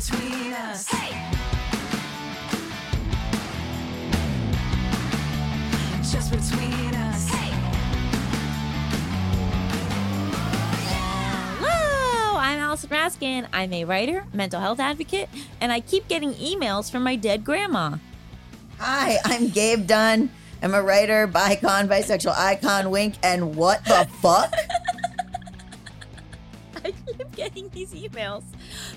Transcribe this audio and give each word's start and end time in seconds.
Between 0.00 0.54
us. 0.54 0.86
Just 6.10 6.30
between 6.30 6.94
us. 6.94 7.28
Hello, 11.58 12.38
I'm 12.38 12.58
Allison 12.60 12.88
Raskin. 12.88 13.46
I'm 13.52 13.74
a 13.74 13.84
writer, 13.84 14.24
mental 14.32 14.60
health 14.60 14.80
advocate, 14.80 15.28
and 15.60 15.70
I 15.70 15.80
keep 15.80 16.08
getting 16.08 16.32
emails 16.34 16.90
from 16.90 17.02
my 17.02 17.16
dead 17.16 17.44
grandma. 17.44 17.96
Hi, 18.78 19.18
I'm 19.26 19.48
Gabe 19.48 19.86
Dunn. 19.86 20.30
I'm 20.62 20.72
a 20.72 20.82
writer, 20.82 21.28
bicon, 21.28 21.88
bisexual 21.88 22.38
icon, 22.38 22.90
wink, 22.90 23.16
and 23.22 23.54
what 23.54 23.84
the 23.84 24.08
fuck? 24.22 24.54
I 26.84 26.92
keep 26.92 27.32
getting 27.36 27.68
these 27.70 27.92
emails 27.92 28.44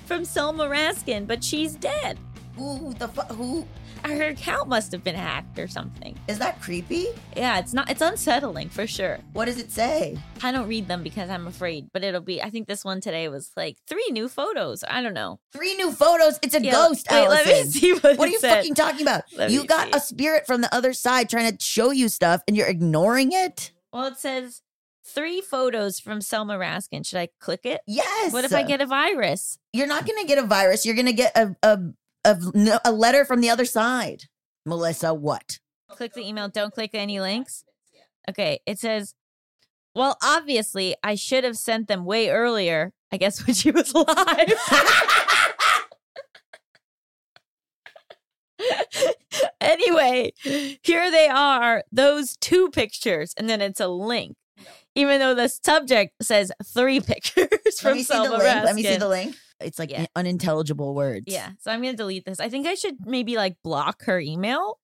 from 0.05 0.25
Selma 0.25 0.65
Raskin, 0.65 1.27
but 1.27 1.43
she's 1.43 1.75
dead. 1.75 2.17
Who 2.55 2.93
the 2.99 3.07
fuck? 3.07 3.31
Who 3.31 3.65
Her 4.05 4.27
account 4.27 4.69
must 4.69 4.91
have 4.91 5.03
been 5.03 5.15
hacked 5.15 5.57
or 5.57 5.67
something. 5.67 6.15
is 6.27 6.37
that? 6.37 6.61
Creepy? 6.61 7.07
Yeah, 7.35 7.57
it's 7.57 7.73
not. 7.73 7.89
It's 7.89 8.01
unsettling 8.01 8.69
for 8.69 8.85
sure. 8.85 9.17
What 9.33 9.45
does 9.45 9.57
it 9.57 9.71
say? 9.71 10.19
I 10.43 10.51
don't 10.51 10.67
read 10.67 10.87
them 10.87 11.01
because 11.01 11.31
I'm 11.31 11.47
afraid, 11.47 11.87
but 11.93 12.03
it'll 12.03 12.21
be. 12.21 12.43
I 12.43 12.51
think 12.51 12.67
this 12.67 12.85
one 12.85 13.01
today 13.01 13.27
was 13.27 13.49
like 13.57 13.77
three 13.89 14.07
new 14.11 14.27
photos. 14.27 14.83
I 14.87 15.01
don't 15.01 15.15
know. 15.15 15.39
Three 15.51 15.73
new 15.77 15.91
photos. 15.91 16.37
It's 16.43 16.53
a 16.53 16.61
Yeah, 16.61 16.73
ghost. 16.73 17.07
wait, 17.09 17.27
let 17.27 17.45
me 17.47 17.63
see 17.63 17.93
what 17.93 18.17
What 18.19 18.27
are 18.27 18.31
you 18.31 18.39
said. 18.39 18.57
fucking 18.57 18.75
talking 18.75 19.01
about? 19.01 19.23
Let 19.35 19.49
you 19.49 19.65
got 19.65 19.85
see. 19.85 19.91
a 19.97 19.99
spirit 19.99 20.45
from 20.45 20.61
the 20.61 20.73
other 20.75 20.93
side 20.93 21.27
trying 21.29 21.51
to 21.51 21.63
show 21.63 21.89
you 21.89 22.07
stuff, 22.07 22.43
and 22.47 22.55
you're 22.55 22.67
ignoring 22.67 23.31
it. 23.31 23.71
Well, 23.91 24.05
it 24.05 24.17
says 24.17 24.61
three 25.05 25.41
photos 25.41 25.99
from 25.99 26.21
Selma 26.21 26.57
Raskin. 26.57 27.05
Should 27.05 27.19
I 27.19 27.29
click 27.39 27.65
it? 27.65 27.81
Yes. 27.87 28.33
What 28.33 28.45
if 28.45 28.53
I 28.53 28.63
get 28.63 28.81
a 28.81 28.85
virus? 28.85 29.57
You're 29.71 29.87
not 29.87 30.05
going 30.05 30.21
to 30.21 30.27
get 30.27 30.37
a 30.37 30.47
virus. 30.47 30.85
You're 30.85 30.95
going 30.95 31.07
to 31.07 31.13
get 31.13 31.35
a, 31.35 31.55
a 31.63 31.79
a 32.25 32.37
a 32.85 32.91
letter 32.91 33.25
from 33.25 33.41
the 33.41 33.49
other 33.49 33.65
side. 33.65 34.23
Melisa, 34.67 35.17
what? 35.17 35.59
Click 35.89 36.13
the 36.13 36.27
email. 36.27 36.47
Don't 36.47 36.73
click 36.73 36.91
any 36.93 37.19
links. 37.19 37.65
Okay. 38.29 38.59
It 38.65 38.79
says, 38.79 39.13
well, 39.93 40.17
obviously, 40.23 40.95
I 41.03 41.15
should 41.15 41.43
have 41.43 41.57
sent 41.57 41.87
them 41.87 42.05
way 42.05 42.29
earlier. 42.29 42.93
I 43.11 43.17
guess 43.17 43.45
when 43.45 43.53
she 43.53 43.69
was 43.71 43.91
alive. 43.93 44.53
anyway, 49.61 50.33
here 50.41 51.11
they 51.11 51.27
are, 51.27 51.83
those 51.91 52.35
two 52.37 52.69
pictures, 52.69 53.33
and 53.37 53.49
then 53.49 53.61
it's 53.61 53.79
a 53.79 53.87
link. 53.87 54.35
Even 54.95 55.19
though 55.19 55.33
the 55.35 55.47
subject 55.47 56.13
says 56.21 56.51
three 56.65 56.99
pictures 57.01 57.47
Let 57.51 57.73
from 57.75 57.93
me 57.93 58.03
see 58.03 58.13
the 58.13 58.23
Selma 58.23 58.37
link. 58.37 58.63
Let 58.65 58.75
me 58.75 58.83
see 58.83 58.89
Raskin. 58.89 58.99
the 58.99 59.07
link. 59.07 59.35
It's 59.59 59.79
like 59.79 59.91
Yeah. 59.91 60.05
unintelligible 60.15 60.93
words. 60.93 61.25
Yeah, 61.27 61.51
so 61.59 61.71
I'm 61.71 61.81
gonna 61.81 61.95
delete 61.95 62.25
this. 62.25 62.39
I 62.39 62.49
think 62.49 62.67
I 62.67 62.75
should 62.75 62.97
maybe 63.05 63.35
like 63.35 63.55
block 63.63 64.03
her 64.05 64.19
email. 64.19 64.79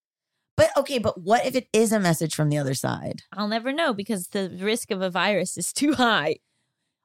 But 0.58 0.72
okay, 0.78 0.98
but 1.00 1.22
what 1.22 1.46
if 1.46 1.56
it 1.56 1.68
is 1.72 1.92
a 1.92 2.00
message 2.00 2.36
from 2.36 2.50
the 2.50 2.58
other 2.58 2.74
side? 2.74 3.22
I'll 3.32 3.48
never 3.48 3.72
know 3.72 3.94
because 3.94 4.28
the 4.30 4.50
risk 4.62 4.92
of 4.92 5.02
a 5.02 5.10
virus 5.10 5.58
is 5.58 5.72
too 5.72 5.94
high. 5.94 6.38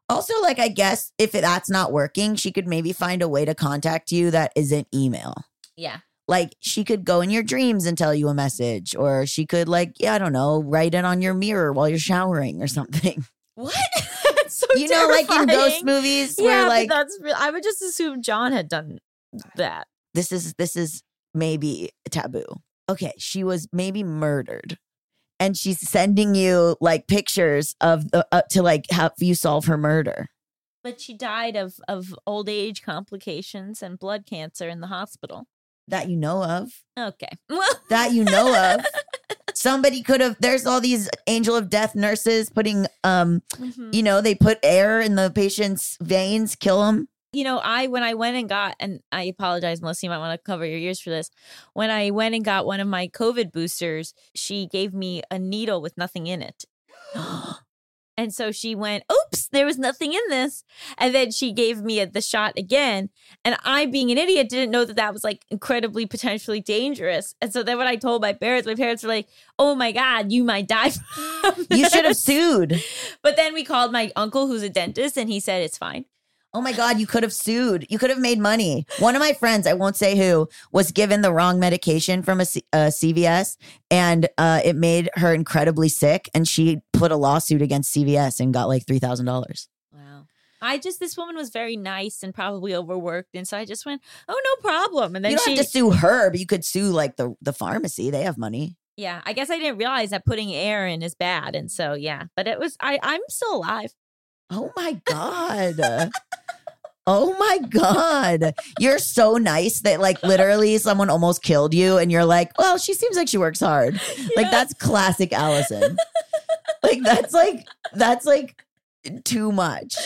Also, 0.08 0.34
like 0.42 0.58
I 0.58 0.69
guess 0.69 1.12
if 1.19 1.32
that's 1.32 1.70
not 1.70 1.92
working, 1.92 2.34
she 2.36 2.53
could 2.53 2.66
maybe 2.66 2.92
find 2.92 3.22
a 3.22 3.28
way 3.28 3.44
to 3.44 3.54
contact 3.54 4.12
you 4.12 4.30
that 4.32 4.53
isn't 4.56 4.88
email. 4.94 5.34
Yeah. 5.76 5.98
Like 6.26 6.54
she 6.60 6.84
could 6.84 7.04
go 7.04 7.20
in 7.20 7.30
your 7.30 7.42
dreams 7.42 7.84
and 7.86 7.98
tell 7.98 8.14
you 8.14 8.28
a 8.28 8.34
message, 8.34 8.96
or 8.96 9.26
she 9.26 9.44
could 9.44 9.68
like, 9.68 9.92
yeah, 9.98 10.14
I 10.14 10.18
don't 10.18 10.32
know, 10.32 10.62
write 10.62 10.94
it 10.94 11.04
on 11.04 11.20
your 11.20 11.34
mirror 11.34 11.72
while 11.72 11.88
you're 11.88 11.98
showering 11.98 12.62
or 12.62 12.66
something. 12.66 13.24
What? 13.56 13.74
So 14.48 14.66
you 14.76 14.88
know, 14.88 15.06
like 15.08 15.30
in 15.30 15.46
ghost 15.46 15.84
movies 15.84 16.36
Yeah, 16.38 16.44
where 16.44 16.68
like 16.68 16.88
that's 16.88 17.18
real. 17.22 17.34
I 17.38 17.50
would 17.50 17.62
just 17.62 17.80
assume 17.82 18.20
John 18.22 18.52
had 18.52 18.68
done 18.68 18.98
that. 19.56 19.86
this 20.12 20.30
is 20.32 20.54
this 20.54 20.76
is 20.76 21.02
maybe 21.32 21.90
taboo. 22.10 22.44
Okay, 22.88 23.12
she 23.18 23.42
was 23.42 23.66
maybe 23.72 24.02
murdered. 24.04 24.76
And 25.41 25.56
she's 25.56 25.80
sending 25.80 26.34
you 26.34 26.76
like 26.80 27.06
pictures 27.08 27.74
of 27.80 28.10
the 28.10 28.26
uh, 28.32 28.42
to 28.50 28.62
like 28.62 28.84
help 28.91 29.14
you 29.18 29.34
solve 29.34 29.64
her 29.66 29.78
murder. 29.78 30.26
But 30.82 31.00
she 31.00 31.14
died 31.14 31.56
of 31.56 31.76
of 31.88 32.14
old 32.26 32.48
age 32.48 32.82
complications 32.82 33.82
and 33.82 33.98
blood 33.98 34.26
cancer 34.26 34.68
in 34.68 34.80
the 34.80 34.88
hospital. 34.88 35.46
That 35.89 36.09
you 36.09 36.17
know 36.17 36.43
of. 36.43 36.71
Okay. 36.99 37.28
Well 37.49 37.69
that 37.91 38.12
you 38.12 38.25
know 38.25 38.75
of. 38.75 38.84
Somebody 39.55 40.03
could 40.03 40.21
have 40.21 40.37
there's 40.41 40.67
all 40.67 40.81
these 40.81 41.09
angel 41.27 41.55
of 41.55 41.71
death 41.71 41.95
nurses 41.95 42.50
putting 42.50 42.87
um 43.05 43.43
Mhm. 43.56 43.95
you 43.95 44.03
know, 44.03 44.21
they 44.21 44.34
put 44.34 44.59
air 44.62 45.00
in 45.00 45.15
the 45.15 45.31
patient's 45.31 45.97
veins, 46.00 46.56
kill 46.56 46.83
them. 46.84 47.09
you 47.33 47.45
know, 47.45 47.59
I 47.59 47.89
when 47.89 48.03
I 48.03 48.15
went 48.15 48.37
and 48.37 48.49
got, 48.49 48.77
and 48.81 49.00
I 49.12 49.25
apologize, 49.25 49.81
Melisa, 49.81 50.05
you 50.05 50.11
might 50.11 50.19
want 50.19 50.39
to 50.39 50.43
cover 50.45 50.65
your 50.65 50.78
ears 50.78 51.00
for 51.00 51.11
this. 51.11 51.31
When 51.72 51.91
I 51.91 52.11
went 52.11 52.34
and 52.34 52.45
got 52.45 52.65
one 52.66 52.81
of 52.81 52.89
my 52.89 53.09
COVID 53.09 53.53
boosters, 53.53 54.15
she 54.34 54.66
gave 54.66 54.95
me 54.95 55.22
a 55.31 55.39
needle 55.39 55.81
with 55.83 55.97
nothing 55.99 56.27
in 56.27 56.43
it. 56.43 56.65
And 58.16 58.32
so 58.32 58.52
she 58.52 58.75
went, 58.75 59.04
oops, 59.12 59.48
there 59.48 59.66
was 59.66 59.78
nothing 59.78 60.12
in 60.12 60.20
this. 60.28 60.64
And 60.98 61.14
then 61.14 61.32
she 61.32 61.52
gave 61.52 61.82
me 61.82 62.00
a, 62.00 62.06
the 62.06 62.20
shot 62.20 62.54
again. 62.56 63.10
And 63.44 63.56
I, 63.64 63.86
being 63.86 64.10
an 64.10 64.19
idiot, 64.19 64.48
didn't 64.48 64.70
know 64.70 64.84
that 64.84 64.97
that 64.97 65.12
was 65.12 65.25
like 65.25 65.44
incredibly 65.50 66.06
potentially 66.06 66.60
dangerous. 66.60 67.34
And 67.41 67.53
so 67.53 67.62
then 67.62 67.76
when 67.76 67.86
I 67.86 67.97
told 67.97 68.22
my 68.22 68.32
parents, 68.32 68.66
my 68.66 68.74
parents 68.76 69.03
were 69.03 69.08
like, 69.08 69.28
oh 69.58 69.74
my 69.74 69.92
God, 69.92 70.30
you 70.30 70.44
might 70.44 70.69
die. 70.69 70.92
You 71.70 71.88
should 71.91 72.04
have 72.04 72.16
sued. 72.16 72.82
But 73.22 73.36
then 73.36 73.53
we 73.53 73.64
called 73.64 73.92
my 73.92 74.10
uncle, 74.16 74.47
who's 74.47 74.62
a 74.62 74.69
dentist, 74.69 75.16
and 75.19 75.28
he 75.28 75.41
said 75.41 75.62
it's 75.62 75.76
fine. 75.76 76.06
Oh 76.54 76.60
my 76.60 76.72
God, 76.72 77.00
you 77.00 77.06
could 77.06 77.25
have 77.25 77.32
sued. 77.32 77.84
You 77.91 77.98
could 77.98 78.10
have 78.10 78.20
made 78.20 78.38
money. 78.38 78.87
One 79.00 79.16
of 79.16 79.20
my 79.20 79.32
friends, 79.32 79.66
I 79.66 79.72
won't 79.72 79.97
say 79.97 80.16
who, 80.16 80.48
was 80.70 80.92
given 80.92 81.20
the 81.20 81.32
wrong 81.32 81.59
medication 81.59 82.22
from 82.22 82.41
a, 82.41 82.44
C- 82.44 82.65
a 82.72 82.87
CVS 82.87 83.56
and 83.91 84.28
uh, 84.38 84.60
it 84.65 84.76
made 84.76 85.10
her 85.16 85.34
incredibly 85.34 85.88
sick. 85.88 86.31
And 86.32 86.47
she 86.47 86.81
put 86.92 87.10
a 87.10 87.16
lawsuit 87.16 87.60
against 87.60 87.92
CVS 87.94 88.38
and 88.38 88.54
got 88.54 88.69
like 88.69 88.87
$3,000. 88.87 89.66
Wow. 89.92 90.26
I 90.62 90.78
just 90.78 91.00
this 91.00 91.16
woman 91.16 91.34
was 91.34 91.50
very 91.50 91.76
nice 91.76 92.22
and 92.22 92.32
probably 92.32 92.75
overworked, 92.75 93.34
and 93.34 93.47
so 93.47 93.59
I 93.59 93.66
just 93.66 93.84
went, 93.84 94.00
"Oh, 94.26 94.41
no 94.42 94.71
problem." 94.71 95.15
And 95.15 95.22
then 95.22 95.32
You 95.32 95.36
don't 95.36 95.44
she, 95.44 95.56
have 95.56 95.66
to 95.66 95.71
sue 95.71 95.91
her, 95.91 96.31
but 96.31 96.41
you 96.41 96.47
could 96.47 96.65
sue 96.65 96.84
like 96.86 97.16
the, 97.16 97.34
the 97.42 97.53
pharmacy. 97.53 98.10
They 98.10 98.22
have 98.22 98.38
money. 98.38 98.78
yeah, 98.97 99.21
I 99.26 99.34
guess 99.34 99.50
I 99.50 99.59
didn't 99.59 99.76
realize 99.76 100.09
that 100.10 100.25
putting 100.25 100.54
air 100.54 100.86
in 100.86 101.03
is 101.03 101.15
bad, 101.15 101.54
and 101.54 101.71
so 101.71 101.92
yeah, 101.92 102.25
but 102.34 102.48
it 102.48 102.59
was. 102.59 102.78
I 102.81 102.98
I'm 103.03 103.21
still 103.28 103.56
alive. 103.56 103.92
Oh 104.50 104.72
my 104.77 105.00
God. 105.05 106.10
oh 107.06 107.37
my 107.38 107.59
God. 107.69 108.55
You're 108.78 108.99
so 108.99 109.37
nice 109.37 109.81
that 109.81 110.00
like 110.00 110.22
literally 110.22 110.78
someone 110.78 111.10
almost 111.10 111.43
killed 111.43 111.75
you 111.75 111.99
and 111.99 112.10
you're 112.12 112.25
like, 112.25 112.56
well, 112.59 112.78
she 112.78 112.94
seems 112.94 113.16
like 113.16 113.28
she 113.28 113.38
works 113.38 113.60
hard. 113.60 114.00
Like 114.37 114.50
that's 114.50 114.75
classic 114.75 115.33
Allison. 115.33 115.97
like 116.83 117.03
that's 117.03 117.33
like, 117.34 117.66
that's 117.94 118.27
like 118.27 118.63
too 119.24 119.53
much. 119.53 119.97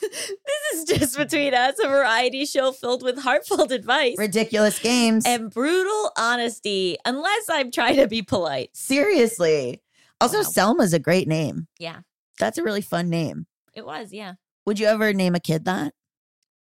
this 0.00 0.74
is 0.74 0.84
just 0.84 1.16
between 1.16 1.54
us, 1.54 1.76
a 1.82 1.88
variety 1.88 2.44
show 2.46 2.72
filled 2.72 3.02
with 3.04 3.18
heartfelt 3.18 3.70
advice 3.70 4.16
Ridiculous 4.18 4.78
games. 4.80 5.24
and 5.26 5.50
brutal 5.52 6.10
honesty. 6.18 6.96
Unless 7.04 7.48
I'm 7.50 7.70
trying 7.70 7.96
to 7.96 8.08
be 8.08 8.22
polite. 8.22 8.70
Seriously. 8.72 9.82
Also, 10.20 10.38
Wow. 10.38 10.42
Selma's 10.44 10.92
a 10.94 10.98
great 10.98 11.28
name. 11.28 11.66
Yeah, 11.78 12.00
That's 12.38 12.58
a 12.58 12.62
really 12.64 12.80
fun 12.80 13.08
name. 13.10 13.46
It 13.74 13.84
was. 13.86 14.12
Yeah. 14.12 14.34
Would 14.66 14.78
you 14.78 14.86
ever 14.86 15.12
name 15.12 15.34
a 15.34 15.40
kid 15.40 15.64
that? 15.66 15.92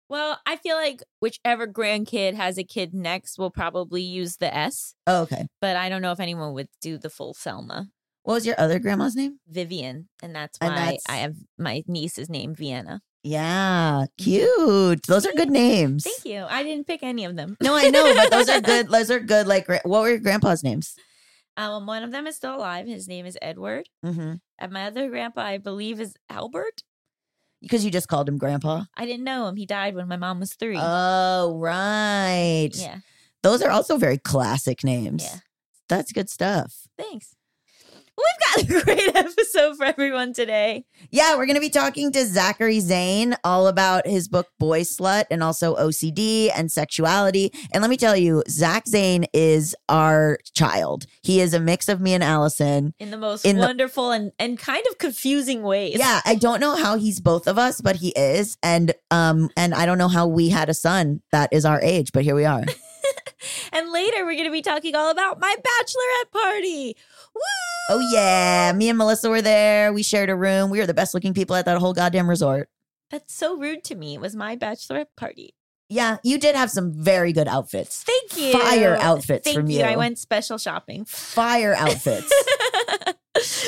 Well, 0.08 0.38
I 0.46 0.56
feel 0.56 0.76
like 0.76 1.02
whichever 1.20 1.66
grandkid 1.66 2.34
has 2.34 2.58
a 2.58 2.64
kid 2.64 2.94
next 2.94 3.38
will 3.38 3.50
probably 3.50 4.02
use 4.02 4.36
the 4.36 4.54
S, 4.56 4.94
Oh, 5.06 5.22
okay. 5.22 5.46
but 5.60 5.76
I 5.76 5.88
don't 5.88 6.02
know 6.02 6.12
if 6.12 6.20
anyone 6.20 6.52
would 6.52 6.68
do 6.80 6.96
the 6.96 7.10
full 7.10 7.34
Selma. 7.34 7.88
What 8.22 8.34
was 8.34 8.46
your 8.46 8.54
other 8.58 8.78
grandma's 8.78 9.16
name? 9.16 9.40
Vivian, 9.48 10.08
and 10.22 10.34
that's 10.34 10.58
why 10.60 10.68
And 10.68 10.76
that's- 10.76 11.02
I 11.08 11.16
have 11.16 11.34
my 11.58 11.82
niece's 11.88 12.28
name 12.28 12.54
Vienna. 12.54 13.00
Yeah, 13.24 14.06
cute. 14.18 15.06
Those 15.08 15.26
are 15.26 15.32
good 15.32 15.50
names. 15.50 16.04
Thank 16.04 16.24
you. 16.24 16.44
I 16.48 16.62
didn't 16.62 16.86
pick 16.86 17.02
any 17.02 17.24
of 17.24 17.34
them. 17.34 17.56
No, 17.60 17.74
I 17.74 17.88
know, 17.90 18.14
but 18.14 18.30
those 18.30 18.48
are 18.48 18.60
good. 18.72 18.88
Those 18.88 19.10
are 19.10 19.18
good. 19.18 19.48
Like, 19.48 19.66
what 19.68 19.84
were 20.02 20.10
your 20.10 20.18
grandpa's 20.20 20.62
names? 20.62 20.94
Um, 21.56 21.86
one 21.86 22.04
of 22.04 22.12
them 22.12 22.28
is 22.28 22.36
still 22.36 22.54
alive. 22.54 22.86
His 22.86 23.08
name 23.08 23.26
is 23.26 23.36
Edward. 23.42 23.88
Mm-hmm. 24.04 24.34
And 24.60 24.72
my 24.72 24.84
other 24.86 25.08
grandpa, 25.08 25.40
I 25.40 25.58
believe, 25.58 26.00
is 26.00 26.14
Albert. 26.30 26.82
Because 27.62 27.84
you 27.84 27.90
just 27.90 28.08
called 28.08 28.28
him 28.28 28.38
grandpa. 28.38 28.84
I 28.96 29.06
didn't 29.06 29.24
know 29.24 29.46
him. 29.48 29.56
He 29.56 29.66
died 29.66 29.94
when 29.94 30.08
my 30.08 30.16
mom 30.16 30.40
was 30.40 30.54
three. 30.54 30.78
Oh, 30.78 31.56
right. 31.58 32.70
yeah. 32.74 32.98
Those 33.42 33.62
are 33.62 33.70
also 33.70 33.96
very 33.96 34.18
classic 34.18 34.82
names. 34.82 35.24
Yeah. 35.24 35.38
That's 35.88 36.12
good 36.12 36.28
stuff. 36.28 36.88
Thanks. 36.98 37.35
We've 38.16 38.66
got 38.68 38.80
a 38.80 38.82
great 38.84 39.14
episode 39.16 39.76
for 39.76 39.84
everyone 39.84 40.32
today. 40.32 40.86
Yeah, 41.10 41.36
we're 41.36 41.44
going 41.46 41.56
to 41.56 41.60
be 41.60 41.68
talking 41.68 42.10
to 42.12 42.24
Zachary 42.24 42.80
Zane 42.80 43.36
all 43.44 43.66
about 43.66 44.06
his 44.06 44.26
book 44.26 44.48
Boyslut 44.60 45.24
and 45.30 45.42
also 45.42 45.76
OCD 45.76 46.50
and 46.54 46.72
sexuality. 46.72 47.52
And 47.72 47.82
let 47.82 47.90
me 47.90 47.98
tell 47.98 48.16
you, 48.16 48.42
Zach 48.48 48.86
Zane 48.88 49.26
is 49.34 49.76
our 49.90 50.38
child. 50.54 51.06
He 51.22 51.40
is 51.40 51.52
a 51.52 51.60
mix 51.60 51.88
of 51.90 52.00
me 52.00 52.14
and 52.14 52.24
Allison. 52.24 52.94
In 52.98 53.10
the 53.10 53.18
most 53.18 53.44
In 53.44 53.56
the- 53.56 53.62
wonderful 53.62 54.10
and, 54.12 54.32
and 54.38 54.58
kind 54.58 54.84
of 54.90 54.96
confusing 54.96 55.62
ways. 55.62 55.98
Yeah, 55.98 56.22
I 56.24 56.36
don't 56.36 56.60
know 56.60 56.74
how 56.74 56.96
he's 56.96 57.20
both 57.20 57.46
of 57.46 57.58
us, 57.58 57.80
but 57.82 57.96
he 57.96 58.08
is. 58.16 58.56
And 58.62 58.94
um 59.10 59.50
and 59.56 59.74
I 59.74 59.84
don't 59.84 59.98
know 59.98 60.08
how 60.08 60.26
we 60.26 60.48
had 60.48 60.68
a 60.70 60.74
son 60.74 61.20
that 61.32 61.52
is 61.52 61.64
our 61.66 61.80
age, 61.82 62.12
but 62.12 62.24
here 62.24 62.34
we 62.34 62.44
are. 62.46 62.64
And 63.72 63.92
later 63.92 64.24
we're 64.24 64.32
going 64.32 64.44
to 64.46 64.50
be 64.50 64.62
talking 64.62 64.94
all 64.96 65.10
about 65.10 65.38
my 65.38 65.54
bachelorette 65.54 66.32
party. 66.32 66.96
Woo! 67.36 67.66
oh 67.88 68.00
yeah, 68.12 68.72
me 68.72 68.88
and 68.88 68.98
Melisa 68.98 69.28
were 69.28 69.42
there. 69.42 69.92
We 69.92 70.02
shared 70.02 70.30
a 70.30 70.36
room. 70.36 70.70
We 70.70 70.78
were 70.78 70.86
the 70.86 70.94
best 70.94 71.14
looking 71.14 71.34
people 71.34 71.56
at 71.56 71.64
that 71.66 71.78
whole 71.78 71.92
goddamn 71.92 72.28
resort. 72.28 72.68
That's 73.10 73.32
so 73.32 73.56
rude 73.56 73.84
to 73.84 73.94
me. 73.94 74.14
It 74.14 74.20
was 74.20 74.34
my 74.34 74.56
bachelorette 74.56 75.06
party. 75.16 75.54
Yeah, 75.88 76.16
you 76.24 76.38
did 76.38 76.56
have 76.56 76.70
some 76.70 76.92
very 76.92 77.32
good 77.32 77.46
outfits. 77.46 78.02
Thank 78.02 78.36
you. 78.36 78.52
Fire 78.52 78.96
outfits 78.96 79.44
Thank 79.44 79.56
from 79.56 79.68
you. 79.68 79.78
you. 79.78 79.84
I 79.84 79.94
went 79.94 80.18
special 80.18 80.58
shopping. 80.58 81.04
Fire 81.04 81.74
outfits. 81.74 82.32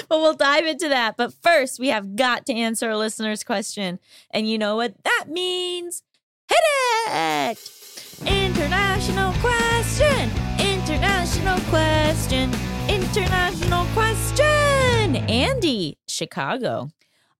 but 0.08 0.18
we'll 0.18 0.34
dive 0.34 0.66
into 0.66 0.88
that. 0.88 1.16
But 1.16 1.32
first, 1.32 1.78
we 1.78 1.88
have 1.88 2.16
got 2.16 2.44
to 2.46 2.52
answer 2.52 2.90
a 2.90 2.98
listener's 2.98 3.44
question. 3.44 4.00
And 4.32 4.50
you 4.50 4.58
know 4.58 4.74
what 4.74 4.94
that 5.04 5.26
means? 5.28 6.02
Hit 6.48 6.58
it! 7.08 7.70
International 8.26 9.32
question! 9.34 10.47
International 10.98 11.60
question! 11.70 12.52
International 12.88 13.84
question! 13.94 15.14
Andy, 15.28 15.96
Chicago. 16.08 16.90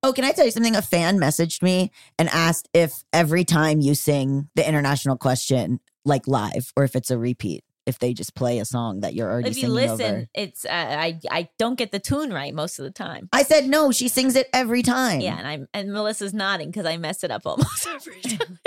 Oh, 0.05 0.13
can 0.13 0.25
I 0.25 0.31
tell 0.31 0.45
you 0.45 0.53
something? 0.53 0.77
A 0.77 0.83
fan 0.83 1.19
messaged 1.19 1.61
me 1.61 1.91
and 2.21 2.29
asked 2.29 2.69
if 2.73 3.03
every 3.13 3.43
time 3.45 3.81
you 3.81 3.97
sing 3.97 4.49
the 4.55 4.67
international 4.67 5.17
question, 5.17 5.81
like 6.05 6.29
live, 6.29 6.73
or 6.77 6.85
if 6.85 6.95
it's 6.95 7.11
a 7.11 7.19
repeat, 7.19 7.65
if 7.85 7.99
they 7.99 8.15
just 8.15 8.37
play 8.37 8.61
a 8.61 8.65
song 8.65 9.01
that 9.01 9.15
you're 9.15 9.29
already 9.29 9.51
If 9.51 9.61
you 9.61 9.71
listen, 9.71 10.15
over. 10.15 10.27
it's 10.35 10.65
uh, 10.65 10.69
I 10.71 11.19
I 11.29 11.49
don't 11.59 11.77
get 11.77 11.91
the 11.91 11.99
tune 11.99 12.33
right 12.33 12.55
most 12.55 12.79
of 12.79 12.85
the 12.85 12.93
time. 12.93 13.29
I 13.33 13.43
said 13.43 13.67
no. 13.67 13.91
She 13.91 14.07
sings 14.07 14.37
it 14.37 14.47
every 14.53 14.85
time. 14.85 15.21
Yeah, 15.21 15.37
and 15.37 15.49
I'm 15.49 15.67
and 15.75 15.89
Melisa's 15.89 16.33
nodding 16.33 16.71
because 16.71 16.87
I 16.87 16.97
mess 16.97 17.25
it 17.25 17.33
up 17.33 17.43
almost 17.45 17.89
every 17.93 18.21
time. 18.21 18.61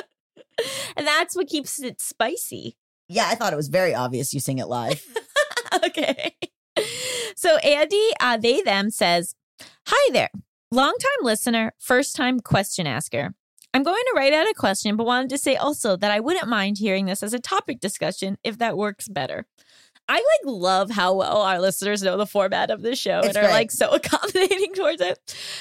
and 0.96 1.06
that's 1.06 1.36
what 1.36 1.48
keeps 1.48 1.82
it 1.82 2.00
spicy. 2.00 2.78
Yeah. 3.08 3.28
I 3.28 3.34
thought 3.34 3.52
it 3.52 3.56
was 3.56 3.68
very 3.68 3.94
obvious 3.94 4.34
you 4.34 4.40
sing 4.40 4.58
it 4.58 4.68
live. 4.68 5.02
okay. 5.86 6.36
So 7.36 7.56
Andy, 7.58 8.10
uh, 8.20 8.36
they 8.36 8.62
them 8.62 8.90
says, 8.90 9.34
"Hi 9.86 10.12
there, 10.12 10.30
longtime 10.70 11.22
listener, 11.22 11.72
first 11.78 12.16
time 12.16 12.40
question 12.40 12.86
asker. 12.86 13.34
I'm 13.74 13.82
going 13.82 14.02
to 14.06 14.14
write 14.16 14.32
out 14.32 14.48
a 14.48 14.54
question, 14.54 14.96
but 14.96 15.06
wanted 15.06 15.28
to 15.30 15.38
say 15.38 15.56
also 15.56 15.96
that 15.96 16.10
I 16.10 16.20
wouldn't 16.20 16.48
mind 16.48 16.78
hearing 16.78 17.04
this 17.06 17.22
as 17.22 17.34
a 17.34 17.38
topic 17.38 17.80
discussion 17.80 18.38
if 18.42 18.58
that 18.58 18.76
works 18.76 19.08
better." 19.08 19.46
I 20.08 20.14
like 20.18 20.24
love 20.44 20.90
how 20.90 21.14
well 21.14 21.42
our 21.42 21.60
listeners 21.60 22.02
know 22.02 22.16
the 22.16 22.26
format 22.26 22.70
of 22.70 22.80
this 22.80 22.98
show 22.98 23.18
It's 23.18 23.28
and 23.28 23.36
are 23.38 23.40
great. 23.42 23.52
like 23.52 23.70
so 23.72 23.90
accommodating 23.92 24.72
towards 24.74 25.00
it. 25.02 25.18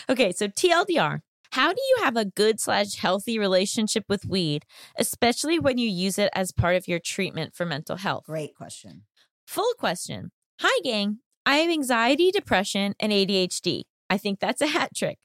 Okay, 0.10 0.32
so 0.34 0.48
TLDR. 0.48 1.22
How 1.52 1.72
do 1.72 1.82
you 1.90 2.04
have 2.04 2.18
a 2.18 2.26
good 2.26 2.60
slash 2.60 2.96
healthy 2.96 3.40
relationship 3.40 4.06
with 4.10 4.26
weed, 4.26 4.66
especially 4.98 5.60
when 5.60 5.78
you 5.78 5.90
use 5.90 6.18
it 6.18 6.30
as 6.34 6.52
part 6.52 6.76
of 6.76 6.88
your 6.88 7.00
treatment 7.00 7.56
for 7.56 7.66
mental 7.66 7.98
health? 7.98 8.26
Great 8.26 8.56
question. 8.56 9.04
Full 9.46 9.74
question. 9.78 10.32
Hi, 10.62 10.80
gang. 10.84 11.20
I 11.46 11.58
have 11.58 11.70
anxiety, 11.70 12.32
depression, 12.32 12.96
and 13.00 13.12
ADHD. 13.12 13.84
I 14.10 14.18
think 14.18 14.40
that's 14.40 14.62
a 14.62 14.68
hat 14.68 14.92
trick. 14.96 15.20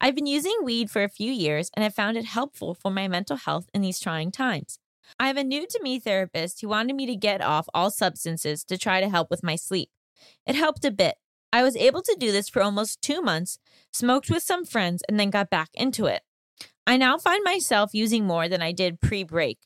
I've 0.00 0.14
been 0.14 0.26
using 0.26 0.56
weed 0.62 0.90
for 0.90 1.04
a 1.04 1.08
few 1.08 1.30
years 1.30 1.70
and 1.74 1.82
have 1.82 1.94
found 1.94 2.16
it 2.16 2.24
helpful 2.24 2.74
for 2.74 2.90
my 2.90 3.08
mental 3.08 3.36
health 3.36 3.68
in 3.72 3.82
these 3.82 4.00
trying 4.00 4.32
times. 4.32 4.78
I 5.18 5.26
have 5.26 5.36
a 5.36 5.44
new 5.44 5.66
to 5.66 5.80
me 5.82 5.98
therapist 5.98 6.60
who 6.60 6.68
wanted 6.68 6.96
me 6.96 7.06
to 7.06 7.16
get 7.16 7.42
off 7.42 7.68
all 7.74 7.90
substances 7.90 8.64
to 8.64 8.78
try 8.78 9.00
to 9.00 9.08
help 9.08 9.30
with 9.30 9.42
my 9.42 9.56
sleep. 9.56 9.90
It 10.46 10.54
helped 10.54 10.84
a 10.84 10.90
bit. 10.90 11.16
I 11.52 11.62
was 11.62 11.76
able 11.76 12.02
to 12.02 12.16
do 12.18 12.32
this 12.32 12.48
for 12.48 12.62
almost 12.62 13.02
two 13.02 13.22
months, 13.22 13.58
smoked 13.92 14.30
with 14.30 14.42
some 14.42 14.64
friends, 14.64 15.02
and 15.08 15.18
then 15.18 15.30
got 15.30 15.50
back 15.50 15.70
into 15.74 16.06
it. 16.06 16.22
I 16.86 16.96
now 16.96 17.18
find 17.18 17.42
myself 17.44 17.90
using 17.92 18.24
more 18.24 18.48
than 18.48 18.62
I 18.62 18.72
did 18.72 19.00
pre 19.00 19.24
break. 19.24 19.58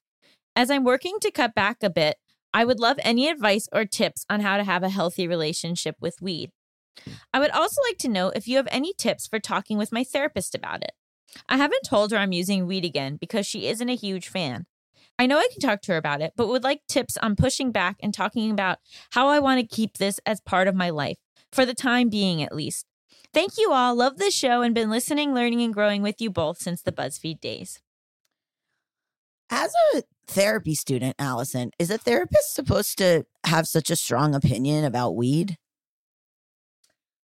As 0.56 0.70
I'm 0.70 0.84
working 0.84 1.18
to 1.20 1.30
cut 1.30 1.54
back 1.54 1.82
a 1.82 1.90
bit, 1.90 2.16
I 2.52 2.64
would 2.64 2.80
love 2.80 2.98
any 3.02 3.28
advice 3.28 3.68
or 3.72 3.84
tips 3.84 4.24
on 4.30 4.40
how 4.40 4.56
to 4.56 4.64
have 4.64 4.82
a 4.82 4.88
healthy 4.88 5.26
relationship 5.26 5.96
with 6.00 6.22
weed. 6.22 6.50
I 7.32 7.40
would 7.40 7.50
also 7.50 7.82
like 7.88 7.98
to 7.98 8.08
know 8.08 8.28
if 8.28 8.46
you 8.46 8.56
have 8.56 8.68
any 8.70 8.92
tips 8.96 9.26
for 9.26 9.40
talking 9.40 9.76
with 9.78 9.92
my 9.92 10.04
therapist 10.04 10.54
about 10.54 10.82
it. 10.82 10.92
I 11.48 11.56
haven't 11.56 11.82
told 11.84 12.12
her 12.12 12.18
I'm 12.18 12.32
using 12.32 12.66
weed 12.66 12.84
again 12.84 13.16
because 13.16 13.46
she 13.46 13.66
isn't 13.66 13.88
a 13.88 13.96
huge 13.96 14.28
fan. 14.28 14.66
I 15.18 15.26
know 15.26 15.38
I 15.38 15.48
can 15.50 15.60
talk 15.60 15.80
to 15.82 15.92
her 15.92 15.98
about 15.98 16.20
it, 16.20 16.32
but 16.36 16.48
would 16.48 16.64
like 16.64 16.82
tips 16.88 17.16
on 17.16 17.36
pushing 17.36 17.72
back 17.72 17.96
and 18.00 18.12
talking 18.12 18.50
about 18.50 18.78
how 19.10 19.28
I 19.28 19.38
want 19.38 19.60
to 19.60 19.76
keep 19.76 19.98
this 19.98 20.20
as 20.26 20.40
part 20.40 20.68
of 20.68 20.74
my 20.74 20.90
life, 20.90 21.18
for 21.54 21.64
the 21.64 21.74
time 21.74 22.08
being 22.08 22.42
at 22.42 22.54
least. 22.54 22.86
Thank 23.32 23.52
you 23.58 23.72
all. 23.72 23.94
Love 23.94 24.18
this 24.18 24.34
show 24.34 24.62
and 24.62 24.74
been 24.74 24.90
listening, 24.90 25.34
learning, 25.34 25.62
and 25.62 25.72
growing 25.72 26.02
with 26.02 26.20
you 26.20 26.30
both 26.30 26.58
since 26.58 26.82
the 26.82 26.92
BuzzFeed 26.92 27.40
days. 27.40 27.80
As 29.50 29.72
a 29.94 30.02
therapy 30.26 30.74
student, 30.74 31.16
Allison, 31.18 31.70
is 31.78 31.90
a 31.90 31.98
therapist 31.98 32.54
supposed 32.54 32.98
to 32.98 33.24
have 33.44 33.66
such 33.66 33.90
a 33.90 33.96
strong 33.96 34.34
opinion 34.34 34.84
about 34.84 35.16
weed? 35.16 35.56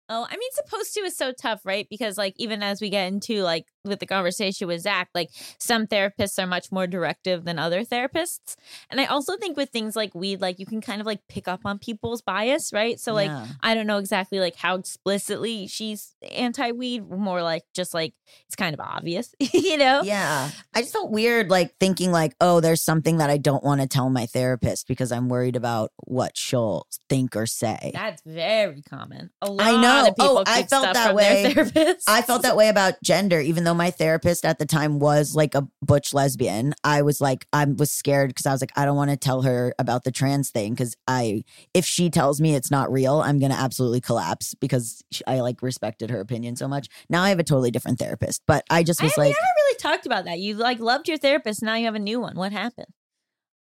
Oh, 0.08 0.26
I 0.28 0.36
mean, 0.36 0.50
supposed 0.52 0.94
to 0.94 1.00
is 1.00 1.16
so 1.16 1.32
tough, 1.32 1.60
right? 1.64 1.86
Because, 1.88 2.18
like, 2.18 2.34
even 2.36 2.62
as 2.62 2.80
we 2.80 2.90
get 2.90 3.06
into 3.06 3.42
like 3.42 3.66
with 3.84 4.00
the 4.00 4.06
conversation 4.06 4.68
with 4.68 4.82
Zach, 4.82 5.08
like 5.14 5.30
some 5.58 5.86
therapists 5.86 6.42
are 6.42 6.46
much 6.46 6.70
more 6.70 6.86
directive 6.86 7.44
than 7.44 7.58
other 7.58 7.84
therapists. 7.84 8.56
And 8.90 9.00
I 9.00 9.06
also 9.06 9.36
think 9.36 9.56
with 9.56 9.70
things 9.70 9.96
like 9.96 10.14
weed, 10.14 10.40
like 10.40 10.58
you 10.58 10.66
can 10.66 10.80
kind 10.80 11.00
of 11.00 11.06
like 11.06 11.20
pick 11.28 11.48
up 11.48 11.60
on 11.64 11.78
people's 11.78 12.22
bias, 12.22 12.72
right? 12.72 12.98
So, 13.00 13.12
like, 13.14 13.28
Yeah. 13.28 13.46
I 13.62 13.74
don't 13.74 13.86
know 13.86 13.98
exactly 13.98 14.40
like 14.40 14.56
how 14.56 14.76
explicitly 14.76 15.66
she's 15.66 16.14
anti 16.30 16.72
weed, 16.72 17.08
more 17.08 17.42
like 17.42 17.64
just 17.74 17.94
like 17.94 18.14
it's 18.46 18.56
kind 18.56 18.74
of 18.74 18.80
obvious, 18.80 19.34
you 19.40 19.76
know? 19.76 20.02
Yeah. 20.02 20.50
I 20.74 20.82
just 20.82 20.92
felt 20.92 21.10
weird, 21.10 21.50
like 21.50 21.74
thinking, 21.80 22.12
like, 22.12 22.34
oh, 22.40 22.60
there's 22.60 22.82
something 22.82 23.18
that 23.18 23.30
I 23.30 23.38
don't 23.38 23.64
want 23.64 23.80
to 23.80 23.86
tell 23.86 24.10
my 24.10 24.26
therapist 24.26 24.86
because 24.88 25.10
I'm 25.12 25.28
worried 25.28 25.56
about 25.56 25.92
what 26.04 26.36
she'll 26.36 26.86
think 27.08 27.34
or 27.36 27.46
say. 27.46 27.90
That's 27.94 28.22
very 28.24 28.82
common. 28.82 29.30
A 29.42 29.50
lot 29.50 29.66
I 29.66 29.80
know. 29.80 30.08
of 30.08 30.16
people 30.16 30.38
Oh, 30.38 30.44
I 30.46 30.62
felt 30.64 30.92
that 30.94 31.14
way. 31.14 31.54
I 32.06 32.22
felt 32.22 32.42
that 32.42 32.56
way 32.56 32.68
about 32.68 33.02
gender, 33.02 33.40
even 33.40 33.64
though 33.64 33.69
my 33.74 33.90
therapist 33.90 34.44
at 34.44 34.58
the 34.58 34.66
time 34.66 34.98
was 34.98 35.34
like 35.34 35.54
a 35.54 35.68
butch 35.82 36.14
lesbian. 36.14 36.74
I 36.84 37.02
was 37.02 37.20
like, 37.20 37.46
I 37.52 37.64
was 37.64 37.90
scared 37.90 38.30
because 38.30 38.46
I 38.46 38.52
was 38.52 38.60
like, 38.60 38.72
I 38.76 38.84
don't 38.84 38.96
want 38.96 39.10
to 39.10 39.16
tell 39.16 39.42
her 39.42 39.74
about 39.78 40.04
the 40.04 40.10
trans 40.12 40.50
thing 40.50 40.72
because 40.72 40.96
I, 41.06 41.44
if 41.74 41.84
she 41.84 42.10
tells 42.10 42.40
me 42.40 42.54
it's 42.54 42.70
not 42.70 42.90
real, 42.90 43.20
I'm 43.20 43.38
gonna 43.38 43.54
absolutely 43.54 44.00
collapse 44.00 44.54
because 44.54 45.02
I 45.26 45.40
like 45.40 45.62
respected 45.62 46.10
her 46.10 46.20
opinion 46.20 46.56
so 46.56 46.68
much. 46.68 46.88
Now 47.08 47.22
I 47.22 47.30
have 47.30 47.38
a 47.38 47.44
totally 47.44 47.70
different 47.70 47.98
therapist, 47.98 48.42
but 48.46 48.64
I 48.70 48.82
just 48.82 49.00
I 49.00 49.06
was 49.06 49.16
we 49.16 49.24
like, 49.24 49.30
never 49.30 49.52
really 49.66 49.78
talked 49.78 50.06
about 50.06 50.24
that. 50.24 50.38
You 50.38 50.54
like 50.54 50.80
loved 50.80 51.08
your 51.08 51.18
therapist. 51.18 51.62
Now 51.62 51.74
you 51.74 51.84
have 51.86 51.94
a 51.94 52.00
new 52.00 52.20
one. 52.20 52.36
What 52.36 52.52
happened? 52.52 52.88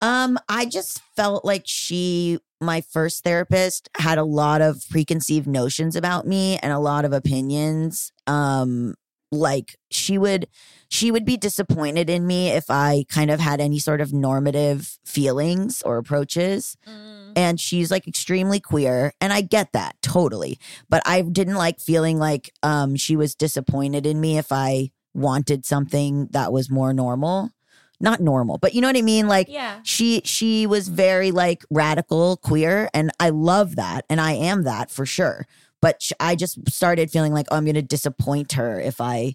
Um, 0.00 0.38
I 0.48 0.66
just 0.66 1.00
felt 1.16 1.44
like 1.44 1.62
she, 1.66 2.38
my 2.60 2.80
first 2.80 3.24
therapist, 3.24 3.88
had 3.96 4.18
a 4.18 4.24
lot 4.24 4.60
of 4.60 4.82
preconceived 4.90 5.46
notions 5.46 5.96
about 5.96 6.26
me 6.26 6.58
and 6.58 6.72
a 6.72 6.78
lot 6.78 7.04
of 7.04 7.12
opinions. 7.12 8.12
Um, 8.26 8.94
like 9.30 9.76
she 9.90 10.18
would 10.18 10.48
she 10.88 11.10
would 11.10 11.24
be 11.24 11.36
disappointed 11.36 12.08
in 12.08 12.26
me 12.26 12.48
if 12.48 12.70
I 12.70 13.04
kind 13.10 13.30
of 13.30 13.40
had 13.40 13.60
any 13.60 13.78
sort 13.78 14.00
of 14.00 14.12
normative 14.12 14.98
feelings 15.04 15.82
or 15.82 15.98
approaches. 15.98 16.76
And 17.36 17.60
she's 17.60 17.90
like 17.90 18.08
extremely 18.08 18.58
queer, 18.58 19.12
and 19.20 19.32
I 19.32 19.42
get 19.42 19.72
that 19.72 19.96
totally. 20.02 20.58
But 20.88 21.02
I 21.06 21.22
didn't 21.22 21.56
like 21.56 21.78
feeling 21.80 22.18
like 22.18 22.50
um 22.62 22.96
she 22.96 23.16
was 23.16 23.34
disappointed 23.34 24.06
in 24.06 24.20
me 24.20 24.38
if 24.38 24.50
I 24.50 24.90
wanted 25.14 25.66
something 25.66 26.28
that 26.30 26.52
was 26.52 26.70
more 26.70 26.92
normal. 26.92 27.50
Not 28.00 28.20
normal, 28.20 28.58
but 28.58 28.74
you 28.74 28.80
know 28.80 28.86
what 28.86 28.96
I 28.96 29.02
mean? 29.02 29.26
Like 29.26 29.48
Yeah. 29.48 29.80
she 29.82 30.22
she 30.24 30.66
was 30.68 30.86
very 30.88 31.32
like 31.32 31.64
radical 31.68 32.36
queer 32.36 32.88
and 32.94 33.10
i 33.18 33.28
love 33.30 33.74
that 33.74 34.04
and 34.08 34.20
i 34.20 34.32
am 34.32 34.62
that 34.62 34.88
for 34.88 35.04
sure 35.04 35.46
but 35.80 36.02
sh- 36.02 36.12
i 36.20 36.34
just 36.34 36.58
started 36.68 37.10
feeling 37.10 37.32
like 37.32 37.46
oh, 37.50 37.56
i'm 37.56 37.64
gonna 37.64 37.82
disappoint 37.82 38.52
her 38.52 38.80
if 38.80 39.00
i 39.00 39.34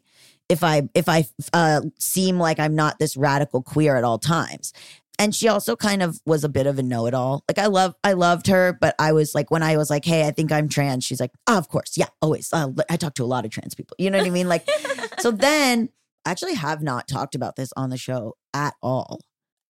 if 0.49 0.63
i 0.63 0.87
if 0.93 1.09
i 1.09 1.25
uh 1.53 1.81
seem 1.99 2.39
like 2.39 2.59
i'm 2.59 2.75
not 2.75 2.99
this 2.99 3.17
radical 3.17 3.61
queer 3.61 3.95
at 3.95 4.03
all 4.03 4.19
times 4.19 4.73
and 5.19 5.35
she 5.35 5.47
also 5.47 5.75
kind 5.75 6.01
of 6.01 6.19
was 6.25 6.43
a 6.43 6.49
bit 6.49 6.65
of 6.65 6.79
a 6.79 6.83
know-it-all. 6.83 7.43
Like 7.47 7.59
I 7.59 7.67
love, 7.67 7.95
I 8.03 8.13
loved 8.13 8.47
her, 8.47 8.77
but 8.79 8.95
I 8.97 9.13
was 9.13 9.35
like, 9.35 9.51
when 9.51 9.61
I 9.61 9.77
was 9.77 9.89
like, 9.89 10.05
"Hey, 10.05 10.27
I 10.27 10.31
think 10.31 10.51
I'm 10.51 10.67
trans," 10.67 11.03
she's 11.03 11.19
like, 11.19 11.31
oh, 11.47 11.57
"Of 11.57 11.69
course, 11.69 11.97
yeah, 11.97 12.07
always." 12.21 12.51
Uh, 12.51 12.69
I 12.89 12.97
talk 12.97 13.13
to 13.15 13.23
a 13.23 13.25
lot 13.25 13.45
of 13.45 13.51
trans 13.51 13.75
people. 13.75 13.95
You 13.99 14.09
know 14.09 14.17
what 14.17 14.27
I 14.27 14.31
mean? 14.31 14.49
Like, 14.49 14.67
so 15.19 15.31
then 15.31 15.89
I 16.25 16.31
actually 16.31 16.55
have 16.55 16.81
not 16.81 17.07
talked 17.07 17.35
about 17.35 17.55
this 17.55 17.71
on 17.77 17.89
the 17.89 17.97
show 17.97 18.35
at 18.53 18.73
all. 18.81 19.19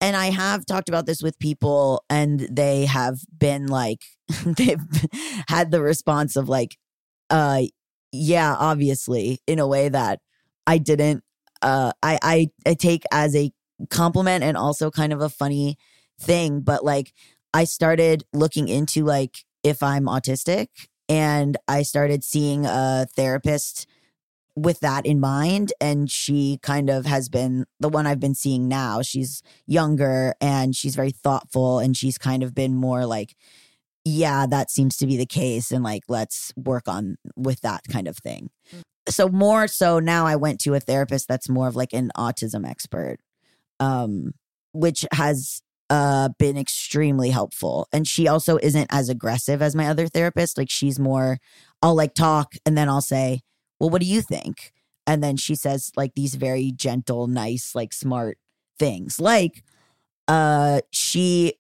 And 0.04 0.18
I 0.18 0.32
have 0.32 0.66
talked 0.66 0.90
about 0.90 1.06
this 1.06 1.24
with 1.24 1.40
people, 1.40 2.04
and 2.10 2.42
they 2.52 2.88
have 2.88 3.20
been 3.40 3.68
like, 3.68 4.02
they've 4.46 4.82
had 5.48 5.72
the 5.72 5.82
response 5.82 6.36
of 6.36 6.50
like, 6.50 6.76
uh, 7.30 7.62
yeah, 8.12 8.54
obviously, 8.54 9.40
in 9.48 9.60
a 9.60 9.68
way 9.68 9.88
that 9.88 10.20
I 10.68 10.78
didn't, 10.78 11.24
uh, 11.62 11.94
I, 12.04 12.20
I, 12.22 12.48
I 12.68 12.74
take 12.74 13.04
as 13.14 13.34
a 13.34 13.54
compliment 13.90 14.44
and 14.44 14.58
also 14.58 14.92
kind 14.92 15.14
of 15.14 15.22
a 15.22 15.30
funny 15.30 15.78
thing. 16.20 16.60
But 16.60 16.84
like, 16.84 17.14
I 17.54 17.64
started 17.64 18.26
looking 18.34 18.68
into 18.68 19.06
like 19.06 19.46
if 19.64 19.82
I'm 19.82 20.08
autistic, 20.08 20.68
and 21.08 21.56
I 21.70 21.84
started 21.84 22.26
seeing 22.26 22.66
a 22.66 23.08
therapist 23.16 23.88
with 24.56 24.80
that 24.82 25.06
in 25.06 25.20
mind 25.20 25.74
and 25.82 26.12
she 26.12 26.60
kind 26.62 26.90
of 26.90 27.06
has 27.06 27.28
been 27.28 27.66
the 27.80 27.90
one 27.90 28.06
I've 28.06 28.20
been 28.20 28.36
seeing 28.36 28.68
now. 28.68 29.02
She's 29.02 29.42
younger 29.66 30.36
and 30.40 30.76
she's 30.76 30.96
very 30.96 31.12
thoughtful 31.12 31.80
and 31.80 31.98
she's 31.98 32.18
kind 32.18 32.44
of 32.44 32.54
been 32.54 32.76
more 32.76 33.06
like 33.06 33.36
yeah 34.06 34.46
that 34.46 34.70
seems 34.70 34.98
to 34.98 35.08
be 35.08 35.16
the 35.16 35.26
case 35.26 35.72
and 35.72 35.84
like 35.84 36.04
let's 36.10 36.54
work 36.58 36.88
on 36.88 37.16
with 37.36 37.62
that 37.62 37.82
kind 37.90 38.08
of 38.08 38.18
thing. 38.18 38.52
So 39.10 39.28
more 39.28 39.68
so 39.68 40.00
now 40.00 40.26
I 40.28 40.36
went 40.36 40.60
to 40.62 40.76
a 40.76 40.80
therapist 40.80 41.28
that's 41.28 41.50
more 41.50 41.68
of 41.68 41.76
like 41.76 41.94
an 41.94 42.12
autism 42.16 42.68
expert 42.68 43.18
um 43.80 44.34
which 44.72 45.04
has 45.14 45.62
uh 45.90 46.30
been 46.38 46.58
extremely 46.58 47.32
helpful 47.32 47.88
and 47.92 48.08
she 48.08 48.28
also 48.28 48.58
isn't 48.62 48.88
as 48.92 49.10
aggressive 49.10 49.64
as 49.64 49.76
my 49.76 49.88
other 49.88 50.08
therapist. 50.08 50.60
Like 50.60 50.70
she's 50.70 51.00
more 51.00 51.40
I'll 51.82 51.96
like 51.96 52.14
talk 52.14 52.54
and 52.68 52.78
then 52.78 52.88
I'll 52.88 53.02
say 53.02 53.42
well, 53.84 53.90
what 53.90 54.00
do 54.00 54.08
you 54.08 54.22
think? 54.22 54.72
And 55.06 55.22
then 55.22 55.36
she 55.36 55.56
says 55.56 55.92
like 55.98 56.14
these 56.16 56.36
very 56.36 56.72
gentle, 56.72 57.28
nice, 57.28 57.76
like 57.76 57.92
smart 57.92 58.38
things. 58.80 59.20
Like 59.20 59.62
uh 60.30 60.80
she 60.92 61.56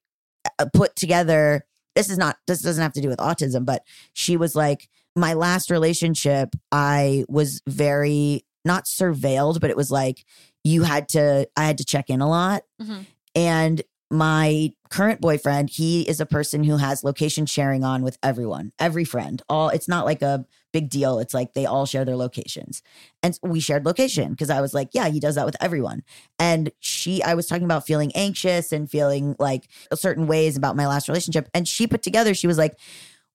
uh, 0.57 0.67
put 0.73 0.95
together 0.95 1.65
this 1.95 2.09
is 2.09 2.17
not 2.17 2.37
this 2.47 2.61
doesn't 2.61 2.81
have 2.81 2.93
to 2.93 3.01
do 3.01 3.09
with 3.09 3.19
autism, 3.19 3.65
but 3.65 3.83
she 4.13 4.37
was 4.37 4.55
like 4.55 4.87
my 5.17 5.33
last 5.33 5.69
relationship 5.69 6.55
I 6.71 7.25
was 7.27 7.61
very 7.67 8.45
not 8.63 8.85
surveilled, 8.85 9.59
but 9.59 9.69
it 9.69 9.75
was 9.75 9.91
like 9.91 10.23
you 10.63 10.83
had 10.83 11.09
to 11.09 11.45
I 11.57 11.65
had 11.65 11.77
to 11.79 11.85
check 11.85 12.09
in 12.09 12.21
a 12.21 12.29
lot. 12.29 12.63
Mhm. 12.81 13.05
And 13.35 13.81
my 14.09 14.71
current 14.89 15.19
boyfriend, 15.19 15.71
he 15.71 16.03
is 16.03 16.21
a 16.21 16.25
person 16.25 16.63
who 16.63 16.77
has 16.77 17.03
location 17.03 17.45
sharing 17.45 17.83
on 17.83 18.01
with 18.01 18.17
everyone, 18.23 18.71
every 18.79 19.03
friend. 19.03 19.41
All 19.49 19.67
it's 19.67 19.89
not 19.89 20.05
like 20.05 20.21
a 20.21 20.45
big 20.73 20.89
deal. 20.89 21.19
It's 21.19 21.33
like 21.33 21.53
they 21.53 21.65
all 21.65 21.85
share 21.85 22.03
their 22.03 22.17
locations. 22.17 22.81
And 23.21 23.39
we 23.41 23.61
shared 23.61 23.85
location 23.85 24.31
because 24.31 24.49
I 24.49 24.59
was 24.59 24.73
like, 24.73 24.89
yeah, 24.91 25.07
he 25.07 25.21
does 25.21 25.35
that 25.35 25.45
with 25.45 25.55
everyone. 25.61 26.03
And 26.37 26.71
she, 26.79 27.23
I 27.23 27.35
was 27.35 27.47
talking 27.47 27.63
about 27.63 27.85
feeling 27.85 28.11
anxious 28.15 28.73
and 28.73 28.89
feeling 28.89 29.35
like 29.39 29.69
certain 29.93 30.27
ways 30.27 30.57
about 30.57 30.75
my 30.75 30.87
last 30.87 31.07
relationship. 31.07 31.47
And 31.53 31.67
she 31.67 31.87
put 31.87 32.01
together, 32.01 32.33
she 32.33 32.47
was 32.47 32.57
like, 32.57 32.77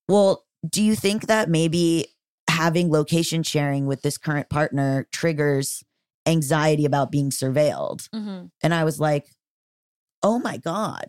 well, 0.07 0.45
do 0.69 0.83
you 0.83 0.95
think 0.95 1.27
that 1.27 1.49
maybe 1.49 2.07
having 2.49 2.91
location 2.91 3.41
sharing 3.41 3.87
with 3.87 4.01
this 4.01 4.17
current 4.17 4.49
partner 4.49 5.07
triggers 5.11 5.83
anxiety 6.27 6.85
about 6.85 7.11
being 7.11 7.29
surveilled? 7.29 8.09
Mm-hmm. 8.09 8.47
And 8.61 8.73
I 8.73 8.83
was 8.83 8.99
like, 8.99 9.27
oh 10.21 10.37
my 10.39 10.57
God. 10.57 11.07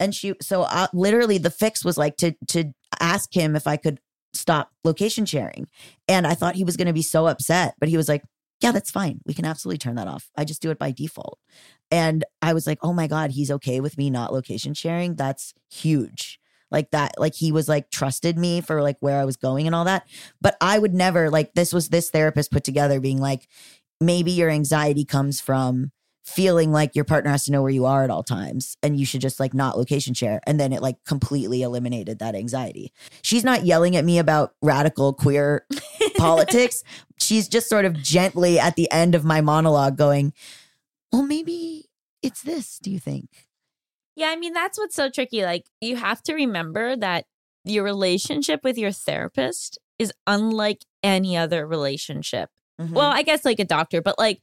And 0.00 0.14
she, 0.14 0.34
so 0.40 0.62
uh, 0.62 0.88
literally 0.94 1.38
the 1.38 1.50
fix 1.50 1.84
was 1.84 1.98
like 1.98 2.16
to, 2.16 2.34
to 2.48 2.72
ask 2.98 3.36
him 3.36 3.54
if 3.54 3.66
I 3.66 3.76
could 3.76 4.00
stop 4.34 4.70
location 4.84 5.26
sharing. 5.26 5.68
And 6.08 6.26
I 6.26 6.34
thought 6.34 6.54
he 6.54 6.64
was 6.64 6.76
going 6.76 6.86
to 6.86 6.92
be 6.92 7.02
so 7.02 7.26
upset, 7.26 7.74
but 7.78 7.88
he 7.88 7.96
was 7.96 8.08
like, 8.08 8.22
yeah, 8.60 8.70
that's 8.72 8.90
fine. 8.90 9.20
We 9.26 9.34
can 9.34 9.44
absolutely 9.44 9.78
turn 9.78 9.96
that 9.96 10.06
off. 10.06 10.30
I 10.36 10.44
just 10.44 10.62
do 10.62 10.70
it 10.70 10.78
by 10.78 10.92
default. 10.92 11.38
And 11.90 12.24
I 12.40 12.54
was 12.54 12.66
like, 12.66 12.78
oh 12.82 12.92
my 12.92 13.08
God, 13.08 13.32
he's 13.32 13.50
okay 13.50 13.80
with 13.80 13.98
me 13.98 14.08
not 14.08 14.32
location 14.32 14.72
sharing. 14.72 15.16
That's 15.16 15.52
huge. 15.70 16.38
Like 16.70 16.90
that, 16.92 17.14
like 17.18 17.34
he 17.34 17.52
was 17.52 17.68
like 17.68 17.90
trusted 17.90 18.38
me 18.38 18.60
for 18.60 18.80
like 18.80 18.96
where 19.00 19.20
I 19.20 19.24
was 19.24 19.36
going 19.36 19.66
and 19.66 19.74
all 19.74 19.84
that. 19.84 20.06
But 20.40 20.56
I 20.60 20.78
would 20.78 20.94
never, 20.94 21.28
like, 21.28 21.54
this 21.54 21.72
was 21.72 21.88
this 21.88 22.08
therapist 22.08 22.50
put 22.50 22.64
together 22.64 23.00
being 23.00 23.18
like, 23.18 23.48
maybe 24.00 24.30
your 24.30 24.48
anxiety 24.48 25.04
comes 25.04 25.40
from 25.40 25.90
feeling 26.24 26.70
like 26.70 26.94
your 26.94 27.04
partner 27.04 27.30
has 27.30 27.44
to 27.44 27.52
know 27.52 27.62
where 27.62 27.70
you 27.70 27.84
are 27.84 28.04
at 28.04 28.10
all 28.10 28.22
times 28.22 28.76
and 28.82 28.98
you 28.98 29.04
should 29.04 29.20
just 29.20 29.40
like 29.40 29.52
not 29.52 29.76
location 29.76 30.14
share 30.14 30.40
and 30.46 30.58
then 30.60 30.72
it 30.72 30.80
like 30.80 30.96
completely 31.04 31.62
eliminated 31.62 32.20
that 32.20 32.34
anxiety 32.34 32.92
she's 33.22 33.42
not 33.42 33.64
yelling 33.64 33.96
at 33.96 34.04
me 34.04 34.18
about 34.18 34.54
radical 34.62 35.12
queer 35.12 35.66
politics 36.16 36.84
she's 37.18 37.48
just 37.48 37.68
sort 37.68 37.84
of 37.84 38.00
gently 38.00 38.58
at 38.58 38.76
the 38.76 38.90
end 38.92 39.14
of 39.14 39.24
my 39.24 39.40
monologue 39.40 39.96
going 39.96 40.32
well 41.12 41.22
maybe 41.22 41.86
it's 42.22 42.42
this 42.42 42.78
do 42.78 42.90
you 42.90 43.00
think 43.00 43.28
Yeah, 44.14 44.28
I 44.28 44.36
mean, 44.36 44.52
that's 44.52 44.78
what's 44.78 44.94
so 44.94 45.08
tricky. 45.08 45.42
Like, 45.44 45.66
you 45.80 45.96
have 45.96 46.22
to 46.24 46.34
remember 46.34 46.96
that 46.96 47.24
your 47.64 47.84
relationship 47.84 48.60
with 48.64 48.76
your 48.76 48.92
therapist 48.92 49.78
is 49.98 50.12
unlike 50.26 50.84
any 51.02 51.36
other 51.36 51.66
relationship. 51.66 52.50
Mm-hmm. 52.80 52.94
Well, 52.94 53.10
I 53.10 53.22
guess 53.22 53.44
like 53.44 53.60
a 53.60 53.64
doctor, 53.64 54.02
but 54.02 54.18
like, 54.18 54.40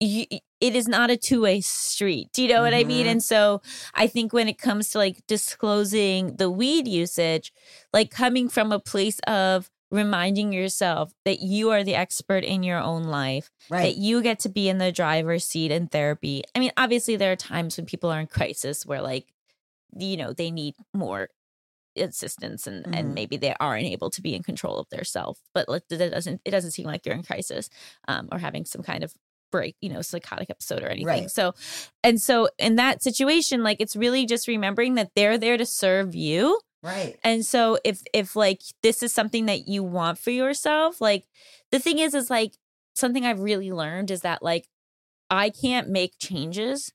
you, 0.00 0.26
it 0.60 0.74
is 0.76 0.88
not 0.88 1.10
a 1.10 1.16
two 1.16 1.40
way 1.42 1.60
street. 1.60 2.28
Do 2.32 2.42
you 2.42 2.48
know 2.48 2.62
what 2.62 2.74
I 2.74 2.84
mean? 2.84 3.06
Mhm. 3.06 3.10
And 3.12 3.22
so 3.22 3.62
I 3.94 4.06
think 4.06 4.32
when 4.32 4.48
it 4.48 4.58
comes 4.58 4.90
to 4.90 4.98
like 4.98 5.26
disclosing 5.26 6.36
the 6.36 6.50
weed 6.50 6.86
usage, 6.88 7.52
like 7.92 8.10
coming 8.10 8.48
from 8.48 8.72
a 8.72 8.78
place 8.78 9.18
of 9.26 9.70
reminding 9.90 10.52
yourself 10.52 11.12
that 11.24 11.40
you 11.40 11.70
are 11.70 11.84
the 11.84 11.94
expert 11.94 12.42
in 12.44 12.62
your 12.62 12.78
own 12.78 13.04
life, 13.04 13.50
that 13.82 13.96
you 13.96 14.20
get 14.22 14.38
to 14.40 14.48
be 14.48 14.68
in 14.68 14.78
the 14.78 14.90
driver's 14.92 15.44
seat 15.44 15.70
in 15.70 15.86
therapy. 15.86 16.42
I 16.54 16.58
mean, 16.58 16.72
obviously, 16.76 17.16
there 17.16 17.32
are 17.32 17.36
times 17.36 17.76
when 17.76 17.86
people 17.86 18.10
are 18.10 18.20
in 18.20 18.26
crisis 18.26 18.84
where, 18.84 19.00
like, 19.00 19.32
you 19.96 20.16
know, 20.16 20.32
they 20.32 20.50
need 20.50 20.74
more 20.92 21.28
assistance 21.96 22.66
and, 22.66 22.84
Mhm. 22.84 22.96
and 22.98 23.14
maybe 23.14 23.36
they 23.36 23.54
aren't 23.58 23.86
able 23.86 24.10
to 24.10 24.20
be 24.20 24.34
in 24.34 24.42
control 24.42 24.76
of 24.78 24.88
their 24.90 25.04
self. 25.04 25.38
But 25.54 25.68
like, 25.68 25.84
that 25.88 26.10
doesn't 26.10 26.40
it 26.44 26.50
doesn't 26.50 26.72
seem 26.72 26.86
like 26.86 27.06
you're 27.06 27.14
in 27.14 27.22
crisis 27.22 27.70
um, 28.08 28.28
or 28.32 28.38
having 28.38 28.64
some 28.66 28.82
kind 28.82 29.02
of 29.02 29.14
break, 29.50 29.76
you 29.80 29.88
know, 29.88 30.02
psychotic 30.02 30.50
episode 30.50 30.82
or 30.82 30.88
anything. 30.88 31.06
Right. 31.06 31.30
So, 31.30 31.54
and 32.02 32.20
so 32.20 32.48
in 32.58 32.76
that 32.76 33.02
situation, 33.02 33.62
like, 33.62 33.80
it's 33.80 33.96
really 33.96 34.26
just 34.26 34.48
remembering 34.48 34.94
that 34.94 35.10
they're 35.14 35.38
there 35.38 35.56
to 35.56 35.66
serve 35.66 36.14
you. 36.14 36.60
right 36.82 37.16
And 37.24 37.44
so 37.44 37.78
if 37.84 38.02
if 38.12 38.36
like 38.36 38.60
this 38.82 39.02
is 39.02 39.12
something 39.12 39.46
that 39.46 39.66
you 39.68 39.82
want 39.82 40.18
for 40.18 40.30
yourself, 40.30 41.00
like 41.00 41.24
the 41.70 41.78
thing 41.78 41.98
is 41.98 42.14
is 42.14 42.30
like 42.30 42.52
something 42.94 43.24
I've 43.24 43.40
really 43.40 43.72
learned 43.72 44.10
is 44.10 44.20
that 44.20 44.42
like 44.42 44.68
I 45.30 45.50
can't 45.50 45.88
make 45.88 46.18
changes 46.18 46.92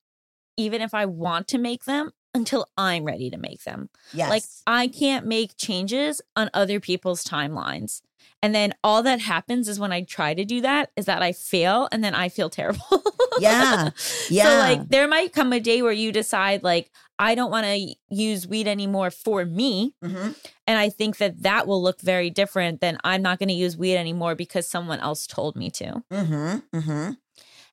even 0.57 0.81
if 0.81 0.93
I 0.93 1.05
want 1.05 1.47
to 1.49 1.57
make 1.57 1.85
them 1.85 2.11
until 2.33 2.67
I'm 2.77 3.03
ready 3.03 3.29
to 3.29 3.37
make 3.37 3.63
them. 3.63 3.89
yes 4.13 4.29
Like 4.29 4.43
I 4.65 4.87
can't 4.87 5.25
make 5.25 5.57
changes 5.57 6.21
on 6.35 6.49
other 6.53 6.79
people's 6.79 7.23
timelines. 7.23 8.01
And 8.43 8.55
then 8.55 8.73
all 8.83 9.03
that 9.03 9.19
happens 9.19 9.67
is 9.67 9.79
when 9.79 9.91
I 9.91 10.01
try 10.01 10.33
to 10.33 10.43
do 10.43 10.61
that 10.61 10.89
is 10.95 11.05
that 11.05 11.21
I 11.21 11.31
fail 11.31 11.87
and 11.91 12.03
then 12.03 12.15
I 12.15 12.29
feel 12.29 12.49
terrible. 12.49 13.03
Yeah. 13.39 13.91
Yeah. 14.29 14.43
So 14.45 14.57
like 14.57 14.89
there 14.89 15.07
might 15.07 15.31
come 15.33 15.53
a 15.53 15.59
day 15.59 15.81
where 15.81 15.91
you 15.91 16.11
decide 16.11 16.63
like 16.63 16.91
I 17.19 17.35
don't 17.35 17.51
want 17.51 17.65
to 17.65 17.95
use 18.09 18.47
weed 18.47 18.67
anymore 18.67 19.11
for 19.11 19.45
me 19.45 19.93
Mhm. 20.03 20.35
and 20.67 20.79
I 20.79 20.89
think 20.89 21.17
that 21.17 21.43
that 21.43 21.67
will 21.67 21.81
look 21.81 22.01
very 22.01 22.29
different 22.29 22.81
than 22.81 22.97
I'm 23.03 23.21
not 23.21 23.39
going 23.39 23.49
to 23.49 23.55
use 23.55 23.77
weed 23.77 23.95
anymore 23.97 24.35
because 24.35 24.67
someone 24.67 24.99
else 24.99 25.27
told 25.27 25.55
me 25.55 25.69
to. 25.71 26.03
Mhm. 26.11 26.63
Mhm. 26.73 27.17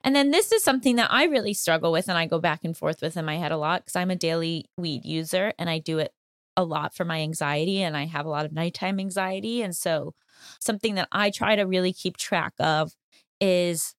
And 0.05 0.15
then 0.15 0.31
this 0.31 0.53
is 0.53 0.63
something 0.63 0.97
that 0.97 1.11
I 1.13 1.25
really 1.25 1.55
struggle 1.55 1.91
with 1.93 2.09
and 2.09 2.17
I 2.19 2.27
go 2.27 2.39
back 2.39 2.61
and 2.65 2.77
forth 2.77 3.03
with 3.03 3.17
in 3.17 3.25
my 3.25 3.37
head 3.37 3.51
a 3.53 3.57
lot 3.57 3.83
because 3.85 3.97
I'm 3.97 4.11
a 4.11 4.17
daily 4.17 4.67
weed 4.77 5.05
user 5.05 5.53
and 5.59 5.69
I 5.69 5.79
do 5.81 5.99
it 5.99 6.13
a 6.59 6.65
lot 6.65 6.95
for 6.95 7.07
my 7.07 7.21
anxiety 7.23 7.83
and 7.83 7.97
I 7.97 8.07
have 8.07 8.27
a 8.27 8.31
lot 8.31 8.45
of 8.47 8.53
nighttime 8.53 9.01
anxiety. 9.01 9.63
And 9.63 9.77
so 9.77 10.15
something 10.61 10.97
that 10.97 11.09
I 11.13 11.31
try 11.31 11.57
to 11.57 11.63
really 11.65 11.95
keep 11.95 12.19
track 12.19 12.53
of 12.61 12.93
is 13.41 13.95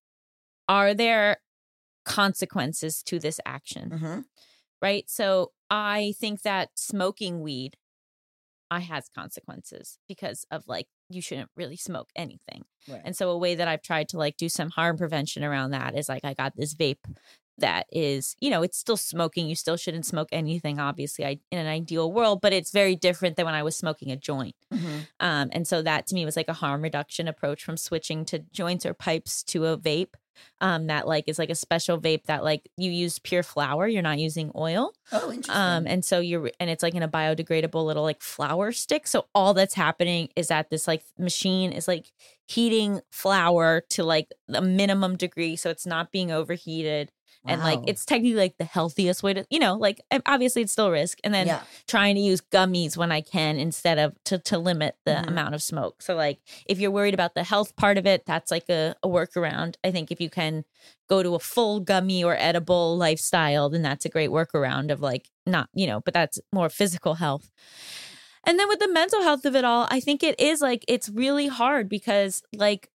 are 0.69 0.93
there 0.93 1.37
consequences 2.05 3.03
to 3.03 3.19
this 3.19 3.39
action? 3.45 3.89
Mhm. 3.91 4.25
Right. 4.81 5.09
So 5.09 5.51
I 5.69 6.13
think 6.19 6.41
that 6.43 6.69
smoking 6.75 7.41
weed 7.41 7.77
I 8.71 8.79
has 8.81 9.09
consequences 9.09 9.97
because 10.07 10.45
of 10.51 10.67
like 10.67 10.87
you 11.09 11.21
shouldn't 11.21 11.49
really 11.55 11.75
smoke 11.77 12.09
anything. 12.15 12.65
Right. 12.87 13.01
And 13.03 13.15
so 13.15 13.31
a 13.31 13.37
way 13.37 13.55
that 13.55 13.67
I've 13.67 13.81
tried 13.81 14.09
to 14.09 14.17
like 14.17 14.37
do 14.37 14.47
some 14.49 14.69
harm 14.69 14.97
prevention 14.97 15.43
around 15.43 15.71
that 15.71 15.97
is 15.97 16.07
like 16.07 16.23
I 16.23 16.35
got 16.35 16.55
this 16.55 16.75
vape 16.75 16.99
that 17.59 17.87
is, 17.91 18.35
you 18.39 18.49
know, 18.49 18.61
it's 18.63 18.77
still 18.77 18.97
smoking. 18.97 19.47
You 19.47 19.55
still 19.55 19.77
shouldn't 19.77 20.05
smoke 20.05 20.29
anything, 20.31 20.79
obviously, 20.79 21.25
I, 21.25 21.39
in 21.51 21.59
an 21.59 21.67
ideal 21.67 22.11
world, 22.11 22.41
but 22.41 22.53
it's 22.53 22.71
very 22.71 22.95
different 22.95 23.35
than 23.35 23.45
when 23.45 23.55
I 23.55 23.63
was 23.63 23.75
smoking 23.75 24.11
a 24.11 24.15
joint. 24.15 24.55
Um, 25.19 25.49
and 25.51 25.67
so 25.67 25.81
that 25.81 26.07
to 26.07 26.15
me 26.15 26.25
was 26.25 26.35
like 26.35 26.49
a 26.49 26.53
harm 26.53 26.81
reduction 26.81 27.27
approach 27.27 27.63
from 27.63 27.77
switching 27.77 28.25
to 28.25 28.39
joints 28.39 28.85
or 28.85 28.93
pipes 28.93 29.43
to 29.43 29.65
a 29.65 29.77
vape. 29.77 30.13
Um, 30.61 30.87
that 30.87 31.05
like 31.05 31.25
is 31.27 31.37
like 31.37 31.49
a 31.49 31.55
special 31.55 31.99
vape 31.99 32.23
that 32.27 32.45
like 32.45 32.69
you 32.77 32.89
use 32.91 33.19
pure 33.19 33.43
flour, 33.43 33.89
you're 33.89 34.01
not 34.01 34.19
using 34.19 34.53
oil. 34.55 34.93
Oh, 35.11 35.33
interesting. 35.33 35.53
Um, 35.53 35.85
and 35.85 36.05
so 36.05 36.21
you're, 36.21 36.49
and 36.61 36.69
it's 36.69 36.81
like 36.81 36.95
in 36.95 37.03
a 37.03 37.09
biodegradable 37.09 37.85
little 37.85 38.03
like 38.03 38.21
flour 38.21 38.71
stick. 38.71 39.05
So 39.05 39.25
all 39.35 39.53
that's 39.53 39.73
happening 39.73 40.29
is 40.37 40.47
that 40.47 40.69
this 40.69 40.87
like 40.87 41.03
machine 41.17 41.73
is 41.73 41.89
like 41.89 42.13
heating 42.47 43.01
flour 43.11 43.83
to 43.89 44.05
like 44.05 44.31
a 44.53 44.61
minimum 44.61 45.17
degree. 45.17 45.57
So 45.57 45.69
it's 45.69 45.85
not 45.85 46.09
being 46.09 46.31
overheated. 46.31 47.11
And 47.45 47.61
like 47.63 47.79
it's 47.87 48.05
technically 48.05 48.35
like 48.35 48.57
the 48.57 48.65
healthiest 48.65 49.23
way 49.23 49.33
to, 49.33 49.45
you 49.49 49.59
know, 49.59 49.75
like 49.75 50.01
obviously 50.25 50.61
it's 50.61 50.71
still 50.71 50.91
risk. 50.91 51.17
And 51.23 51.33
then 51.33 51.47
Yeah. 51.47 51.63
trying 51.87 52.15
to 52.15 52.21
use 52.21 52.41
gummies 52.41 52.95
when 52.97 53.11
I 53.11 53.21
can 53.21 53.57
instead 53.57 53.97
of 53.97 54.13
to 54.25 54.37
to 54.39 54.57
limit 54.59 54.97
the 55.05 55.13
Mhm. 55.13 55.27
amount 55.29 55.55
of 55.55 55.63
smoke. 55.63 56.01
So 56.01 56.15
like 56.15 56.39
if 56.67 56.79
you're 56.79 56.91
worried 56.91 57.13
about 57.13 57.33
the 57.35 57.43
health 57.43 57.75
part 57.75 57.97
of 57.97 58.05
it, 58.05 58.25
that's 58.25 58.51
like 58.51 58.69
a, 58.69 58.95
a 59.01 59.07
workaround. 59.07 59.75
I 59.83 59.91
think 59.91 60.11
if 60.11 60.19
you 60.21 60.29
can 60.29 60.65
go 61.07 61.23
to 61.23 61.33
a 61.33 61.39
full 61.39 61.79
gummy 61.79 62.23
or 62.23 62.35
edible 62.37 62.95
lifestyle, 62.97 63.69
then 63.69 63.81
that's 63.81 64.05
a 64.05 64.09
great 64.09 64.29
workaround 64.29 64.91
of 64.91 65.01
like 65.01 65.29
not, 65.47 65.69
you 65.73 65.87
know, 65.87 66.01
but 66.01 66.13
that's 66.13 66.39
more 66.53 66.69
physical 66.69 67.15
health. 67.15 67.49
And 68.43 68.59
then 68.59 68.67
with 68.67 68.79
the 68.79 68.87
mental 68.91 69.21
health 69.23 69.45
of 69.45 69.55
it 69.55 69.65
all, 69.65 69.87
I 69.89 69.99
think 69.99 70.23
it 70.23 70.39
is 70.39 70.61
like 70.61 70.85
it's 70.87 71.09
really 71.09 71.47
hard 71.47 71.89
because 71.89 72.43
like 72.53 72.89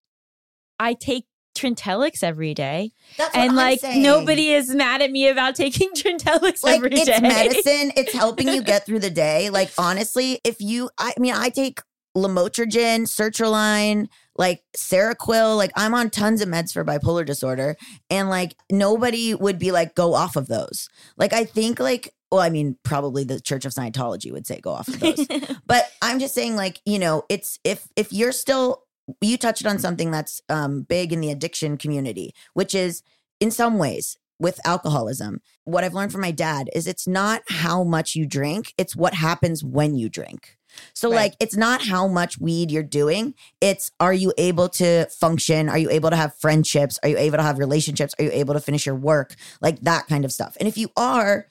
I 0.79 0.93
take 0.93 1.25
Trintellix 1.55 2.23
every 2.23 2.53
day. 2.53 2.91
That's 3.17 3.35
and 3.35 3.51
I'm 3.51 3.55
like 3.55 3.79
saying. 3.79 4.01
nobody 4.01 4.51
is 4.53 4.73
mad 4.73 5.01
at 5.01 5.11
me 5.11 5.27
about 5.27 5.55
taking 5.63 5.91
Trintellix 5.91 6.63
like 6.63 6.77
every 6.77 6.89
day. 6.89 7.03
it's 7.07 7.21
medicine. 7.21 7.91
It's 7.95 8.13
helping 8.13 8.47
you 8.47 8.61
get 8.63 8.85
through 8.85 8.99
the 8.99 9.09
day. 9.11 9.49
Like 9.49 9.71
honestly, 9.77 10.39
if 10.43 10.59
you, 10.59 10.89
I 10.97 11.13
mean, 11.17 11.33
I 11.33 11.49
take 11.49 11.81
lamotrigine, 12.15 13.01
sertraline, 13.01 14.07
like 14.35 14.63
Seroquel. 14.75 15.57
Like 15.57 15.71
I'm 15.75 15.93
on 15.93 16.09
tons 16.09 16.41
of 16.41 16.49
meds 16.49 16.73
for 16.73 16.83
bipolar 16.83 17.25
disorder, 17.25 17.75
and 18.09 18.29
like 18.29 18.55
nobody 18.71 19.33
would 19.33 19.59
be 19.59 19.71
like 19.71 19.95
go 19.95 20.13
off 20.13 20.35
of 20.35 20.47
those. 20.47 20.89
Like 21.17 21.33
I 21.33 21.45
think 21.45 21.79
like. 21.79 22.13
Well, 22.31 22.41
I 22.41 22.49
mean, 22.49 22.77
probably 22.81 23.23
the 23.25 23.39
Church 23.39 23.63
of 23.63 23.73
Scientology 23.73 24.31
would 24.31 24.47
say 24.47 24.59
go 24.59 24.71
off 24.71 24.87
of 24.87 24.99
those. 24.99 25.27
but 25.67 25.85
I'm 26.01 26.17
just 26.17 26.33
saying, 26.33 26.55
like, 26.55 26.81
you 26.83 26.97
know, 26.97 27.25
it's 27.29 27.59
if 27.63 27.87
if 27.95 28.11
you're 28.11 28.31
still 28.31 28.82
you 29.21 29.37
touched 29.37 29.65
on 29.65 29.79
something 29.79 30.11
that's 30.11 30.41
um, 30.49 30.81
big 30.83 31.11
in 31.11 31.21
the 31.21 31.31
addiction 31.31 31.77
community, 31.77 32.33
which 32.53 32.73
is 32.73 33.03
in 33.39 33.51
some 33.51 33.77
ways 33.77 34.17
with 34.39 34.59
alcoholism. 34.65 35.41
What 35.63 35.83
I've 35.83 35.93
learned 35.93 36.11
from 36.11 36.21
my 36.21 36.31
dad 36.31 36.69
is 36.73 36.87
it's 36.87 37.07
not 37.07 37.43
how 37.47 37.83
much 37.83 38.15
you 38.15 38.25
drink, 38.25 38.73
it's 38.77 38.95
what 38.95 39.13
happens 39.13 39.63
when 39.63 39.95
you 39.95 40.09
drink. 40.09 40.57
So, 40.93 41.09
Right. 41.09 41.15
like, 41.17 41.33
it's 41.39 41.55
not 41.55 41.85
how 41.85 42.07
much 42.07 42.39
weed 42.39 42.71
you're 42.71 42.81
doing. 42.81 43.35
It's 43.61 43.91
are 43.99 44.13
you 44.13 44.33
able 44.37 44.69
to 44.69 45.05
function? 45.07 45.69
Are 45.69 45.77
you 45.77 45.89
able 45.91 46.09
to 46.09 46.15
have 46.15 46.35
friendships? 46.35 46.97
Are 47.03 47.09
you 47.09 47.17
able 47.17 47.37
to 47.37 47.43
have 47.43 47.59
relationships? 47.59 48.15
Are 48.17 48.23
you 48.23 48.31
able 48.33 48.55
to 48.55 48.59
finish 48.59 48.85
your 48.85 48.95
work? 48.95 49.35
Like 49.61 49.81
that 49.81 50.07
kind 50.07 50.25
of 50.25 50.33
stuff. 50.33 50.57
And 50.59 50.67
if 50.67 50.77
you 50.77 50.89
are, 50.97 51.47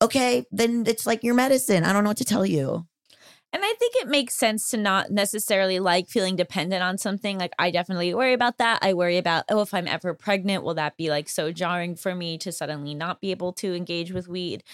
okay, 0.00 0.46
then 0.52 0.84
it's 0.86 1.04
like 1.04 1.24
your 1.24 1.34
medicine. 1.34 1.82
I 1.84 1.92
don't 1.92 2.04
know 2.04 2.10
what 2.10 2.16
to 2.18 2.24
tell 2.24 2.46
you. 2.46 2.86
And 3.54 3.62
I 3.64 3.72
think 3.78 3.94
it 3.98 4.08
makes 4.08 4.34
sense 4.34 4.68
to 4.70 4.76
not 4.76 5.12
necessarily 5.12 5.78
like 5.78 6.08
feeling 6.08 6.34
dependent 6.34 6.82
on 6.82 6.98
something. 6.98 7.38
Like, 7.38 7.52
I 7.56 7.70
definitely 7.70 8.12
worry 8.12 8.32
about 8.32 8.58
that. 8.58 8.80
I 8.82 8.94
worry 8.94 9.16
about, 9.16 9.44
oh, 9.48 9.60
if 9.60 9.72
I'm 9.72 9.86
ever 9.86 10.12
pregnant, 10.12 10.64
will 10.64 10.74
that 10.74 10.96
be 10.96 11.08
like 11.08 11.28
so 11.28 11.52
jarring 11.52 11.94
for 11.94 12.16
me 12.16 12.36
to 12.38 12.50
suddenly 12.50 12.94
not 12.94 13.20
be 13.20 13.30
able 13.30 13.52
to 13.54 13.72
engage 13.72 14.10
with 14.12 14.26
weed? 14.26 14.64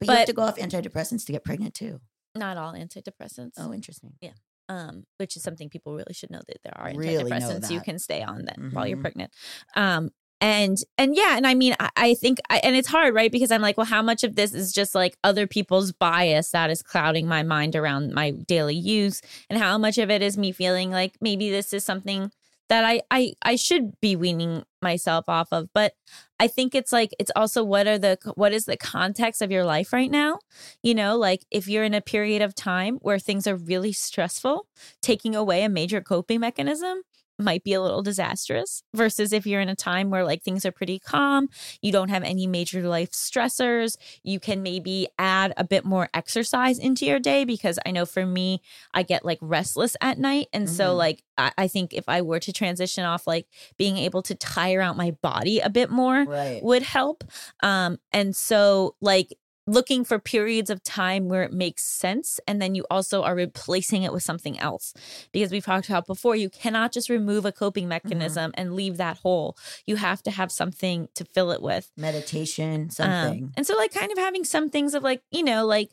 But, 0.00 0.08
you 0.08 0.14
have 0.16 0.26
to 0.28 0.32
go 0.32 0.42
off 0.42 0.56
antidepressants 0.56 1.26
to 1.26 1.32
get 1.32 1.44
pregnant 1.44 1.74
too. 1.74 2.00
Not 2.34 2.56
all 2.56 2.72
antidepressants. 2.72 3.52
Oh, 3.58 3.70
interesting. 3.70 4.14
Yeah. 4.22 4.30
Um, 4.70 5.04
which 5.18 5.36
is 5.36 5.42
something 5.42 5.68
people 5.68 5.94
really 5.94 6.14
should 6.14 6.30
know 6.30 6.40
that 6.48 6.62
there 6.64 6.72
are 6.74 6.94
Really 6.96 7.30
antidepressants 7.30 7.70
you 7.70 7.82
can 7.82 7.98
stay 7.98 8.22
on 8.22 8.46
that 8.46 8.56
while 8.72 8.86
you're 8.86 8.96
Mhm. 8.96 9.02
pregnant. 9.02 9.32
Um, 9.76 10.10
and 10.42 10.76
and 10.98 11.14
yeah, 11.16 11.36
and 11.36 11.46
I 11.46 11.54
mean, 11.54 11.76
I, 11.78 11.90
I 11.96 12.14
think, 12.14 12.40
I, 12.50 12.58
and 12.64 12.74
it's 12.74 12.88
hard, 12.88 13.14
right? 13.14 13.30
Because 13.30 13.52
I'm 13.52 13.62
like, 13.62 13.78
well, 13.78 13.86
how 13.86 14.02
much 14.02 14.24
of 14.24 14.34
this 14.34 14.52
is 14.52 14.72
just 14.72 14.92
like 14.92 15.16
other 15.22 15.46
people's 15.46 15.92
bias 15.92 16.50
that 16.50 16.68
is 16.68 16.82
clouding 16.82 17.28
my 17.28 17.44
mind 17.44 17.76
around 17.76 18.12
my 18.12 18.32
daily 18.32 18.74
use, 18.74 19.22
and 19.48 19.58
how 19.58 19.78
much 19.78 19.98
of 19.98 20.10
it 20.10 20.20
is 20.20 20.36
me 20.36 20.50
feeling 20.50 20.90
like 20.90 21.14
maybe 21.20 21.48
this 21.48 21.72
is 21.72 21.84
something 21.84 22.32
that 22.68 22.84
I 22.84 23.02
I 23.08 23.34
I 23.42 23.54
should 23.54 24.00
be 24.00 24.16
weaning 24.16 24.64
myself 24.82 25.28
off 25.28 25.46
of. 25.52 25.68
But 25.72 25.94
I 26.40 26.48
think 26.48 26.74
it's 26.74 26.92
like 26.92 27.10
it's 27.20 27.30
also 27.36 27.62
what 27.62 27.86
are 27.86 27.98
the 27.98 28.18
what 28.34 28.52
is 28.52 28.64
the 28.64 28.76
context 28.76 29.42
of 29.42 29.52
your 29.52 29.64
life 29.64 29.92
right 29.92 30.10
now? 30.10 30.40
You 30.82 30.96
know, 30.96 31.16
like 31.16 31.46
if 31.52 31.68
you're 31.68 31.84
in 31.84 31.94
a 31.94 32.00
period 32.00 32.42
of 32.42 32.56
time 32.56 32.96
where 32.96 33.20
things 33.20 33.46
are 33.46 33.54
really 33.56 33.92
stressful, 33.92 34.66
taking 35.02 35.36
away 35.36 35.62
a 35.62 35.68
major 35.68 36.00
coping 36.00 36.40
mechanism 36.40 37.02
might 37.38 37.64
be 37.64 37.72
a 37.72 37.80
little 37.82 38.02
disastrous 38.02 38.82
versus 38.94 39.32
if 39.32 39.46
you're 39.46 39.60
in 39.60 39.68
a 39.68 39.74
time 39.74 40.10
where 40.10 40.24
like 40.24 40.42
things 40.42 40.64
are 40.64 40.72
pretty 40.72 40.98
calm, 40.98 41.48
you 41.80 41.90
don't 41.92 42.08
have 42.10 42.22
any 42.22 42.46
major 42.46 42.82
life 42.82 43.10
stressors, 43.10 43.96
you 44.22 44.38
can 44.38 44.62
maybe 44.62 45.08
add 45.18 45.52
a 45.56 45.64
bit 45.64 45.84
more 45.84 46.08
exercise 46.14 46.78
into 46.78 47.04
your 47.06 47.18
day 47.18 47.44
because 47.44 47.78
I 47.84 47.90
know 47.90 48.06
for 48.06 48.24
me, 48.26 48.60
I 48.94 49.02
get 49.02 49.24
like 49.24 49.38
restless 49.40 49.96
at 50.00 50.18
night. 50.18 50.48
And 50.52 50.68
so 50.68 50.94
Mhm. 50.94 50.96
like 50.96 51.22
I, 51.38 51.52
I 51.58 51.68
think 51.68 51.94
if 51.94 52.08
I 52.08 52.22
were 52.22 52.40
to 52.40 52.52
transition 52.52 53.04
off 53.04 53.26
like 53.26 53.46
being 53.76 53.96
able 53.96 54.22
to 54.22 54.34
tire 54.34 54.80
out 54.80 54.96
my 54.96 55.12
body 55.22 55.60
a 55.60 55.70
bit 55.70 55.90
more 55.90 56.26
Right. 56.26 56.62
would 56.62 56.82
help. 56.82 57.24
Um, 57.62 57.98
and 58.12 58.34
so 58.36 58.94
like 59.00 59.34
looking 59.66 60.04
for 60.04 60.18
periods 60.18 60.70
of 60.70 60.82
time 60.82 61.28
where 61.28 61.42
it 61.44 61.52
makes 61.52 61.84
sense 61.84 62.40
and 62.48 62.60
then 62.60 62.74
you 62.74 62.84
also 62.90 63.22
are 63.22 63.34
replacing 63.34 64.02
it 64.02 64.12
with 64.12 64.22
something 64.22 64.58
else. 64.58 64.92
Because 65.32 65.52
we've 65.52 65.64
talked 65.64 65.88
about 65.88 66.06
before 66.06 66.34
you 66.34 66.50
cannot 66.50 66.92
just 66.92 67.08
remove 67.08 67.44
a 67.44 67.52
coping 67.52 67.86
mechanism 67.88 68.50
and 68.54 68.74
leave 68.74 68.96
that 68.96 69.18
hole 69.18 69.56
you 69.86 69.96
have 69.96 70.22
to 70.24 70.30
have 70.30 70.50
something 70.50 71.08
to 71.14 71.24
fill 71.24 71.52
it 71.52 71.62
with. 71.62 71.90
Meditation, 71.96 72.82
Um, 72.82 72.90
something. 72.90 73.52
and 73.56 73.66
so 73.66 73.76
like 73.76 73.92
kind 73.94 74.10
of 74.10 74.18
having 74.18 74.44
some 74.44 74.68
things 74.70 74.94
of 74.94 75.02
like 75.02 75.22
you 75.30 75.42
know 75.44 75.64
like 75.66 75.90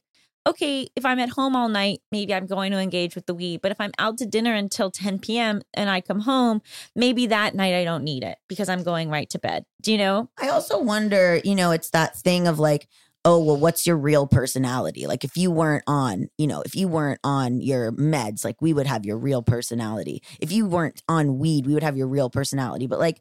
okay 0.48 0.88
if 0.96 1.06
i'm 1.06 1.20
at 1.20 1.30
home 1.30 1.56
all 1.56 1.68
night 1.68 2.00
maybe 2.12 2.34
i'm 2.34 2.46
going 2.48 2.72
to 2.72 2.78
engage 2.80 3.14
with 3.14 3.26
the 3.26 3.34
weed 3.36 3.62
but 3.62 3.72
if 3.72 3.80
i'm 3.82 3.92
out 4.00 4.18
to 4.18 4.26
dinner 4.26 4.54
until 4.54 4.90
10 4.90 5.20
p.m 5.20 5.62
and 5.74 5.90
i 5.90 6.00
come 6.00 6.22
home 6.22 6.62
maybe 6.96 7.28
that 7.28 7.54
night 7.56 7.74
i 7.76 7.84
don't 7.84 8.04
need 8.06 8.24
it 8.24 8.38
because 8.48 8.70
i'm 8.70 8.82
going 8.84 9.10
right 9.10 9.30
to 9.30 9.38
bed. 9.40 9.66
Do 9.82 9.92
you 9.92 9.98
know? 9.98 10.30
I 10.42 10.50
also 10.50 10.82
wonder, 10.82 11.40
you 11.44 11.56
know, 11.56 11.72
it's 11.72 11.90
that 11.92 12.18
thing 12.18 12.48
of 12.48 12.58
like, 12.60 12.88
oh, 13.26 13.44
well, 13.44 13.58
what's 13.58 13.86
your 13.86 13.98
real 13.98 14.28
personality? 14.28 15.06
Like, 15.06 15.24
if 15.24 15.36
you 15.36 15.52
weren't 15.52 15.84
on, 15.88 16.30
you 16.38 16.48
know, 16.48 16.62
if 16.62 16.76
you 16.76 16.88
weren't 16.88 17.20
on 17.24 17.60
your 17.62 17.92
meds, 17.92 18.46
like, 18.46 18.62
we 18.62 18.74
would 18.74 18.88
have 18.88 19.06
your 19.06 19.18
real 19.18 19.42
personality. 19.42 20.24
If 20.40 20.52
you 20.52 20.66
weren't 20.66 21.04
on 21.10 21.38
weed, 21.38 21.68
we 21.68 21.74
would 21.74 21.84
have 21.84 21.98
your 21.98 22.08
real 22.08 22.30
personality. 22.30 22.88
But 22.88 23.00
like, 23.00 23.20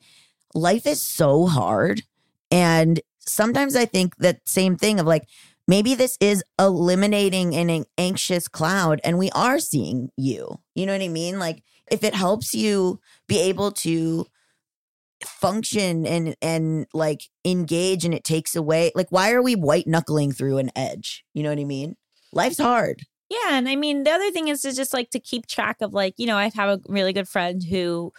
life 0.54 0.86
is 0.86 1.02
so 1.02 1.46
hard. 1.46 2.02
And 2.50 3.00
sometimes 3.18 3.76
I 3.76 3.84
think 3.84 4.16
that 4.18 4.48
same 4.48 4.76
thing 4.76 5.00
of 5.00 5.06
like, 5.06 5.28
maybe 5.66 5.94
this 5.94 6.16
is 6.20 6.42
eliminating 6.58 7.54
an 7.54 7.84
anxious 7.98 8.48
cloud 8.48 9.00
and 9.04 9.18
we 9.18 9.30
are 9.32 9.58
seeing 9.58 10.10
you. 10.16 10.60
You 10.74 10.86
know 10.86 10.92
what 10.92 11.02
I 11.02 11.08
mean? 11.08 11.38
Like, 11.38 11.62
if 11.90 12.04
it 12.04 12.14
helps 12.14 12.54
you 12.54 13.00
be 13.26 13.40
able 13.40 13.72
to 13.72 14.26
function 15.24 16.06
and 16.06 16.36
and 16.40 16.86
like 16.94 17.22
engage 17.44 18.04
and 18.04 18.14
it 18.14 18.24
takes 18.24 18.54
away 18.54 18.92
like 18.94 19.10
why 19.10 19.32
are 19.32 19.42
we 19.42 19.54
white 19.54 19.86
knuckling 19.86 20.32
through 20.32 20.58
an 20.58 20.70
edge? 20.76 21.24
You 21.34 21.42
know 21.42 21.50
what 21.50 21.58
i 21.58 21.64
mean? 21.64 21.96
Life's 22.32 22.58
hard. 22.58 23.02
Yeah, 23.30 23.58
and 23.58 23.68
I 23.68 23.76
mean 23.76 24.04
the 24.04 24.10
other 24.10 24.30
thing 24.30 24.48
is 24.48 24.62
to 24.62 24.72
just 24.72 24.94
like 24.94 25.10
to 25.10 25.20
keep 25.20 25.46
track 25.46 25.78
of 25.80 25.92
like 25.92 26.14
you 26.16 26.26
know 26.26 26.36
I 26.36 26.50
have 26.54 26.68
a 26.68 26.80
really 26.88 27.12
good 27.12 27.28
friend 27.28 27.62
who 27.62 28.12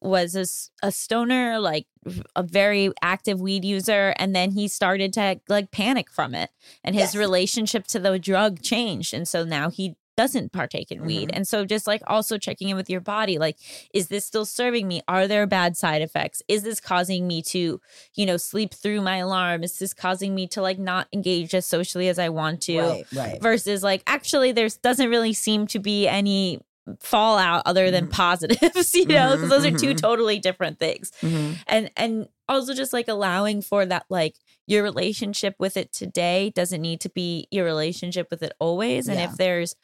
was 0.00 0.34
a, 0.34 0.86
a 0.86 0.90
stoner 0.90 1.60
like 1.60 1.86
a 2.34 2.42
very 2.42 2.90
active 3.02 3.40
weed 3.40 3.64
user 3.64 4.12
and 4.18 4.34
then 4.34 4.50
he 4.50 4.66
started 4.66 5.12
to 5.12 5.40
like 5.48 5.70
panic 5.70 6.10
from 6.10 6.34
it 6.34 6.50
and 6.82 6.96
his 6.96 7.14
Yes. 7.14 7.16
relationship 7.16 7.86
to 7.86 8.00
the 8.00 8.18
drug 8.18 8.60
changed 8.62 9.14
and 9.14 9.28
so 9.28 9.44
now 9.44 9.70
he 9.70 9.94
doesn't 10.16 10.52
partake 10.52 10.90
in 10.92 11.04
weed. 11.06 11.30
And 11.32 11.48
so 11.48 11.64
just 11.64 11.86
like 11.86 12.02
also 12.06 12.36
checking 12.38 12.68
in 12.68 12.76
with 12.76 12.90
your 12.90 13.00
body 13.00 13.38
like 13.38 13.56
is 13.94 14.08
this 14.08 14.24
still 14.24 14.44
serving 14.44 14.86
me? 14.86 15.00
Are 15.08 15.26
there 15.26 15.46
bad 15.46 15.76
side 15.76 16.02
effects? 16.02 16.42
Is 16.48 16.62
this 16.62 16.80
causing 16.80 17.26
me 17.26 17.42
to 17.42 17.80
you 18.14 18.26
know 18.26 18.36
sleep 18.36 18.74
through 18.74 19.00
my 19.00 19.18
alarm? 19.18 19.62
Is 19.62 19.78
this 19.78 19.94
causing 19.94 20.34
me 20.34 20.46
to 20.48 20.60
like 20.62 20.78
not 20.78 21.08
engage 21.12 21.54
as 21.54 21.66
socially 21.66 22.08
as 22.08 22.18
i 22.18 22.28
want 22.28 22.60
to? 22.62 22.80
Right 22.80 23.06
right. 23.14 23.42
Versus 23.42 23.82
like 23.82 24.02
actually 24.06 24.52
there's 24.52 24.76
doesn't 24.76 25.08
really 25.10 25.32
seem 25.32 25.66
to 25.68 25.78
be 25.78 26.06
any 26.08 26.60
fallout 27.00 27.62
other 27.64 27.90
than 27.92 28.08
Mhm. 28.08 28.10
positives 28.10 28.94
you 28.94 29.06
know 29.06 29.34
because 29.36 29.48
those 29.50 29.64
are 29.64 29.70
two 29.70 29.90
Mhm, 29.90 29.94
mhm. 29.94 30.00
totally 30.00 30.38
different 30.40 30.78
things. 30.78 31.12
Mhm. 31.22 31.56
and 31.68 31.90
and 31.96 32.28
also 32.48 32.74
just 32.74 32.92
like 32.92 33.08
allowing 33.08 33.62
for 33.62 33.86
that 33.86 34.04
like 34.10 34.34
your 34.66 34.82
relationship 34.82 35.54
with 35.58 35.76
it 35.76 35.92
today 35.92 36.50
doesn't 36.54 36.82
need 36.82 37.00
to 37.00 37.08
be 37.08 37.46
your 37.50 37.64
relationship 37.64 38.28
with 38.30 38.42
it 38.42 38.52
always. 38.58 39.08
And 39.08 39.18
Yeah. 39.18 39.30
if 39.30 39.36
there's 39.36 39.74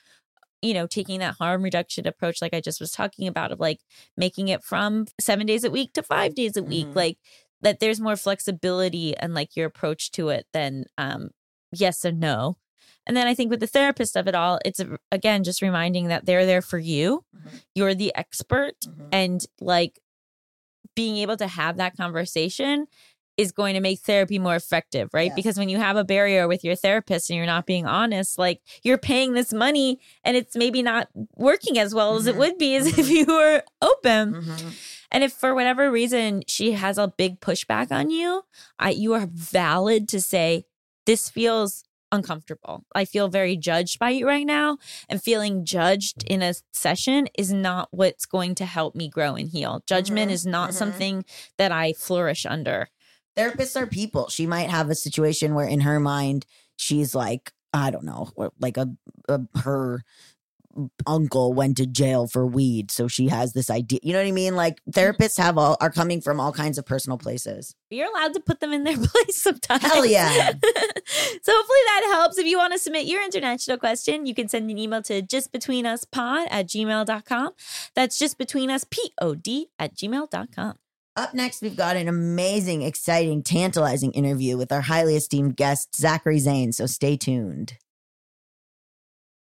you 0.62 0.74
know 0.74 0.86
taking 0.86 1.20
that 1.20 1.34
harm 1.36 1.62
reduction 1.62 2.06
approach 2.06 2.42
like 2.42 2.52
i 2.54 2.60
just 2.60 2.80
was 2.80 2.90
talking 2.90 3.28
about 3.28 3.52
of 3.52 3.60
like 3.60 3.80
making 4.16 4.48
it 4.48 4.62
from 4.64 5.06
seven 5.20 5.46
days 5.46 5.62
a 5.64 5.70
week 5.70 5.92
to 5.92 6.02
five 6.02 6.34
days 6.34 6.56
a 6.56 6.62
week 6.62 6.86
Mhm. 6.88 6.96
like 6.96 7.18
that 7.60 7.80
there's 7.80 8.00
more 8.00 8.16
flexibility 8.16 9.16
and 9.16 9.34
like 9.34 9.56
your 9.56 9.66
approach 9.66 10.10
to 10.12 10.28
it 10.30 10.46
than 10.52 10.84
um 10.96 11.30
yes 11.72 12.04
and 12.04 12.18
no. 12.20 12.56
And 13.06 13.16
then 13.16 13.26
I 13.26 13.34
think 13.34 13.50
with 13.50 13.60
the 13.60 13.66
therapist 13.66 14.16
of 14.16 14.26
it 14.28 14.34
all, 14.34 14.58
it's 14.64 14.80
again 15.10 15.42
just 15.42 15.62
reminding 15.62 16.08
that 16.08 16.24
they're 16.26 16.44
there 16.46 16.60
for 16.62 16.78
you. 16.78 17.24
You're 17.74 17.94
the 17.94 18.14
expert 18.14 18.74
and 19.12 19.44
like 19.60 19.98
being 20.94 21.16
able 21.16 21.36
to 21.36 21.46
have 21.46 21.76
that 21.78 21.96
conversation 21.96 22.86
is 23.38 23.52
going 23.52 23.74
to 23.74 23.80
make 23.80 24.00
therapy 24.00 24.38
more 24.38 24.56
effective, 24.56 25.08
right? 25.14 25.28
Yes. 25.28 25.36
Because 25.36 25.58
when 25.58 25.68
you 25.68 25.78
have 25.78 25.96
a 25.96 26.04
barrier 26.04 26.46
with 26.48 26.64
your 26.64 26.74
therapist 26.74 27.30
and 27.30 27.36
you're 27.36 27.46
not 27.46 27.64
being 27.66 27.86
honest, 27.86 28.36
like 28.36 28.60
you're 28.82 28.98
paying 28.98 29.32
this 29.32 29.52
money 29.52 30.00
and 30.24 30.36
it's 30.36 30.56
maybe 30.56 30.82
not 30.82 31.08
working 31.36 31.78
as 31.78 31.94
well 31.94 32.16
as 32.16 32.26
it 32.26 32.34
Mhm. 32.34 32.38
would 32.38 32.58
be 32.58 32.74
as 32.74 32.86
if 32.98 33.08
you 33.08 33.24
were 33.26 33.62
open. 33.80 34.34
Mhm. 34.34 34.74
And 35.12 35.24
if 35.24 35.32
for 35.32 35.54
whatever 35.54 35.90
reason 35.90 36.42
she 36.48 36.72
has 36.72 36.98
a 36.98 37.08
big 37.08 37.40
pushback 37.40 37.90
on 37.92 38.10
you, 38.10 38.42
I 38.78 38.90
you 38.90 39.14
are 39.14 39.28
valid 39.32 40.08
to 40.10 40.20
say 40.20 40.66
this 41.06 41.30
feels 41.30 41.84
uncomfortable. 42.10 42.84
I 42.94 43.04
feel 43.04 43.28
very 43.28 43.54
judged 43.56 43.98
by 43.98 44.10
you 44.10 44.26
right 44.26 44.46
now 44.46 44.78
and 45.08 45.22
feeling 45.22 45.64
judged 45.64 46.24
in 46.26 46.42
a 46.42 46.54
session 46.72 47.28
is 47.38 47.52
not 47.52 47.88
what's 47.92 48.26
going 48.26 48.54
to 48.56 48.64
help 48.64 48.94
me 48.94 49.08
grow 49.08 49.34
and 49.34 49.48
heal. 49.50 49.82
Judgment 49.86 50.30
Mhm, 50.30 50.34
is 50.34 50.46
not 50.46 50.70
mhm. 50.70 50.74
something 50.74 51.24
that 51.58 51.70
I 51.70 51.92
flourish 51.92 52.44
under. 52.46 52.88
Therapists 53.38 53.80
are 53.80 53.86
people. 53.86 54.28
She 54.28 54.46
might 54.46 54.68
have 54.68 54.90
a 54.90 54.94
situation 54.94 55.54
where 55.54 55.66
in 55.66 55.80
her 55.80 56.00
mind 56.00 56.44
she's 56.76 57.14
like, 57.14 57.52
I 57.72 57.90
don't 57.90 58.04
know, 58.04 58.30
like 58.58 58.76
a, 58.76 58.88
a 59.28 59.40
her 59.60 60.02
uncle 61.06 61.52
went 61.52 61.76
to 61.78 61.86
jail 61.86 62.26
for 62.26 62.46
weed, 62.46 62.90
so 62.90 63.08
she 63.08 63.28
has 63.28 63.52
this 63.52 63.70
idea. 63.70 64.00
You 64.02 64.12
know 64.12 64.20
what 64.20 64.28
I 64.28 64.32
mean? 64.32 64.56
Like 64.56 64.80
mm-hmm. 64.80 64.98
therapists 64.98 65.38
have 65.38 65.58
all 65.58 65.76
are 65.80 65.90
coming 65.90 66.20
from 66.20 66.40
all 66.40 66.52
kinds 66.52 66.78
of 66.78 66.86
personal 66.86 67.18
places. 67.18 67.74
You're 67.90 68.08
allowed 68.08 68.34
to 68.34 68.40
put 68.40 68.60
them 68.60 68.72
in 68.72 68.84
their 68.84 68.96
place 69.02 69.36
sometimes. 69.36 69.82
Hell 69.82 70.06
yeah. 70.06 70.30
so 70.32 71.52
hopefully 71.52 71.84
that 71.86 72.10
helps. 72.12 72.38
If 72.38 72.46
you 72.46 72.58
want 72.58 72.72
to 72.72 72.78
submit 72.78 73.06
your 73.06 73.24
international 73.24 73.78
question, 73.78 74.26
you 74.26 74.34
can 74.34 74.48
send 74.48 74.70
an 74.70 74.78
email 74.78 75.02
to 75.02 75.22
justbetweenuspod 75.22 76.46
at 76.50 76.66
gmail.com. 76.66 77.50
That's 77.94 78.20
justbetweenuspod 78.20 79.66
at 79.78 79.94
gmail.com. 79.94 80.74
Up 81.18 81.34
next, 81.34 81.62
we've 81.62 81.74
got 81.74 81.96
an 81.96 82.06
amazing, 82.06 82.82
exciting, 82.82 83.42
tantalizing 83.42 84.12
interview 84.12 84.56
with 84.56 84.70
our 84.70 84.82
highly 84.82 85.16
esteemed 85.16 85.56
guest, 85.56 85.96
Zachary 85.96 86.38
Zane. 86.38 86.70
So 86.70 86.86
stay 86.86 87.16
tuned. 87.16 87.76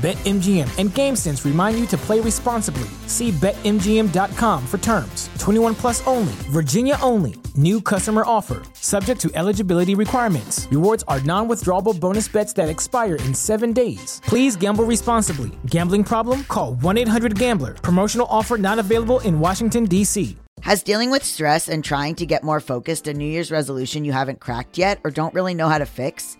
BetMGM 0.00 0.78
and 0.78 0.88
GameSense 0.88 1.44
remind 1.44 1.78
you 1.78 1.84
to 1.88 1.98
play 1.98 2.20
responsibly. 2.20 2.88
See 3.06 3.32
BetMGM.com 3.32 4.66
for 4.66 4.78
terms. 4.78 5.28
21 5.38 5.74
plus 5.74 6.06
only, 6.06 6.32
Virginia 6.48 6.96
only. 7.02 7.34
New 7.54 7.82
customer 7.82 8.22
offer, 8.24 8.62
subject 8.72 9.20
to 9.20 9.30
eligibility 9.34 9.94
requirements. 9.94 10.66
Rewards 10.70 11.04
are 11.06 11.20
non 11.20 11.48
withdrawable 11.48 11.98
bonus 12.00 12.28
bets 12.28 12.54
that 12.54 12.70
expire 12.70 13.16
in 13.16 13.34
seven 13.34 13.74
days. 13.74 14.22
Please 14.24 14.56
gamble 14.56 14.84
responsibly. 14.84 15.50
Gambling 15.66 16.04
problem? 16.04 16.44
Call 16.44 16.76
1 16.76 16.96
800 16.96 17.38
Gambler. 17.38 17.74
Promotional 17.74 18.26
offer 18.30 18.56
not 18.56 18.78
available 18.78 19.20
in 19.20 19.38
Washington, 19.38 19.84
D.C. 19.84 20.34
Has 20.62 20.82
dealing 20.82 21.10
with 21.10 21.24
stress 21.24 21.68
and 21.68 21.84
trying 21.84 22.14
to 22.14 22.26
get 22.26 22.42
more 22.42 22.60
focused 22.60 23.06
a 23.06 23.12
New 23.12 23.26
Year's 23.26 23.50
resolution 23.50 24.04
you 24.06 24.12
haven't 24.12 24.40
cracked 24.40 24.78
yet 24.78 24.98
or 25.04 25.10
don't 25.10 25.34
really 25.34 25.54
know 25.54 25.68
how 25.68 25.78
to 25.78 25.86
fix? 25.86 26.38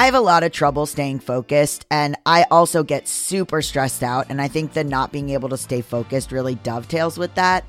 I 0.00 0.06
have 0.06 0.14
a 0.14 0.20
lot 0.20 0.44
of 0.44 0.52
trouble 0.52 0.86
staying 0.86 1.18
focused, 1.18 1.84
and 1.90 2.16
I 2.24 2.46
also 2.50 2.82
get 2.82 3.06
super 3.06 3.60
stressed 3.60 4.02
out. 4.02 4.30
And 4.30 4.40
I 4.40 4.48
think 4.48 4.72
that 4.72 4.86
not 4.86 5.12
being 5.12 5.28
able 5.28 5.50
to 5.50 5.58
stay 5.58 5.82
focused 5.82 6.32
really 6.32 6.54
dovetails 6.54 7.18
with 7.18 7.34
that. 7.34 7.66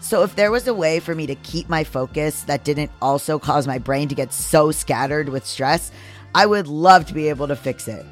So, 0.00 0.22
if 0.22 0.34
there 0.34 0.50
was 0.50 0.66
a 0.66 0.72
way 0.72 0.98
for 0.98 1.14
me 1.14 1.26
to 1.26 1.34
keep 1.34 1.68
my 1.68 1.84
focus 1.84 2.40
that 2.44 2.64
didn't 2.64 2.90
also 3.02 3.38
cause 3.38 3.66
my 3.66 3.76
brain 3.76 4.08
to 4.08 4.14
get 4.14 4.32
so 4.32 4.70
scattered 4.70 5.28
with 5.28 5.44
stress, 5.44 5.92
I 6.34 6.46
would 6.46 6.68
love 6.68 7.04
to 7.04 7.12
be 7.12 7.28
able 7.28 7.48
to 7.48 7.54
fix 7.54 7.86
it. 7.86 8.06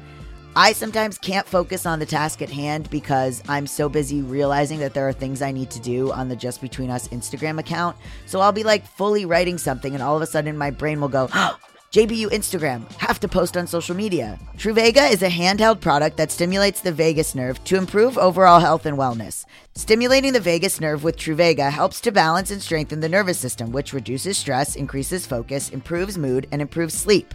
I 0.55 0.73
sometimes 0.73 1.17
can't 1.17 1.47
focus 1.47 1.87
on 1.87 1.97
the 1.97 2.05
task 2.05 2.43
at 2.43 2.51
hand 2.51 2.91
because 2.91 3.41
I'm 3.49 3.65
so 3.65 3.89
busy 3.89 4.21
realizing 4.21 4.77
that 4.81 4.93
there 4.93 5.07
are 5.07 5.13
things 5.13 5.41
I 5.41 5.51
need 5.51 5.71
to 5.71 5.79
do 5.79 6.11
on 6.11 6.29
the 6.29 6.35
Just 6.35 6.61
Between 6.61 6.91
Us 6.91 7.07
Instagram 7.07 7.59
account. 7.59 7.97
So 8.27 8.39
I'll 8.39 8.51
be 8.51 8.63
like 8.63 8.85
fully 8.85 9.25
writing 9.25 9.57
something, 9.57 9.95
and 9.95 10.03
all 10.03 10.15
of 10.15 10.21
a 10.21 10.27
sudden 10.27 10.59
my 10.59 10.69
brain 10.69 11.01
will 11.01 11.09
go, 11.09 11.27
oh, 11.33 11.57
JBU 11.93 12.27
Instagram, 12.31 12.91
have 12.97 13.17
to 13.21 13.29
post 13.29 13.55
on 13.55 13.65
social 13.65 13.95
media. 13.95 14.37
Truvaga 14.57 15.09
is 15.09 15.23
a 15.23 15.29
handheld 15.29 15.79
product 15.79 16.17
that 16.17 16.31
stimulates 16.31 16.81
the 16.81 16.91
vagus 16.91 17.33
nerve 17.33 17.63
to 17.63 17.77
improve 17.77 18.17
overall 18.17 18.59
health 18.59 18.85
and 18.85 18.97
wellness. 18.97 19.45
Stimulating 19.73 20.33
the 20.33 20.39
vagus 20.41 20.81
nerve 20.81 21.05
with 21.05 21.15
Truvaga 21.15 21.71
helps 21.71 22.01
to 22.01 22.11
balance 22.11 22.51
and 22.51 22.61
strengthen 22.61 22.99
the 22.99 23.07
nervous 23.07 23.39
system, 23.39 23.71
which 23.71 23.93
reduces 23.93 24.37
stress, 24.37 24.75
increases 24.75 25.25
focus, 25.25 25.69
improves 25.69 26.17
mood, 26.17 26.45
and 26.51 26.61
improves 26.61 26.93
sleep. 26.93 27.33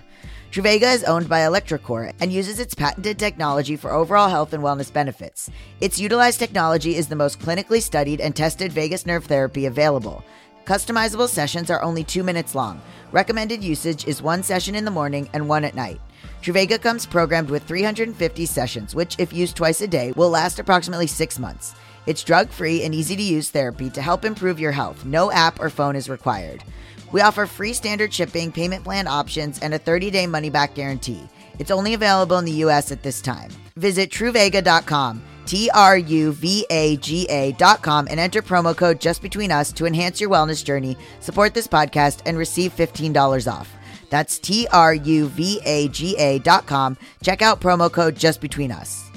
Truvaga 0.50 0.94
is 0.94 1.04
owned 1.04 1.30
by 1.30 1.40
electroCore 1.40 2.12
and 2.20 2.30
uses 2.30 2.60
its 2.60 2.74
patented 2.74 3.18
technology 3.18 3.74
for 3.74 3.90
overall 3.90 4.28
health 4.28 4.52
and 4.52 4.62
wellness 4.62 4.92
benefits. 4.92 5.48
Its 5.80 5.98
utilized 5.98 6.38
technology 6.38 6.96
is 6.96 7.08
the 7.08 7.16
most 7.16 7.40
clinically 7.40 7.80
studied 7.80 8.20
and 8.20 8.36
tested 8.36 8.70
vagus 8.70 9.06
nerve 9.06 9.24
therapy 9.24 9.64
available. 9.64 10.22
Customizable 10.64 11.28
sessions 11.28 11.70
are 11.70 11.82
only 11.82 12.04
two 12.04 12.22
minutes 12.22 12.54
long. 12.54 12.80
Recommended 13.10 13.64
usage 13.64 14.06
is 14.06 14.22
one 14.22 14.44
session 14.44 14.76
in 14.76 14.84
the 14.84 14.90
morning 14.92 15.28
and 15.32 15.48
one 15.48 15.64
at 15.64 15.74
night. 15.74 16.00
Truvaga 16.40 16.80
comes 16.80 17.04
programmed 17.04 17.50
with 17.50 17.64
350 17.64 18.46
sessions, 18.46 18.94
which, 18.94 19.16
if 19.18 19.32
used 19.32 19.56
twice 19.56 19.80
a 19.80 19.88
day, 19.88 20.12
will 20.12 20.30
last 20.30 20.60
approximately 20.60 21.08
six 21.08 21.38
months. 21.38 21.74
It's 22.06 22.22
drug 22.22 22.48
free 22.48 22.84
and 22.84 22.94
easy 22.94 23.16
to 23.16 23.22
use 23.22 23.50
therapy 23.50 23.90
to 23.90 24.00
help 24.00 24.24
improve 24.24 24.60
your 24.60 24.72
health. 24.72 25.04
No 25.04 25.32
app 25.32 25.60
or 25.60 25.68
phone 25.68 25.96
is 25.96 26.08
required. 26.08 26.62
We 27.10 27.20
offer 27.20 27.46
free 27.46 27.72
standard 27.72 28.14
shipping, 28.14 28.52
payment 28.52 28.84
plan 28.84 29.08
options, 29.08 29.58
and 29.60 29.74
a 29.74 29.78
30 29.78 30.10
day 30.10 30.26
money 30.28 30.48
back 30.48 30.74
guarantee. 30.74 31.28
It's 31.58 31.70
only 31.72 31.94
available 31.94 32.38
in 32.38 32.44
the 32.44 32.62
US 32.64 32.92
at 32.92 33.02
this 33.02 33.20
time. 33.20 33.50
Visit 33.76 34.10
truvaga.com, 34.10 35.22
T 35.46 35.70
R 35.74 35.98
U 35.98 36.32
V 36.32 36.66
A 36.70 36.96
G 36.96 37.26
A.com, 37.30 38.08
and 38.10 38.18
enter 38.18 38.42
promo 38.42 38.76
code 38.76 39.00
just 39.00 39.22
between 39.22 39.52
us 39.52 39.72
to 39.72 39.86
enhance 39.86 40.20
your 40.20 40.30
wellness 40.30 40.64
journey, 40.64 40.96
support 41.20 41.54
this 41.54 41.68
podcast, 41.68 42.22
and 42.26 42.38
receive 42.38 42.74
$15 42.74 43.52
off. 43.52 43.74
That's 44.10 44.38
T 44.38 44.66
R 44.72 44.94
U 44.94 45.28
V 45.28 45.60
A 45.64 45.88
G 45.88 46.16
A.com. 46.18 46.96
Check 47.22 47.42
out 47.42 47.60
promo 47.60 47.90
code 47.90 48.14
just 48.16 48.40
between 48.40 48.70
us. 48.70 49.10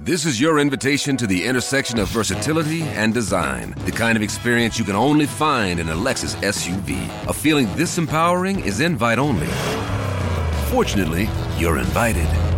This 0.00 0.24
is 0.24 0.40
your 0.40 0.60
invitation 0.60 1.16
to 1.16 1.26
the 1.26 1.44
intersection 1.44 1.98
of 1.98 2.06
versatility 2.08 2.82
and 2.82 3.12
design. 3.12 3.74
The 3.84 3.90
kind 3.90 4.16
of 4.16 4.22
experience 4.22 4.78
you 4.78 4.84
can 4.84 4.94
only 4.94 5.26
find 5.26 5.80
in 5.80 5.88
a 5.88 5.94
Lexus 5.94 6.36
SUV. 6.36 7.04
A 7.28 7.32
feeling 7.32 7.66
this 7.74 7.98
empowering 7.98 8.60
is 8.60 8.78
invite 8.78 9.18
only. 9.18 9.48
Fortunately, 10.70 11.28
you're 11.58 11.78
invited. 11.78 12.57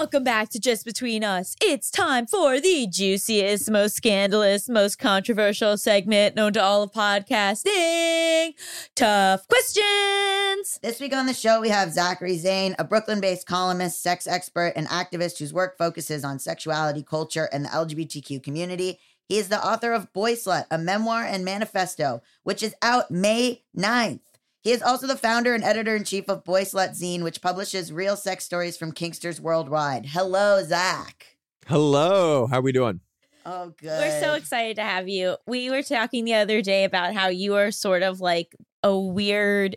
Welcome 0.00 0.24
back 0.24 0.48
to 0.52 0.58
Just 0.58 0.86
Between 0.86 1.22
Us. 1.22 1.54
It's 1.60 1.90
time 1.90 2.26
for 2.26 2.58
the 2.58 2.86
juiciest, 2.86 3.70
most 3.70 3.96
scandalous, 3.96 4.66
most 4.66 4.98
controversial 4.98 5.76
segment 5.76 6.34
known 6.34 6.54
to 6.54 6.62
all 6.62 6.82
of 6.82 6.90
podcasting. 6.90 8.54
Tough 8.96 9.46
questions. 9.46 10.78
This 10.80 11.00
week 11.00 11.14
on 11.14 11.26
the 11.26 11.34
show, 11.34 11.60
we 11.60 11.68
have 11.68 11.92
Zachary 11.92 12.38
Zane, 12.38 12.74
a 12.78 12.84
Brooklyn 12.84 13.20
based 13.20 13.46
columnist, 13.46 14.02
sex 14.02 14.26
expert, 14.26 14.72
and 14.74 14.88
activist 14.88 15.38
whose 15.38 15.52
work 15.52 15.76
focuses 15.76 16.24
on 16.24 16.38
sexuality, 16.38 17.02
culture, 17.02 17.50
and 17.52 17.66
the 17.66 17.68
LGBTQ 17.68 18.42
community. 18.42 18.98
He 19.28 19.36
is 19.36 19.50
the 19.50 19.62
author 19.62 19.92
of 19.92 20.14
Boyslut, 20.14 20.64
a 20.70 20.78
memoir 20.78 21.24
and 21.24 21.44
manifesto, 21.44 22.22
which 22.42 22.62
is 22.62 22.74
out 22.80 23.10
May 23.10 23.64
9th. 23.76 24.20
He 24.62 24.72
is 24.72 24.82
also 24.82 25.06
the 25.06 25.16
founder 25.16 25.54
and 25.54 25.64
editor 25.64 25.96
in 25.96 26.04
chief 26.04 26.28
of 26.28 26.44
Boyslut 26.44 26.90
Zine, 26.90 27.22
which 27.22 27.40
publishes 27.40 27.92
real 27.92 28.14
sex 28.14 28.44
stories 28.44 28.76
from 28.76 28.92
Kinksters 28.92 29.40
worldwide. 29.40 30.06
Hello, 30.06 30.62
Zach. 30.62 31.38
Hello, 31.66 32.46
how 32.46 32.58
are 32.58 32.62
we 32.62 32.72
doing? 32.72 33.00
Oh, 33.46 33.72
good. 33.80 33.88
We're 33.88 34.20
so 34.20 34.34
excited 34.34 34.76
to 34.76 34.82
have 34.82 35.08
you. 35.08 35.36
We 35.46 35.70
were 35.70 35.82
talking 35.82 36.26
the 36.26 36.34
other 36.34 36.60
day 36.60 36.84
about 36.84 37.14
how 37.14 37.28
you 37.28 37.54
are 37.54 37.70
sort 37.70 38.02
of 38.02 38.20
like 38.20 38.54
a 38.82 38.98
weird 38.98 39.76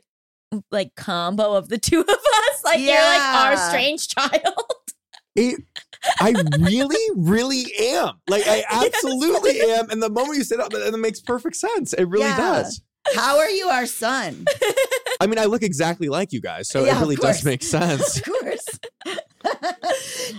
like 0.69 0.93
combo 0.95 1.53
of 1.53 1.69
the 1.69 1.77
two 1.77 2.01
of 2.01 2.09
us. 2.09 2.63
Like 2.65 2.81
you're 2.81 2.93
like 2.93 3.21
our 3.21 3.57
strange 3.57 4.07
child. 4.09 4.43
It, 5.35 5.61
I 6.19 6.35
really, 6.59 7.03
really 7.15 7.63
am. 7.95 8.19
Like 8.29 8.43
I 8.45 8.63
absolutely 8.69 9.61
am. 9.61 9.89
And 9.89 9.99
the 10.03 10.11
moment 10.11 10.37
you 10.37 10.43
said 10.43 10.59
that, 10.59 10.69
that 10.69 10.95
makes 10.99 11.21
perfect 11.21 11.55
sense. 11.55 11.91
It 11.93 12.03
really 12.03 12.25
Yeah. 12.25 12.37
does. 12.37 12.81
How 13.15 13.37
are 13.39 13.49
you, 13.49 13.67
our 13.67 13.85
son? 13.85 14.45
I 15.19 15.27
mean, 15.27 15.37
I 15.39 15.45
look 15.45 15.61
exactly 15.63 16.09
like 16.09 16.31
you 16.33 16.41
guys, 16.41 16.69
so 16.69 16.85
Yeah, 16.85 16.97
it 16.97 17.01
really 17.01 17.15
does 17.15 17.43
make 17.43 17.61
sense. 17.63 18.17
of 18.17 18.23
course. 18.23 18.65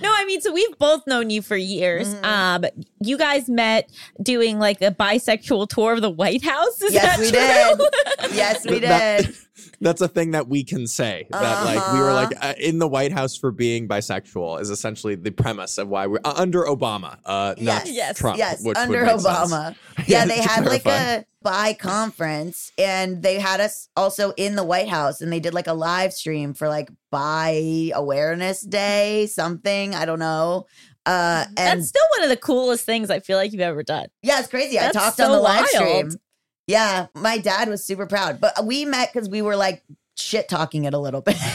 no, 0.01 0.11
I 0.13 0.25
mean, 0.27 0.41
so 0.41 0.53
we've 0.53 0.79
both 0.79 1.07
known 1.07 1.31
you 1.31 1.43
for 1.43 1.57
years. 1.57 2.15
Mhm. 2.15 2.25
Um, 2.25 2.65
you 3.01 3.19
guys 3.19 3.49
met 3.49 3.91
doing 4.23 4.59
like 4.59 4.81
a 4.83 4.91
bisexual 4.91 5.69
tour 5.69 5.93
of 5.93 6.01
the 6.03 6.11
White 6.11 6.43
House. 6.45 6.81
Is 6.83 6.95
Yes, 6.95 7.05
that 7.05 7.21
we 7.21 7.31
true? 7.31 8.29
did. 8.29 8.37
Yes, 8.37 8.67
we 8.67 8.79
That- 8.81 9.25
did. 9.27 9.37
That's 9.81 10.01
a 10.01 10.09
thing 10.09 10.31
that 10.33 10.49
we 10.49 10.65
can 10.65 10.87
say 10.87 11.27
that 11.31 11.65
like 11.65 11.93
we 11.93 11.99
were 11.99 12.11
Uh-huh. 12.11 12.29
like 12.31 12.45
uh, 12.45 12.55
in 12.59 12.79
the 12.79 12.89
White 12.89 13.13
House 13.13 13.37
for 13.37 13.51
being 13.51 13.89
bisexual 13.89 14.61
is 14.61 14.71
essentially 14.71 15.15
the 15.15 15.31
premise 15.31 15.79
of 15.79 15.89
why 15.89 16.07
we're 16.07 16.21
uh, 16.25 16.35
under 16.37 16.63
Obama, 16.65 17.19
uh, 17.25 17.55
not 17.59 17.87
Yes, 17.87 17.91
yes, 17.91 18.19
Trump. 18.19 18.39
yes, 18.39 18.63
which 18.65 18.77
under 18.77 19.03
make 19.05 19.11
sense. 19.21 19.27
Obama. 19.27 19.75
Yeah, 20.07 20.27
they 20.27 20.37
to 20.41 20.43
had 20.49 20.65
like 20.67 20.85
a 20.87 21.25
bi 21.43 21.73
conference 21.75 22.73
and 22.79 23.23
they 23.23 23.39
had 23.39 23.61
us 23.61 23.89
also 23.97 24.33
in 24.37 24.57
the 24.57 24.65
White 24.65 24.89
House 24.89 25.21
and 25.21 25.33
they 25.33 25.39
did 25.41 25.55
like 25.55 25.67
a 25.69 25.73
live 25.73 26.13
stream 26.13 26.53
for 26.55 26.69
like 26.69 26.89
bi 27.11 27.91
awareness 27.95 28.61
day, 28.63 29.27
something. 29.27 29.95
I 29.95 30.05
don't 30.05 30.19
know. 30.19 30.67
Uh 31.07 31.45
and 31.57 31.81
That's 31.81 31.89
still 31.89 32.03
one 32.17 32.25
of 32.25 32.31
the 32.31 32.37
coolest 32.37 32.85
things 32.87 33.11
I 33.11 33.21
feel 33.21 33.37
like 33.37 33.53
you've 33.53 33.61
ever 33.61 33.83
done. 33.83 34.07
yeah, 34.23 34.39
it's 34.41 34.49
crazy. 34.49 34.79
I 34.81 34.91
talked 34.91 35.19
so 35.19 35.27
on 35.27 35.33
the 35.33 35.39
live 35.41 35.67
wild. 35.75 35.87
stream. 36.11 36.21
Yeah, 36.67 37.07
my 37.15 37.39
dad 37.39 37.69
was 37.69 37.85
super 37.85 38.07
proud. 38.07 38.41
But 38.41 38.65
we 38.65 38.85
met 38.85 39.13
because 39.13 39.29
we 39.29 39.43
were 39.43 39.57
like 39.57 39.83
shit 40.17 40.49
talking 40.49 40.85
it 40.85 40.95
a 40.95 40.99
little 40.99 41.21
bit. 41.21 41.37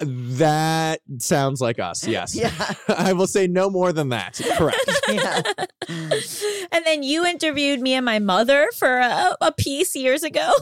That 0.00 1.02
sounds 1.18 1.60
like 1.60 1.78
us. 1.78 2.06
Yes. 2.06 2.34
yeah. 2.34 2.50
I 2.88 3.12
will 3.12 3.26
say 3.26 3.46
no 3.46 3.68
more 3.68 3.92
than 3.92 4.08
that. 4.10 4.40
Correct. 4.56 4.78
Yeah. 5.10 5.42
and 6.70 6.86
then 6.86 7.02
you 7.02 7.26
interviewed 7.26 7.80
me 7.80 7.94
and 7.94 8.04
my 8.04 8.20
mother 8.20 8.70
for 8.78 8.98
a, 8.98 9.36
a 9.40 9.52
piece 9.52 9.96
years 9.96 10.22
ago. 10.22 10.52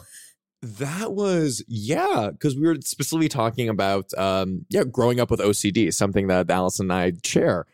That 0.63 1.13
was 1.13 1.63
yeah, 1.69 2.31
because 2.33 2.57
we 2.57 2.67
were 2.67 2.77
specifically 2.83 3.29
talking 3.29 3.69
about 3.69 4.13
um 4.19 4.65
yeah, 4.71 4.85
growing 4.85 5.21
up 5.21 5.31
with 5.31 5.39
OCD, 5.39 5.93
something 5.93 6.29
that 6.29 6.51
Allison 6.51 6.91
and 6.91 6.93
I 6.93 7.13
share. 7.23 7.67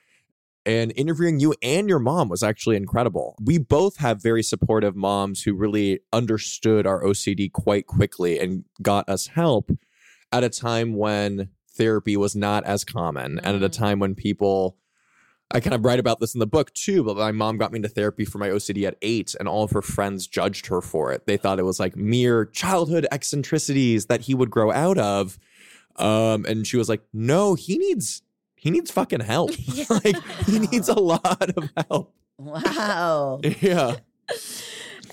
And 0.66 0.92
interviewing 0.96 1.40
you 1.40 1.54
and 1.62 1.88
your 1.88 1.98
mom 1.98 2.28
was 2.30 2.42
actually 2.42 2.76
incredible. 2.76 3.36
We 3.42 3.58
both 3.58 3.98
have 3.98 4.22
very 4.22 4.42
supportive 4.42 4.96
moms 4.96 5.42
who 5.42 5.52
really 5.54 6.00
understood 6.12 6.86
our 6.86 7.02
OCD 7.04 7.52
quite 7.52 7.86
quickly 7.86 8.38
and 8.38 8.64
got 8.80 9.08
us 9.08 9.26
help 9.26 9.70
at 10.32 10.42
a 10.42 10.48
time 10.48 10.96
when 10.96 11.50
therapy 11.76 12.16
was 12.16 12.34
not 12.34 12.64
as 12.64 12.82
common 12.84 13.38
and 13.40 13.56
at 13.56 13.62
a 13.62 13.68
Mhm. 13.68 13.72
time 13.78 13.98
when 13.98 14.14
people 14.14 14.76
I 15.50 15.60
kind 15.60 15.74
of 15.74 15.84
write 15.84 16.00
about 16.00 16.18
this 16.20 16.34
in 16.34 16.40
the 16.40 16.46
book 16.46 16.72
too, 16.72 17.04
but 17.04 17.16
my 17.16 17.30
mom 17.30 17.58
got 17.58 17.70
me 17.70 17.76
into 17.76 17.88
therapy 17.88 18.24
for 18.24 18.38
my 18.38 18.48
OCD 18.50 18.86
at 18.86 18.96
eight, 19.02 19.36
and 19.38 19.46
all 19.46 19.62
of 19.62 19.70
her 19.72 19.82
friends 19.82 20.26
judged 20.26 20.66
her 20.66 20.80
for 20.80 21.12
it. 21.12 21.26
They 21.26 21.36
thought 21.36 21.60
it 21.60 21.64
was 21.64 21.78
like 21.78 21.94
mere 21.94 22.46
childhood 22.46 23.06
eccentricities 23.12 24.06
that 24.06 24.22
he 24.22 24.34
would 24.34 24.50
grow 24.50 24.72
out 24.72 24.98
of. 24.98 25.38
Um, 25.96 26.44
and 26.46 26.66
she 26.66 26.76
was 26.76 26.88
like, 26.88 27.02
no, 27.12 27.54
he 27.54 27.78
needs 27.78 28.22
he 28.64 28.70
needs 28.70 28.90
fucking 28.90 29.20
help. 29.20 29.50
like 29.90 30.16
he 30.46 30.58
needs 30.58 30.88
a 30.88 30.98
lot 30.98 31.50
of 31.54 31.70
help. 31.88 32.14
Wow. 32.38 33.40
Yeah. 33.60 33.96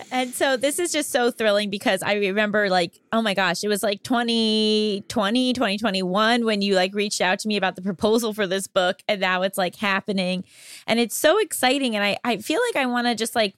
And 0.10 0.34
so 0.34 0.58
this 0.58 0.80
is 0.80 0.92
just 0.92 1.12
so 1.12 1.32
thrilling 1.32 1.70
because 1.70 2.02
I 2.02 2.14
remember 2.16 2.70
like, 2.70 3.02
oh 3.12 3.22
my 3.22 3.34
gosh, 3.34 3.64
it 3.64 3.68
was 3.68 3.84
like 3.84 4.02
2020, 4.04 5.54
2021 5.54 6.46
when 6.46 6.62
you 6.62 6.76
like 6.76 6.96
reached 6.96 7.20
out 7.22 7.40
to 7.40 7.48
me 7.48 7.58
about 7.58 7.76
the 7.76 7.82
proposal 7.82 8.34
for 8.34 8.48
this 8.48 8.68
book 8.68 9.02
and 9.08 9.20
now 9.22 9.42
it's 9.42 9.58
like 9.58 9.76
happening. 9.76 10.46
And 10.88 11.00
it's 11.00 11.16
so 11.16 11.38
exciting. 11.38 11.96
And 11.96 12.04
I, 12.04 12.18
I 12.24 12.38
feel 12.38 12.62
like 12.70 12.82
I 12.82 12.86
want 12.88 13.08
to 13.08 13.16
just 13.16 13.36
like 13.36 13.56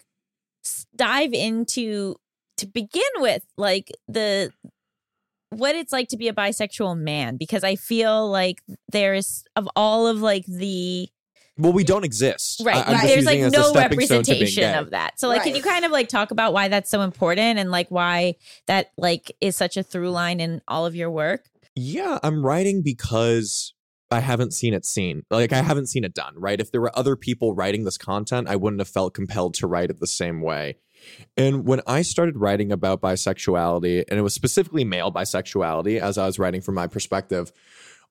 dive 0.95 1.33
into 1.33 2.15
to 2.57 2.65
begin 2.67 3.03
with 3.17 3.45
like 3.55 3.91
the 4.07 4.51
what 5.53 5.75
it's 5.75 5.91
like 5.91 6.09
to 6.09 6.17
be 6.17 6.27
a 6.27 6.33
bisexual 6.33 6.97
man 6.97 7.37
because 7.37 7.63
I 7.63 7.75
feel 7.75 8.29
like 8.29 8.61
there's 8.91 9.43
of 9.55 9.67
all 9.75 10.07
of 10.07 10.21
like 10.21 10.45
the 10.45 11.09
Well, 11.57 11.73
we 11.73 11.83
don't 11.83 12.03
exist. 12.03 12.61
Right. 12.63 12.87
I- 12.87 13.07
There's 13.07 13.25
like 13.25 13.37
using 13.37 13.39
it 13.39 13.47
as 13.47 13.53
a 13.53 13.57
no 13.57 13.69
stepping 13.69 13.99
stone 14.01 14.23
to 14.23 14.31
being 14.31 14.41
representation 14.41 14.75
of 14.75 14.91
that. 14.91 15.19
So 15.19 15.27
like 15.27 15.43
can 15.43 15.55
you 15.55 15.61
kind 15.61 15.85
of 15.85 15.91
like 15.91 16.09
talk 16.09 16.31
about 16.31 16.53
why 16.53 16.67
that's 16.67 16.89
so 16.89 17.01
important 17.01 17.59
and 17.59 17.71
like 17.71 17.89
why 17.89 18.35
that 18.67 18.91
like 18.97 19.31
is 19.41 19.55
such 19.55 19.77
a 19.77 19.83
through 19.83 20.11
line 20.11 20.39
in 20.39 20.61
all 20.67 20.85
of 20.85 20.95
your 20.95 21.09
work? 21.11 21.45
Yeah, 21.75 22.19
I'm 22.21 22.45
writing 22.45 22.81
because 22.83 23.73
I 24.13 24.19
haven't 24.19 24.53
seen 24.53 24.73
it 24.73 24.85
seen. 24.85 25.23
Like 25.29 25.51
I 25.51 25.57
mm-hmm. 25.57 25.67
haven't 25.67 25.87
seen 25.87 26.03
it 26.03 26.13
done, 26.13 26.33
right? 26.37 26.61
If 26.61 26.71
there 26.71 26.81
were 26.81 26.97
other 26.97 27.15
people 27.15 27.55
writing 27.55 27.83
this 27.83 27.97
content, 27.97 28.47
I 28.47 28.55
wouldn't 28.55 28.79
have 28.79 28.87
felt 28.87 29.13
compelled 29.13 29.55
to 29.55 29.67
write 29.67 29.89
it 29.89 29.99
the 29.99 30.07
same 30.07 30.41
way. 30.41 30.77
And 31.37 31.65
when 31.65 31.81
I 31.87 32.01
started 32.01 32.37
writing 32.37 32.71
about 32.71 33.01
bisexuality, 33.01 34.03
and 34.09 34.19
it 34.19 34.21
was 34.21 34.33
specifically 34.33 34.83
male 34.83 35.11
bisexuality 35.11 35.99
as 35.99 36.17
I 36.17 36.25
was 36.25 36.39
writing 36.39 36.61
from 36.61 36.75
my 36.75 36.87
perspective, 36.87 37.51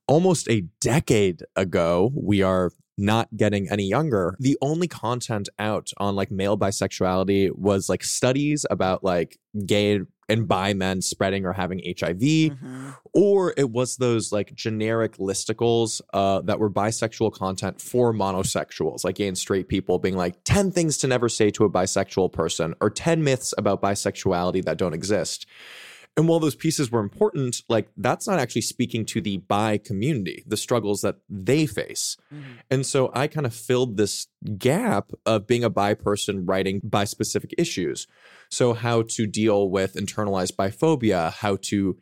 almost 0.07 0.49
a 0.49 0.61
decade 0.79 1.43
ago, 1.55 2.11
we 2.15 2.41
are 2.41 2.71
not 2.97 3.35
getting 3.35 3.69
any 3.69 3.85
younger. 3.85 4.35
The 4.39 4.57
only 4.61 4.87
content 4.87 5.49
out 5.57 5.91
on 5.97 6.15
like 6.15 6.31
male 6.31 6.57
bisexuality 6.57 7.55
was 7.55 7.89
like 7.89 8.03
studies 8.03 8.65
about 8.69 9.03
like 9.03 9.39
gay 9.65 10.01
and 10.29 10.47
bi 10.47 10.73
men 10.73 11.01
spreading 11.01 11.45
or 11.45 11.53
having 11.53 11.79
HIV 11.85 12.19
Mhm. 12.51 12.95
or 13.13 13.53
it 13.57 13.69
was 13.71 13.97
those 13.97 14.31
like 14.31 14.53
generic 14.55 15.17
listicles 15.17 16.01
uh, 16.13 16.41
that 16.41 16.59
were 16.59 16.69
bisexual 16.69 17.33
content 17.33 17.79
for 17.81 18.13
monosexuals, 18.13 19.03
like 19.03 19.15
gay 19.15 19.27
and 19.27 19.37
straight 19.37 19.67
people, 19.67 19.99
being 19.99 20.15
like 20.17 20.35
10 20.43 20.71
things 20.71 20.97
to 20.99 21.07
never 21.07 21.29
say 21.29 21.49
to 21.51 21.65
a 21.65 21.69
bisexual 21.69 22.31
person 22.31 22.73
or 22.81 22.89
10 22.89 23.23
myths 23.23 23.53
about 23.57 23.81
bisexuality 23.81 24.63
that 24.65 24.77
don't 24.77 24.93
exist. 24.93 25.45
And 26.15 26.27
while 26.27 26.39
those 26.39 26.55
pieces 26.55 26.91
were 26.91 26.99
important, 26.99 27.63
like 27.69 27.89
that's 27.97 28.27
not 28.27 28.39
actually 28.39 28.61
speaking 28.61 29.03
to 29.05 29.21
the 29.21 29.37
bi 29.37 29.79
community, 29.79 30.43
the 30.45 30.57
struggles 30.57 31.01
that 31.01 31.15
they 31.27 31.65
face. 31.65 32.17
Mm-hmm. 32.31 32.51
And 32.69 32.85
so 32.85 33.11
I 33.15 33.27
kind 33.27 33.47
of 33.47 33.53
filled 33.53 33.97
this 33.97 34.27
gap 34.57 35.11
of 35.25 35.47
being 35.47 35.63
a 35.63 35.71
bi 35.71 35.95
person 35.95 36.45
writing 36.45 36.81
bi 36.83 37.05
specific 37.05 37.55
issues. 37.57 38.07
So, 38.49 38.73
how 38.73 39.01
to 39.01 39.25
deal 39.25 39.69
with 39.69 39.95
internalized 39.95 40.55
biphobia, 40.55 41.33
how 41.33 41.57
to 41.63 41.97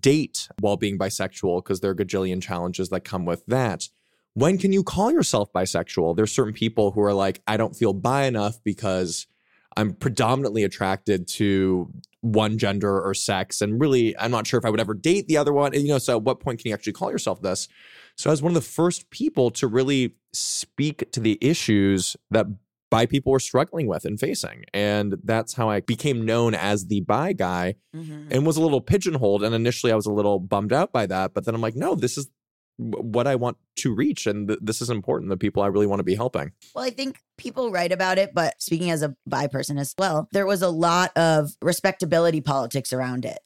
date 0.00 0.48
while 0.60 0.76
being 0.76 0.98
bisexual, 0.98 1.64
because 1.64 1.80
there 1.80 1.90
are 1.90 1.94
gajillion 1.94 2.42
challenges 2.42 2.90
that 2.90 3.00
come 3.00 3.24
with 3.24 3.46
that. 3.46 3.88
When 4.34 4.58
can 4.58 4.72
you 4.72 4.82
call 4.82 5.12
yourself 5.12 5.52
bisexual? 5.52 6.16
There's 6.16 6.32
certain 6.32 6.52
people 6.52 6.90
who 6.90 7.00
are 7.00 7.14
like, 7.14 7.40
I 7.46 7.56
don't 7.56 7.76
feel 7.76 7.92
bi 7.92 8.24
enough 8.24 8.62
because 8.64 9.26
I'm 9.76 9.92
predominantly 9.94 10.62
attracted 10.64 11.26
to 11.28 11.90
one 12.20 12.56
gender 12.58 13.00
or 13.02 13.12
sex. 13.14 13.60
And 13.60 13.80
really, 13.80 14.16
I'm 14.18 14.30
not 14.30 14.46
sure 14.46 14.58
if 14.58 14.64
I 14.64 14.70
would 14.70 14.80
ever 14.80 14.94
date 14.94 15.28
the 15.28 15.36
other 15.36 15.52
one. 15.52 15.74
And, 15.74 15.82
you 15.82 15.88
know, 15.88 15.98
so 15.98 16.16
at 16.16 16.22
what 16.22 16.40
point 16.40 16.60
can 16.60 16.68
you 16.68 16.74
actually 16.74 16.94
call 16.94 17.10
yourself 17.10 17.42
this? 17.42 17.68
So 18.16 18.30
I 18.30 18.32
was 18.32 18.42
one 18.42 18.50
of 18.50 18.54
the 18.54 18.60
first 18.68 19.10
people 19.10 19.50
to 19.52 19.66
really 19.66 20.14
speak 20.32 21.10
to 21.12 21.20
the 21.20 21.36
issues 21.40 22.16
that 22.30 22.46
bi 22.90 23.06
people 23.06 23.32
were 23.32 23.40
struggling 23.40 23.86
with 23.88 24.04
and 24.04 24.18
facing. 24.20 24.64
And 24.72 25.16
that's 25.24 25.54
how 25.54 25.68
I 25.68 25.80
became 25.80 26.24
known 26.24 26.54
as 26.54 26.86
the 26.86 27.00
bi 27.00 27.32
guy 27.32 27.74
Mhm. 27.94 28.28
and 28.30 28.46
was 28.46 28.56
a 28.56 28.62
little 28.62 28.80
pigeonholed. 28.80 29.42
And 29.42 29.54
initially 29.54 29.92
I 29.92 29.96
was 29.96 30.06
a 30.06 30.12
little 30.12 30.38
bummed 30.38 30.72
out 30.72 30.92
by 30.92 31.06
that. 31.06 31.34
But 31.34 31.44
then 31.44 31.54
I'm 31.54 31.60
like, 31.60 31.76
no, 31.76 31.94
this 31.94 32.16
is 32.16 32.28
what 32.76 33.26
I 33.26 33.34
want 33.36 33.56
to 33.76 33.94
reach. 33.94 34.26
And 34.26 34.48
th- 34.48 34.58
this 34.62 34.82
is 34.82 34.90
important. 34.90 35.30
The 35.30 35.36
people 35.36 35.62
I 35.62 35.66
really 35.68 35.86
want 35.86 36.00
to 36.00 36.04
be 36.04 36.14
helping. 36.14 36.52
Well, 36.74 36.84
I 36.84 36.90
think 36.90 37.18
people 37.38 37.70
write 37.70 37.92
about 37.92 38.18
it, 38.18 38.34
but 38.34 38.60
speaking 38.60 38.90
as 38.90 39.02
a 39.02 39.14
bi 39.26 39.46
person 39.46 39.78
as 39.78 39.94
well, 39.98 40.28
there 40.32 40.46
was 40.46 40.62
a 40.62 40.68
lot 40.70 41.16
of 41.16 41.52
respectability 41.62 42.40
politics 42.40 42.92
around 42.92 43.24
it. 43.24 43.38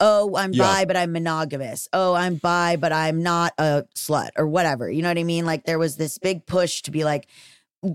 Oh, 0.00 0.36
I'm 0.36 0.52
Yeah. 0.52 0.64
bi, 0.64 0.84
but 0.84 0.96
I'm 0.96 1.12
monogamous. 1.12 1.88
Oh, 1.92 2.14
I'm 2.14 2.36
bi, 2.36 2.76
but 2.76 2.92
I'm 2.92 3.22
not 3.22 3.52
a 3.58 3.84
slut 3.94 4.30
or 4.36 4.46
whatever. 4.46 4.90
You 4.90 5.02
know 5.02 5.08
what 5.08 5.18
I 5.18 5.24
mean? 5.24 5.44
Like 5.44 5.64
there 5.64 5.78
was 5.78 5.96
this 5.96 6.16
big 6.18 6.46
push 6.46 6.82
to 6.82 6.90
be 6.90 7.04
like, 7.04 7.26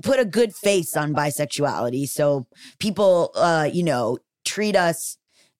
put 0.03 0.19
a 0.19 0.25
good 0.25 0.53
face 0.53 0.95
on 0.95 1.13
bisexuality. 1.13 2.07
So 2.07 2.45
people, 2.79 3.31
uh, 3.35 3.69
you 3.71 3.83
know, 3.83 4.19
treat 4.45 4.75
us, 4.75 5.17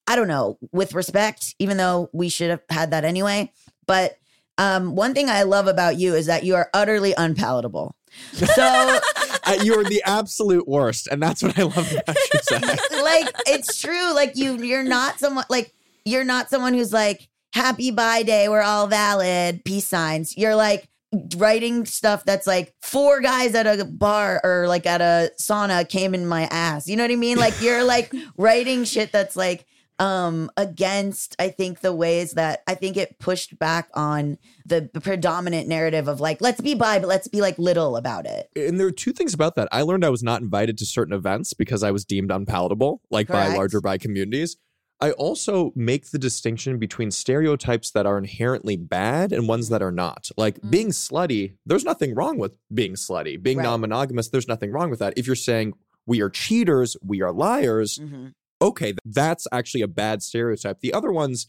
I 0.08 0.16
don't 0.16 0.28
know, 0.28 0.58
with 0.72 0.94
respect, 0.94 1.56
even 1.60 1.78
though 1.78 2.10
we 2.14 2.30
should 2.30 2.50
have 2.50 2.62
had 2.70 2.92
that 2.92 3.04
anyway. 3.04 3.52
But 3.88 4.18
um, 4.62 4.96
one 4.96 5.14
thing 5.14 5.30
I 5.30 5.44
love 5.44 5.68
about 5.68 5.98
you 5.98 6.16
is 6.16 6.28
that 6.28 6.44
you 6.44 6.56
are 6.56 6.70
utterly 6.74 7.14
unpalatable. 7.18 7.96
So 8.34 9.00
Uh, 9.44 9.58
You're 9.64 9.84
the 9.84 10.04
absolute 10.06 10.68
worst, 10.68 11.08
and 11.08 11.22
that's 11.22 11.42
what 11.42 11.58
I 11.58 11.64
love 11.64 11.92
about 11.92 12.16
you, 12.16 12.40
Zach. 12.44 12.80
like 12.92 13.36
it's 13.48 13.82
true. 13.82 14.14
Like 14.14 14.38
you, 14.38 14.58
you're 14.58 14.84
not 14.84 15.20
someone 15.20 15.46
like 15.50 15.74
you're 16.06 16.24
not 16.24 16.50
someone 16.50 16.74
who's 16.74 16.94
like 16.94 17.28
happy 17.54 17.92
bi 17.92 18.24
day. 18.24 18.50
We're 18.50 18.62
all 18.62 18.88
valid. 18.88 19.66
Peace 19.66 19.88
signs. 19.88 20.38
You're 20.38 20.56
like 20.56 20.88
writing 21.36 21.86
stuff 21.86 22.24
that's 22.24 22.48
like 22.48 22.74
four 22.82 23.20
guys 23.20 23.56
at 23.56 23.68
a 23.68 23.84
bar 23.84 24.40
or 24.44 24.68
like 24.68 24.86
at 24.86 25.02
a 25.02 25.32
sauna 25.40 25.88
came 25.88 26.14
in 26.14 26.28
my 26.28 26.44
ass. 26.44 26.88
You 26.88 26.96
know 26.96 27.04
what 27.04 27.12
I 27.12 27.16
mean? 27.16 27.38
Like 27.38 27.60
you're 27.62 27.84
like 27.84 28.14
writing 28.38 28.84
shit 28.84 29.12
that's 29.12 29.36
like 29.36 29.66
um 30.02 30.50
against 30.58 31.36
I 31.40 31.50
think 31.50 31.82
the 31.82 31.94
ways 31.94 32.32
that 32.32 32.64
I 32.68 32.74
think 32.76 32.98
it 32.98 33.20
pushed 33.20 33.58
back 33.60 33.88
on 33.94 34.38
the 34.66 34.90
predominant 35.02 35.68
narrative 35.68 36.08
of 36.08 36.20
like 36.20 36.42
let's 36.42 36.60
be 36.60 36.74
bi 36.74 36.98
but 37.00 37.08
let's 37.08 37.28
be 37.28 37.40
like 37.40 37.58
little 37.60 37.96
about 37.96 38.26
it. 38.26 38.50
And 38.56 38.80
there 38.80 38.88
are 38.88 38.92
two 38.92 39.14
things 39.14 39.34
about 39.34 39.56
that. 39.56 39.70
I 39.72 39.84
learned 39.84 40.04
I 40.04 40.10
was 40.10 40.24
not 40.24 40.42
invited 40.42 40.78
to 40.80 40.86
certain 40.86 41.14
events 41.14 41.54
because 41.54 41.84
I 41.84 41.92
was 41.92 42.04
deemed 42.04 42.32
unpalatable, 42.32 43.02
like 43.12 43.28
by 43.28 43.56
larger 43.56 43.80
bi 43.80 43.98
communities. 44.00 44.58
I 45.00 45.12
also 45.14 45.72
make 45.76 46.12
the 46.12 46.20
distinction 46.20 46.78
between 46.78 47.10
stereotypes 47.10 47.90
that 47.92 48.06
are 48.06 48.18
inherently 48.20 48.78
bad 48.78 49.32
and 49.34 49.48
ones 49.48 49.70
that 49.70 49.82
are 49.82 49.92
not. 49.92 50.30
Like 50.38 50.60
being 50.70 50.90
slutty, 50.90 51.56
there's 51.66 51.84
nothing 51.84 52.14
wrong 52.14 52.38
with 52.38 52.58
being 52.74 52.94
slutty. 52.94 53.42
Being 53.42 53.58
Right. 53.58 53.64
non 53.64 53.82
monogamous, 53.82 54.30
there's 54.30 54.48
nothing 54.48 54.72
wrong 54.72 54.90
with 54.92 55.00
that. 55.00 55.14
If 55.18 55.26
you're 55.26 55.36
saying 55.36 55.74
we 56.06 56.22
are 56.22 56.30
cheaters, 56.30 56.98
we 57.04 57.22
are 57.24 57.32
liars, 57.32 57.98
Mhm. 58.00 58.34
Okay, 58.62 58.94
that's 59.06 59.48
actually 59.52 59.82
a 59.82 59.88
bad 59.88 60.22
stereotype. 60.22 60.80
The 60.82 60.94
other 60.94 61.12
ones, 61.12 61.48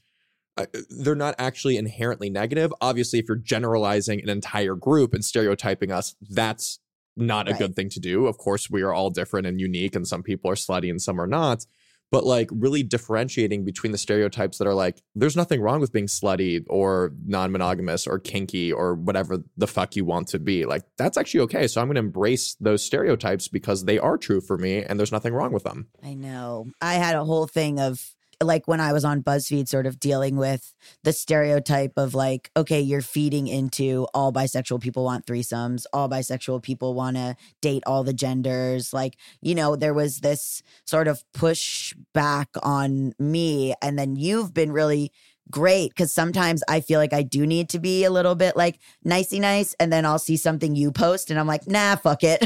uh, 0.56 0.66
they're 0.90 1.14
not 1.14 1.34
actually 1.38 1.76
inherently 1.76 2.30
negative. 2.30 2.72
Obviously, 2.80 3.18
if 3.18 3.26
you're 3.28 3.36
generalizing 3.36 4.20
an 4.22 4.28
entire 4.28 4.74
group 4.74 5.14
and 5.14 5.24
stereotyping 5.24 5.90
us, 5.90 6.14
that's 6.30 6.78
not 7.16 7.48
a 7.48 7.52
Right. 7.52 7.58
good 7.58 7.76
thing 7.76 7.88
to 7.90 8.00
do. 8.00 8.26
Of 8.26 8.38
course, 8.38 8.70
we 8.70 8.82
are 8.82 8.92
all 8.92 9.10
different 9.10 9.46
and 9.46 9.60
unique, 9.60 9.94
and 9.94 10.06
some 10.08 10.22
people 10.22 10.50
are 10.50 10.54
slutty 10.54 10.90
and 10.90 11.00
some 11.00 11.20
are 11.20 11.26
not. 11.26 11.66
But 12.12 12.24
like 12.24 12.48
really 12.52 12.84
differentiating 12.84 13.64
between 13.64 13.90
the 13.90 13.98
stereotypes 13.98 14.58
that 14.58 14.68
are 14.68 14.74
like, 14.74 15.02
there's 15.16 15.34
nothing 15.34 15.60
wrong 15.60 15.80
with 15.80 15.92
being 15.92 16.06
slutty 16.06 16.64
or 16.68 17.12
non 17.26 17.50
monogamous 17.50 18.06
or 18.06 18.20
kinky 18.20 18.70
or 18.70 18.94
whatever 18.94 19.38
the 19.56 19.66
fuck 19.66 19.96
you 19.96 20.04
want 20.04 20.28
to 20.28 20.38
be. 20.38 20.64
Like, 20.64 20.82
that's 20.96 21.16
actually 21.16 21.40
okay. 21.40 21.66
So 21.66 21.80
I'm 21.80 21.88
going 21.88 21.96
to 21.96 22.00
embrace 22.00 22.54
those 22.60 22.84
stereotypes 22.84 23.48
because 23.48 23.84
they 23.84 23.98
are 23.98 24.16
true 24.16 24.40
for 24.40 24.56
me 24.56 24.84
and 24.84 24.98
there's 24.98 25.10
nothing 25.10 25.34
wrong 25.34 25.52
with 25.52 25.64
them. 25.64 25.88
I 26.04 26.14
know. 26.14 26.66
I 26.80 26.94
had 26.94 27.16
a 27.16 27.24
whole 27.24 27.46
thing 27.46 27.80
of 27.80 28.14
like 28.44 28.68
when 28.68 28.80
I 28.80 28.92
was 28.92 29.04
on 29.04 29.22
BuzzFeed, 29.22 29.68
sort 29.68 29.86
of 29.86 30.00
dealing 30.00 30.36
with 30.36 30.74
the 31.04 31.12
stereotype 31.12 31.92
of 31.96 32.14
like, 32.14 32.50
okay, 32.56 32.80
you're 32.80 33.02
feeding 33.02 33.48
into 33.48 34.06
all 34.14 34.32
bisexual 34.32 34.80
people 34.80 35.04
want 35.04 35.26
threesomes, 35.26 35.84
all 35.92 36.08
bisexual 36.08 36.62
people 36.62 36.94
want 36.94 37.16
to 37.16 37.36
date 37.60 37.82
all 37.86 38.04
the 38.04 38.12
genders. 38.12 38.92
Like, 38.92 39.16
you 39.40 39.54
know, 39.54 39.76
there 39.76 39.94
was 39.94 40.20
this 40.20 40.62
sort 40.86 41.08
of 41.08 41.24
push 41.32 41.94
back 42.12 42.48
on 42.62 43.14
me. 43.18 43.74
And 43.82 43.98
then 43.98 44.16
you've 44.16 44.54
been 44.54 44.72
really 44.72 45.12
great 45.50 45.90
because 45.90 46.12
sometimes 46.12 46.62
I 46.68 46.80
feel 46.80 46.98
like 46.98 47.12
I 47.12 47.22
do 47.22 47.46
need 47.46 47.68
to 47.70 47.78
be 47.78 48.04
a 48.04 48.10
little 48.10 48.34
bit 48.34 48.56
like 48.56 48.78
nicey 49.04 49.40
nice. 49.40 49.74
And 49.78 49.92
then 49.92 50.04
I'll 50.06 50.18
see 50.18 50.36
something 50.36 50.74
you 50.74 50.92
post 50.92 51.30
and 51.30 51.38
I'm 51.38 51.46
like, 51.46 51.66
nah, 51.66 51.96
fuck 51.96 52.20
it. 52.22 52.38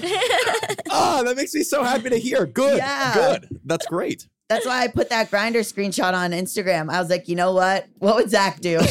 oh, 0.91 1.23
that 1.25 1.37
makes 1.37 1.55
me 1.55 1.63
so 1.63 1.83
happy 1.83 2.11
to 2.11 2.19
hear. 2.19 2.47
Good. 2.47 2.79
Yeah. 2.79 3.15
Good. 3.15 3.61
That's 3.65 3.87
great. 3.87 4.27
That's 4.49 4.65
why 4.67 4.83
I 4.85 4.89
put 4.89 5.11
that 5.11 5.31
Grindr 5.31 5.61
screenshot 5.61 6.13
on 6.15 6.31
Instagram. 6.31 6.89
I 6.91 7.01
was 7.01 7.11
like, 7.11 7.27
you 7.29 7.35
know 7.35 7.53
what? 7.53 7.87
What 7.99 8.17
would 8.17 8.31
Zach 8.31 8.61
do? 8.61 8.81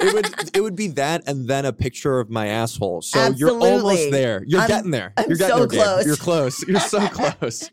It 0.00 0.12
would 0.12 0.56
it 0.56 0.60
would 0.60 0.76
be 0.76 0.88
that 0.88 1.22
and 1.26 1.48
then 1.48 1.64
a 1.64 1.72
picture 1.72 2.18
of 2.20 2.28
my 2.28 2.48
asshole. 2.48 3.00
So 3.00 3.28
you're 3.36 3.52
almost 3.52 4.10
there. 4.10 4.42
You're 4.46 4.60
I'm- 4.60 4.68
getting 4.68 4.90
there. 4.90 5.14
I'm 5.16 5.28
You're 5.28 5.38
getting 5.38 5.54
so 5.56 5.58
there, 5.60 5.68
Gabe. 5.68 5.80
close. 5.80 6.06
You're 6.06 6.16
close. 6.16 6.68
You're 6.68 6.80
so 6.80 7.06
close. 7.08 7.70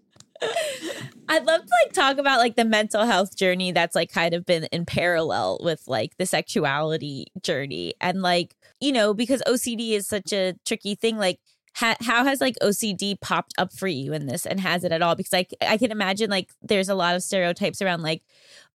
I'd 1.28 1.46
love 1.46 1.62
to 1.62 1.68
like 1.84 1.94
talk 1.94 2.18
about 2.20 2.38
like 2.40 2.56
the 2.56 2.64
mental 2.64 3.06
health 3.06 3.36
journey 3.36 3.72
that's 3.72 3.96
like 3.96 4.12
kind 4.12 4.34
of 4.34 4.46
been 4.46 4.66
in 4.72 4.86
parallel 4.86 5.60
with 5.62 5.84
like 5.88 6.16
the 6.18 6.26
sexuality 6.26 7.28
journey 7.42 7.96
and 8.00 8.22
like 8.22 8.56
you 8.80 8.92
know 8.94 9.14
because 9.14 9.42
OCD 9.48 9.92
is 9.92 10.08
such 10.08 10.32
a 10.32 10.54
tricky 10.66 10.96
thing 10.96 11.18
like 11.18 11.40
ha- 11.76 11.98
how 12.02 12.24
has 12.24 12.42
like 12.42 12.56
OCD 12.62 13.20
popped 13.20 13.54
up 13.58 13.74
for 13.74 13.88
you 13.88 14.14
in 14.14 14.28
this 14.28 14.46
and 14.46 14.60
has 14.60 14.84
it 14.84 14.92
at 14.92 15.02
all 15.02 15.16
because 15.16 15.34
like 15.34 15.54
I 15.62 15.78
can 15.78 15.92
imagine 15.92 16.30
like 16.30 16.50
there's 16.62 16.90
a 16.90 16.96
lot 16.96 17.16
of 17.16 17.24
stereotypes 17.24 17.82
around 17.82 18.02
like 18.02 18.24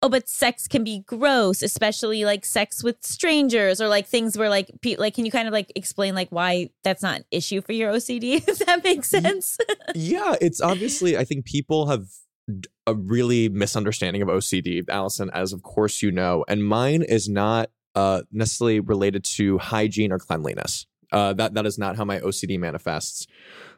oh 0.03 0.09
but 0.09 0.29
sex 0.29 0.67
can 0.69 0.85
be 0.85 1.01
gross 1.01 1.63
especially 1.63 2.25
like 2.25 2.45
sex 2.45 2.83
with 2.83 2.97
strangers 3.03 3.81
or 3.81 3.89
like 3.89 4.07
things 4.07 4.37
where 4.37 4.51
like 4.51 4.71
pe- 4.83 4.97
like 4.97 5.15
can 5.15 5.25
you 5.25 5.31
kind 5.31 5.49
of 5.49 5.53
like 5.53 5.73
explain 5.75 6.15
like 6.15 6.29
why 6.31 6.71
that's 6.85 7.03
not 7.03 7.19
an 7.19 7.25
issue 7.31 7.61
for 7.61 7.73
your 7.73 7.93
OCD 7.93 8.37
if 8.49 8.59
that 8.61 8.85
makes 8.85 9.09
sense 9.09 9.59
yeah, 9.95 10.35
it's 10.41 10.61
obviously 10.61 11.17
I 11.17 11.25
think 11.25 11.45
people 11.45 11.87
have 11.87 12.07
a 12.87 12.95
really 12.95 13.49
misunderstanding 13.49 14.23
of 14.23 14.29
OCD, 14.29 14.89
Allison, 14.89 15.31
as 15.33 15.53
of 15.53 15.63
course 15.63 16.03
you 16.03 16.11
know, 16.11 16.45
and 16.49 16.65
mine 16.65 17.03
is 17.03 17.29
not 17.29 17.71
uh, 17.95 18.23
necessarily 18.31 18.81
related 18.81 19.25
to 19.25 19.59
hygiene 19.59 20.13
or 20.13 20.19
cleanliness. 20.19 20.87
Uh, 21.13 21.33
that 21.35 21.55
that 21.55 21.67
is 21.67 21.79
not 21.79 21.97
how 21.97 22.05
my 22.05 22.19
OCD 22.21 22.59
manifests. 22.59 23.27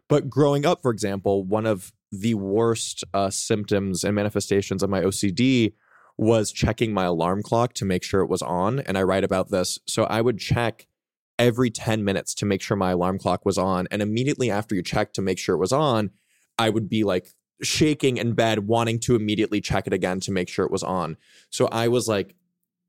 But 0.08 0.30
growing 0.30 0.64
up, 0.64 0.82
for 0.82 0.90
example, 0.90 1.44
one 1.44 1.66
of 1.66 1.92
the 2.10 2.34
worst 2.34 3.04
uh, 3.12 3.30
symptoms 3.30 4.04
and 4.04 4.14
manifestations 4.14 4.82
of 4.82 4.90
my 4.90 5.02
OCD 5.02 5.74
was 6.16 6.50
checking 6.50 6.92
my 6.92 7.04
alarm 7.04 7.42
clock 7.42 7.74
to 7.74 7.84
make 7.84 8.02
sure 8.02 8.22
it 8.22 8.28
was 8.28 8.42
on. 8.42 8.80
And 8.80 8.98
I 8.98 9.02
write 9.02 9.24
about 9.24 9.50
this. 9.50 9.78
So 9.86 10.04
I 10.04 10.20
would 10.20 10.38
check 10.38 10.88
every 11.38 11.70
10 11.70 12.04
minutes 12.04 12.34
to 12.34 12.46
make 12.46 12.60
sure 12.60 12.76
my 12.76 12.90
alarm 12.90 13.18
clock 13.18 13.44
was 13.46 13.56
on. 13.56 13.86
And 13.90 14.02
immediately 14.02 14.50
after 14.50 14.74
you 14.74 14.82
check 14.82 15.12
to 15.12 15.22
make 15.22 15.38
sure 15.38 15.54
it 15.54 15.60
was 15.60 15.72
on, 15.72 16.10
I 16.58 16.70
would 16.70 16.88
be 16.88 17.04
like 17.04 17.34
shaking 17.62 18.16
in 18.16 18.32
bed, 18.32 18.66
wanting 18.66 18.98
to 19.00 19.14
immediately 19.14 19.60
check 19.60 19.86
it 19.86 19.92
again 19.92 20.18
to 20.20 20.32
make 20.32 20.48
sure 20.48 20.64
it 20.64 20.72
was 20.72 20.82
on. 20.82 21.16
So 21.50 21.68
I 21.68 21.86
was 21.88 22.08
like 22.08 22.34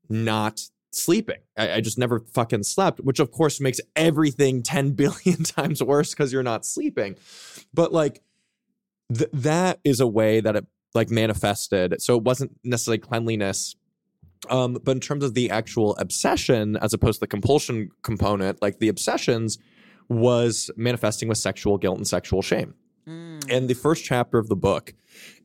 not 0.08 0.62
sleeping. 0.90 1.38
I, 1.56 1.74
I 1.74 1.80
just 1.80 1.98
never 1.98 2.20
fucking 2.20 2.64
slept, 2.64 3.00
which 3.00 3.20
of 3.20 3.30
course 3.30 3.60
makes 3.60 3.80
everything 3.96 4.62
10 4.64 4.92
billion 4.92 5.44
times 5.44 5.82
worse 5.82 6.10
because 6.10 6.32
you're 6.32 6.42
not 6.42 6.64
sleeping. 6.64 7.16
But 7.72 7.92
like 7.92 8.22
th- 9.12 9.30
that 9.32 9.80
is 9.84 10.00
a 10.00 10.06
way 10.06 10.40
that 10.40 10.56
it 10.56 10.66
like 10.94 11.10
manifested. 11.10 12.00
So 12.02 12.16
it 12.16 12.24
wasn't 12.24 12.56
necessarily 12.64 12.98
cleanliness. 12.98 13.76
Um, 14.48 14.78
but 14.82 14.92
in 14.92 15.00
terms 15.00 15.22
of 15.22 15.34
the 15.34 15.50
actual 15.50 15.94
obsession, 15.96 16.76
as 16.76 16.92
opposed 16.94 17.16
to 17.16 17.20
the 17.20 17.26
compulsion 17.26 17.90
component, 18.02 18.60
like 18.62 18.78
the 18.78 18.88
obsessions 18.88 19.58
was 20.08 20.70
manifesting 20.76 21.28
with 21.28 21.38
sexual 21.38 21.78
guilt 21.78 21.98
and 21.98 22.08
sexual 22.08 22.42
shame. 22.42 22.74
And 23.50 23.68
the 23.68 23.74
first 23.74 24.04
chapter 24.04 24.38
of 24.38 24.48
the 24.48 24.56
book 24.56 24.94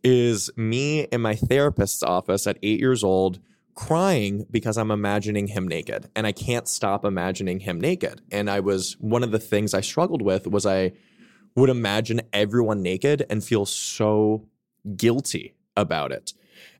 is 0.04 0.50
me 0.56 1.02
in 1.02 1.22
my 1.22 1.36
therapist's 1.36 2.04
office 2.04 2.48
at 2.48 2.58
eight 2.64 2.80
years 2.80 3.04
old 3.04 3.40
crying 3.76 4.46
because 4.50 4.78
I'm 4.78 4.90
imagining 4.90 5.48
him 5.48 5.68
naked 5.68 6.10
and 6.16 6.26
I 6.26 6.32
can't 6.32 6.68
stop 6.68 7.04
imagining 7.04 7.60
him 7.60 7.80
naked. 7.80 8.22
And 8.32 8.50
I 8.50 8.62
was 8.62 8.96
one 9.00 9.24
of 9.24 9.32
the 9.32 9.40
things 9.40 9.74
I 9.74 9.82
struggled 9.82 10.22
with 10.22 10.48
was 10.48 10.66
I 10.66 10.94
would 11.56 11.70
imagine 11.70 12.22
everyone 12.34 12.82
naked 12.82 13.26
and 13.30 13.44
feel 13.44 13.66
so 13.66 14.48
guilty 14.96 15.56
about 15.76 16.12
it. 16.12 16.34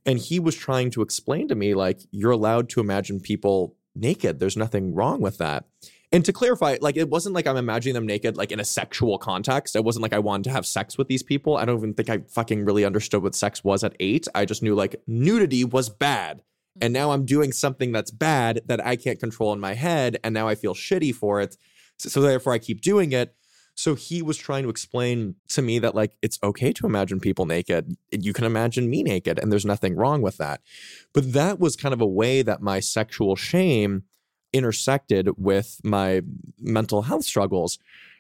And 0.06 0.20
he 0.20 0.40
was 0.40 0.56
trying 0.56 0.92
to 0.92 1.02
explain 1.02 1.48
to 1.48 1.56
me, 1.56 1.74
like, 1.74 2.02
you're 2.12 2.32
allowed 2.32 2.70
to 2.70 2.80
imagine 2.80 3.20
people 3.20 3.76
naked. 3.96 4.40
There's 4.40 4.58
nothing 4.58 4.94
wrong 4.94 5.20
with 5.20 5.38
that. 5.40 5.66
And 6.12 6.24
to 6.24 6.32
clarify, 6.32 6.78
like, 6.80 6.96
it 6.96 7.10
wasn't 7.10 7.36
like 7.36 7.48
I'm 7.48 7.58
imagining 7.58 7.96
them 7.96 8.06
naked, 8.06 8.38
like 8.38 8.52
in 8.52 8.60
a 8.60 8.66
sexual 8.66 9.18
context. 9.18 9.76
It 9.76 9.84
wasn't 9.84 10.04
like 10.04 10.14
I 10.14 10.20
wanted 10.20 10.44
to 10.46 10.52
have 10.52 10.66
sex 10.66 10.98
with 10.98 11.08
these 11.08 11.24
people. 11.24 11.58
I 11.58 11.66
don't 11.66 11.78
even 11.78 11.94
think 11.94 12.10
I 12.10 12.20
fucking 12.20 12.64
really 12.64 12.86
understood 12.86 13.24
what 13.24 13.36
sex 13.36 13.64
was 13.64 13.84
at 13.84 13.96
eight. 14.00 14.28
I 14.36 14.46
just 14.46 14.64
knew 14.64 14.76
like 14.76 15.02
nudity 15.08 15.66
was 15.66 15.90
bad. 15.90 16.42
And 16.82 16.94
mm-hmm. 16.94 17.02
now 17.02 17.12
I'm 17.12 17.26
doing 17.26 17.52
something 17.52 17.92
that's 17.92 18.12
bad 18.12 18.62
that 18.66 18.86
I 18.86 18.96
can't 18.96 19.20
control 19.20 19.54
in 19.54 19.60
my 19.60 19.74
head. 19.74 20.18
And 20.24 20.34
now 20.34 20.48
I 20.48 20.56
feel 20.56 20.74
shitty 20.74 21.16
for 21.16 21.42
it. 21.42 21.58
So, 21.98 22.10
so 22.10 22.22
therefore, 22.22 22.54
I 22.54 22.60
keep 22.60 22.82
doing 22.82 23.12
it. 23.12 23.36
So 23.76 23.94
he 23.96 24.22
was 24.22 24.38
trying 24.38 24.64
to 24.64 24.70
explain 24.70 25.36
to 25.50 25.62
me 25.62 25.80
that 25.80 25.94
like 25.94 26.16
it's 26.22 26.40
okay 26.42 26.72
to 26.74 26.86
imagine 26.86 27.20
people 27.20 27.46
naked. 27.46 27.96
You 28.10 28.32
can 28.32 28.46
imagine 28.46 28.90
me 28.90 29.04
naked 29.04 29.38
and 29.38 29.52
there's 29.52 29.66
nothing 29.66 29.96
wrong 29.96 30.22
with 30.22 30.38
that. 30.38 30.62
But 31.14 31.34
that 31.34 31.60
was 31.60 31.76
kind 31.76 31.94
of 31.94 32.00
a 32.00 32.08
way 32.08 32.42
that 32.42 32.62
my 32.62 32.80
sexual 32.80 33.36
shame 33.36 34.04
intersected 34.54 35.30
with 35.38 35.82
my 35.84 36.22
mental 36.58 37.02
health 37.04 37.26
struggles. 37.26 37.78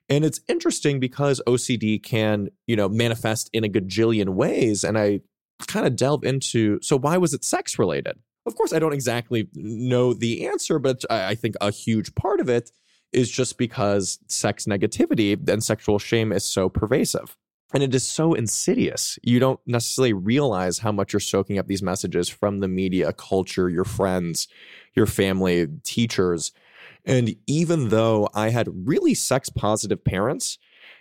And 0.09 0.25
it's 0.25 0.41
interesting 0.49 0.99
because 0.99 1.41
OCD 1.47 2.03
can, 2.03 2.49
you 2.67 2.75
know, 2.75 2.89
manifest 2.89 3.49
in 3.53 3.63
a 3.63 3.69
gajillion 3.69 4.29
ways 4.29 4.83
and 4.83 4.97
I 4.97 5.21
kind 5.67 5.87
of 5.87 5.95
delve 5.95 6.25
into 6.25 6.79
so 6.81 6.97
why 6.97 7.17
was 7.17 7.33
it 7.33 7.45
sex 7.45 7.79
related? 7.79 8.19
Of 8.45 8.55
course 8.55 8.73
I 8.73 8.79
don't 8.79 8.93
exactly 8.93 9.47
know 9.55 10.13
the 10.13 10.47
answer, 10.47 10.77
but 10.79 11.03
I 11.09 11.35
think 11.35 11.55
a 11.61 11.71
huge 11.71 12.13
part 12.15 12.39
of 12.39 12.49
it 12.49 12.71
is 13.11 13.31
just 13.31 13.57
because 13.57 14.19
sex 14.27 14.65
negativity 14.65 15.49
and 15.49 15.63
sexual 15.63 15.99
shame 15.99 16.31
is 16.31 16.43
so 16.43 16.69
pervasive. 16.69 17.37
And 17.73 17.81
it 17.81 17.95
is 17.95 18.07
so 18.07 18.33
insidious. 18.33 19.17
You 19.23 19.39
don't 19.39 19.59
necessarily 19.65 20.13
realize 20.13 20.79
how 20.79 20.91
much 20.91 21.11
you're 21.11 21.19
soaking 21.19 21.57
up 21.57 21.67
these 21.67 21.81
messages 21.81 22.29
from 22.29 22.59
the 22.59 22.67
media, 22.67 23.11
culture, 23.11 23.69
your 23.69 23.83
friends, 23.83 24.47
your 24.93 25.07
family, 25.07 25.67
teachers. 25.83 26.51
And 27.05 27.35
even 27.47 27.89
though 27.89 28.29
I 28.33 28.49
had 28.49 28.87
really 28.87 29.13
sex 29.13 29.49
positive 29.49 30.03
parents 30.03 30.57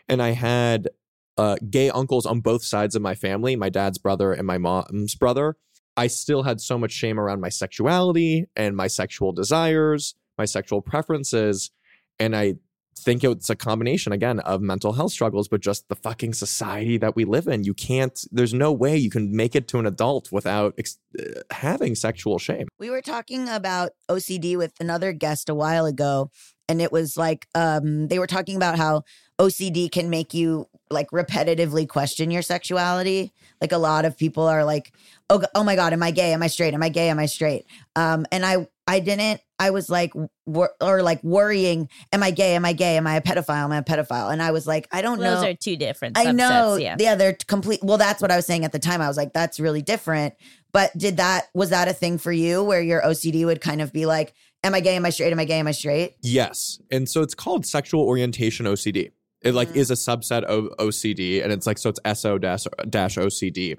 and 0.08 0.22
I 0.22 0.30
had 0.30 0.88
uh, 1.36 1.56
gay 1.68 1.90
uncles 1.90 2.26
on 2.26 2.40
both 2.40 2.64
sides 2.64 2.94
of 2.94 3.02
my 3.02 3.14
family, 3.14 3.56
my 3.56 3.68
dad's 3.68 3.98
brother 3.98 4.32
and 4.32 4.46
my 4.46 4.58
mom's 4.58 5.14
brother, 5.14 5.56
I 5.96 6.08
still 6.08 6.42
had 6.42 6.60
so 6.60 6.78
much 6.78 6.92
shame 6.92 7.20
around 7.20 7.40
my 7.40 7.48
sexuality 7.48 8.46
and 8.56 8.76
my 8.76 8.86
sexual 8.86 9.32
desires, 9.32 10.14
my 10.36 10.44
sexual 10.44 10.82
preferences. 10.82 11.70
And 12.18 12.34
I 12.34 12.54
think 12.98 13.24
it's 13.24 13.50
a 13.50 13.56
combination 13.56 14.12
again 14.12 14.40
of 14.40 14.60
mental 14.60 14.92
health 14.92 15.12
struggles, 15.12 15.48
but 15.48 15.60
just 15.60 15.88
the 15.88 15.94
fucking 15.94 16.32
society 16.32 16.96
that 16.98 17.16
we 17.16 17.24
live 17.24 17.46
in. 17.46 17.64
You 17.64 17.74
can't, 17.74 18.18
there's 18.30 18.54
no 18.54 18.72
way 18.72 18.96
you 18.96 19.10
can 19.10 19.34
make 19.36 19.54
it 19.54 19.68
to 19.68 19.78
an 19.78 19.86
adult 19.86 20.32
without 20.32 20.74
ex- 20.78 20.98
uh, 21.18 21.40
having 21.50 21.94
sexual 21.94 22.38
shame. 22.38 22.68
We 22.78 22.90
were 22.90 23.02
talking 23.02 23.48
about 23.48 23.90
OCD 24.08 24.56
with 24.56 24.72
another 24.80 25.12
guest 25.12 25.48
a 25.48 25.54
while 25.54 25.86
ago, 25.86 26.30
and 26.68 26.80
it 26.80 26.92
was 26.92 27.16
like 27.16 27.46
um, 27.54 28.08
they 28.08 28.18
were 28.18 28.26
talking 28.26 28.56
about 28.56 28.78
how 28.78 29.02
OCD 29.38 29.90
can 29.90 30.08
make 30.08 30.32
you 30.32 30.66
like 30.94 31.10
repetitively 31.10 31.86
question 31.88 32.30
your 32.30 32.42
sexuality. 32.42 33.32
Like 33.60 33.72
a 33.72 33.78
lot 33.78 34.04
of 34.04 34.16
people 34.16 34.44
are 34.44 34.64
like, 34.64 34.92
"Oh, 35.28 35.42
oh 35.54 35.64
my 35.64 35.76
god, 35.76 35.92
am 35.92 36.02
I 36.02 36.10
gay? 36.10 36.32
Am 36.32 36.42
I 36.42 36.46
straight? 36.46 36.72
Am 36.74 36.82
I 36.82 36.88
gay? 36.88 37.08
Am 37.10 37.18
I 37.18 37.26
straight?" 37.26 37.66
Um, 37.96 38.24
and 38.32 38.44
I, 38.46 38.66
I 38.86 39.00
didn't. 39.00 39.40
I 39.58 39.70
was 39.70 39.88
like, 39.88 40.12
wor- 40.46 40.74
or 40.80 41.02
like 41.02 41.22
worrying, 41.22 41.88
"Am 42.12 42.22
I 42.22 42.30
gay? 42.30 42.54
Am 42.56 42.64
I 42.64 42.72
gay? 42.72 42.96
Am 42.96 43.06
I 43.06 43.16
a 43.16 43.20
pedophile? 43.20 43.64
Am 43.64 43.72
I 43.72 43.78
a 43.78 43.82
pedophile?" 43.84 44.32
And 44.32 44.42
I 44.42 44.50
was 44.52 44.66
like, 44.66 44.88
I 44.92 45.02
don't 45.02 45.20
know. 45.20 45.36
Those 45.36 45.44
are 45.44 45.54
two 45.54 45.76
different. 45.76 46.18
I 46.18 46.32
know. 46.32 46.76
subsets, 46.78 47.00
Yeah. 47.00 47.14
they're 47.14 47.36
complete. 47.46 47.80
Well, 47.82 47.98
that's 47.98 48.20
what 48.22 48.30
I 48.30 48.36
was 48.36 48.46
saying 48.46 48.64
at 48.64 48.72
the 48.72 48.78
time. 48.78 49.00
I 49.00 49.08
was 49.08 49.16
like, 49.16 49.32
that's 49.32 49.60
really 49.60 49.82
different. 49.82 50.34
But 50.72 50.90
did 50.98 51.18
that, 51.18 51.46
was 51.54 51.70
that 51.70 51.86
a 51.86 51.92
thing 51.92 52.18
for 52.18 52.32
you 52.32 52.62
where 52.64 52.82
your 52.82 53.00
OCD 53.00 53.44
would 53.46 53.60
kind 53.60 53.80
of 53.80 53.92
be 53.92 54.06
like, 54.06 54.34
am 54.64 54.74
I 54.74 54.80
gay? 54.80 54.96
Am 54.96 55.06
I 55.06 55.10
straight? 55.10 55.32
Am 55.32 55.38
I 55.38 55.44
gay? 55.44 55.60
Am 55.60 55.68
I 55.68 55.72
straight? 55.72 56.16
Yes. 56.20 56.80
And 56.90 57.08
so 57.08 57.22
it's 57.22 57.34
called 57.34 57.64
sexual 57.64 58.02
orientation 58.02 58.66
OCD. 58.66 59.12
It 59.44 59.54
like 59.54 59.76
is 59.76 59.90
a 59.90 59.94
mm. 59.94 60.18
subset 60.18 60.42
of 60.44 60.64
OCD 60.78 61.42
and 61.42 61.52
it's 61.52 61.66
like 61.66 61.78
so 61.78 61.90
it's 61.90 62.20
SO 62.20 62.38
dash 62.38 62.66
dash 62.88 63.16
OCD. 63.16 63.78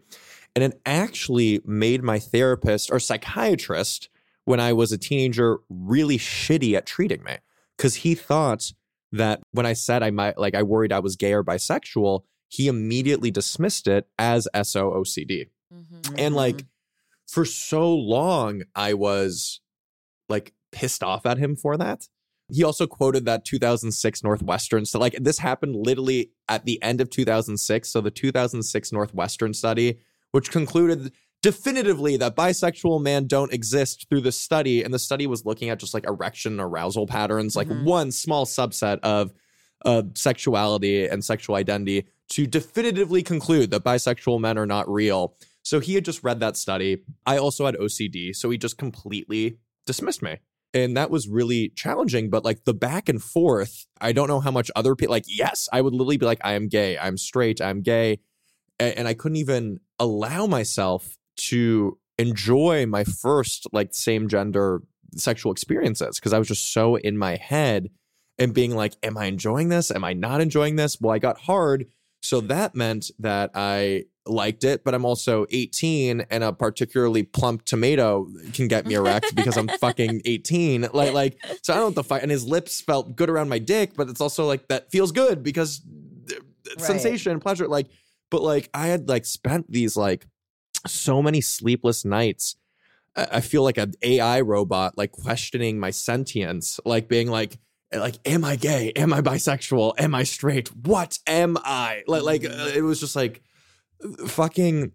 And 0.56 0.64
it 0.64 0.80
actually 0.86 1.62
made 1.66 2.02
my 2.02 2.20
therapist 2.20 2.90
or 2.92 3.00
psychiatrist 3.00 4.10
when 4.46 4.60
I 4.60 4.74
was 4.74 4.92
a 4.92 4.98
teenager 4.98 5.58
really 5.70 6.18
shitty 6.18 6.76
at 6.76 6.86
treating 6.86 7.24
me 7.24 7.38
cuz 7.78 7.96
he 7.96 8.16
thought 8.16 8.72
that 9.12 9.42
when 9.52 9.66
I 9.66 9.74
said 9.74 10.04
I 10.04 10.12
might 10.12 10.38
like 10.38 10.56
I 10.56 10.64
worried 10.64 10.94
I 10.94 11.00
was 11.00 11.16
gay 11.16 11.34
or 11.34 11.44
bisexual, 11.44 12.22
he 12.48 12.68
immediately 12.68 13.32
dismissed 13.32 13.88
it 13.88 14.08
as 14.20 14.48
SO 14.54 14.92
OCD. 14.92 15.50
Mm-hmm. 15.74 16.16
And 16.18 16.36
like 16.36 16.58
mm-hmm. 16.58 16.68
for 17.28 17.44
so 17.44 17.94
long 17.94 18.64
I 18.76 18.94
was 18.94 19.62
like 20.30 20.54
pissed 20.72 21.04
off 21.04 21.26
at 21.26 21.38
him 21.38 21.56
for 21.56 21.76
that. 21.78 22.08
He 22.52 22.64
also 22.64 22.86
quoted 22.86 23.26
that 23.26 23.44
2006 23.46 24.24
Northwestern. 24.24 24.86
So, 24.86 25.00
like, 25.00 25.16
this 25.20 25.40
happened 25.40 25.76
literally 25.76 26.32
at 26.48 26.66
the 26.66 26.82
end 26.84 27.02
of 27.02 27.10
2006. 27.10 27.90
So, 27.90 28.02
the 28.02 28.12
2006 28.12 28.92
Northwestern 28.92 29.54
study, 29.54 30.00
which 30.32 30.52
concluded 30.52 31.12
definitively 31.42 32.18
that 32.18 32.36
bisexual 32.36 33.02
men 33.02 33.28
don't 33.28 33.54
exist 33.54 34.08
through 34.10 34.22
the 34.22 34.32
study. 34.32 34.84
And 34.84 34.94
the 34.94 35.00
study 35.00 35.26
was 35.26 35.46
looking 35.46 35.70
at 35.70 35.80
just 35.80 35.94
like 35.94 36.06
erection 36.06 36.60
arousal 36.60 37.08
patterns, 37.08 37.56
like 37.56 37.68
one 37.68 38.12
small 38.12 38.46
subset 38.46 39.00
of 39.00 39.34
uh, 39.84 40.04
sexuality 40.14 41.08
and 41.08 41.24
sexual 41.24 41.56
identity, 41.56 42.06
to 42.30 42.46
definitively 42.46 43.24
conclude 43.24 43.72
that 43.72 43.84
bisexual 43.84 44.40
men 44.40 44.58
are 44.58 44.66
not 44.68 44.88
real. 44.88 45.36
So, 45.64 45.80
he 45.80 45.96
had 45.96 46.06
just 46.06 46.24
read 46.24 46.42
that 46.42 46.58
study. 46.58 47.02
I 47.26 47.40
also 47.40 47.66
had 47.66 47.76
OCD. 47.76 48.36
So, 48.36 48.52
he 48.52 48.60
just 48.60 48.78
completely 48.78 49.58
dismissed 49.88 50.22
me 50.22 50.38
and 50.76 50.98
that 50.98 51.10
was 51.10 51.28
really 51.28 51.70
challenging 51.70 52.30
but 52.30 52.46
like 52.46 52.66
the 52.66 52.74
back 52.74 53.10
and 53.10 53.24
forth 53.24 53.88
i 54.02 54.12
don't 54.12 54.28
know 54.28 54.42
how 54.42 54.52
much 54.52 54.70
other 54.76 54.96
people 54.96 55.14
like 55.14 55.24
yes 55.28 55.68
i 55.74 55.82
would 55.82 55.94
literally 55.94 56.18
be 56.18 56.26
like 56.26 56.42
i 56.44 56.54
am 56.54 56.68
gay 56.68 56.98
i'm 57.00 57.18
straight 57.18 57.62
i'm 57.62 57.82
gay 57.82 58.20
A- 58.80 58.98
and 59.00 59.08
i 59.08 59.14
couldn't 59.14 59.38
even 59.38 59.80
allow 60.00 60.46
myself 60.46 61.18
to 61.38 61.98
enjoy 62.20 62.86
my 62.86 63.04
first 63.04 63.68
like 63.72 63.94
same 63.94 64.28
gender 64.28 64.82
sexual 65.16 65.52
experiences 65.52 66.20
because 66.20 66.34
i 66.34 66.38
was 66.38 66.48
just 66.48 66.72
so 66.72 66.96
in 66.98 67.18
my 67.18 67.38
head 67.38 67.90
and 68.38 68.54
being 68.54 68.76
like 68.76 68.94
am 69.02 69.18
i 69.18 69.26
enjoying 69.26 69.70
this? 69.70 69.92
Am 69.92 70.04
i 70.04 70.14
not 70.14 70.42
enjoying 70.42 70.76
this? 70.76 71.00
Well 71.00 71.14
i 71.16 71.20
got 71.20 71.40
hard 71.40 71.86
so 72.26 72.42
that 72.42 72.76
meant 72.76 73.12
that 73.20 73.52
i 73.54 74.04
liked 74.26 74.64
it 74.64 74.84
but 74.84 74.94
i'm 74.96 75.06
also 75.06 75.46
18 75.52 76.26
and 76.32 76.44
a 76.44 76.52
particularly 76.52 77.24
plump 77.24 77.64
tomato 77.64 78.28
can 78.54 78.68
get 78.68 78.86
me 78.86 78.96
erect 78.96 79.36
because 79.36 79.56
i'm 79.56 79.68
fucking 79.68 80.22
18 80.26 80.88
like 80.94 81.14
like 81.14 81.38
so 81.62 81.74
i 81.74 81.76
don't 81.76 81.82
know 81.82 81.86
what 81.88 81.96
the 81.96 82.04
fuck 82.04 82.22
and 82.24 82.32
his 82.32 82.46
lips 82.46 82.82
felt 82.82 83.16
good 83.16 83.30
around 83.30 83.50
my 83.50 83.60
dick 83.60 83.94
but 83.96 84.10
it's 84.10 84.22
also 84.22 84.46
like 84.46 84.68
that 84.68 84.92
feels 84.92 85.12
good 85.12 85.44
because 85.44 85.82
uh, 86.32 86.82
sensation 86.82 87.40
pleasure 87.40 87.68
like 87.68 87.88
but 88.32 88.42
like 88.42 88.70
i 88.74 88.88
had 88.88 89.08
like 89.08 89.26
spent 89.26 89.72
these 89.72 89.96
like 89.96 90.26
so 90.88 91.22
many 91.22 91.42
sleepless 91.42 92.04
nights 92.04 92.56
I 93.16 93.28
I 93.32 93.42
feel 93.42 93.64
like 93.64 93.78
an 93.78 93.94
AI 94.02 94.42
robot, 94.42 94.98
like 94.98 95.12
questioning 95.12 95.80
my 95.80 95.92
sentience, 95.92 96.80
like 96.86 97.08
being 97.08 97.30
like, 97.30 97.58
like, 97.94 98.16
am 98.26 98.44
I 98.44 98.56
gay? 98.56 98.92
Am 98.96 99.14
I 99.14 99.22
bisexual? 99.22 99.94
Am 99.98 100.16
I 100.16 100.24
straight? 100.24 100.76
What 100.76 101.20
am 101.28 101.58
I? 101.64 102.04
Like, 102.08 102.24
like 102.24 102.46
uh, 102.46 102.72
it 102.76 102.82
was 102.82 103.00
just 103.00 103.16
like 103.16 103.42
fucking 104.28 104.92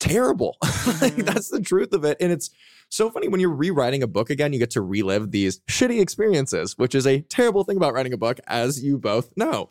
terrible. 0.00 0.56
like 1.00 1.16
that's 1.16 1.50
the 1.50 1.60
truth 1.60 1.92
of 1.92 2.04
it, 2.04 2.16
and 2.20 2.32
it's 2.32 2.50
so 2.88 3.10
funny 3.10 3.28
when 3.28 3.40
you're 3.40 3.54
rewriting 3.54 4.02
a 4.02 4.06
book 4.06 4.30
again. 4.30 4.52
You 4.52 4.58
get 4.58 4.70
to 4.72 4.82
relive 4.82 5.30
these 5.30 5.60
shitty 5.70 6.00
experiences, 6.00 6.76
which 6.76 6.94
is 6.94 7.06
a 7.06 7.20
terrible 7.22 7.64
thing 7.64 7.76
about 7.76 7.94
writing 7.94 8.12
a 8.12 8.18
book, 8.18 8.38
as 8.46 8.82
you 8.82 8.98
both 8.98 9.32
know. 9.36 9.70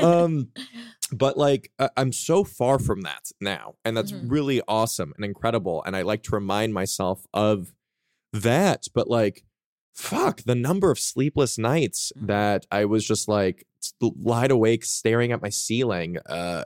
um, 0.00 0.48
but 1.12 1.36
like 1.36 1.72
I'm 1.96 2.12
so 2.12 2.44
far 2.44 2.78
from 2.78 3.02
that 3.02 3.30
now, 3.40 3.74
and 3.84 3.96
that's 3.96 4.12
really 4.12 4.60
awesome 4.68 5.12
and 5.16 5.24
incredible. 5.24 5.82
And 5.84 5.96
I 5.96 6.02
like 6.02 6.22
to 6.24 6.32
remind 6.32 6.74
myself 6.74 7.26
of 7.32 7.72
that. 8.32 8.86
But 8.94 9.08
like, 9.08 9.44
fuck, 9.98 10.42
the 10.44 10.54
number 10.54 10.92
of 10.92 10.98
sleepless 10.98 11.58
nights 11.58 12.12
that 12.14 12.64
I 12.70 12.84
was 12.84 13.04
just 13.04 13.28
like 13.28 13.66
lied 14.00 14.52
awake, 14.52 14.84
staring 14.84 15.32
at 15.32 15.42
my 15.42 15.48
ceiling, 15.48 16.18
uh, 16.26 16.62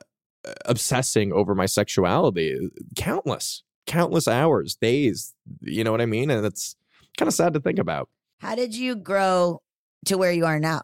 obsessing 0.66 1.32
over 1.32 1.54
my 1.54 1.66
sexuality, 1.66 2.68
countless, 2.94 3.62
countless 3.86 4.28
hours, 4.28 4.74
days. 4.74 5.34
You 5.62 5.82
know 5.82 5.90
what 5.90 6.02
I 6.02 6.06
mean? 6.06 6.30
And 6.30 6.44
it's 6.44 6.76
kind 7.16 7.26
of 7.26 7.32
sad 7.32 7.54
to 7.54 7.60
think 7.60 7.78
about. 7.78 8.10
How 8.38 8.54
did 8.54 8.76
you 8.76 8.96
grow 8.96 9.62
to 10.04 10.18
where 10.18 10.32
you 10.32 10.44
are 10.44 10.60
now? 10.60 10.82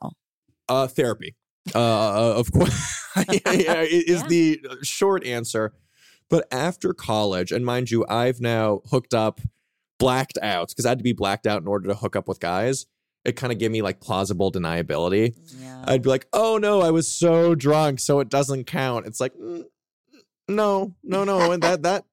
Uh, 0.69 0.87
therapy. 0.87 1.37
Uh, 1.75 2.35
of 2.35 2.51
course, 2.53 3.05
yeah, 3.31 3.53
yeah, 3.53 3.81
is 3.83 4.23
the 4.25 4.61
short 4.83 5.25
answer. 5.27 5.75
But 6.31 6.47
after 6.51 6.95
college, 6.95 7.53
and 7.53 7.65
mind 7.65 7.91
you, 7.91 8.07
I've 8.09 8.41
now 8.41 8.81
hooked 8.91 9.13
up, 9.13 9.41
blacked 9.99 10.39
out 10.43 10.69
because 10.69 10.87
I 10.87 10.91
had 10.91 10.99
to 10.99 11.05
be 11.05 11.13
blacked 11.13 11.47
out 11.47 11.61
in 11.63 11.69
order 11.69 11.89
to 11.89 11.95
hook 11.95 12.17
up 12.17 12.29
with 12.29 12.41
guys. 12.41 12.87
It 13.25 13.37
kind 13.37 13.53
of 13.53 13.59
gave 13.59 13.71
me 13.71 13.83
like 13.83 14.01
plausible 14.01 14.51
deniability. 14.53 15.35
I'd 15.87 16.03
be 16.03 16.09
like, 16.09 16.27
"Oh 16.33 16.57
no, 16.57 16.81
I 16.81 16.91
was 16.91 17.09
so 17.11 17.55
drunk, 17.55 18.01
so 18.01 18.21
it 18.21 18.29
doesn't 18.29 18.65
count." 18.65 19.07
It's 19.07 19.21
like, 19.21 19.35
mm, 19.35 19.65
no, 20.49 20.95
no, 21.03 21.25
no, 21.25 21.53
and 21.53 21.63
that 21.63 21.83
that 21.83 22.05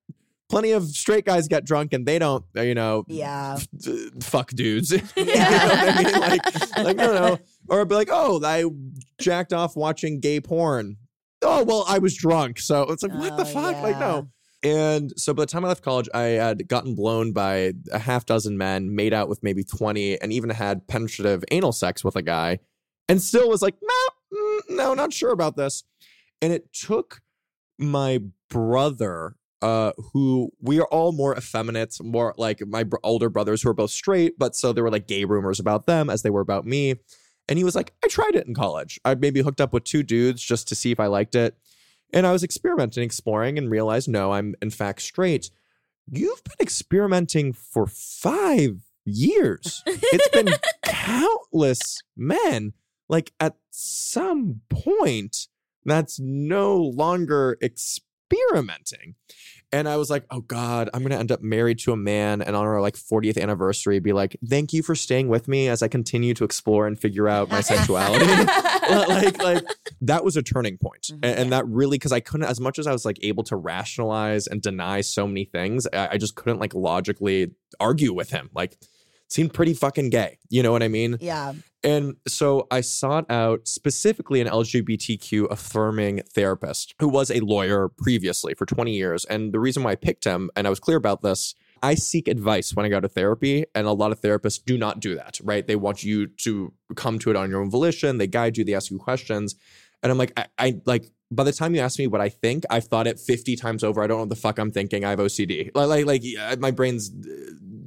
plenty 0.50 0.72
of 0.72 0.84
straight 0.86 1.26
guys 1.26 1.48
get 1.48 1.66
drunk 1.66 1.92
and 1.94 2.06
they 2.06 2.20
don't, 2.20 2.46
you 2.56 2.76
know, 2.76 3.04
Yeah. 3.08 3.58
f- 3.88 4.24
fuck 4.24 4.52
dudes. 4.52 4.92
you 4.92 5.00
know 5.26 5.34
I 5.36 6.04
mean? 6.04 6.20
Like, 6.22 6.78
like 6.78 6.98
no, 6.98 7.14
no. 7.14 7.38
Or 7.68 7.82
I'd 7.82 7.88
be 7.90 7.96
like, 7.96 8.10
oh, 8.12 8.40
I 8.44 8.64
jacked 9.20 9.52
off 9.52 9.76
watching 9.76 10.20
gay 10.20 10.40
porn. 10.40 10.98
Oh, 11.42 11.64
well, 11.64 11.84
I 11.88 11.98
was 11.98 12.16
drunk. 12.16 12.60
So 12.60 12.84
it's 12.84 13.02
like, 13.02 13.12
what 13.14 13.38
the 13.38 13.42
Oh, 13.44 13.46
fuck? 13.46 13.82
Like, 13.82 14.00
no. 14.00 14.28
And 14.66 15.14
so 15.16 15.32
by 15.32 15.44
the 15.44 15.46
time 15.46 15.64
I 15.64 15.68
left 15.68 15.84
college, 15.84 16.10
I 16.12 16.24
had 16.24 16.68
gotten 16.68 16.96
blown 16.96 17.34
by 17.34 17.74
a 17.92 18.00
half 18.00 18.26
dozen 18.26 18.58
men, 18.58 18.96
made 18.96 19.14
out 19.14 19.30
with 19.30 19.44
maybe 19.44 19.64
20, 19.64 20.20
and 20.20 20.34
even 20.34 20.50
had 20.50 20.88
penetrative 20.88 21.44
anal 21.52 21.72
sex 21.72 22.04
with 22.04 22.16
a 22.16 22.24
guy, 22.24 22.58
and 23.08 23.22
still 23.22 23.48
was 23.48 23.62
like, 23.62 23.76
no, 23.80 24.38
mm, 24.38 24.60
no, 24.70 24.94
not 24.96 25.14
sure 25.14 25.30
about 25.30 25.56
this. 25.56 25.84
And 26.42 26.52
it 26.52 26.74
took 26.74 27.22
my 27.78 28.22
brother, 28.50 29.36
uh, 29.62 29.92
who 30.14 30.52
we 30.60 30.80
are 30.80 30.88
all 30.88 31.12
more 31.12 31.38
effeminate, 31.38 31.96
more 32.02 32.34
like 32.36 32.66
my 32.66 32.84
br- 32.84 32.98
older 33.04 33.30
brothers 33.30 33.62
who 33.62 33.70
are 33.70 33.76
both 33.76 33.92
straight, 33.92 34.40
but 34.40 34.56
so 34.56 34.74
there 34.74 34.84
were 34.84 34.90
like 34.90 35.08
gay 35.08 35.26
rumors 35.26 35.60
about 35.60 35.86
them 35.86 36.10
as 36.10 36.24
they 36.24 36.32
were 36.32 36.42
about 36.42 36.66
me. 36.66 36.96
And 37.48 37.60
he 37.60 37.64
was 37.64 37.76
like, 37.76 37.94
I 38.04 38.08
tried 38.08 38.34
it 38.34 38.48
in 38.48 38.56
college. 38.56 39.00
I 39.06 39.14
maybe 39.14 39.42
hooked 39.42 39.62
up 39.62 39.74
with 39.74 39.84
two 39.84 40.02
dudes 40.02 40.42
just 40.42 40.68
to 40.70 40.76
see 40.76 40.92
if 40.92 41.00
I 41.00 41.06
liked 41.06 41.36
it. 41.36 41.56
And 42.14 42.26
I 42.26 42.32
was 42.32 42.44
experimenting, 42.44 43.04
exploring, 43.04 43.58
and 43.58 43.70
realized 43.70 44.08
no, 44.08 44.32
I'm 44.32 44.56
in 44.62 44.70
fact 44.70 45.02
straight. 45.02 45.50
You've 46.10 46.44
been 46.44 46.58
experimenting 46.62 47.54
for 47.54 47.88
five 47.88 48.82
years. 49.06 49.84
It's 49.86 50.30
been 50.30 50.54
countless 50.86 52.02
men. 52.16 52.74
Like 53.08 53.32
at 53.40 53.56
some 53.72 54.62
point, 54.70 55.48
that's 55.84 56.20
no 56.20 56.78
longer 56.78 57.58
experimenting. 57.62 59.16
And 59.72 59.88
I 59.88 59.98
was 59.98 60.10
like, 60.10 60.26
oh 60.32 60.42
God, 60.42 60.90
I'm 60.94 61.02
gonna 61.02 61.18
end 61.18 61.32
up 61.32 61.42
married 61.42 61.80
to 61.80 61.92
a 61.92 61.98
man 61.98 62.42
and 62.42 62.56
on 62.56 62.66
our 62.66 62.82
like 62.82 62.96
40th 62.96 63.42
anniversary 63.42 64.00
be 64.00 64.14
like, 64.14 64.38
thank 64.48 64.74
you 64.74 64.84
for 64.84 64.96
staying 64.96 65.28
with 65.28 65.48
me 65.48 65.68
as 65.68 65.82
I 65.82 65.88
continue 65.88 66.34
to 66.36 66.44
explore 66.44 66.88
and 66.88 67.00
figure 67.00 67.28
out 67.28 67.50
my 67.50 67.62
sexuality. 67.62 68.26
like, 68.90 69.42
like 69.42 69.64
that 70.02 70.24
was 70.24 70.38
a 70.38 70.42
turning 70.42 70.78
point. 70.78 71.04
Mm-hmm. 71.04 71.26
And, 71.26 71.40
and 71.40 71.52
that 71.52 71.68
really 71.68 71.98
because 71.98 72.12
I 72.12 72.20
couldn't, 72.20 72.48
as 72.48 72.60
much 72.60 72.80
as 72.80 72.88
I 72.88 72.92
was 72.92 73.06
like 73.06 73.18
able 73.22 73.44
to 73.46 73.56
rationalize 73.56 74.48
and 74.48 74.62
deny 74.62 75.02
so 75.02 75.28
many 75.28 75.46
things, 75.46 75.88
I, 75.92 76.10
I 76.14 76.18
just 76.18 76.36
couldn't 76.36 76.60
like 76.60 76.74
logically 76.74 77.52
argue 77.80 78.14
with 78.14 78.30
him. 78.30 78.50
Like, 78.54 78.78
seemed 79.28 79.54
pretty 79.54 79.74
fucking 79.74 80.10
gay. 80.10 80.38
You 80.50 80.64
know 80.64 80.72
what 80.72 80.84
I 80.84 80.88
mean? 80.88 81.18
Yeah. 81.20 81.54
And 81.84 82.16
so 82.28 82.68
I 82.72 82.82
sought 82.82 83.30
out 83.30 83.68
specifically 83.68 84.42
an 84.42 84.48
LGBTQ 84.48 85.52
affirming 85.52 86.22
therapist 86.34 86.96
who 87.00 87.08
was 87.08 87.30
a 87.30 87.42
lawyer 87.42 87.90
previously 87.90 88.56
for 88.56 88.66
20 88.66 88.92
years. 88.92 89.24
And 89.26 89.54
the 89.54 89.60
reason 89.60 89.84
why 89.84 89.92
I 89.92 89.96
picked 89.96 90.24
him, 90.24 90.50
and 90.56 90.66
I 90.66 90.70
was 90.72 90.80
clear 90.80 90.98
about 90.98 91.22
this, 91.22 91.54
I 91.84 91.94
seek 91.94 92.28
advice 92.28 92.74
when 92.74 92.86
I 92.86 92.90
go 92.90 93.00
to 93.00 93.08
therapy, 93.08 93.66
and 93.76 93.86
a 93.86 93.92
lot 93.92 94.12
of 94.12 94.20
therapists 94.20 94.64
do 94.64 94.78
not 94.78 95.00
do 95.00 95.16
that, 95.16 95.40
right? 95.44 95.68
They 95.68 95.76
want 95.76 96.04
you 96.04 96.26
to 96.28 96.74
come 96.96 97.20
to 97.20 97.30
it 97.30 97.36
on 97.36 97.52
your 97.52 97.62
own 97.62 97.70
volition, 97.70 98.18
they 98.18 98.28
guide 98.28 98.58
you, 98.58 98.64
they 98.64 98.74
ask 98.74 98.90
you 98.90 98.98
questions. 98.98 99.56
And 100.02 100.12
I'm 100.12 100.18
like, 100.18 100.34
I, 100.38 100.48
I 100.58 100.82
like, 100.86 101.12
by 101.30 101.44
the 101.44 101.52
time 101.52 101.76
you 101.76 101.82
ask 101.82 102.00
me 102.00 102.08
what 102.08 102.22
I 102.22 102.30
think, 102.30 102.64
I've 102.70 102.86
thought 102.86 103.08
it 103.08 103.20
50 103.20 103.56
times 103.56 103.84
over. 103.84 104.02
I 104.02 104.08
don't 104.08 104.18
know 104.18 104.24
what 104.24 104.30
the 104.30 104.36
fuck 104.36 104.58
I'm 104.58 104.72
thinking. 104.72 105.04
I 105.04 105.12
have 105.12 105.20
OCD. 105.20 105.72
Like, 105.76 105.88
like, 105.88 106.06
like 106.06 106.22
yeah, 106.24 106.56
my 106.60 106.72
brain's 106.72 107.12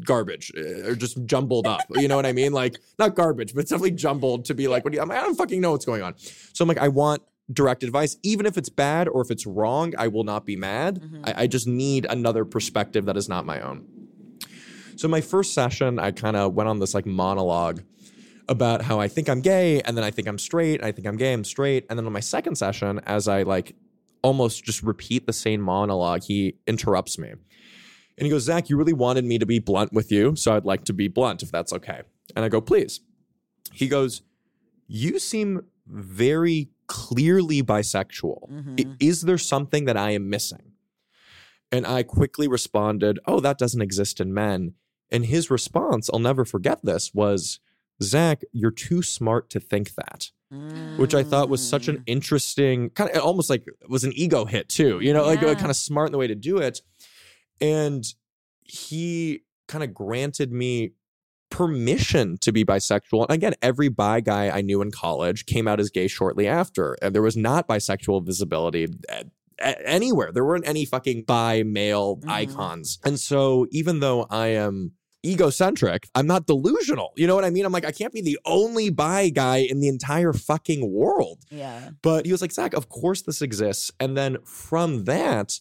garbage 0.04 0.52
uh, 0.56 0.88
or 0.88 0.94
just 0.94 1.24
jumbled 1.26 1.66
up. 1.66 1.82
You 1.94 2.08
know 2.08 2.16
what 2.16 2.26
I 2.26 2.32
mean? 2.32 2.52
Like, 2.52 2.78
not 2.98 3.14
garbage, 3.14 3.54
but 3.54 3.60
it's 3.60 3.70
definitely 3.70 3.92
jumbled 3.92 4.44
to 4.46 4.54
be 4.54 4.68
like, 4.68 4.84
what 4.84 4.92
do 4.92 4.96
you, 4.96 5.02
I'm 5.02 5.08
like, 5.08 5.18
I 5.18 5.22
don't 5.22 5.36
fucking 5.36 5.60
know 5.60 5.72
what's 5.72 5.84
going 5.84 6.02
on. 6.02 6.14
So 6.18 6.62
I'm 6.62 6.68
like, 6.68 6.78
I 6.78 6.88
want 6.88 7.22
direct 7.52 7.82
advice. 7.82 8.16
Even 8.22 8.46
if 8.46 8.58
it's 8.58 8.68
bad 8.68 9.08
or 9.08 9.22
if 9.22 9.30
it's 9.30 9.46
wrong, 9.46 9.94
I 9.98 10.08
will 10.08 10.24
not 10.24 10.44
be 10.44 10.56
mad. 10.56 11.02
I, 11.24 11.42
I 11.42 11.46
just 11.46 11.66
need 11.66 12.06
another 12.08 12.44
perspective 12.44 13.06
that 13.06 13.16
is 13.16 13.28
not 13.28 13.46
my 13.46 13.60
own. 13.60 13.86
So 14.96 15.06
my 15.08 15.20
first 15.20 15.54
session, 15.54 15.98
I 15.98 16.10
kind 16.10 16.36
of 16.36 16.54
went 16.54 16.68
on 16.68 16.80
this 16.80 16.92
like 16.92 17.06
monologue 17.06 17.82
about 18.48 18.82
how 18.82 18.98
I 18.98 19.08
think 19.08 19.28
I'm 19.28 19.42
gay, 19.42 19.80
and 19.82 19.96
then 19.96 20.04
I 20.04 20.10
think 20.10 20.26
I'm 20.26 20.38
straight, 20.38 20.82
I 20.82 20.90
think 20.90 21.06
I'm 21.06 21.16
gay, 21.16 21.32
I'm 21.32 21.44
straight. 21.44 21.86
And 21.88 21.98
then 21.98 22.06
on 22.06 22.12
my 22.12 22.20
second 22.20 22.56
session, 22.56 23.00
as 23.06 23.28
I 23.28 23.42
like 23.42 23.76
almost 24.22 24.64
just 24.64 24.82
repeat 24.82 25.26
the 25.26 25.32
same 25.32 25.60
monologue, 25.60 26.22
he 26.24 26.56
interrupts 26.66 27.18
me. 27.18 27.34
And 28.18 28.26
he 28.26 28.30
goes, 28.30 28.42
Zach, 28.42 28.68
you 28.68 28.76
really 28.76 28.92
wanted 28.92 29.24
me 29.24 29.38
to 29.38 29.46
be 29.46 29.60
blunt 29.60 29.92
with 29.92 30.10
you, 30.10 30.34
so 30.34 30.54
I'd 30.54 30.64
like 30.64 30.84
to 30.86 30.92
be 30.92 31.06
blunt 31.06 31.42
if 31.42 31.52
that's 31.52 31.72
okay. 31.72 32.02
And 32.34 32.44
I 32.44 32.48
go, 32.48 32.60
please. 32.60 33.00
He 33.72 33.86
goes, 33.86 34.22
You 34.88 35.18
seem 35.18 35.64
very 35.86 36.68
clearly 36.88 37.62
bisexual. 37.62 38.50
I- 38.50 38.52
mm-hmm. 38.52 38.92
Is 38.98 39.22
there 39.22 39.38
something 39.38 39.84
that 39.84 39.96
I 39.96 40.10
am 40.10 40.28
missing? 40.28 40.72
And 41.70 41.86
I 41.86 42.02
quickly 42.02 42.48
responded, 42.48 43.20
Oh, 43.26 43.40
that 43.40 43.56
doesn't 43.56 43.82
exist 43.82 44.20
in 44.20 44.34
men. 44.34 44.74
And 45.10 45.26
his 45.26 45.50
response, 45.50 46.10
I'll 46.12 46.18
never 46.18 46.44
forget 46.44 46.80
this, 46.84 47.14
was, 47.14 47.60
Zach, 48.02 48.42
you're 48.52 48.70
too 48.70 49.02
smart 49.02 49.48
to 49.50 49.60
think 49.60 49.94
that. 49.94 50.30
Which 50.96 51.14
I 51.14 51.22
thought 51.22 51.50
was 51.50 51.66
such 51.66 51.88
an 51.88 51.98
mm. 51.98 52.02
interesting 52.06 52.88
kind 52.90 53.10
of 53.10 53.22
almost 53.22 53.50
like 53.50 53.66
it 53.66 53.90
was 53.90 54.04
an 54.04 54.12
ego 54.14 54.46
hit 54.46 54.70
too, 54.70 54.98
you 55.00 55.12
know, 55.12 55.26
like 55.26 55.40
kind 55.40 55.70
of 55.70 55.76
smart 55.76 56.08
in 56.08 56.12
the 56.12 56.18
way 56.18 56.26
to 56.26 56.34
do 56.34 56.56
it. 56.56 56.80
And 57.60 58.04
he 58.60 59.42
kind 59.66 59.84
of 59.84 59.94
granted 59.94 60.52
me 60.52 60.92
permission 61.50 62.36
to 62.38 62.52
be 62.52 62.64
bisexual. 62.64 63.26
And 63.28 63.34
again, 63.34 63.54
every 63.62 63.88
bi 63.88 64.20
guy 64.20 64.50
I 64.50 64.60
knew 64.60 64.82
in 64.82 64.90
college 64.90 65.46
came 65.46 65.66
out 65.66 65.80
as 65.80 65.90
gay 65.90 66.08
shortly 66.08 66.46
after. 66.46 66.96
And 67.00 67.14
there 67.14 67.22
was 67.22 67.36
not 67.36 67.68
bisexual 67.68 68.24
visibility 68.26 68.86
eh, 69.08 69.24
a- 69.60 69.88
anywhere. 69.88 70.30
There 70.32 70.44
weren't 70.44 70.68
any 70.68 70.84
fucking 70.84 71.24
bi 71.24 71.62
male 71.62 72.16
mm-hmm. 72.16 72.30
icons. 72.30 72.98
And 73.04 73.18
so 73.18 73.66
even 73.70 74.00
though 74.00 74.26
I 74.30 74.48
am 74.48 74.92
egocentric, 75.24 76.08
I'm 76.14 76.26
not 76.26 76.46
delusional. 76.46 77.12
You 77.16 77.26
know 77.26 77.34
what 77.34 77.44
I 77.44 77.50
mean? 77.50 77.64
I'm 77.64 77.72
like, 77.72 77.86
I 77.86 77.92
can't 77.92 78.12
be 78.12 78.22
the 78.22 78.38
only 78.44 78.90
bi 78.90 79.30
guy 79.30 79.58
in 79.58 79.80
the 79.80 79.88
entire 79.88 80.32
fucking 80.32 80.92
world. 80.92 81.38
Yeah. 81.50 81.90
But 82.02 82.26
he 82.26 82.32
was 82.32 82.40
like, 82.40 82.52
Zach, 82.52 82.74
of 82.74 82.88
course 82.88 83.22
this 83.22 83.42
exists. 83.42 83.90
And 83.98 84.16
then 84.16 84.38
from 84.44 85.04
that, 85.04 85.60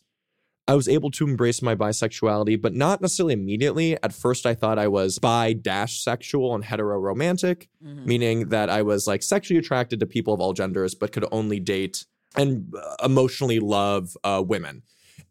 I 0.68 0.76
was 0.76 0.90
able 0.90 1.12
to 1.12 1.26
embrace 1.26 1.62
my 1.62 1.76
bisexuality, 1.76 2.62
but 2.62 2.76
not 2.76 3.02
necessarily 3.02 3.34
immediately. 3.34 3.98
At 4.04 4.14
first, 4.14 4.46
I 4.46 4.54
thought 4.54 4.78
I 4.78 4.88
was 4.90 5.18
bi 5.18 5.54
dash 5.54 6.04
sexual 6.04 6.54
and 6.54 6.64
hetero 6.66 7.00
romantic, 7.00 7.70
meaning 8.06 8.50
that 8.50 8.70
I 8.70 8.82
was 8.82 9.08
like 9.08 9.24
sexually 9.24 9.60
attracted 9.60 10.00
to 10.02 10.06
people 10.06 10.34
of 10.34 10.42
all 10.42 10.54
genders, 10.54 10.94
but 10.94 11.14
could 11.14 11.26
only 11.32 11.60
date 11.60 12.06
and 12.36 12.74
uh, 12.76 12.96
emotionally 13.06 13.60
love 13.60 14.18
uh, 14.24 14.44
women. 14.46 14.84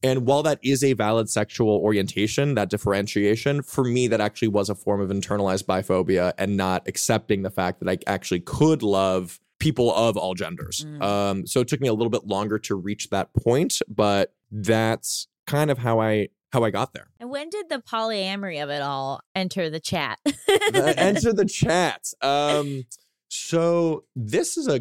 And 0.02 0.26
while 0.26 0.42
that 0.42 0.58
is 0.62 0.84
a 0.84 0.92
valid 0.92 1.28
sexual 1.28 1.76
orientation, 1.76 2.54
that 2.54 2.70
differentiation, 2.70 3.62
for 3.62 3.84
me, 3.84 4.08
that 4.08 4.20
actually 4.20 4.48
was 4.48 4.68
a 4.68 4.74
form 4.74 5.00
of 5.00 5.10
internalized 5.10 5.64
biphobia 5.64 6.32
and 6.38 6.56
not 6.56 6.86
accepting 6.86 7.42
the 7.42 7.50
fact 7.50 7.80
that 7.80 7.88
I 7.88 7.98
actually 8.06 8.40
could 8.40 8.82
love 8.82 9.40
people 9.66 9.92
of 9.92 10.16
all 10.16 10.34
genders. 10.34 10.86
Um, 11.00 11.44
so 11.44 11.58
it 11.58 11.66
took 11.66 11.80
me 11.80 11.88
a 11.88 11.92
little 11.92 12.10
bit 12.10 12.24
longer 12.24 12.56
to 12.60 12.76
reach 12.76 13.10
that 13.10 13.34
point, 13.34 13.80
but 13.88 14.32
that's 14.52 15.26
kind 15.48 15.72
of 15.72 15.78
how 15.78 16.00
I 16.00 16.28
how 16.52 16.62
I 16.62 16.70
got 16.70 16.92
there. 16.92 17.08
And 17.18 17.30
when 17.30 17.50
did 17.50 17.68
the 17.68 17.78
polyamory 17.78 18.62
of 18.62 18.70
it 18.70 18.80
all 18.80 19.20
enter 19.34 19.68
the 19.68 19.80
chat? 19.80 20.20
Uh, 20.24 20.32
enter 20.96 21.32
the 21.32 21.44
chat. 21.44 22.12
Um, 22.22 22.84
so 23.28 24.04
this 24.14 24.56
is 24.56 24.68
a 24.68 24.80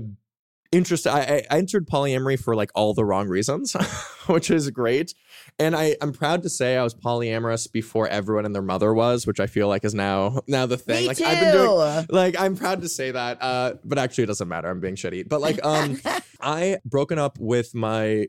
interesting. 0.71 1.11
I 1.11 1.43
I 1.49 1.57
entered 1.57 1.87
polyamory 1.87 2.39
for 2.39 2.55
like 2.55 2.69
all 2.75 2.93
the 2.93 3.03
wrong 3.03 3.27
reasons, 3.27 3.73
which 4.27 4.51
is 4.51 4.69
great. 4.69 5.15
And 5.57 5.75
I 5.75 5.95
I'm 6.01 6.11
proud 6.11 6.43
to 6.43 6.49
say 6.49 6.75
I 6.75 6.83
was 6.83 6.93
polyamorous 6.93 7.71
before 7.71 8.07
everyone 8.09 8.45
and 8.45 8.53
their 8.53 8.61
mother 8.61 8.93
was, 8.93 9.25
which 9.25 9.39
I 9.39 9.47
feel 9.47 9.69
like 9.69 9.85
is 9.85 9.93
now 9.93 10.41
now 10.47 10.65
the 10.65 10.77
thing. 10.77 11.03
Me 11.03 11.07
like 11.07 11.17
too. 11.17 11.25
I've 11.25 11.39
been 11.39 11.53
doing 11.53 12.05
like 12.09 12.39
I'm 12.39 12.55
proud 12.55 12.81
to 12.81 12.89
say 12.89 13.11
that. 13.11 13.41
Uh, 13.41 13.73
but 13.83 13.97
actually 13.97 14.25
it 14.25 14.27
doesn't 14.27 14.47
matter. 14.47 14.69
I'm 14.69 14.81
being 14.81 14.95
shitty. 14.95 15.29
But 15.29 15.41
like 15.41 15.63
um, 15.63 15.99
I 16.41 16.79
broken 16.83 17.19
up 17.19 17.37
with 17.39 17.73
my 17.73 18.27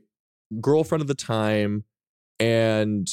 girlfriend 0.61 1.01
at 1.01 1.07
the 1.07 1.15
time, 1.15 1.83
and 2.39 3.09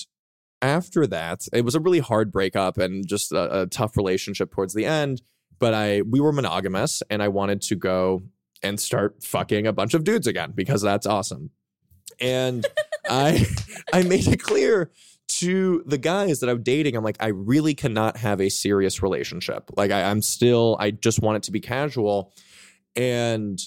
after 0.62 1.07
that, 1.09 1.47
it 1.53 1.65
was 1.65 1.75
a 1.75 1.81
really 1.81 1.99
hard 1.99 2.31
breakup 2.31 2.79
and 2.79 3.07
just 3.07 3.33
a, 3.33 3.62
a 3.62 3.67
tough 3.67 3.97
relationship 3.97 4.53
towards 4.53 4.75
the 4.75 4.87
end. 4.87 5.23
But 5.59 5.75
I 5.75 6.03
we 6.03 6.21
were 6.21 6.33
monogamous, 6.33 7.03
and 7.11 7.21
I 7.21 7.29
wanted 7.29 7.62
to 7.62 7.75
go 7.75 8.23
and 8.62 8.81
start 8.81 9.23
fucking 9.23 9.67
a 9.67 9.73
bunch 9.73 9.95
of 9.95 10.05
dudes 10.05 10.27
again 10.27 10.53
because 10.55 10.83
that's 10.83 11.07
awesome. 11.07 11.51
And 12.21 12.65
I 13.09 13.47
I 13.93 14.03
made 14.03 14.27
it 14.27 14.43
clear 14.43 14.91
to 15.27 15.83
the 15.87 15.99
guys 15.99 16.41
that 16.41 16.49
I'm 16.49 16.63
dating, 16.63 16.97
I'm 16.97 17.03
like, 17.03 17.17
I 17.19 17.29
really 17.29 17.75
cannot 17.75 18.19
have 18.19 18.41
a 18.41 18.49
serious 18.49 19.03
relationship. 19.03 19.71
Like 19.77 19.91
I, 19.91 20.05
I'm 20.05 20.23
still, 20.23 20.77
I 20.79 20.91
just 20.91 21.23
want 21.23 21.37
it 21.37 21.43
to 21.45 21.53
be 21.53 21.61
casual. 21.61 22.33
And 22.95 23.59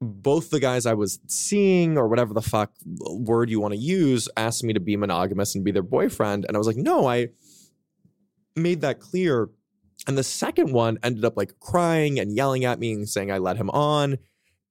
both 0.00 0.50
the 0.50 0.60
guys 0.60 0.86
I 0.86 0.94
was 0.94 1.20
seeing, 1.28 1.96
or 1.96 2.08
whatever 2.08 2.34
the 2.34 2.42
fuck 2.42 2.72
word 2.84 3.50
you 3.50 3.60
want 3.60 3.74
to 3.74 3.78
use, 3.78 4.28
asked 4.36 4.64
me 4.64 4.72
to 4.72 4.80
be 4.80 4.96
monogamous 4.96 5.54
and 5.54 5.64
be 5.64 5.70
their 5.70 5.82
boyfriend. 5.82 6.44
And 6.46 6.56
I 6.56 6.58
was 6.58 6.66
like, 6.66 6.76
no, 6.76 7.06
I 7.06 7.28
made 8.56 8.80
that 8.80 9.00
clear. 9.00 9.50
And 10.06 10.18
the 10.18 10.24
second 10.24 10.72
one 10.72 10.98
ended 11.02 11.24
up 11.24 11.36
like 11.36 11.58
crying 11.60 12.18
and 12.18 12.34
yelling 12.34 12.64
at 12.64 12.78
me 12.78 12.92
and 12.92 13.08
saying 13.08 13.30
I 13.30 13.38
let 13.38 13.56
him 13.56 13.70
on. 13.70 14.18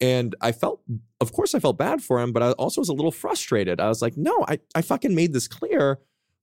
And 0.04 0.36
I 0.42 0.52
felt, 0.52 0.82
of 1.22 1.32
course, 1.32 1.56
I 1.56 1.60
felt 1.60 1.78
bad 1.78 2.04
for 2.04 2.20
him, 2.20 2.34
but 2.34 2.44
I 2.44 2.52
also 2.52 2.82
was 2.82 2.90
a 2.90 2.94
little 2.94 3.10
frustrated. 3.10 3.80
I 3.80 3.88
was 3.88 4.02
like, 4.02 4.18
no, 4.18 4.46
I, 4.50 4.60
I 4.76 4.82
fucking 4.82 5.16
made 5.16 5.32
this 5.32 5.48
clear. 5.48 6.00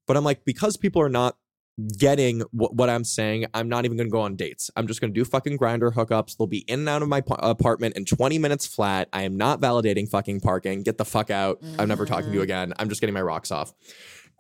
But 0.06 0.16
I'm 0.16 0.24
like, 0.24 0.46
because 0.46 0.78
people 0.78 1.02
are 1.02 1.11
not 1.11 1.36
getting 1.98 2.40
what, 2.52 2.74
what 2.74 2.88
I'm 2.88 3.04
saying, 3.04 3.44
I'm 3.52 3.68
not 3.68 3.84
even 3.84 3.98
gonna 3.98 4.08
go 4.08 4.22
on 4.22 4.34
dates. 4.34 4.70
I'm 4.76 4.86
just 4.86 5.02
gonna 5.02 5.12
do 5.12 5.26
fucking 5.26 5.58
Grindr 5.58 5.92
hookups. 5.92 6.38
They'll 6.38 6.46
be 6.46 6.64
in 6.68 6.80
and 6.80 6.88
out 6.88 7.02
of 7.02 7.08
my 7.08 7.20
pa- 7.20 7.34
apartment 7.34 7.98
in 7.98 8.06
20 8.06 8.38
minutes 8.38 8.66
flat. 8.66 9.11
I 9.12 9.24
am 9.24 9.36
not 9.36 9.61
validating 9.61 10.08
fucking 10.08 10.40
parking. 10.40 10.82
Get 10.82 10.96
the 10.96 11.04
fuck 11.04 11.28
out. 11.28 11.62
I'm 11.78 11.86
never 11.88 12.06
talking 12.06 12.28
to 12.28 12.32
you 12.32 12.40
mm. 12.40 12.44
again. 12.44 12.72
I'm 12.78 12.88
just 12.88 13.02
getting 13.02 13.14
my 13.14 13.22
rocks 13.22 13.50
off. 13.50 13.74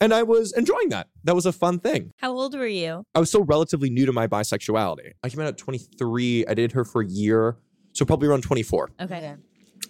And 0.00 0.14
I 0.14 0.22
was 0.22 0.54
enjoying 0.54 0.88
that. 0.88 1.08
That 1.24 1.34
was 1.34 1.44
a 1.44 1.52
fun 1.52 1.78
thing. 1.78 2.14
How 2.16 2.32
old 2.32 2.54
were 2.54 2.66
you? 2.66 3.04
I 3.14 3.20
was 3.20 3.28
still 3.28 3.44
relatively 3.44 3.90
new 3.90 4.06
to 4.06 4.12
my 4.12 4.26
bisexuality. 4.26 5.12
I 5.22 5.28
came 5.28 5.40
out 5.40 5.46
at 5.46 5.58
23. 5.58 6.46
I 6.46 6.54
dated 6.54 6.72
her 6.72 6.86
for 6.86 7.02
a 7.02 7.06
year. 7.06 7.58
So 7.92 8.04
probably 8.04 8.28
around 8.28 8.42
24. 8.42 8.90
Okay. 9.00 9.34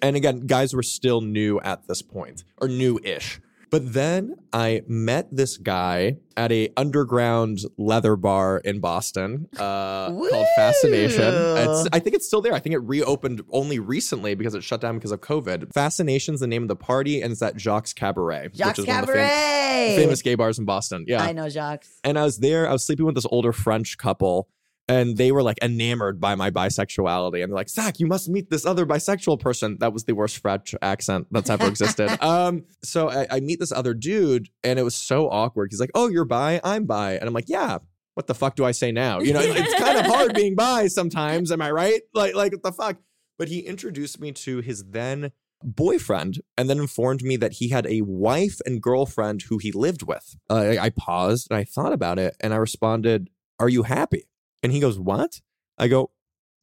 And 0.03 0.17
again, 0.17 0.47
guys 0.47 0.75
were 0.75 0.83
still 0.83 1.21
new 1.21 1.61
at 1.61 1.87
this 1.87 2.01
point, 2.03 2.45
or 2.61 2.69
new-ish. 2.69 3.41
But 3.71 3.93
then 3.93 4.35
I 4.53 4.83
met 4.89 5.29
this 5.31 5.57
guy 5.57 6.17
at 6.37 6.51
a 6.51 6.71
underground 6.77 7.61
leather 7.79 8.17
bar 8.17 8.59
in 8.59 8.81
Boston 8.81 9.47
uh, 9.59 10.09
called 10.09 10.47
Fascination. 10.57 11.23
It's, 11.23 11.89
I 11.93 12.01
think 12.01 12.17
it's 12.17 12.27
still 12.27 12.41
there. 12.41 12.53
I 12.53 12.59
think 12.59 12.75
it 12.75 12.79
reopened 12.79 13.43
only 13.53 13.79
recently 13.79 14.35
because 14.35 14.55
it 14.57 14.65
shut 14.65 14.81
down 14.81 14.97
because 14.97 15.13
of 15.13 15.21
COVID. 15.21 15.73
Fascination's 15.73 16.41
the 16.41 16.49
name 16.49 16.63
of 16.63 16.69
the 16.69 16.75
party, 16.75 17.23
and 17.23 17.31
it's 17.31 17.43
at 17.43 17.61
Jacques 17.61 17.95
Cabaret, 17.95 18.49
Jacques 18.55 18.69
which 18.71 18.79
is 18.81 18.87
one 18.87 18.99
of 19.01 19.07
the 19.07 19.13
fam- 19.13 19.97
famous 19.97 20.23
gay 20.23 20.35
bars 20.35 20.59
in 20.59 20.65
Boston. 20.65 21.05
Yeah, 21.07 21.23
I 21.23 21.31
know 21.33 21.49
Jacques. 21.49 21.85
and 22.03 22.19
I 22.19 22.25
was 22.25 22.39
there. 22.39 22.69
I 22.69 22.73
was 22.73 22.85
sleeping 22.85 23.07
with 23.07 23.15
this 23.15 23.27
older 23.31 23.53
French 23.53 23.99
couple, 23.99 24.49
and 24.91 25.17
they 25.17 25.31
were 25.31 25.43
like 25.43 25.57
enamored 25.63 26.21
by 26.21 26.35
my 26.35 26.51
bisexuality. 26.51 27.43
And 27.43 27.51
they're 27.51 27.57
like, 27.57 27.69
Zach, 27.69 28.01
you 28.01 28.09
must 28.09 28.29
meet 28.29 28.51
this 28.51 28.67
other 28.67 28.85
bisexual 28.85 29.39
person. 29.39 29.77
That 29.79 29.93
was 29.93 30.05
the 30.05 30.15
worst 30.15 30.39
French 30.39 30.75
accent 30.83 31.29
that's 31.31 31.49
ever 31.49 31.69
existed. 31.69 32.11
um, 32.25 32.65
so 32.83 33.09
I, 33.09 33.27
I 33.31 33.41
meet 33.41 33.61
this 33.61 33.71
other 33.71 33.95
dude, 33.95 34.49
and 34.65 34.81
it 34.81 34.83
was 34.83 34.97
so 34.97 35.31
awkward. 35.31 35.69
He's 35.71 35.79
like, 35.79 35.93
Oh, 35.95 36.09
you're 36.09 36.25
bi? 36.25 36.61
I'm 36.65 36.87
bi. 36.87 37.13
And 37.13 37.25
I'm 37.25 37.33
like, 37.33 37.49
Yeah. 37.49 37.79
What 38.15 38.27
the 38.27 38.35
fuck 38.35 38.57
do 38.57 38.65
I 38.65 38.73
say 38.73 38.91
now? 38.91 39.21
You 39.21 39.33
know, 39.33 39.41
it's 39.43 39.75
kind 39.75 39.97
of 39.97 40.07
hard 40.07 40.35
being 40.35 40.57
bi 40.57 40.89
sometimes. 40.89 41.53
Am 41.53 41.63
I 41.63 41.71
right? 41.71 42.03
Like, 42.13 42.35
like 42.35 42.53
what 42.53 42.65
the 42.65 42.73
fuck? 42.73 42.97
But 43.39 43.49
he 43.49 43.61
introduced 43.61 44.21
me 44.21 44.33
to 44.33 44.59
his 44.59 44.85
then 44.85 45.31
boyfriend 45.63 46.41
and 46.59 46.69
then 46.69 46.79
informed 46.79 47.23
me 47.23 47.37
that 47.37 47.55
he 47.55 47.69
had 47.69 47.87
a 47.87 48.01
wife 48.01 48.61
and 48.67 48.83
girlfriend 48.83 49.43
who 49.43 49.59
he 49.59 49.71
lived 49.71 50.03
with. 50.03 50.37
Uh, 50.51 50.55
I, 50.57 50.85
I 50.87 50.91
paused 50.91 51.47
and 51.51 51.59
I 51.59 51.65
thought 51.65 51.93
about 51.93 52.19
it 52.19 52.37
and 52.41 52.53
I 52.53 52.57
responded, 52.57 53.31
Are 53.61 53.69
you 53.69 53.85
happy? 53.85 54.27
And 54.63 54.73
he 54.73 54.81
goes, 54.81 54.99
What? 54.99 55.41
I 55.79 55.89
go, 55.89 56.11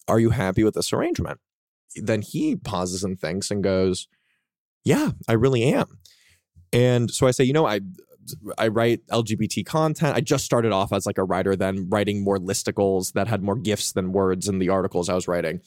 Are 0.07 0.19
you 0.19 0.31
happy 0.31 0.63
with 0.63 0.75
this 0.75 0.93
arrangement? 0.93 1.39
Then 1.95 2.21
he 2.21 2.55
pauses 2.55 3.03
and 3.03 3.19
thinks 3.19 3.51
and 3.51 3.63
goes, 3.63 4.07
Yeah, 4.83 5.11
I 5.27 5.33
really 5.33 5.63
am. 5.63 5.99
And 6.73 7.09
so 7.11 7.27
I 7.27 7.31
say, 7.31 7.43
You 7.43 7.53
know, 7.53 7.65
I. 7.65 7.81
I 8.57 8.67
write 8.67 9.07
LGBT 9.07 9.65
content. 9.65 10.17
I 10.17 10.19
just 10.19 10.43
started 10.43 10.73
off 10.73 10.91
as 10.91 11.05
like 11.05 11.17
a 11.17 11.23
writer, 11.23 11.55
then 11.55 11.87
writing 11.87 12.25
more 12.25 12.37
listicles 12.37 13.13
that 13.13 13.29
had 13.29 13.41
more 13.41 13.55
gifs 13.55 13.93
than 13.93 14.11
words 14.11 14.49
in 14.49 14.59
the 14.59 14.67
articles 14.67 15.07
I 15.07 15.13
was 15.13 15.29
writing. 15.29 15.61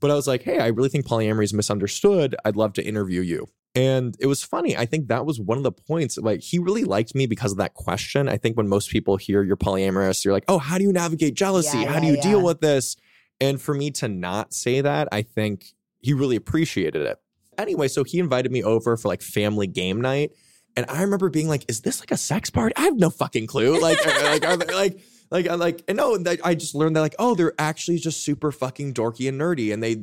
But 0.00 0.10
I 0.10 0.14
was 0.14 0.26
like, 0.26 0.42
hey, 0.42 0.58
I 0.58 0.68
really 0.68 0.88
think 0.88 1.06
polyamory 1.06 1.44
is 1.44 1.52
misunderstood. 1.52 2.34
I'd 2.46 2.56
love 2.56 2.72
to 2.74 2.82
interview 2.82 3.20
you. 3.20 3.48
And 3.78 4.16
it 4.18 4.26
was 4.26 4.42
funny. 4.42 4.76
I 4.76 4.86
think 4.86 5.06
that 5.06 5.24
was 5.24 5.38
one 5.38 5.56
of 5.56 5.62
the 5.62 5.70
points. 5.70 6.18
Like, 6.18 6.40
he 6.40 6.58
really 6.58 6.82
liked 6.82 7.14
me 7.14 7.26
because 7.26 7.52
of 7.52 7.58
that 7.58 7.74
question. 7.74 8.28
I 8.28 8.36
think 8.36 8.56
when 8.56 8.66
most 8.66 8.90
people 8.90 9.16
hear 9.16 9.44
you're 9.44 9.56
polyamorous, 9.56 10.24
you're 10.24 10.34
like, 10.34 10.46
oh, 10.48 10.58
how 10.58 10.78
do 10.78 10.84
you 10.84 10.92
navigate 10.92 11.34
jealousy? 11.34 11.78
Yeah, 11.78 11.92
how 11.92 12.00
do 12.00 12.06
yeah, 12.06 12.14
you 12.14 12.20
deal 12.20 12.42
with 12.42 12.60
this? 12.60 12.96
And 13.40 13.62
for 13.62 13.74
me 13.74 13.92
to 13.92 14.08
not 14.08 14.52
say 14.52 14.80
that, 14.80 15.06
I 15.12 15.22
think 15.22 15.66
he 16.00 16.12
really 16.12 16.34
appreciated 16.34 17.02
it. 17.02 17.18
Anyway, 17.56 17.86
so 17.86 18.02
he 18.02 18.18
invited 18.18 18.50
me 18.50 18.64
over 18.64 18.96
for 18.96 19.06
like 19.06 19.22
family 19.22 19.68
game 19.68 20.00
night. 20.00 20.32
And 20.76 20.84
I 20.88 21.02
remember 21.02 21.30
being 21.30 21.46
like, 21.46 21.64
is 21.68 21.82
this 21.82 22.00
like 22.00 22.10
a 22.10 22.16
sex 22.16 22.50
party? 22.50 22.74
I 22.76 22.80
have 22.80 22.96
no 22.96 23.10
fucking 23.10 23.46
clue. 23.46 23.80
Like, 23.80 24.04
like, 24.04 24.44
are 24.44 24.56
they, 24.56 24.74
like, 24.74 24.98
like, 25.30 25.48
I'm 25.48 25.58
like, 25.58 25.82
and 25.88 25.96
no, 25.96 26.16
I 26.16 26.38
I 26.44 26.54
just 26.54 26.74
learned 26.74 26.96
that 26.96 27.00
like, 27.00 27.14
oh, 27.18 27.34
they're 27.34 27.54
actually 27.58 27.98
just 27.98 28.24
super 28.24 28.50
fucking 28.50 28.94
dorky 28.94 29.28
and 29.28 29.40
nerdy, 29.40 29.72
and 29.72 29.82
they 29.82 29.96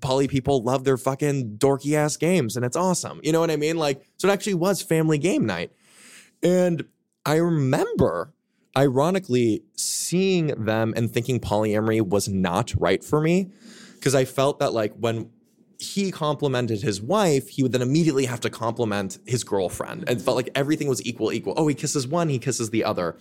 poly 0.00 0.28
people 0.28 0.62
love 0.62 0.84
their 0.84 0.96
fucking 0.96 1.56
dorky 1.58 1.94
ass 1.94 2.16
games, 2.16 2.56
and 2.56 2.64
it's 2.64 2.76
awesome. 2.76 3.20
You 3.22 3.32
know 3.32 3.40
what 3.40 3.50
I 3.50 3.56
mean? 3.56 3.76
Like, 3.76 4.04
so 4.18 4.28
it 4.28 4.32
actually 4.32 4.54
was 4.54 4.82
family 4.82 5.18
game 5.18 5.46
night, 5.46 5.72
and 6.42 6.84
I 7.24 7.36
remember, 7.36 8.32
ironically, 8.76 9.62
seeing 9.76 10.48
them 10.64 10.92
and 10.96 11.10
thinking 11.10 11.40
polyamory 11.40 12.06
was 12.06 12.28
not 12.28 12.74
right 12.76 13.02
for 13.02 13.20
me, 13.20 13.50
because 13.94 14.14
I 14.14 14.24
felt 14.24 14.58
that 14.60 14.72
like 14.72 14.94
when 14.96 15.30
he 15.78 16.10
complimented 16.10 16.82
his 16.82 17.02
wife, 17.02 17.48
he 17.48 17.62
would 17.62 17.72
then 17.72 17.82
immediately 17.82 18.26
have 18.26 18.40
to 18.40 18.50
compliment 18.50 19.18
his 19.26 19.44
girlfriend. 19.44 20.08
And 20.08 20.22
felt 20.22 20.36
like 20.36 20.48
everything 20.54 20.88
was 20.88 21.04
equal, 21.04 21.32
equal. 21.32 21.54
Oh, 21.56 21.66
he 21.68 21.74
kisses 21.74 22.06
one, 22.06 22.28
he 22.28 22.38
kisses 22.38 22.70
the 22.70 22.84
other. 22.84 23.18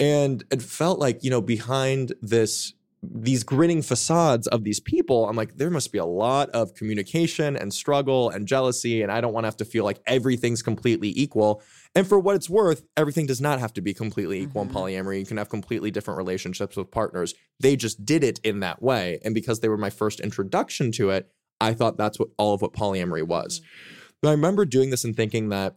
And 0.00 0.42
it 0.50 0.62
felt 0.62 0.98
like, 0.98 1.22
you 1.22 1.30
know, 1.30 1.40
behind 1.40 2.14
this 2.20 2.72
these 3.02 3.44
grinning 3.44 3.80
facades 3.80 4.46
of 4.48 4.62
these 4.62 4.78
people, 4.78 5.26
I'm 5.26 5.36
like, 5.36 5.56
there 5.56 5.70
must 5.70 5.90
be 5.90 5.96
a 5.98 6.04
lot 6.04 6.50
of 6.50 6.74
communication 6.74 7.56
and 7.56 7.72
struggle 7.72 8.28
and 8.28 8.46
jealousy. 8.46 9.02
And 9.02 9.10
I 9.10 9.22
don't 9.22 9.32
want 9.32 9.44
to 9.44 9.46
have 9.46 9.56
to 9.58 9.64
feel 9.64 9.84
like 9.84 10.00
everything's 10.06 10.62
completely 10.62 11.10
equal. 11.18 11.62
And 11.94 12.06
for 12.06 12.18
what 12.18 12.36
it's 12.36 12.50
worth, 12.50 12.84
everything 12.98 13.26
does 13.26 13.40
not 13.40 13.58
have 13.58 13.72
to 13.74 13.80
be 13.80 13.94
completely 13.94 14.40
equal 14.40 14.62
in 14.62 14.68
mm-hmm. 14.68 14.76
polyamory. 14.76 15.18
You 15.18 15.24
can 15.26 15.38
have 15.38 15.48
completely 15.48 15.90
different 15.90 16.18
relationships 16.18 16.76
with 16.76 16.90
partners. 16.90 17.34
They 17.58 17.74
just 17.74 18.04
did 18.04 18.22
it 18.22 18.38
in 18.44 18.60
that 18.60 18.82
way. 18.82 19.18
And 19.24 19.34
because 19.34 19.60
they 19.60 19.68
were 19.68 19.78
my 19.78 19.90
first 19.90 20.20
introduction 20.20 20.92
to 20.92 21.08
it, 21.10 21.30
I 21.58 21.72
thought 21.72 21.96
that's 21.96 22.18
what 22.18 22.28
all 22.36 22.52
of 22.52 22.60
what 22.60 22.74
polyamory 22.74 23.26
was. 23.26 23.60
Mm-hmm. 23.60 24.06
But 24.20 24.28
I 24.28 24.32
remember 24.32 24.66
doing 24.66 24.90
this 24.90 25.04
and 25.04 25.16
thinking 25.16 25.48
that 25.48 25.76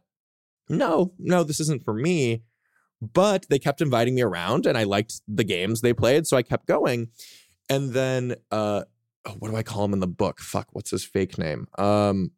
no, 0.69 1.13
no, 1.17 1.43
this 1.43 1.59
isn't 1.61 1.83
for 1.83 1.93
me. 1.93 2.43
But 3.13 3.45
they 3.49 3.59
kept 3.59 3.81
inviting 3.81 4.15
me 4.15 4.21
around 4.21 4.65
and 4.65 4.77
I 4.77 4.83
liked 4.83 5.21
the 5.27 5.43
games 5.43 5.81
they 5.81 5.93
played. 5.93 6.25
So 6.27 6.37
I 6.37 6.43
kept 6.43 6.67
going. 6.67 7.09
And 7.69 7.91
then 7.91 8.35
uh 8.51 8.83
oh, 9.25 9.31
what 9.39 9.49
do 9.51 9.57
I 9.57 9.63
call 9.63 9.83
him 9.85 9.93
in 9.93 9.99
the 9.99 10.07
book? 10.07 10.39
Fuck, 10.39 10.67
what's 10.71 10.91
his 10.91 11.03
fake 11.03 11.37
name? 11.37 11.67
Um 11.77 12.31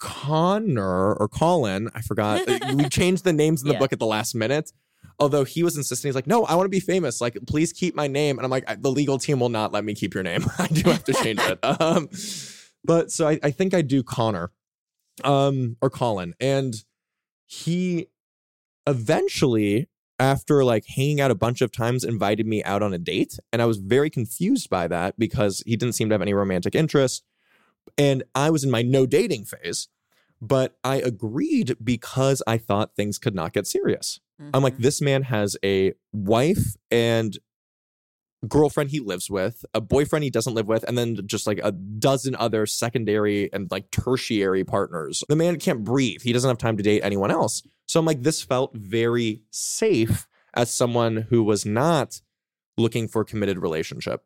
Connor 0.00 1.14
or 1.14 1.28
Colin, 1.28 1.88
I 1.94 2.02
forgot. 2.02 2.46
Uh, 2.48 2.58
we 2.74 2.88
changed 2.88 3.24
the 3.24 3.32
names 3.32 3.62
in 3.62 3.68
the 3.68 3.74
Yeah. 3.74 3.78
book 3.78 3.92
at 3.92 3.98
the 4.00 4.06
last 4.06 4.34
minute. 4.34 4.72
Although 5.18 5.44
he 5.44 5.62
was 5.62 5.76
insisting, 5.76 6.08
he's 6.08 6.14
like, 6.16 6.26
no, 6.26 6.44
I 6.44 6.54
want 6.56 6.64
to 6.64 6.70
be 6.70 6.80
famous. 6.80 7.20
Like, 7.20 7.38
please 7.46 7.72
keep 7.72 7.94
my 7.94 8.08
name. 8.08 8.38
And 8.38 8.44
I'm 8.44 8.50
like, 8.50 8.82
the 8.82 8.90
legal 8.90 9.18
team 9.18 9.38
will 9.38 9.48
not 9.50 9.72
let 9.72 9.84
me 9.84 9.94
keep 9.94 10.12
your 10.14 10.24
name. 10.24 10.44
I 10.58 10.66
do 10.66 10.90
have 10.90 11.04
to 11.04 11.12
change 11.12 11.38
it. 11.40 11.58
Um, 11.80 12.08
but 12.84 13.12
so 13.12 13.28
I, 13.28 13.38
I 13.44 13.50
think 13.52 13.74
I 13.74 13.82
do 13.82 14.02
Connor 14.02 14.50
um, 15.22 15.76
or 15.80 15.88
Colin. 15.90 16.34
And 16.40 16.74
he 17.46 18.08
eventually, 18.88 19.88
after 20.18 20.64
like 20.64 20.84
hanging 20.86 21.20
out 21.20 21.30
a 21.30 21.36
bunch 21.36 21.60
of 21.60 21.72
times, 21.72 22.04
invited 22.04 22.46
me 22.46 22.62
out 22.64 22.82
on 22.82 22.92
a 22.92 22.98
date. 22.98 23.38
And 23.52 23.60
I 23.60 23.66
was 23.66 23.78
very 23.78 24.10
confused 24.10 24.70
by 24.70 24.88
that 24.88 25.18
because 25.18 25.62
he 25.66 25.76
didn't 25.76 25.94
seem 25.94 26.08
to 26.08 26.14
have 26.14 26.22
any 26.22 26.34
romantic 26.34 26.74
interest. 26.74 27.24
And 27.98 28.22
I 28.34 28.50
was 28.50 28.64
in 28.64 28.70
my 28.70 28.82
no 28.82 29.06
dating 29.06 29.44
phase, 29.46 29.88
but 30.40 30.76
I 30.84 30.96
agreed 30.96 31.76
because 31.82 32.42
I 32.46 32.58
thought 32.58 32.94
things 32.94 33.18
could 33.18 33.34
not 33.34 33.52
get 33.52 33.66
serious. 33.66 34.20
I'm 34.54 34.62
like, 34.62 34.74
mm-hmm. 34.74 34.82
this 34.82 35.00
man 35.00 35.22
has 35.24 35.56
a 35.64 35.94
wife 36.12 36.76
and 36.90 37.38
girlfriend 38.48 38.90
he 38.90 39.00
lives 39.00 39.30
with, 39.30 39.64
a 39.74 39.80
boyfriend 39.80 40.24
he 40.24 40.30
doesn't 40.30 40.54
live 40.54 40.66
with, 40.66 40.84
and 40.84 40.98
then 40.98 41.18
just 41.26 41.46
like 41.46 41.60
a 41.62 41.72
dozen 41.72 42.34
other 42.36 42.66
secondary 42.66 43.52
and 43.52 43.70
like 43.70 43.90
tertiary 43.90 44.64
partners. 44.64 45.22
The 45.28 45.36
man 45.36 45.58
can't 45.58 45.84
breathe. 45.84 46.22
He 46.22 46.32
doesn't 46.32 46.48
have 46.48 46.58
time 46.58 46.76
to 46.76 46.82
date 46.82 47.02
anyone 47.02 47.30
else. 47.30 47.62
So 47.86 48.00
I'm 48.00 48.06
like, 48.06 48.22
this 48.22 48.42
felt 48.42 48.74
very 48.74 49.42
safe 49.50 50.26
as 50.54 50.72
someone 50.72 51.26
who 51.30 51.42
was 51.42 51.64
not 51.64 52.20
looking 52.76 53.08
for 53.08 53.22
a 53.22 53.24
committed 53.24 53.58
relationship. 53.58 54.24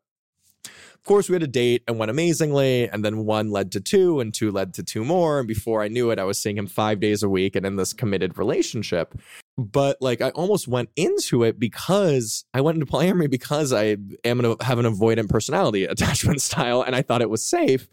Of 0.67 1.05
course, 1.05 1.29
we 1.29 1.35
had 1.35 1.43
a 1.43 1.49
date 1.49 1.83
and 1.87 1.99
went 1.99 2.11
amazingly, 2.11 2.89
and 2.89 3.05
then 3.05 3.25
one 3.25 3.51
led 3.51 3.73
to 3.73 3.81
two, 3.81 4.21
and 4.21 4.35
two 4.35 4.51
led 4.51 4.75
to 4.75 4.83
two 4.83 5.05
more. 5.05 5.39
And 5.39 5.47
before 5.47 5.83
I 5.83 5.89
knew 5.89 6.11
it, 6.11 6.19
I 6.19 6.25
was 6.25 6.39
seeing 6.39 6.59
him 6.59 6.67
five 6.67 7.01
days 7.01 7.23
a 7.23 7.29
week 7.29 7.55
and 7.55 7.65
in 7.65 7.77
this 7.77 7.93
committed 7.93 8.39
relationship. 8.39 9.15
But 9.57 9.99
like, 10.01 10.21
I 10.21 10.31
almost 10.31 10.69
went 10.69 10.91
into 10.97 11.45
it 11.45 11.59
because 11.59 12.45
I 12.53 12.61
went 12.61 12.77
into 12.77 12.91
polyamory 12.91 13.31
because 13.31 13.73
I 13.73 13.97
am 14.25 14.41
an, 14.41 14.57
have 14.61 14.79
an 14.79 14.85
avoidant 14.85 15.29
personality 15.29 15.85
attachment 15.87 16.43
style, 16.43 16.83
and 16.83 16.97
I 16.97 17.03
thought 17.03 17.23
it 17.23 17.31
was 17.31 17.45
safe. 17.45 17.89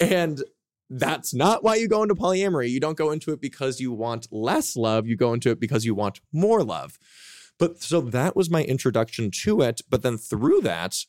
And 0.00 0.42
that's 0.90 1.34
not 1.34 1.62
why 1.62 1.76
you 1.76 1.88
go 1.88 2.02
into 2.02 2.14
polyamory. 2.14 2.70
You 2.70 2.80
don't 2.80 2.96
go 2.96 3.10
into 3.10 3.32
it 3.32 3.40
because 3.40 3.80
you 3.80 3.92
want 3.92 4.28
less 4.30 4.76
love. 4.76 5.06
You 5.06 5.16
go 5.16 5.32
into 5.32 5.50
it 5.50 5.60
because 5.60 5.84
you 5.84 5.94
want 5.94 6.20
more 6.32 6.62
love. 6.62 6.98
But 7.58 7.82
so 7.82 8.00
that 8.00 8.36
was 8.36 8.50
my 8.50 8.64
introduction 8.64 9.30
to 9.42 9.62
it. 9.62 9.80
But 9.90 10.02
then 10.02 10.16
through 10.16 10.62
that, 10.62 11.04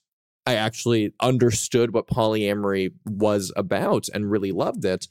I 0.49 0.55
actually 0.55 1.13
understood 1.19 1.93
what 1.93 2.07
polyamory 2.07 2.93
was 3.05 3.51
about 3.55 4.07
and 4.11 4.31
really 4.31 4.51
loved 4.51 4.83
it. 4.83 5.07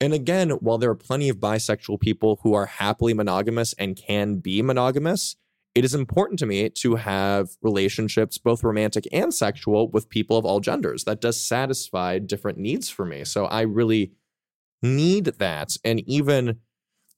And 0.00 0.14
again, 0.14 0.48
while 0.48 0.78
there 0.78 0.88
are 0.88 0.94
plenty 0.94 1.28
of 1.28 1.36
bisexual 1.36 2.00
people 2.00 2.40
who 2.42 2.54
are 2.54 2.64
happily 2.64 3.12
monogamous 3.12 3.74
and 3.74 3.96
can 3.96 4.36
be 4.36 4.62
monogamous, 4.62 5.36
it 5.74 5.84
is 5.84 5.94
important 5.94 6.38
to 6.38 6.46
me 6.46 6.70
to 6.70 6.94
have 6.94 7.50
relationships, 7.60 8.38
both 8.38 8.64
romantic 8.64 9.06
and 9.12 9.34
sexual, 9.34 9.90
with 9.90 10.08
people 10.08 10.38
of 10.38 10.46
all 10.46 10.58
genders. 10.58 11.04
That 11.04 11.20
does 11.20 11.38
satisfy 11.38 12.18
different 12.18 12.56
needs 12.56 12.88
for 12.88 13.04
me. 13.04 13.24
So 13.24 13.44
I 13.44 13.60
really 13.62 14.12
need 14.80 15.26
that. 15.26 15.76
And 15.84 16.00
even 16.08 16.60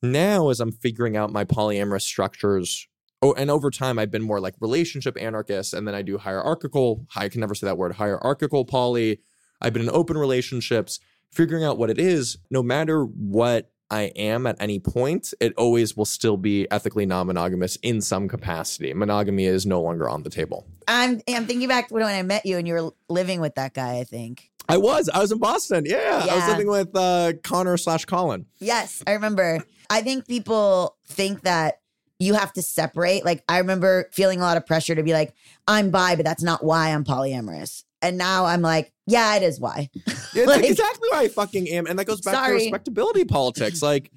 now, 0.03 0.49
as 0.49 0.59
I'm 0.59 0.73
figuring 0.73 1.17
out 1.17 1.33
my 1.33 1.45
polyamorous 1.45 2.03
structures, 2.03 2.89
oh, 3.25 3.33
and 3.33 3.51
over 3.51 3.71
time, 3.71 3.99
I've 3.99 4.11
been 4.11 4.23
more 4.23 4.39
like 4.39 4.55
relationship 4.61 5.17
anarchist, 5.19 5.73
and 5.73 5.89
then 5.89 5.95
I 5.95 6.03
do 6.03 6.19
hierarchical. 6.19 7.07
I 7.17 7.29
can 7.29 7.41
never 7.41 7.55
say 7.55 7.67
that 7.67 7.79
word. 7.79 7.95
Hierarchical 7.95 8.65
poly. 8.67 9.21
I've 9.61 9.73
been 9.73 9.83
in 9.83 9.91
open 9.91 10.19
relationships. 10.19 11.01
Figuring 11.31 11.65
out 11.65 11.79
what 11.79 11.91
it 11.91 11.99
is, 11.99 12.39
no 12.49 12.63
matter 12.63 13.03
what 13.03 13.73
I 13.91 14.03
am 14.15 14.47
at 14.47 14.57
any 14.61 14.79
point, 14.79 15.35
it 15.41 15.53
always 15.57 15.97
will 15.97 16.05
still 16.05 16.37
be 16.37 16.71
ethically 16.71 17.07
non-monogamous 17.07 17.77
in 17.77 18.01
some 18.01 18.29
capacity. 18.29 18.95
Monogamy 18.95 19.47
is 19.47 19.67
no 19.67 19.81
longer 19.81 20.09
on 20.09 20.23
the 20.23 20.31
table. 20.31 20.67
I'm 20.87 21.23
I'm 21.29 21.47
thinking 21.47 21.67
back 21.67 21.89
to 21.89 21.95
when 21.95 22.05
I 22.05 22.23
met 22.23 22.47
you 22.47 22.59
and 22.59 22.69
you 22.69 22.75
were 22.75 22.91
living 23.09 23.41
with 23.41 23.57
that 23.57 23.75
guy. 23.75 23.99
I 23.99 24.05
think. 24.05 24.51
I 24.69 24.77
was. 24.77 25.09
I 25.13 25.19
was 25.19 25.33
in 25.33 25.39
Boston. 25.39 25.85
Yeah, 25.87 26.27
I 26.31 26.37
was 26.37 26.49
living 26.49 26.69
with 26.69 26.95
uh, 26.95 27.33
Connor 27.43 27.77
slash 27.77 28.05
Colin. 28.05 28.47
Yes, 28.59 29.03
I 29.07 29.13
remember. 29.13 29.65
I 29.91 30.03
think 30.03 30.27
people 30.27 30.97
think 31.07 31.43
that 31.43 31.81
you 32.25 32.35
have 32.35 32.53
to 32.55 32.63
separate. 32.63 33.25
Like 33.25 33.45
I 33.49 33.59
remember 33.59 34.09
feeling 34.13 34.41
a 34.41 34.43
lot 34.43 34.57
of 34.57 34.67
pressure 34.67 34.95
to 34.95 35.03
be 35.03 35.13
like, 35.13 35.35
I'm 35.69 35.91
bi, 35.91 36.17
but 36.17 36.25
that's 36.25 36.43
not 36.43 36.65
why 36.65 36.89
I'm 36.91 37.05
polyamorous. 37.05 37.85
And 38.03 38.19
now 38.19 38.45
I'm 38.47 38.61
like, 38.63 38.93
yeah, 39.07 39.37
it 39.37 39.43
is 39.43 39.61
why. 39.61 39.91
Yeah, 39.95 40.03
it's 40.35 40.47
Like- 40.47 40.65
exactly 40.65 41.09
why 41.11 41.21
I 41.21 41.29
fucking 41.29 41.69
am, 41.69 41.87
and 41.87 41.99
that 41.99 42.07
goes 42.07 42.21
back 42.21 42.35
Sorry. 42.35 42.59
to 42.59 42.65
respectability 42.65 43.25
politics. 43.25 43.83
Like, 43.83 44.11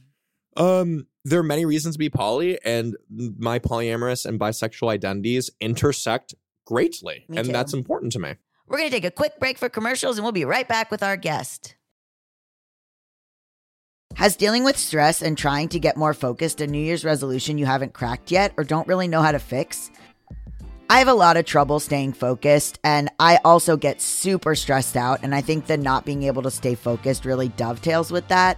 um, 0.56 1.08
there 1.24 1.40
are 1.40 1.44
many 1.44 1.66
reasons 1.66 1.96
to 1.96 2.00
be 2.00 2.10
poly, 2.10 2.60
and 2.66 2.96
my 3.10 3.60
polyamorous 3.60 4.26
and 4.26 4.40
bisexual 4.40 4.90
identities 4.90 5.50
intersect 5.62 6.34
greatly. 6.66 7.26
Me 7.30 7.38
and 7.38 7.46
too. 7.48 7.52
that's 7.54 7.74
important 7.74 8.12
to 8.14 8.20
me. 8.20 8.36
We're 8.68 8.78
going 8.78 8.90
to 8.90 8.96
take 8.96 9.06
a 9.06 9.12
quick 9.12 9.40
break 9.40 9.58
for 9.58 9.70
commercials 9.70 10.18
and 10.18 10.26
we'll 10.26 10.34
be 10.34 10.44
right 10.44 10.68
back 10.68 10.92
with 10.92 11.02
our 11.02 11.16
guest. 11.16 11.76
Has 14.18 14.36
dealing 14.36 14.64
with 14.64 14.78
stress 14.78 15.22
and 15.22 15.38
trying 15.38 15.70
to 15.70 15.80
get 15.80 15.96
more 15.96 16.16
focused 16.16 16.60
a 16.60 16.66
New 16.66 16.80
Year's 16.80 17.06
resolution 17.06 17.60
you 17.60 17.68
haven't 17.68 17.94
cracked 17.94 18.32
yet 18.32 18.52
or 18.58 18.64
don't 18.64 18.88
really 18.88 19.08
know 19.08 19.22
how 19.22 19.32
to 19.32 19.38
fix? 19.38 19.92
I 20.90 20.98
have 20.98 21.08
a 21.08 21.14
lot 21.14 21.38
of 21.38 21.46
trouble 21.46 21.80
staying 21.80 22.14
focused, 22.14 22.80
and 22.84 23.12
I 23.20 23.38
also 23.46 23.78
get 23.78 24.02
super 24.02 24.56
stressed 24.56 24.98
out. 24.98 25.20
And 25.22 25.36
I 25.36 25.42
think 25.42 25.68
that 25.68 25.80
not 25.80 26.04
being 26.04 26.24
able 26.24 26.42
to 26.42 26.50
stay 26.50 26.74
focused 26.74 27.26
really 27.26 27.50
dovetails 27.50 28.10
with 28.12 28.28
that. 28.30 28.58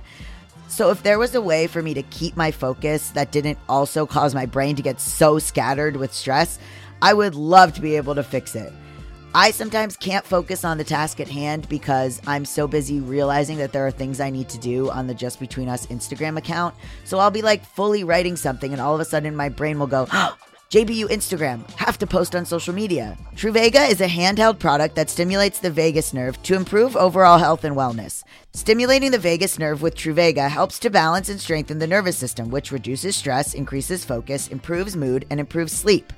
So, 0.70 0.92
if 0.92 1.04
there 1.04 1.20
was 1.20 1.36
a 1.36 1.42
way 1.42 1.68
for 1.68 1.82
me 1.82 1.94
to 1.94 2.04
keep 2.04 2.38
my 2.38 2.52
focus 2.52 3.10
that 3.10 3.34
didn't 3.34 3.60
also 3.68 4.06
cause 4.06 4.34
my 4.34 4.46
brain 4.46 4.78
to 4.78 4.82
get 4.82 5.02
so 5.02 5.40
scattered 5.40 5.98
with 5.98 6.14
stress, 6.14 6.58
I 7.02 7.14
would 7.14 7.36
love 7.36 7.74
to 7.74 7.82
be 7.82 7.98
able 7.98 8.16
to 8.16 8.24
fix 8.24 8.56
it. 8.56 8.72
I 9.36 9.52
sometimes 9.52 9.96
can't 9.96 10.26
focus 10.26 10.66
on 10.66 10.80
the 10.80 10.84
task 10.84 11.20
at 11.20 11.28
hand 11.28 11.70
because 11.70 12.20
I'm 12.26 12.46
so 12.46 12.68
busy 12.68 13.00
realizing 13.00 13.58
that 13.60 13.72
there 13.72 13.86
are 13.86 13.92
things 13.92 14.20
I 14.20 14.32
need 14.32 14.50
to 14.50 14.58
do 14.58 14.90
on 14.90 15.06
the 15.06 15.14
Just 15.14 15.40
Between 15.40 15.70
Us 15.70 15.86
Instagram 15.88 16.36
account. 16.36 16.74
So 17.04 17.20
I'll 17.20 17.30
be 17.30 17.44
like 17.44 17.64
fully 17.64 18.04
writing 18.04 18.36
something, 18.36 18.72
and 18.72 18.82
all 18.82 18.96
of 18.96 19.02
a 19.02 19.06
sudden 19.06 19.36
my 19.36 19.48
brain 19.50 19.78
will 19.78 19.86
go, 19.86 20.08
oh, 20.12 20.36
JBU 20.72 21.06
Instagram, 21.06 21.70
have 21.74 22.00
to 22.00 22.08
post 22.08 22.36
on 22.36 22.44
social 22.44 22.74
media. 22.74 23.16
Truvaga 23.36 23.88
is 23.88 24.02
a 24.02 24.08
handheld 24.08 24.58
product 24.58 24.96
that 24.96 25.12
stimulates 25.12 25.60
the 25.60 25.70
vagus 25.70 26.12
nerve 26.12 26.42
to 26.44 26.56
improve 26.56 26.96
overall 26.96 27.38
health 27.38 27.64
and 27.64 27.76
wellness. 27.76 28.24
Stimulating 28.54 29.12
the 29.12 29.20
vagus 29.20 29.60
nerve 29.60 29.84
with 29.84 29.96
Truvaga 29.96 30.50
helps 30.50 30.80
to 30.80 30.90
balance 30.90 31.30
and 31.30 31.40
strengthen 31.40 31.78
the 31.78 31.86
nervous 31.86 32.18
system, 32.18 32.50
which 32.50 32.72
reduces 32.72 33.16
stress, 33.16 33.54
increases 33.54 34.04
focus, 34.04 34.48
improves 34.48 34.96
mood, 34.96 35.26
and 35.30 35.40
improves 35.40 35.72
sleep. 35.72 36.14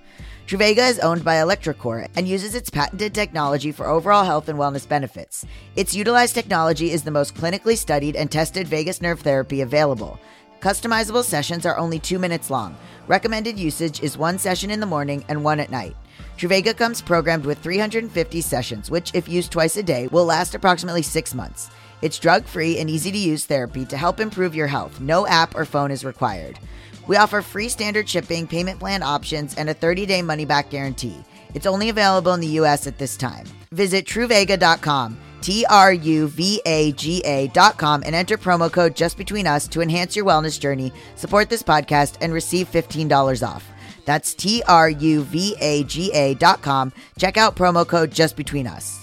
Truvaga 0.48 0.90
is 0.90 1.00
owned 1.00 1.24
by 1.24 1.36
electroCore 1.36 2.10
and 2.16 2.28
uses 2.28 2.56
its 2.56 2.70
patented 2.70 3.14
technology 3.14 3.72
for 3.72 3.88
overall 3.88 4.26
health 4.26 4.50
and 4.50 4.60
wellness 4.60 4.88
benefits. 4.88 5.46
Its 5.76 5.96
utilized 5.96 6.36
technology 6.36 6.92
is 6.92 7.04
the 7.04 7.12
most 7.12 7.36
clinically 7.36 7.78
studied 7.78 8.16
and 8.16 8.30
tested 8.30 8.68
vagus 8.68 9.02
nerve 9.02 9.22
therapy 9.22 9.62
available. 9.62 10.20
Customizable 10.60 11.24
sessions 11.24 11.66
are 11.66 11.78
only 11.78 12.00
two 12.00 12.20
minutes 12.20 12.50
long. 12.50 12.76
Recommended 13.08 13.58
usage 13.58 14.04
is 14.04 14.18
one 14.18 14.38
session 14.38 14.70
in 14.70 14.80
the 14.80 14.86
morning 14.86 15.24
and 15.28 15.44
one 15.44 15.60
at 15.60 15.72
night. 15.72 15.96
Truvaga 16.38 16.76
comes 16.76 17.02
programmed 17.02 17.46
with 17.46 17.60
350 17.60 18.42
sessions, 18.42 18.92
which, 18.92 19.12
if 19.14 19.30
used 19.30 19.52
twice 19.52 19.78
a 19.78 19.84
day, 19.84 20.08
will 20.08 20.26
last 20.26 20.54
approximately 20.54 21.02
six 21.02 21.34
months. 21.34 21.70
It's 22.02 22.20
drug 22.20 22.46
free 22.46 22.80
and 22.80 22.90
easy 22.90 23.12
to 23.12 23.18
use 23.18 23.46
therapy 23.46 23.86
to 23.86 23.98
help 23.98 24.20
improve 24.20 24.56
your 24.56 24.68
health. 24.68 25.00
No 25.00 25.26
app 25.28 25.56
or 25.56 25.66
phone 25.66 25.92
is 25.92 26.04
required. 26.04 26.60
We 27.08 27.18
offer 27.18 27.42
free 27.42 27.70
standard 27.70 28.08
shipping, 28.08 28.48
payment 28.48 28.80
plan 28.80 29.04
options, 29.04 29.56
and 29.56 29.70
a 29.70 29.74
30 29.74 30.06
day 30.06 30.22
money 30.22 30.46
back 30.46 30.70
guarantee. 30.70 31.24
It's 31.54 31.66
only 31.66 31.90
available 31.90 32.34
in 32.34 32.40
the 32.40 32.60
US 32.60 32.88
at 32.88 32.98
this 32.98 33.18
time. 33.18 33.46
Visit 33.72 34.06
truvaga.com, 34.06 35.18
T 35.42 35.66
R 35.70 35.94
U 35.94 36.28
V 36.28 36.62
A 36.66 36.92
G 36.94 37.22
A.com, 37.26 38.04
and 38.06 38.16
enter 38.16 38.38
promo 38.38 38.72
code 38.72 38.96
just 38.96 39.18
between 39.18 39.48
us 39.48 39.68
to 39.70 39.82
enhance 39.82 40.16
your 40.16 40.26
wellness 40.26 40.60
journey, 40.60 40.94
support 41.16 41.50
this 41.50 41.64
podcast, 41.64 42.18
and 42.22 42.34
receive 42.34 42.72
$15 42.72 43.48
off. 43.48 43.66
That's 44.06 44.34
T 44.34 44.64
R 44.68 44.90
U 44.90 45.24
V 45.24 45.56
A 45.60 45.84
G 45.84 46.12
A.com. 46.14 46.94
Check 47.18 47.38
out 47.38 47.56
promo 47.56 47.88
code 47.88 48.12
just 48.12 48.36
between 48.36 48.68
us. 48.68 49.01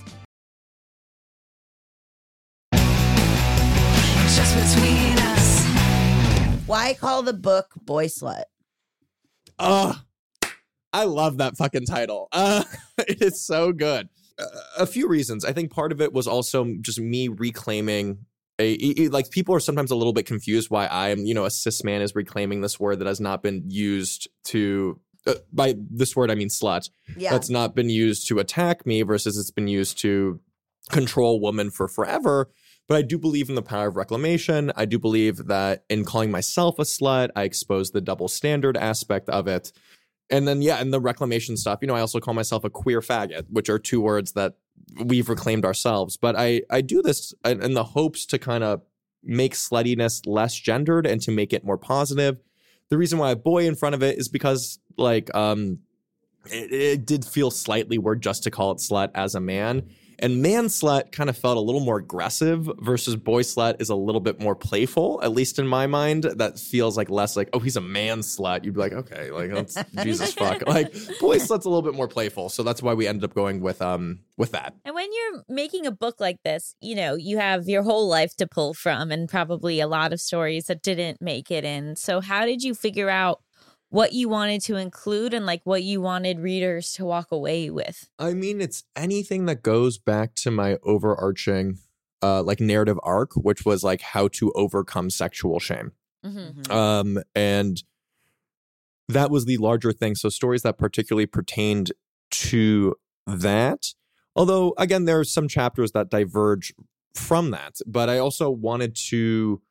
Why 6.69 6.93
call 6.93 7.23
the 7.23 7.33
book 7.33 7.73
Boyslut? 7.83 8.45
Oh, 9.59 9.99
I 10.93 11.05
love 11.05 11.39
that 11.39 11.57
fucking 11.57 11.87
title. 11.87 12.29
Uh, 12.35 12.63
it 12.99 13.23
is 13.23 13.41
so 13.41 13.73
good. 13.73 14.11
Uh, 14.39 14.45
a 14.77 14.85
few 14.85 15.09
reasons. 15.09 15.47
I 15.47 15.55
think 15.55 15.73
part 15.73 15.93
of 15.93 16.03
it 16.03 16.13
was 16.13 16.27
also 16.27 16.75
just 16.83 17.01
me 17.01 17.29
reclaiming 17.29 18.27
a, 18.59 19.09
like 19.09 19.31
people 19.31 19.55
are 19.55 19.61
sometimes 19.61 19.91
a 19.91 19.97
little 19.97 20.13
bit 20.13 20.27
confused 20.27 20.69
why 20.69 20.89
I'm, 20.89 21.25
you 21.25 21.33
know, 21.33 21.47
a 21.47 21.51
cis 21.51 21.85
man 21.85 22.03
is 22.03 22.15
reclaiming 22.15 22.61
this 22.61 22.79
word 22.79 22.99
that 22.99 23.07
has 23.07 23.21
not 23.21 23.43
been 23.43 23.63
used 23.69 24.29
to 24.49 25.01
uh, 25.27 25.35
by 25.53 25.75
this 25.91 26.15
word 26.15 26.31
I 26.31 26.35
mean 26.35 26.49
slut. 26.49 26.91
Yeah. 27.17 27.31
That's 27.31 27.49
not 27.49 27.75
been 27.75 27.89
used 27.89 28.29
to 28.29 28.41
attack 28.41 28.85
me 28.85 29.01
versus 29.03 29.39
it's 29.39 29.51
been 29.51 29.69
used 29.69 29.99
to 30.01 30.41
control 30.91 31.41
women 31.41 31.71
for 31.71 31.89
forever. 31.89 32.51
But 32.89 32.97
I 32.97 33.03
do 33.03 33.19
believe 33.19 33.51
in 33.51 33.55
the 33.55 33.63
power 33.63 33.89
of 33.89 33.97
reclamation. 33.97 34.73
I 34.75 34.87
do 34.87 34.99
believe 34.99 35.47
that 35.47 35.85
in 35.91 36.05
calling 36.05 36.31
myself 36.31 36.79
a 36.79 36.83
slut, 36.83 37.29
I 37.37 37.43
expose 37.43 37.91
the 37.91 38.01
double 38.01 38.29
standard 38.29 38.77
aspect 38.79 39.29
of 39.29 39.47
it. 39.47 39.73
And 40.31 40.49
then, 40.49 40.63
yeah, 40.63 40.77
and 40.77 40.93
the 40.93 41.01
reclamation 41.01 41.57
stuff, 41.57 41.79
you 41.83 41.89
know, 41.89 41.95
I 41.95 42.01
also 42.01 42.19
call 42.19 42.35
myself 42.35 42.65
a 42.65 42.71
queer 42.71 43.01
faggot, 43.01 43.47
which 43.51 43.69
are 43.69 43.79
two 43.79 44.01
words 44.01 44.33
that 44.33 44.57
we've 45.05 45.29
reclaimed 45.29 45.65
ourselves. 45.65 46.17
But 46.17 46.35
I, 46.37 46.63
I 46.71 46.81
do 46.81 47.03
this 47.03 47.35
in 47.45 47.75
the 47.75 47.85
hopes 47.85 48.27
to 48.27 48.39
kind 48.39 48.65
of 48.65 48.83
make 49.23 49.55
sluttiness 49.55 50.27
less 50.27 50.55
gendered 50.55 51.07
and 51.07 51.21
to 51.23 51.31
make 51.31 51.53
it 51.53 51.65
more 51.65 51.79
positive. 51.79 52.41
The 52.89 52.97
reason 52.97 53.19
why 53.19 53.27
I 53.27 53.29
have 53.31 53.45
boy 53.45 53.67
in 53.67 53.75
front 53.75 53.95
of 53.95 54.03
it 54.03 54.19
is 54.19 54.29
because, 54.29 54.79
like, 54.97 55.35
um, 55.35 55.81
it, 56.47 56.73
it 56.73 57.07
did 57.07 57.25
feel 57.25 57.51
slightly 57.51 57.99
weird 57.99 58.23
just 58.23 58.45
to 58.45 58.51
call 58.51 58.73
it 58.73 58.79
slut 58.79 59.11
as 59.15 59.35
a 59.35 59.41
man. 59.41 59.91
And 60.19 60.43
man 60.43 60.67
slut 60.67 61.13
kind 61.13 61.31
of 61.31 61.37
felt 61.37 61.57
a 61.57 61.61
little 61.61 61.81
more 61.81 61.99
aggressive 61.99 62.69
versus 62.79 63.17
boy 63.17 63.43
slut 63.43 63.81
is 63.81 63.89
a 63.89 63.95
little 63.95 64.21
bit 64.21 64.41
more 64.41 64.55
playful, 64.55 65.21
at 65.23 65.33
least 65.33 65.59
in 65.59 65.67
my 65.67 65.87
mind. 65.87 66.25
That 66.25 66.59
feels 66.59 66.97
like 66.97 67.11
less 67.11 67.37
like, 67.37 67.51
oh, 67.53 67.59
he's 67.61 67.77
a 67.77 67.81
man 67.81 68.21
slut. 68.21 68.65
You'd 68.65 68.75
be 68.75 68.81
like, 68.81 68.93
okay, 68.93 69.31
like 69.31 69.51
that's 69.51 69.77
Jesus 70.03 70.33
fuck. 70.33 70.67
Like 70.67 70.93
boy 71.21 71.39
slut's 71.39 71.67
a 71.67 71.69
little 71.69 71.83
bit 71.83 71.95
more 71.95 72.09
playful. 72.09 72.49
So 72.49 72.63
that's 72.63 72.83
why 72.83 72.95
we 72.95 73.07
ended 73.07 73.25
up 73.25 73.35
going 73.35 73.61
with 73.61 73.81
um 73.81 74.21
with 74.37 74.53
that. 74.53 74.75
And 74.85 74.95
when 74.95 75.09
you're 75.13 75.45
making 75.49 75.87
a 75.87 75.91
book 75.91 76.21
like 76.21 76.43
this, 76.45 76.75
you 76.81 76.95
know, 76.95 77.15
you 77.15 77.39
have 77.39 77.69
your 77.69 77.83
whole 77.83 78.09
life 78.09 78.35
to 78.37 78.47
pull 78.47 78.75
from 78.75 79.11
and 79.11 79.29
probably 79.29 79.81
a 79.81 79.87
lot 79.87 80.13
of 80.13 80.21
stories 80.21 80.67
that 80.67 80.83
didn't 80.83 81.21
make 81.21 81.51
it 81.51 81.65
in. 81.65 81.97
So, 81.97 82.21
how 82.21 82.45
did 82.47 82.63
you 82.63 82.75
figure 82.75 83.11
out 83.11 83.41
what 83.91 84.13
you 84.13 84.29
wanted 84.29 84.61
to 84.63 84.77
include 84.77 85.33
and 85.35 85.47
like 85.47 85.63
what 85.65 85.83
you 85.83 86.01
wanted 86.01 86.41
readers 86.41 86.93
to 86.95 87.05
walk 87.05 87.31
away 87.31 87.71
with? 87.71 88.09
I 88.19 88.35
mean, 88.35 88.61
it's 88.61 88.85
anything 88.95 89.47
that 89.47 89.63
goes 89.63 89.99
back 89.99 90.35
to 90.37 90.51
my 90.51 90.79
overarching 90.83 91.79
uh 92.23 92.43
like 92.43 92.61
narrative 92.61 92.99
arc, 93.03 93.33
which 93.35 93.65
was 93.65 93.83
like 93.83 94.01
how 94.01 94.29
to 94.29 94.53
overcome 94.53 95.11
sexual 95.11 95.59
shame. 95.59 95.93
Mm-hmm. 96.25 96.73
Um, 96.73 97.23
and 97.35 97.83
that 99.09 99.31
was 99.31 99.45
the 99.47 99.57
larger 99.57 99.93
thing. 99.93 100.15
So 100.15 100.29
stories 100.29 100.63
that 100.63 100.79
particularly 100.79 101.27
pertained 101.27 101.93
to 102.31 102.95
that. 103.27 103.95
Although, 104.37 104.75
again, 104.79 105.05
there 105.05 105.19
are 105.19 105.25
some 105.25 105.49
chapters 105.49 105.93
that 105.93 106.11
diverge 106.11 106.75
from 107.15 107.51
that. 107.51 107.77
But 107.87 108.09
I 108.09 108.19
also 108.19 108.51
wanted 108.51 108.95
to 109.09 109.63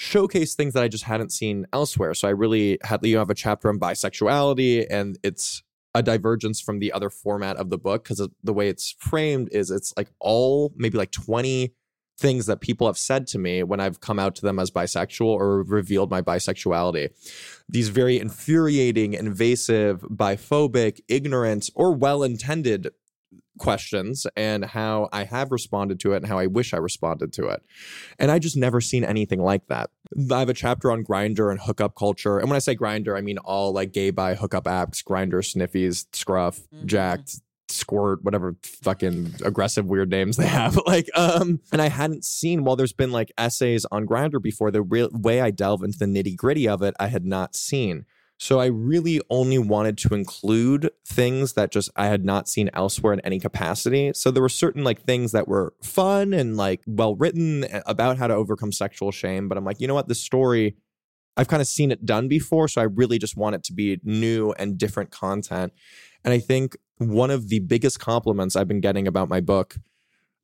showcase 0.00 0.54
things 0.54 0.72
that 0.72 0.82
I 0.82 0.88
just 0.88 1.04
hadn't 1.04 1.30
seen 1.30 1.66
elsewhere. 1.74 2.14
So 2.14 2.26
I 2.26 2.30
really 2.30 2.78
had 2.82 3.04
you 3.04 3.18
have 3.18 3.28
a 3.28 3.34
chapter 3.34 3.68
on 3.68 3.78
bisexuality, 3.78 4.86
and 4.88 5.18
it's 5.22 5.62
a 5.94 6.02
divergence 6.02 6.58
from 6.58 6.78
the 6.78 6.90
other 6.90 7.10
format 7.10 7.58
of 7.58 7.68
the 7.68 7.76
book 7.76 8.04
because 8.04 8.26
the 8.42 8.52
way 8.54 8.70
it's 8.70 8.96
framed 8.98 9.50
is 9.52 9.70
it's 9.70 9.92
like 9.98 10.08
all 10.18 10.72
maybe 10.74 10.96
like 10.96 11.10
20 11.10 11.74
things 12.18 12.46
that 12.46 12.62
people 12.62 12.86
have 12.86 12.96
said 12.96 13.26
to 13.26 13.38
me 13.38 13.62
when 13.62 13.78
I've 13.78 14.00
come 14.00 14.18
out 14.18 14.34
to 14.36 14.42
them 14.42 14.58
as 14.58 14.70
bisexual 14.70 15.26
or 15.26 15.64
revealed 15.64 16.10
my 16.10 16.22
bisexuality. 16.22 17.10
These 17.68 17.90
very 17.90 18.18
infuriating, 18.18 19.12
invasive, 19.12 20.00
biphobic, 20.02 21.00
ignorant, 21.08 21.68
or 21.74 21.92
well 21.92 22.22
intended 22.22 22.88
questions 23.58 24.26
and 24.36 24.64
how 24.64 25.08
I 25.12 25.24
have 25.24 25.52
responded 25.52 26.00
to 26.00 26.12
it 26.12 26.18
and 26.18 26.26
how 26.26 26.38
I 26.38 26.46
wish 26.46 26.72
I 26.72 26.78
responded 26.78 27.32
to 27.34 27.48
it. 27.48 27.62
And 28.18 28.30
I 28.30 28.38
just 28.38 28.56
never 28.56 28.80
seen 28.80 29.04
anything 29.04 29.40
like 29.40 29.66
that. 29.68 29.90
I 30.30 30.38
have 30.38 30.48
a 30.48 30.54
chapter 30.54 30.90
on 30.90 31.04
Grindr 31.04 31.50
and 31.50 31.60
hookup 31.60 31.94
culture. 31.94 32.38
And 32.38 32.48
when 32.48 32.56
I 32.56 32.60
say 32.60 32.74
Grindr, 32.74 33.16
I 33.16 33.20
mean 33.20 33.38
all 33.38 33.72
like 33.72 33.92
gay 33.92 34.10
bi 34.10 34.34
hookup 34.34 34.64
apps, 34.64 35.04
Grindr, 35.04 35.42
sniffies, 35.42 36.06
scruff, 36.12 36.60
Jack'd, 36.84 37.40
squirt, 37.68 38.22
whatever 38.22 38.56
fucking 38.62 39.34
aggressive 39.44 39.86
weird 39.86 40.10
names 40.10 40.36
they 40.36 40.46
have. 40.46 40.78
like, 40.86 41.08
um, 41.14 41.60
and 41.72 41.80
I 41.80 41.88
hadn't 41.88 42.24
seen 42.24 42.64
while 42.64 42.76
there's 42.76 42.92
been 42.92 43.12
like 43.12 43.32
essays 43.38 43.86
on 43.90 44.06
Grindr 44.06 44.42
before, 44.42 44.70
the 44.70 44.82
real 44.82 45.08
way 45.12 45.40
I 45.40 45.50
delve 45.50 45.82
into 45.82 45.98
the 45.98 46.06
nitty 46.06 46.36
gritty 46.36 46.68
of 46.68 46.82
it, 46.82 46.94
I 46.98 47.08
had 47.08 47.24
not 47.24 47.56
seen. 47.56 48.06
So 48.40 48.58
I 48.58 48.66
really 48.66 49.20
only 49.28 49.58
wanted 49.58 49.98
to 49.98 50.14
include 50.14 50.90
things 51.06 51.52
that 51.52 51.70
just 51.70 51.90
I 51.94 52.06
had 52.06 52.24
not 52.24 52.48
seen 52.48 52.70
elsewhere 52.72 53.12
in 53.12 53.20
any 53.20 53.38
capacity. 53.38 54.12
So 54.14 54.30
there 54.30 54.42
were 54.42 54.48
certain 54.48 54.82
like 54.82 55.02
things 55.02 55.32
that 55.32 55.46
were 55.46 55.74
fun 55.82 56.32
and 56.32 56.56
like 56.56 56.80
well 56.86 57.14
written 57.14 57.64
eh, 57.64 57.82
about 57.84 58.16
how 58.16 58.28
to 58.28 58.34
overcome 58.34 58.72
sexual 58.72 59.12
shame, 59.12 59.46
but 59.46 59.58
I'm 59.58 59.64
like, 59.66 59.78
you 59.78 59.86
know 59.86 59.94
what, 59.94 60.08
this 60.08 60.22
story 60.22 60.74
I've 61.36 61.48
kind 61.48 61.60
of 61.60 61.68
seen 61.68 61.90
it 61.90 62.06
done 62.06 62.28
before, 62.28 62.66
so 62.66 62.80
I 62.80 62.84
really 62.84 63.18
just 63.18 63.36
want 63.36 63.56
it 63.56 63.62
to 63.64 63.74
be 63.74 64.00
new 64.04 64.52
and 64.52 64.78
different 64.78 65.10
content. 65.10 65.74
And 66.24 66.32
I 66.32 66.38
think 66.38 66.78
one 66.96 67.30
of 67.30 67.48
the 67.50 67.60
biggest 67.60 68.00
compliments 68.00 68.56
I've 68.56 68.68
been 68.68 68.80
getting 68.80 69.06
about 69.06 69.28
my 69.28 69.40
book, 69.40 69.76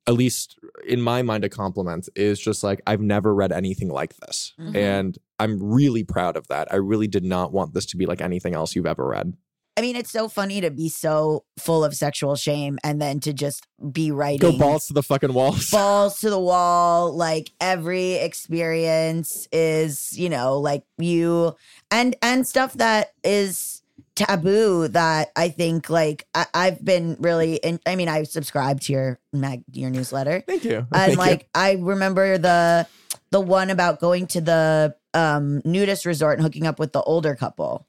at 0.07 0.13
least 0.13 0.57
in 0.87 1.01
my 1.01 1.21
mind, 1.21 1.43
a 1.43 1.49
compliment 1.49 2.07
is 2.15 2.39
just 2.39 2.63
like, 2.63 2.81
I've 2.87 3.01
never 3.01 3.35
read 3.35 3.51
anything 3.51 3.89
like 3.89 4.15
this. 4.17 4.53
Mhm. 4.59 4.75
And 4.75 5.17
I'm 5.37 5.61
really 5.61 6.03
proud 6.03 6.37
of 6.37 6.47
that. 6.47 6.71
I 6.71 6.77
really 6.77 7.07
did 7.07 7.25
not 7.25 7.51
want 7.51 7.73
this 7.73 7.85
to 7.87 7.97
be 7.97 8.05
like 8.05 8.21
anything 8.21 8.55
else 8.55 8.75
you've 8.75 8.85
ever 8.85 9.05
read. 9.05 9.33
I 9.77 9.81
mean, 9.81 9.95
it's 9.95 10.09
so 10.09 10.27
funny 10.27 10.59
to 10.61 10.71
be 10.71 10.89
so 10.89 11.43
full 11.59 11.83
of 11.85 11.93
sexual 11.93 12.35
shame 12.35 12.79
and 12.83 12.99
then 12.99 13.19
to 13.19 13.31
just 13.31 13.67
be 13.91 14.09
writing 14.09 14.39
Go 14.39 14.57
balls 14.57 14.87
to 14.87 14.93
the 14.93 15.03
fucking 15.03 15.33
walls. 15.33 15.69
balls 15.71 16.19
to 16.21 16.31
the 16.31 16.39
wall. 16.39 17.15
Like 17.15 17.51
every 17.61 18.13
experience 18.13 19.47
is, 19.51 20.17
you 20.17 20.29
know, 20.29 20.59
like 20.59 20.83
you 20.97 21.55
and 21.91 22.15
and 22.23 22.47
stuff 22.47 22.73
that 22.73 23.11
is 23.23 23.76
taboo 24.17 24.87
that 24.89 25.31
I 25.35 25.49
think 25.49 25.89
like 25.89 26.27
I, 26.33 26.47
I've 26.53 26.83
been 26.83 27.15
really 27.19 27.55
in, 27.55 27.79
I 27.85 27.95
mean, 27.95 28.09
I 28.09 28.23
subscribe 28.23 28.81
to 28.81 28.93
your 28.93 29.19
mag 29.31 29.63
your 29.71 29.89
newsletter. 29.89 30.43
Thank 30.45 30.65
you. 30.65 30.77
And 30.91 30.91
Thank 30.91 31.11
you. 31.11 31.17
like 31.17 31.49
I 31.53 31.73
remember 31.73 32.37
the 32.37 32.87
the 33.31 33.39
one 33.39 33.69
about 33.69 33.99
going 33.99 34.27
to 34.27 34.41
the 34.41 34.95
um 35.13 35.61
nudist 35.63 36.05
resort 36.05 36.37
and 36.37 36.43
hooking 36.43 36.65
up 36.65 36.79
with 36.79 36.91
the 36.91 37.01
older 37.01 37.35
couple. 37.35 37.87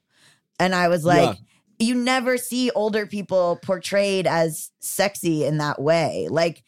And 0.59 0.75
I 0.75 0.89
was 0.89 1.03
like, 1.05 1.37
you 1.79 1.95
never 1.95 2.37
see 2.37 2.69
older 2.71 3.05
people 3.05 3.57
portrayed 3.63 4.27
as 4.27 4.69
sexy 4.79 5.45
in 5.45 5.57
that 5.59 5.81
way. 5.81 6.27
Like 6.29 6.63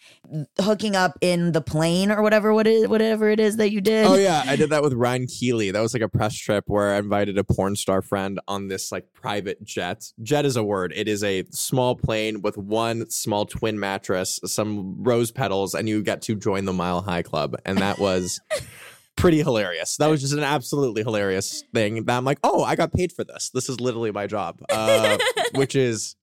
hooking 0.60 0.96
up 0.96 1.18
in 1.20 1.52
the 1.52 1.62
plane 1.62 2.12
or 2.12 2.22
whatever 2.22 2.54
what 2.54 2.66
is 2.66 2.88
whatever 2.88 3.30
it 3.30 3.40
is 3.40 3.58
that 3.58 3.72
you 3.72 3.82
did. 3.82 4.06
Oh 4.06 4.16
yeah, 4.16 4.44
I 4.48 4.56
did 4.56 4.70
that 4.70 4.82
with 4.82 4.94
Ryan 4.94 5.28
Keely. 5.28 5.72
That 5.72 5.82
was 5.82 5.94
like 5.94 6.02
a 6.02 6.08
press 6.08 6.36
trip 6.36 6.64
where 6.68 6.96
I 6.96 6.98
invited 6.98 7.38
a 7.38 7.44
porn 7.44 7.76
star 7.76 8.02
friend 8.02 8.40
on 8.48 8.70
this 8.70 8.90
like 8.90 9.12
private 9.14 9.62
jet. 9.64 10.06
Jet 10.24 10.46
is 10.46 10.56
a 10.56 10.64
word. 10.64 10.94
It 10.96 11.10
is 11.10 11.26
a 11.26 11.44
small 11.52 11.96
plane 11.96 12.42
with 12.42 12.58
one 12.58 13.10
small 13.10 13.46
twin 13.46 13.78
mattress, 13.78 14.40
some 14.46 15.04
rose 15.04 15.32
petals, 15.32 15.76
and 15.76 15.90
you 15.90 16.02
get 16.04 16.22
to 16.24 16.36
join 16.36 16.64
the 16.64 16.74
Mile 16.74 17.02
High 17.02 17.24
Club. 17.24 17.58
And 17.66 17.80
that 17.80 18.00
was 18.00 18.40
pretty 19.16 19.40
hilarious. 19.40 19.98
That 19.98 20.08
was 20.08 20.22
just 20.22 20.34
an 20.34 20.44
absolutely 20.44 21.04
hilarious 21.04 21.64
thing. 21.74 22.06
That 22.06 22.18
I'm 22.18 22.26
like, 22.26 22.40
oh, 22.44 22.64
I 22.64 22.76
got 22.76 22.94
paid 22.94 23.12
for 23.12 23.24
this. 23.24 23.50
This 23.54 23.70
is 23.70 23.80
literally 23.80 24.12
my 24.12 24.28
job, 24.28 24.60
uh, 24.70 25.18
which 25.56 25.76
is 25.76 26.16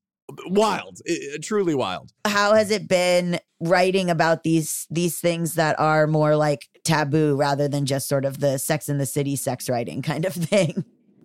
wild, 0.47 0.99
I- 1.09 1.39
truly 1.43 1.75
wild. 1.75 2.13
How 2.27 2.55
has 2.55 2.71
it 2.71 2.89
been 2.89 3.39
writing 3.61 4.09
about 4.11 4.43
these 4.43 4.87
these 4.91 5.19
things 5.21 5.55
that 5.55 5.79
are 5.81 6.07
more 6.07 6.37
like 6.37 6.69
taboo 6.85 7.37
rather 7.37 7.69
than 7.69 7.87
just 7.87 8.09
sort 8.09 8.25
of 8.25 8.41
the 8.41 8.59
sex 8.59 8.89
in 8.89 8.99
the 8.99 9.07
city 9.07 9.37
sex 9.37 9.69
writing 9.69 10.03
kind 10.03 10.25
of 10.25 10.33
thing? 10.51 10.85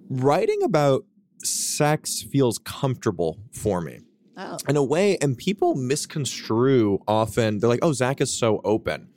Writing 0.09 0.61
about 0.63 1.05
sex 1.43 2.21
feels 2.21 2.59
comfortable 2.59 3.39
for 3.53 3.81
me. 3.81 3.99
Oh. 4.35 4.57
in 4.67 4.75
a 4.77 4.83
way, 4.83 5.15
and 5.21 5.37
people 5.37 5.75
misconstrue 5.75 6.97
often. 7.07 7.59
They're 7.59 7.69
like, 7.69 7.81
oh, 7.83 7.93
Zach 7.93 8.19
is 8.19 8.35
so 8.35 8.61
open. 8.65 9.09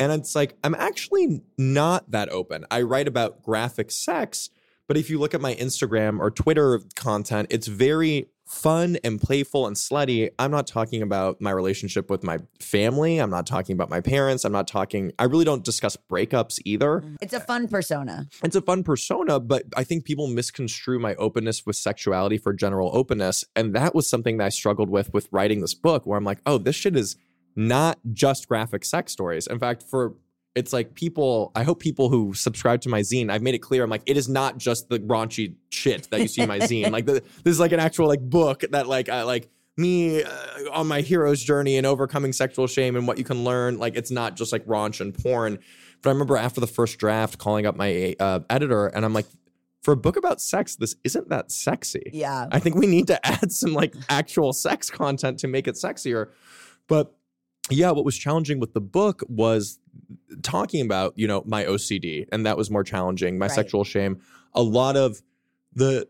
And 0.00 0.10
it's 0.12 0.34
like, 0.34 0.56
I'm 0.64 0.74
actually 0.74 1.42
not 1.58 2.10
that 2.10 2.30
open. 2.30 2.64
I 2.70 2.80
write 2.82 3.06
about 3.06 3.42
graphic 3.42 3.90
sex, 3.90 4.48
but 4.88 4.96
if 4.96 5.10
you 5.10 5.20
look 5.20 5.34
at 5.34 5.42
my 5.42 5.54
Instagram 5.54 6.18
or 6.18 6.30
Twitter 6.30 6.80
content, 6.96 7.48
it's 7.50 7.66
very 7.66 8.30
fun 8.46 8.96
and 9.04 9.20
playful 9.20 9.66
and 9.68 9.76
slutty. 9.76 10.30
I'm 10.38 10.50
not 10.50 10.66
talking 10.66 11.02
about 11.02 11.40
my 11.40 11.52
relationship 11.52 12.10
with 12.10 12.24
my 12.24 12.38
family. 12.58 13.18
I'm 13.18 13.30
not 13.30 13.46
talking 13.46 13.74
about 13.74 13.90
my 13.90 14.00
parents. 14.00 14.44
I'm 14.44 14.50
not 14.50 14.66
talking, 14.66 15.12
I 15.20 15.24
really 15.24 15.44
don't 15.44 15.64
discuss 15.64 15.96
breakups 15.96 16.58
either 16.64 17.02
mm. 17.02 17.16
It's 17.20 17.34
a 17.34 17.38
fun 17.38 17.68
persona. 17.68 18.26
it's 18.42 18.56
a 18.56 18.62
fun 18.62 18.82
persona, 18.82 19.38
but 19.38 19.64
I 19.76 19.84
think 19.84 20.04
people 20.04 20.26
misconstrue 20.26 20.98
my 20.98 21.14
openness 21.14 21.64
with 21.64 21.76
sexuality 21.76 22.38
for 22.38 22.52
general 22.52 22.90
openness. 22.92 23.44
And 23.54 23.74
that 23.76 23.94
was 23.94 24.08
something 24.08 24.38
that 24.38 24.46
I 24.46 24.48
struggled 24.48 24.90
with 24.90 25.12
with 25.12 25.28
writing 25.30 25.60
this 25.60 25.74
book, 25.74 26.04
where 26.04 26.18
I'm 26.18 26.24
like, 26.24 26.40
oh, 26.46 26.58
this 26.58 26.74
shit 26.74 26.96
is 26.96 27.16
not 27.56 27.98
just 28.12 28.48
graphic 28.48 28.84
sex 28.84 29.12
stories. 29.12 29.46
In 29.46 29.58
fact, 29.58 29.82
for 29.82 30.14
it's 30.54 30.72
like 30.72 30.94
people, 30.94 31.52
I 31.54 31.62
hope 31.62 31.80
people 31.80 32.08
who 32.08 32.34
subscribe 32.34 32.80
to 32.82 32.88
my 32.88 33.00
zine, 33.00 33.30
I've 33.30 33.42
made 33.42 33.54
it 33.54 33.60
clear. 33.60 33.84
I'm 33.84 33.90
like, 33.90 34.02
it 34.06 34.16
is 34.16 34.28
not 34.28 34.58
just 34.58 34.88
the 34.88 34.98
raunchy 34.98 35.54
shit 35.70 36.08
that 36.10 36.20
you 36.20 36.28
see 36.28 36.42
in 36.42 36.48
my 36.48 36.58
zine. 36.58 36.90
Like, 36.90 37.06
the, 37.06 37.22
this 37.44 37.52
is 37.52 37.60
like 37.60 37.72
an 37.72 37.80
actual 37.80 38.08
like 38.08 38.20
book 38.20 38.64
that 38.70 38.88
like, 38.88 39.08
I 39.08 39.22
like, 39.22 39.48
me 39.76 40.22
uh, 40.22 40.30
on 40.72 40.88
my 40.88 41.00
hero's 41.00 41.42
journey 41.42 41.78
and 41.78 41.86
overcoming 41.86 42.32
sexual 42.32 42.66
shame 42.66 42.96
and 42.96 43.06
what 43.06 43.16
you 43.16 43.24
can 43.24 43.44
learn. 43.44 43.78
Like, 43.78 43.96
it's 43.96 44.10
not 44.10 44.36
just 44.36 44.52
like 44.52 44.66
raunch 44.66 45.00
and 45.00 45.14
porn. 45.14 45.58
But 46.02 46.10
I 46.10 46.12
remember 46.12 46.36
after 46.36 46.60
the 46.60 46.66
first 46.66 46.98
draft 46.98 47.38
calling 47.38 47.64
up 47.64 47.76
my 47.76 48.16
uh, 48.18 48.40
editor 48.50 48.88
and 48.88 49.04
I'm 49.04 49.14
like, 49.14 49.26
for 49.82 49.92
a 49.92 49.96
book 49.96 50.16
about 50.16 50.40
sex, 50.40 50.76
this 50.76 50.96
isn't 51.04 51.28
that 51.30 51.50
sexy. 51.50 52.10
Yeah. 52.12 52.48
I 52.50 52.58
think 52.58 52.76
we 52.76 52.86
need 52.86 53.06
to 53.06 53.26
add 53.26 53.52
some 53.52 53.72
like 53.72 53.94
actual 54.08 54.52
sex 54.52 54.90
content 54.90 55.38
to 55.38 55.48
make 55.48 55.68
it 55.68 55.76
sexier. 55.76 56.30
But 56.88 57.14
yeah, 57.70 57.90
what 57.90 58.04
was 58.04 58.16
challenging 58.16 58.58
with 58.60 58.74
the 58.74 58.80
book 58.80 59.22
was 59.28 59.78
talking 60.42 60.84
about, 60.84 61.12
you 61.16 61.26
know, 61.26 61.42
my 61.46 61.64
OCD, 61.64 62.26
and 62.32 62.46
that 62.46 62.56
was 62.56 62.70
more 62.70 62.84
challenging, 62.84 63.38
my 63.38 63.46
Right. 63.46 63.54
sexual 63.54 63.84
shame. 63.84 64.20
A 64.54 64.62
lot 64.62 64.96
of 64.96 65.22
the 65.74 66.08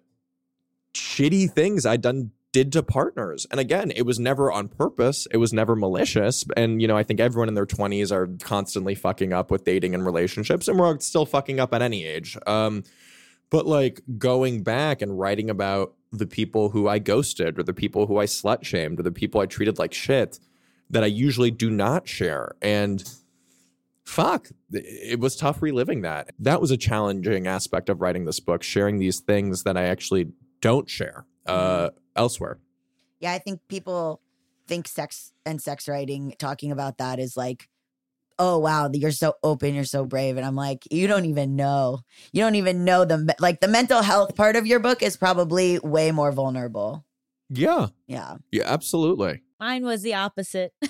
shitty 0.95 1.51
things 1.53 1.87
I'd 1.87 2.01
done 2.03 2.31
did 2.53 2.73
to 2.73 2.83
partners. 2.83 3.47
And 3.51 3.61
again, 3.61 3.93
it 3.95 4.03
was 4.03 4.19
never 4.19 4.51
on 4.51 4.67
purpose. 4.69 5.29
It 5.31 5.37
was 5.37 5.53
never 5.53 5.77
malicious. 5.77 6.45
And, 6.57 6.83
you 6.83 6.89
know, 6.89 6.97
I 6.97 7.05
think 7.05 7.21
everyone 7.21 7.47
in 7.49 7.55
their 7.55 7.67
20s 7.67 8.11
are 8.11 8.27
constantly 8.43 8.97
fucking 8.97 9.33
up 9.33 9.53
with 9.53 9.65
dating 9.65 9.95
and 9.95 10.05
relationships, 10.05 10.67
and 10.67 10.79
we're 10.79 10.99
still 10.99 11.27
fucking 11.27 11.61
up 11.61 11.73
at 11.73 11.81
any 11.81 12.05
age. 12.05 12.37
Um, 12.49 12.83
but 13.51 13.67
like 13.67 14.01
going 14.19 14.63
back 14.63 15.01
and 15.01 15.17
writing 15.19 15.49
about 15.49 15.95
the 16.13 16.27
people 16.27 16.71
who 16.71 16.89
I 16.89 16.99
ghosted 16.99 17.57
or 17.59 17.63
the 17.63 17.73
people 17.73 18.07
who 18.07 18.19
I 18.19 18.25
slut 18.27 18.65
shamed 18.65 18.99
or 18.99 19.05
the 19.05 19.13
people 19.13 19.41
I 19.41 19.47
treated 19.47 19.79
like 19.79 19.95
shit 19.95 20.41
that 20.91 21.05
I 21.05 21.07
usually 21.07 21.51
do 21.51 21.71
not 21.71 22.09
share. 22.09 22.53
And 22.61 23.03
fuck, 24.05 24.49
it 24.73 25.21
was 25.21 25.37
tough 25.37 25.63
reliving 25.63 26.03
that. 26.03 26.31
That 26.39 26.61
was 26.61 26.71
a 26.71 26.77
challenging 26.77 27.47
aspect 27.47 27.89
of 27.89 28.01
writing 28.01 28.25
this 28.25 28.41
book, 28.41 28.63
sharing 28.63 28.99
these 28.99 29.21
things 29.21 29.63
that 29.63 29.77
I 29.77 29.85
actually 29.85 30.33
don't 30.61 30.89
share 30.89 31.27
uh, 31.47 31.91
elsewhere. 32.17 32.59
Yeah, 33.21 33.33
I 33.33 33.39
think 33.39 33.61
people 33.69 34.21
think 34.67 34.89
sex 34.89 35.33
and 35.47 35.61
sex 35.61 35.89
writing, 35.89 36.35
talking 36.39 36.73
about 36.73 36.99
that 36.99 37.19
is 37.19 37.37
like, 37.37 37.69
oh 38.39 38.59
wow, 38.59 38.91
you're 38.93 39.11
so 39.11 39.35
open, 39.43 39.75
you're 39.75 39.85
so 39.85 40.05
brave, 40.07 40.37
and 40.37 40.47
I'm 40.47 40.57
like, 40.57 40.85
you 40.91 41.07
don't 41.07 41.27
even 41.27 41.57
know, 41.57 42.01
you 42.33 42.43
don't 42.43 42.55
even 42.55 42.85
know 42.85 43.05
the 43.05 43.35
like 43.39 43.61
the 43.61 43.69
mental 43.69 44.03
health 44.03 44.35
part 44.35 44.57
of 44.57 44.67
your 44.67 44.81
book 44.81 45.03
is 45.03 45.17
probably 45.17 45.79
way 45.81 46.11
more 46.11 46.33
vulnerable. 46.33 47.05
Yeah, 47.51 47.89
Yeah, 48.07 48.37
yeah, 48.51 48.65
absolutely. 48.65 49.43
Mine 49.61 49.85
was 49.85 50.03
the 50.03 50.15
opposite. 50.15 50.73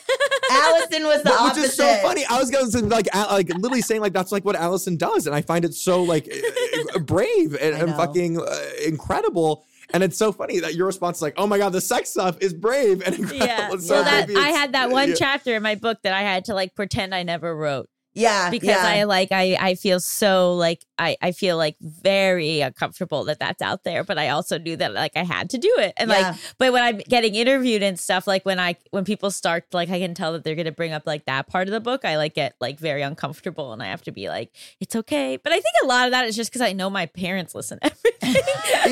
Allison 0.51 1.05
was 1.05 1.23
the 1.23 1.31
But- 1.31 1.41
opposite. 1.41 1.61
Which 1.61 1.71
is 1.71 1.77
so 1.77 1.95
funny. 1.97 2.25
I 2.25 2.39
was 2.39 2.51
gonna 2.51 2.87
like 2.87 3.13
like 3.15 3.49
literally 3.49 3.83
saying 3.83 4.01
like 4.01 4.13
that's 4.13 4.33
like 4.33 4.45
what 4.45 4.57
Allison 4.57 4.97
does, 4.97 5.27
and 5.27 5.35
I 5.35 5.43
find 5.43 5.65
it 5.65 5.75
so 5.75 6.03
like 6.03 6.33
uh, 6.95 7.01
brave 7.01 7.55
and, 7.61 7.75
and 7.75 7.95
fucking 7.95 8.41
uh, 8.41 8.59
incredible. 8.87 9.65
And 9.93 10.05
it's 10.05 10.17
so 10.17 10.31
funny 10.31 10.61
that 10.61 10.75
your 10.77 10.87
response 10.87 11.19
is 11.19 11.23
like, 11.23 11.35
"Oh 11.37 11.49
my 11.49 11.59
god, 11.59 11.73
the 11.73 11.81
sex 11.81 12.11
stuff 12.11 12.39
is 12.41 12.55
brave 12.55 13.03
and 13.05 13.15
incredible." 13.17 13.47
yeah. 13.47 13.71
So 13.81 13.95
well, 13.95 14.05
that 14.05 14.31
I 14.31 14.51
had 14.51 14.73
that 14.73 14.91
one 14.91 15.11
yeah. 15.11 15.15
chapter 15.19 15.57
in 15.57 15.63
my 15.65 15.75
book 15.75 15.99
that 16.03 16.13
I 16.13 16.23
had 16.23 16.45
to 16.45 16.55
like 16.55 16.75
pretend 16.77 17.13
I 17.15 17.25
never 17.25 17.57
wrote 17.57 17.89
Yeah, 18.13 18.51
because 18.51 18.69
yeah. 18.69 18.83
I 18.85 19.05
like 19.05 19.29
I 19.31 19.57
I 19.61 19.75
feel 19.77 20.01
so 20.01 20.55
like 20.55 20.85
I 20.99 21.17
I 21.23 21.33
feel 21.33 21.57
like 21.57 21.77
very 21.81 22.61
uncomfortable 22.61 23.25
that 23.25 23.39
that's 23.39 23.63
out 23.63 23.85
there, 23.85 24.03
but 24.03 24.19
I 24.19 24.31
also 24.31 24.59
knew 24.59 24.77
that 24.77 24.93
like 24.93 25.13
I 25.17 25.23
had 25.23 25.51
to 25.51 25.59
do 25.59 25.73
it, 25.79 25.93
and 25.97 26.11
Yeah. 26.11 26.31
like 26.31 26.37
but 26.59 26.73
when 26.73 26.83
I'm 26.83 26.99
getting 26.99 27.35
interviewed 27.37 27.83
and 27.83 27.99
stuff, 27.99 28.27
like 28.27 28.45
when 28.45 28.59
I 28.59 28.77
when 28.91 29.05
people 29.05 29.31
start 29.31 29.67
like 29.73 29.91
I 29.91 30.01
can 30.01 30.15
tell 30.15 30.33
that 30.33 30.43
they're 30.43 30.57
gonna 30.57 30.73
bring 30.73 30.93
up 30.93 31.05
like 31.07 31.27
that 31.27 31.47
part 31.47 31.69
of 31.69 31.73
the 31.73 31.81
book, 31.81 32.05
I 32.05 32.17
like 32.17 32.35
get 32.35 32.55
like 32.61 32.81
very 32.81 33.03
uncomfortable, 33.03 33.73
and 33.73 33.83
I 33.83 33.87
have 33.87 34.03
to 34.03 34.13
be 34.13 34.29
like 34.29 34.51
it's 34.81 34.97
okay. 34.97 35.37
But 35.37 35.53
I 35.53 35.57
think 35.57 35.75
a 35.85 35.87
lot 35.87 36.07
of 36.07 36.11
that 36.13 36.27
is 36.27 36.35
just 36.35 36.51
because 36.51 36.63
I 36.63 36.73
know 36.73 36.91
my 36.91 37.07
parents 37.07 37.55
listen 37.55 37.79
to 37.81 37.87
everything. 37.93 38.43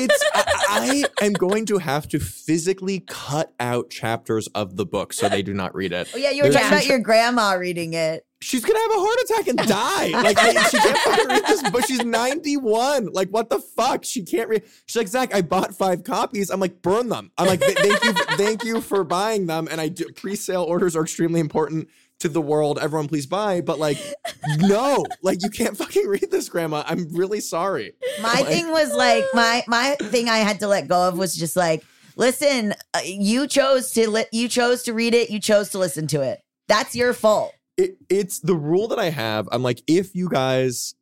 It's 0.01 0.23
I, 0.33 1.05
I 1.21 1.25
am 1.25 1.33
going 1.33 1.65
to 1.67 1.79
have 1.79 2.07
to 2.09 2.19
physically 2.19 3.01
cut 3.01 3.53
out 3.59 3.89
chapters 3.89 4.47
of 4.55 4.77
the 4.77 4.85
book 4.85 5.11
so 5.11 5.27
they 5.27 5.41
do 5.41 5.53
not 5.53 5.75
read 5.75 5.91
it. 5.91 6.09
Oh, 6.13 6.17
yeah, 6.17 6.29
you 6.31 6.43
were 6.43 6.49
There's 6.49 6.55
talking 6.55 6.69
two 6.69 6.75
about 6.75 6.87
your 6.87 6.99
grandma 6.99 7.51
reading 7.53 7.93
it. 7.93 8.25
She's 8.41 8.63
gonna 8.63 8.79
have 8.79 8.91
a 8.91 8.99
heart 8.99 9.19
attack 9.25 9.47
and 9.47 9.57
die. 9.69 10.07
Like 10.23 10.37
I, 10.39 10.63
she 10.69 10.77
can't 10.77 10.97
fucking 10.97 11.27
read 11.27 11.43
this 11.47 11.69
book. 11.69 11.85
She's 11.85 12.03
91. 12.03 13.07
Like 13.13 13.29
what 13.29 13.49
the 13.49 13.59
fuck? 13.59 14.03
She 14.05 14.23
can't 14.23 14.49
read. 14.49 14.63
She's 14.85 14.95
like 14.97 15.07
Zach. 15.07 15.33
I 15.33 15.41
bought 15.41 15.73
five 15.75 16.03
copies. 16.03 16.49
I'm 16.49 16.59
like 16.59 16.81
burn 16.81 17.09
them. 17.09 17.31
I'm 17.37 17.47
like 17.47 17.59
thank 17.59 17.79
you, 18.03 18.13
thank 18.37 18.63
you 18.63 18.81
for 18.81 19.03
buying 19.03 19.47
them. 19.47 19.67
And 19.69 19.79
I 19.81 19.87
do 19.89 20.05
pre-sale 20.15 20.63
orders 20.63 20.95
are 20.95 21.03
extremely 21.03 21.39
important 21.39 21.87
to 22.19 22.27
the 22.29 22.41
world. 22.41 22.79
Everyone 22.81 23.07
please 23.07 23.25
buy. 23.25 23.61
But 23.61 23.79
like 23.79 23.97
no, 24.57 25.05
like 25.21 25.41
you 25.41 25.49
can't 25.49 25.77
fucking 25.77 26.07
read 26.07 26.29
this, 26.31 26.49
Grandma. 26.49 26.83
I'm 26.85 27.07
really 27.15 27.39
sorry. 27.41 27.93
My 28.21 28.33
Like- 28.33 28.47
thing 28.47 28.69
was 28.71 28.93
like 28.93 29.23
my 29.33 29.63
my 29.67 29.95
thing 30.03 30.29
I 30.29 30.37
had 30.39 30.59
to 30.61 30.67
let 30.67 30.87
go 30.87 31.07
of 31.07 31.17
was 31.17 31.35
just 31.35 31.55
like, 31.55 31.83
listen, 32.15 32.73
uh, 32.93 32.99
you 33.03 33.47
chose 33.47 33.91
to 33.91 34.09
li- 34.09 34.25
you 34.31 34.47
chose 34.47 34.83
to 34.83 34.93
read 34.93 35.13
it, 35.13 35.29
you 35.29 35.39
chose 35.39 35.69
to 35.69 35.77
listen 35.77 36.07
to 36.07 36.21
it. 36.21 36.41
That's 36.67 36.95
your 36.95 37.13
fault. 37.13 37.53
It, 37.79 37.97
it's 38.09 38.39
the 38.39 38.55
rule 38.55 38.87
that 38.89 38.99
I 38.99 39.09
have. 39.09 39.47
I'm 39.51 39.63
like, 39.63 39.81
if 39.87 40.13
you 40.15 40.29
guys 40.29 40.95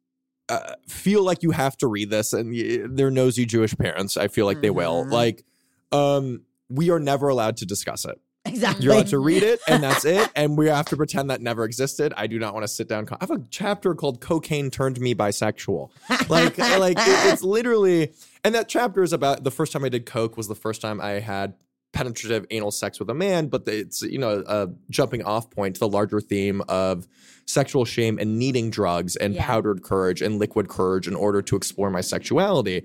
uh, 0.49 0.75
feel 0.87 1.23
like 1.23 1.43
you 1.43 1.51
have 1.51 1.75
to 1.77 1.87
read 1.87 2.09
this, 2.09 2.31
and 2.33 2.51
y- 2.51 2.79
they're 2.87 3.11
nosy 3.11 3.45
Jewish 3.45 3.75
parents, 3.77 4.15
I 4.17 4.27
feel 4.29 4.45
like 4.45 4.61
they 4.61 4.69
will. 4.69 5.03
Mhm. 5.05 5.11
Like, 5.11 5.43
um, 5.91 6.43
we 6.69 6.89
are 6.89 6.99
never 6.99 7.27
allowed 7.29 7.57
to 7.57 7.65
discuss 7.65 8.05
it. 8.05 8.19
Exactly. 8.45 8.85
You're 8.85 8.93
allowed 8.93 9.07
to 9.07 9.19
read 9.19 9.43
it, 9.43 9.59
and 9.67 9.83
that's 9.83 10.05
it. 10.05 10.29
And 10.35 10.57
we 10.57 10.67
have 10.67 10.85
to 10.87 10.95
pretend 10.95 11.29
that 11.31 11.41
never 11.41 11.65
existed. 11.65 12.13
I 12.15 12.27
do 12.27 12.39
not 12.39 12.53
want 12.53 12.63
to 12.63 12.69
sit 12.69 12.87
down. 12.87 13.05
I 13.11 13.17
have 13.19 13.31
a 13.31 13.41
chapter 13.49 13.93
called 13.93 14.21
"Cocaine 14.21 14.69
Turned 14.71 14.99
Me 15.01 15.13
Bisexual." 15.13 15.89
Like, 16.29 16.57
like 16.79 16.97
it- 16.97 17.33
it's 17.33 17.43
literally. 17.43 18.13
and 18.45 18.55
that 18.55 18.69
chapter 18.69 19.03
is 19.03 19.11
about 19.11 19.43
the 19.43 19.51
first 19.51 19.73
time 19.73 19.83
I 19.83 19.89
did 19.89 20.05
coke 20.05 20.37
was 20.37 20.47
the 20.47 20.55
first 20.55 20.79
time 20.79 21.01
I 21.01 21.19
had 21.19 21.55
penetrative 21.93 22.45
anal 22.51 22.71
sex 22.71 22.99
with 22.99 23.09
a 23.09 23.13
man, 23.13 23.47
but 23.47 23.67
it's 23.67 24.01
you 24.01 24.19
know 24.19 24.43
a 24.45 24.67
jumping 24.89 25.23
off 25.23 25.49
point 25.49 25.75
to 25.75 25.79
the 25.79 25.87
larger 25.87 26.19
theme 26.19 26.61
of 26.67 27.07
sexual 27.45 27.85
shame 27.85 28.19
and 28.19 28.37
needing 28.37 28.69
drugs 28.69 29.15
and 29.15 29.33
Yeah. 29.33 29.45
powdered 29.45 29.83
courage 29.83 30.21
and 30.21 30.37
liquid 30.37 30.67
courage 30.67 31.07
in 31.07 31.15
order 31.15 31.41
to 31.41 31.55
explore 31.55 31.89
my 31.89 32.01
sexuality 32.01 32.83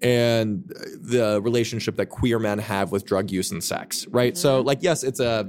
and 0.00 0.64
the 1.00 1.40
relationship 1.42 1.96
that 1.96 2.06
queer 2.06 2.38
men 2.38 2.58
have 2.58 2.92
with 2.92 3.04
drug 3.04 3.30
use 3.30 3.50
and 3.50 3.62
sex, 3.62 4.06
right? 4.08 4.36
So 4.36 4.58
mm-hmm. 4.58 4.66
like 4.66 4.82
yes, 4.82 5.02
it's 5.02 5.20
a 5.20 5.26
uh, 5.26 5.44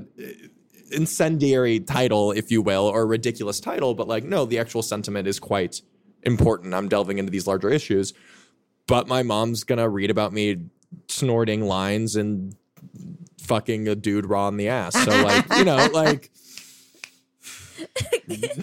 incendiary 0.91 1.79
title 1.79 2.31
if 2.31 2.51
you 2.51 2.61
will 2.61 2.85
or 2.85 3.01
a 3.01 3.05
ridiculous 3.05 3.59
title, 3.59 3.93
but 3.93 4.07
like 4.07 4.23
no, 4.23 4.45
the 4.45 4.59
actual 4.59 4.81
sentiment 4.81 5.27
is 5.27 5.39
quite 5.39 5.81
important. 6.23 6.73
I'm 6.73 6.89
delving 6.89 7.17
into 7.19 7.31
these 7.31 7.47
larger 7.47 7.69
issues. 7.69 8.13
But 8.87 9.07
my 9.07 9.23
mom's 9.23 9.63
going 9.63 9.79
to 9.79 9.89
read 9.89 10.11
about 10.11 10.31
me 10.31 10.57
snorting 11.07 11.65
lines 11.65 12.15
and 12.15 12.55
fucking 13.41 13.87
a 13.87 13.95
dude 13.95 14.25
raw 14.25 14.47
in 14.47 14.57
the 14.57 14.69
ass. 14.69 14.93
So 15.03 15.11
like, 15.23 15.45
you 15.57 15.65
know, 15.65 15.87
like 15.93 16.31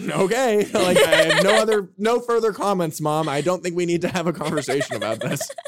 okay, 0.09 0.65
like 0.73 0.97
I 0.97 1.15
have 1.23 1.43
no 1.43 1.55
other 1.55 1.89
no 1.97 2.19
further 2.19 2.51
comments, 2.51 2.99
mom. 3.01 3.29
I 3.29 3.41
don't 3.41 3.63
think 3.63 3.75
we 3.75 3.85
need 3.85 4.01
to 4.01 4.09
have 4.09 4.27
a 4.27 4.33
conversation 4.33 4.95
about 4.95 5.19
this. 5.19 5.49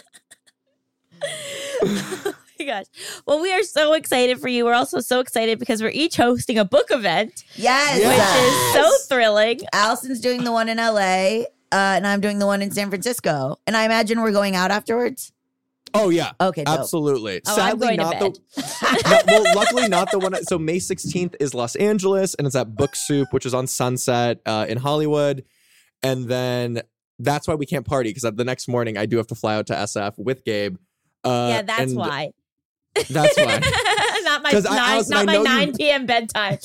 Oh 1.81 2.33
my 2.59 2.65
gosh. 2.65 2.85
Well, 3.27 3.41
we 3.41 3.51
are 3.53 3.63
so 3.63 3.93
excited 3.93 4.39
for 4.39 4.47
you. 4.47 4.63
We're 4.63 4.73
also 4.73 5.01
so 5.01 5.19
excited 5.19 5.59
because 5.59 5.81
we're 5.83 5.89
each 5.89 6.15
hosting 6.15 6.57
a 6.57 6.63
book 6.63 6.87
event, 6.89 7.43
Yes. 7.55 7.97
which 7.97 8.15
is 8.47 8.73
so 8.73 9.07
thrilling. 9.13 9.59
Allison's 9.73 10.21
doing 10.21 10.45
the 10.45 10.53
one 10.53 10.69
in 10.69 10.77
LA, 10.77 11.41
uh, 11.41 11.45
and 11.71 12.07
I'm 12.07 12.21
doing 12.21 12.39
the 12.39 12.45
one 12.45 12.61
in 12.61 12.71
San 12.71 12.89
Francisco. 12.89 13.57
And 13.67 13.75
I 13.75 13.83
imagine 13.83 14.21
we're 14.21 14.31
going 14.31 14.55
out 14.55 14.71
afterwards. 14.71 15.33
Oh 15.95 16.09
yeah. 16.09 16.31
Okay, 16.39 16.63
dope. 16.63 16.79
Absolutely. 16.79 17.41
Oh, 17.47 17.55
to 17.55 17.95
not 17.95 18.19
the 18.19 19.23
well, 19.27 19.55
luckily 19.55 19.87
not 19.87 20.11
the 20.11 20.19
one. 20.19 20.35
So 20.43 20.59
May 20.59 20.77
16th 20.77 21.35
is 21.39 21.53
Los 21.53 21.75
Angeles, 21.75 22.35
and 22.35 22.45
it's 22.45 22.55
at 22.55 22.75
Book 22.75 22.95
Soup, 22.95 23.27
which 23.31 23.45
is 23.45 23.53
on 23.53 23.67
Sunset 23.67 24.39
uh, 24.45 24.65
in 24.67 24.77
Hollywood. 24.77 25.45
And 26.03 26.27
then 26.27 26.81
that's 27.19 27.47
why 27.47 27.55
we 27.55 27.65
can't 27.65 27.85
party 27.85 28.09
because 28.09 28.23
the 28.35 28.43
next 28.43 28.67
morning 28.67 28.97
I 28.97 29.05
do 29.05 29.17
have 29.17 29.27
to 29.27 29.35
fly 29.35 29.55
out 29.55 29.67
to 29.67 29.73
SF 29.73 30.13
with 30.17 30.43
Gabe. 30.43 30.77
Uh, 31.23 31.47
yeah, 31.49 31.61
that's 31.61 31.93
why. 31.93 32.31
That's 33.09 33.37
why. 33.37 33.59
not 34.23 34.43
my 34.43 34.49
I- 34.49 34.53
nine, 34.53 34.77
Allison, 34.77 35.13
not 35.15 35.25
my 35.25 35.33
know 35.33 35.39
you- 35.39 35.43
9 35.45 35.73
p.m. 35.77 36.05
bedtime. 36.05 36.57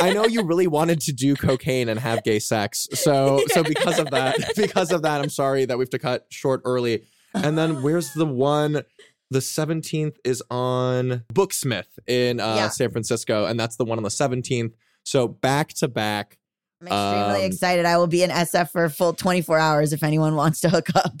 I 0.00 0.12
know 0.12 0.26
you 0.26 0.42
really 0.42 0.66
wanted 0.66 1.00
to 1.02 1.12
do 1.12 1.36
cocaine 1.36 1.88
and 1.88 1.98
have 2.00 2.22
gay 2.24 2.38
sex. 2.38 2.88
So 2.94 3.42
so 3.48 3.62
because 3.62 3.98
of 3.98 4.10
that, 4.10 4.36
because 4.56 4.92
of 4.92 5.02
that, 5.02 5.20
I'm 5.20 5.30
sorry 5.30 5.64
that 5.66 5.76
we 5.78 5.82
have 5.82 5.90
to 5.90 5.98
cut 5.98 6.26
short 6.30 6.62
early. 6.64 7.04
And 7.34 7.56
then 7.56 7.82
where's 7.82 8.12
the 8.12 8.26
one? 8.26 8.82
The 9.32 9.38
17th 9.38 10.16
is 10.24 10.42
on 10.50 11.22
Booksmith 11.32 11.86
in 12.08 12.40
uh, 12.40 12.56
Yeah. 12.56 12.68
San 12.68 12.90
Francisco, 12.90 13.44
and 13.46 13.58
that's 13.60 13.76
the 13.76 13.84
one 13.84 13.96
on 13.98 14.02
the 14.02 14.08
17th. 14.10 14.72
So 15.04 15.28
back 15.28 15.68
to 15.74 15.88
back. 15.88 16.36
I'm 16.80 16.88
extremely 16.88 17.44
Um, 17.44 17.52
excited. 17.52 17.86
I 17.86 17.96
will 17.98 18.06
be 18.08 18.22
in 18.24 18.30
SF 18.30 18.70
for 18.72 18.84
a 18.84 18.90
full 18.90 19.12
24 19.12 19.58
hours 19.58 19.92
if 19.92 20.02
anyone 20.02 20.34
wants 20.34 20.60
to 20.62 20.68
hook 20.70 20.88
up. 20.96 21.20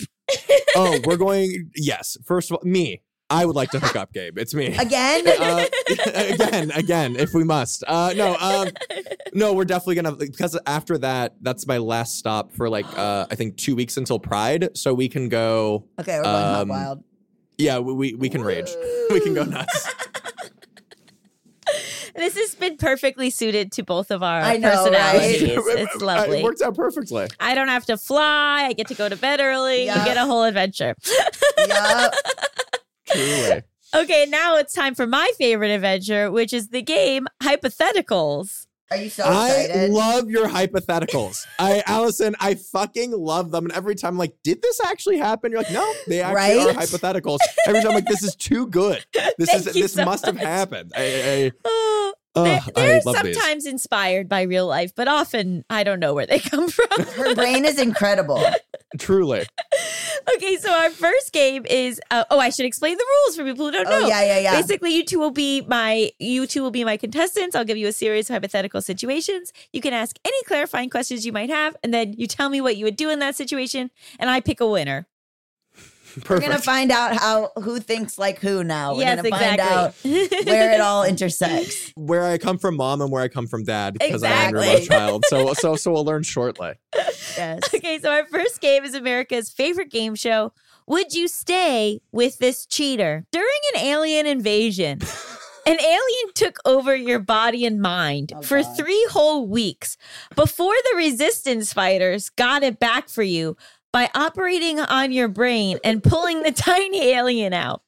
Oh, 0.74 0.98
we're 1.04 1.16
going. 1.18 1.70
Yes, 1.76 2.16
first 2.24 2.50
of 2.50 2.56
all, 2.56 2.62
me. 2.68 3.02
I 3.30 3.46
would 3.46 3.54
like 3.56 3.70
to 3.70 3.78
hook 3.80 3.94
up, 3.96 4.12
Gabe. 4.12 4.36
It's 4.38 4.52
me. 4.54 4.76
Again? 4.76 5.26
uh, 5.26 5.64
again, 6.16 6.70
again, 6.72 7.16
if 7.16 7.32
we 7.32 7.44
must. 7.44 7.84
Uh, 7.86 8.12
no, 8.16 8.36
um, 8.36 8.68
no, 9.32 9.52
we're 9.52 9.64
definitely 9.64 9.94
gonna 9.94 10.12
because 10.16 10.58
after 10.66 10.98
that, 10.98 11.34
that's 11.40 11.66
my 11.66 11.78
last 11.78 12.18
stop 12.18 12.52
for 12.52 12.68
like 12.68 12.86
uh, 12.98 13.26
I 13.30 13.34
think 13.36 13.56
two 13.56 13.76
weeks 13.76 13.96
until 13.96 14.18
Pride, 14.18 14.76
so 14.76 14.92
we 14.92 15.08
can 15.08 15.28
go. 15.28 15.84
Okay, 16.00 16.16
we're 16.18 16.24
going 16.24 16.54
Um, 16.62 16.68
wild. 16.68 17.04
Yeah, 17.56 17.78
we 17.78 17.92
we, 17.92 18.14
we 18.14 18.28
can 18.28 18.42
rage. 18.42 18.70
We 19.10 19.20
can 19.20 19.34
go 19.34 19.44
nuts. 19.44 19.94
this 22.16 22.36
has 22.36 22.54
been 22.56 22.76
perfectly 22.76 23.30
suited 23.30 23.70
to 23.72 23.82
both 23.84 24.10
of 24.10 24.22
our 24.22 24.40
I 24.40 24.56
know, 24.56 24.68
right? 24.68 24.76
personalities. 24.92 25.42
It's 25.42 26.02
lovely. 26.02 26.40
It 26.40 26.44
worked 26.44 26.62
out 26.62 26.74
perfectly. 26.74 27.28
I 27.38 27.54
don't 27.54 27.68
have 27.68 27.86
to 27.86 27.96
fly. 27.96 28.64
I 28.64 28.72
get 28.72 28.88
to 28.88 28.94
go 28.94 29.08
to 29.08 29.16
bed 29.16 29.40
early. 29.40 29.84
Yeah. 29.84 29.98
You 30.00 30.04
get 30.04 30.16
a 30.16 30.24
whole 30.24 30.42
adventure. 30.44 30.94
Yup. 31.68 32.14
Truly. 33.12 33.62
Okay, 33.92 34.26
now 34.28 34.56
it's 34.56 34.72
time 34.72 34.94
for 34.94 35.06
my 35.06 35.30
favorite 35.36 35.70
adventure, 35.70 36.30
which 36.30 36.52
is 36.52 36.68
the 36.68 36.82
game 36.82 37.26
Hypotheticals. 37.42 38.66
Are 38.92 38.96
you 38.96 39.08
so 39.08 39.24
excited? 39.24 39.76
I 39.76 39.86
love 39.86 40.30
your 40.30 40.48
hypotheticals. 40.48 41.46
I, 41.60 41.82
Allison, 41.86 42.34
I 42.40 42.54
fucking 42.54 43.12
love 43.12 43.52
them. 43.52 43.64
And 43.66 43.72
every 43.72 43.94
time 43.94 44.14
I'm 44.14 44.18
like, 44.18 44.34
did 44.42 44.62
this 44.62 44.80
actually 44.84 45.18
happen? 45.18 45.52
You're 45.52 45.62
like, 45.62 45.72
no, 45.72 45.92
they 46.08 46.20
actually 46.20 46.70
are 46.70 46.74
hypotheticals. 46.74 47.38
Every 47.66 47.80
time 47.80 47.90
I'm 47.90 47.94
like, 47.94 48.06
this 48.06 48.24
is 48.24 48.34
too 48.34 48.66
good. 48.66 49.04
This 49.38 49.54
is 49.66 49.76
you 49.76 49.82
this 49.82 49.92
so 49.92 50.04
must 50.04 50.26
have 50.26 50.34
much. 50.34 50.44
happened. 50.44 50.92
I, 50.96 51.02
I, 51.02 51.52
oh, 51.64 52.14
Oh, 52.40 52.44
they're 52.44 52.60
they're 52.74 53.00
love 53.04 53.22
these. 53.22 53.36
sometimes 53.36 53.66
inspired 53.66 54.28
by 54.28 54.42
real 54.42 54.66
life, 54.66 54.94
but 54.94 55.08
often 55.08 55.64
I 55.70 55.84
don't 55.84 56.00
know 56.00 56.14
where 56.14 56.26
they 56.26 56.38
come 56.50 56.68
from. 56.68 56.88
Her 57.16 57.34
brain 57.34 57.64
is 57.64 57.78
incredible. 57.78 58.42
Truly. 58.98 59.46
okay, 60.34 60.56
so 60.56 60.72
our 60.72 60.90
first 60.90 61.32
game 61.32 61.64
is 61.66 62.00
uh, 62.10 62.24
oh, 62.30 62.38
I 62.40 62.50
should 62.50 62.66
explain 62.66 62.96
the 62.96 63.04
rules 63.04 63.36
for 63.36 63.44
people 63.44 63.66
who 63.66 63.72
don't 63.72 63.84
know. 63.84 64.04
Oh, 64.04 64.08
yeah, 64.08 64.22
yeah, 64.24 64.38
yeah. 64.38 64.60
Basically, 64.60 64.94
you 64.94 65.04
two 65.04 65.18
will 65.18 65.30
be 65.30 65.60
my 65.62 66.10
you 66.18 66.46
two 66.46 66.62
will 66.62 66.70
be 66.72 66.84
my 66.84 66.96
contestants. 66.96 67.54
I'll 67.54 67.64
give 67.64 67.76
you 67.76 67.86
a 67.86 67.92
series 67.92 68.28
of 68.28 68.34
hypothetical 68.34 68.82
situations. 68.82 69.52
You 69.72 69.80
can 69.80 69.92
ask 69.92 70.18
any 70.24 70.42
clarifying 70.44 70.90
questions 70.90 71.24
you 71.24 71.32
might 71.32 71.50
have, 71.50 71.76
and 71.82 71.94
then 71.94 72.14
you 72.14 72.26
tell 72.26 72.48
me 72.48 72.60
what 72.60 72.76
you 72.76 72.84
would 72.84 72.96
do 72.96 73.10
in 73.10 73.20
that 73.20 73.36
situation, 73.36 73.90
and 74.18 74.28
I 74.28 74.40
pick 74.40 74.60
a 74.60 74.66
winner. 74.66 75.06
We're 76.28 76.40
gonna 76.40 76.58
find 76.58 76.90
out 76.90 77.16
how 77.16 77.50
who 77.62 77.78
thinks 77.80 78.18
like 78.18 78.38
who 78.40 78.64
now. 78.64 78.94
We're 78.94 79.02
yes, 79.02 79.16
gonna 79.16 79.30
find 79.30 79.60
out 79.60 79.94
exactly. 80.04 80.44
where 80.44 80.72
it 80.72 80.80
all 80.80 81.04
intersects. 81.04 81.92
where 81.96 82.24
I 82.24 82.38
come 82.38 82.58
from, 82.58 82.76
mom, 82.76 83.00
and 83.00 83.10
where 83.10 83.22
I 83.22 83.28
come 83.28 83.46
from, 83.46 83.64
dad, 83.64 83.94
because 83.94 84.22
I'm 84.22 84.50
your 84.50 84.60
Exactly. 84.62 84.74
love 84.80 84.88
child. 84.88 85.24
So, 85.28 85.54
so, 85.54 85.76
so 85.76 85.92
we'll 85.92 86.04
learn 86.04 86.22
shortly. 86.22 86.72
Yes. 87.36 87.60
Okay, 87.74 87.98
so 87.98 88.10
our 88.10 88.26
first 88.26 88.60
game 88.60 88.84
is 88.84 88.94
America's 88.94 89.50
favorite 89.50 89.90
game 89.90 90.14
show. 90.14 90.52
Would 90.86 91.12
you 91.14 91.28
stay 91.28 92.00
with 92.12 92.38
this 92.38 92.66
cheater? 92.66 93.24
During 93.30 93.48
an 93.74 93.80
alien 93.80 94.26
invasion, 94.26 94.98
an 95.66 95.80
alien 95.80 96.32
took 96.34 96.58
over 96.64 96.94
your 96.96 97.20
body 97.20 97.64
and 97.64 97.80
mind 97.80 98.32
Oh, 98.34 98.42
for 98.42 98.62
God. 98.62 98.76
three 98.76 99.06
whole 99.10 99.46
weeks 99.46 99.96
before 100.34 100.74
the 100.90 100.96
resistance 100.96 101.72
fighters 101.72 102.28
got 102.30 102.62
it 102.62 102.78
back 102.80 103.08
for 103.08 103.22
you 103.22 103.56
by 103.92 104.08
operating 104.14 104.78
on 104.80 105.12
your 105.12 105.28
brain 105.28 105.78
and 105.84 106.02
pulling 106.02 106.42
the 106.42 106.52
tiny 106.70 107.08
alien 107.12 107.52
out. 107.52 107.82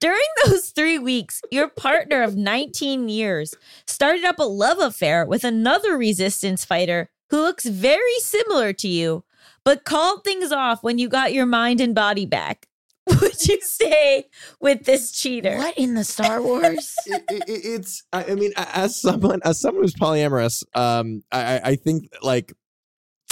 During 0.00 0.20
those 0.46 0.68
three 0.70 0.98
weeks, 0.98 1.40
your 1.50 1.68
partner 1.68 2.22
of 2.22 2.36
19 2.36 3.08
years 3.08 3.54
started 3.86 4.24
up 4.24 4.38
a 4.38 4.44
love 4.44 4.78
affair 4.78 5.26
with 5.26 5.42
another 5.42 5.96
resistance 5.96 6.64
fighter 6.64 7.10
who 7.30 7.38
looks 7.40 7.66
very 7.66 8.18
similar 8.20 8.72
to 8.74 8.86
you, 8.88 9.24
but 9.64 9.84
called 9.84 10.22
things 10.22 10.52
off 10.52 10.84
when 10.84 10.98
you 10.98 11.08
got 11.08 11.32
your 11.32 11.46
mind 11.46 11.80
and 11.80 11.94
body 11.96 12.26
back. 12.26 12.66
Would 13.20 13.44
you 13.48 13.58
stay 13.62 14.26
with 14.60 14.84
this 14.84 15.10
cheater? 15.10 15.56
What 15.56 15.76
in 15.76 15.94
the 15.94 16.04
Star 16.04 16.40
Wars? 16.42 16.94
It, 17.06 17.24
it, 17.30 17.42
it- 17.48 17.64
it's. 17.64 18.04
I 18.12 18.24
I 18.24 18.34
mean, 18.34 18.52
as 18.56 19.00
someone, 19.00 19.40
as 19.44 19.58
someone 19.60 19.82
who's 19.82 19.94
polyamorous, 19.94 20.62
um, 20.76 21.22
I, 21.32 21.54
I- 21.56 21.60
I 21.70 21.76
think 21.76 22.08
like. 22.22 22.52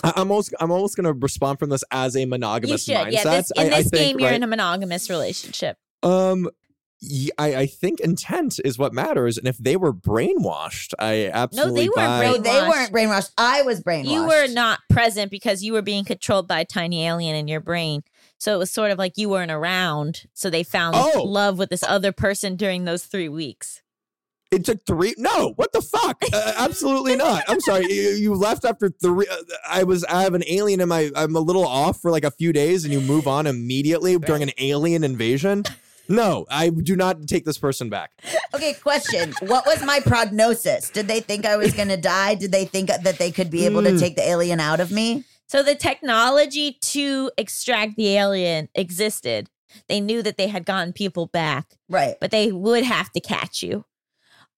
I- 0.07 0.13
I'm 0.21 0.31
almost, 0.31 0.55
I'm 0.61 0.71
almost 0.71 0.97
going 0.97 1.05
to 1.05 1.13
respond 1.13 1.59
from 1.59 1.71
this 1.71 1.85
as 1.91 2.15
a 2.17 2.21
You 2.21 2.27
monogamous 2.27 2.85
should. 2.85 2.95
mindset. 2.97 3.13
Yeah, 3.13 3.25
this, 3.25 3.51
in 3.57 3.73
I, 3.73 3.77
I 3.77 3.83
this 3.83 3.91
think, 3.91 3.93
game, 3.93 4.21
you're 4.21 4.29
right? 4.31 4.37
in 4.37 4.43
a 4.43 4.47
monogamous 4.47 5.11
relationship. 5.11 5.77
Um, 6.03 6.49
I, 7.39 7.55
I 7.55 7.67
think 7.67 8.01
intent 8.01 8.59
is 8.65 8.79
what 8.79 8.95
matters, 8.95 9.37
and 9.37 9.47
if 9.47 9.59
they 9.59 9.77
were 9.77 9.93
brainwashed, 9.93 10.95
I 10.99 11.27
absolutely 11.33 11.89
weren't 11.91 11.97
buy. 11.97 12.25
No, 12.25 12.39
they 12.39 12.61
weren't 12.69 12.91
brainwashed. 12.91 13.33
I 13.37 13.63
was 13.63 13.83
brainwashed. 13.83 14.11
You 14.11 14.27
were 14.27 14.47
not 14.49 14.79
present 14.89 15.31
because 15.31 15.63
you 15.63 15.75
were 15.75 15.83
being 15.83 16.05
controlled 16.07 16.49
by 16.49 16.61
a 16.61 16.65
tiny 16.65 17.05
alien 17.07 17.37
in 17.37 17.49
your 17.49 17.61
brain. 17.61 18.03
So 18.39 18.55
it 18.55 18.59
was 18.59 18.71
sort 18.71 18.91
of 18.93 18.99
like 18.99 19.13
you 19.19 19.29
weren't 19.29 19.51
around. 19.51 20.23
So 20.33 20.49
they 20.49 20.63
found 20.63 20.97
Oh. 20.99 21.23
love 21.23 21.59
with 21.59 21.69
this 21.69 21.83
other 21.83 22.13
person 22.13 22.57
during 22.57 22.85
those 22.87 23.05
three 23.05 23.29
weeks. 23.29 23.83
It 24.53 24.65
took 24.65 24.85
three. 24.87 25.15
No, 25.19 25.53
what 25.57 25.73
the 25.73 25.83
fuck? 25.83 26.23
Uh, 26.33 26.53
absolutely 26.59 27.17
not. 27.17 27.43
I'm 27.49 27.61
sorry. 27.61 27.87
You, 27.93 28.11
you 28.11 28.35
left 28.35 28.65
after 28.65 28.89
three. 28.91 29.27
Uh, 29.31 29.37
I 29.69 29.85
was. 29.85 30.05
I 30.05 30.23
have 30.23 30.35
an 30.35 30.43
alien 30.47 30.81
in 30.81 30.89
my. 30.89 31.11
I'm 31.17 31.35
a 31.37 31.41
little 31.41 31.67
off 31.67 32.01
for 32.01 32.11
like 32.11 32.25
a 32.25 32.31
few 32.31 32.53
days, 32.53 32.85
and 32.85 32.93
you 32.93 33.01
move 33.01 33.27
on 33.27 33.47
immediately 33.47 34.19
during 34.19 34.43
an 34.43 34.51
alien 34.59 35.03
invasion. 35.05 35.65
No, 36.09 36.47
I 36.51 36.69
do 36.71 36.95
not 36.95 37.27
take 37.27 37.45
this 37.45 37.59
person 37.59 37.89
back. 37.91 38.13
Okay, 38.55 38.75
question. 38.75 39.35
What 39.41 39.67
was 39.67 39.83
my 39.85 39.99
prognosis? 40.01 40.91
Did 40.91 41.09
they 41.09 41.21
think 41.21 41.45
I 41.47 41.57
was 41.57 41.73
going 41.73 41.89
to 41.97 41.97
die? 41.97 42.35
Did 42.37 42.53
they 42.53 42.65
think 42.65 42.89
that 42.91 43.19
they 43.19 43.31
could 43.33 43.51
be 43.51 43.65
able 43.67 43.81
Hmm. 43.81 43.95
to 43.95 43.99
take 43.99 44.15
the 44.17 44.29
alien 44.29 44.61
out 44.61 44.79
of 44.81 44.91
me? 44.93 45.25
So 45.49 45.63
the 45.63 45.75
technology 45.75 46.73
to 46.81 47.31
extract 47.39 47.97
the 47.97 48.17
alien 48.17 48.69
existed. 48.75 49.49
They 49.89 50.01
knew 50.01 50.23
that 50.23 50.37
they 50.37 50.49
had 50.49 50.65
gotten 50.65 50.93
people 50.93 51.27
back, 51.27 51.77
Right. 51.89 52.15
but 52.21 52.31
they 52.31 52.53
would 52.53 52.85
have 52.85 53.11
to 53.13 53.21
catch 53.21 53.63
you. 53.63 53.85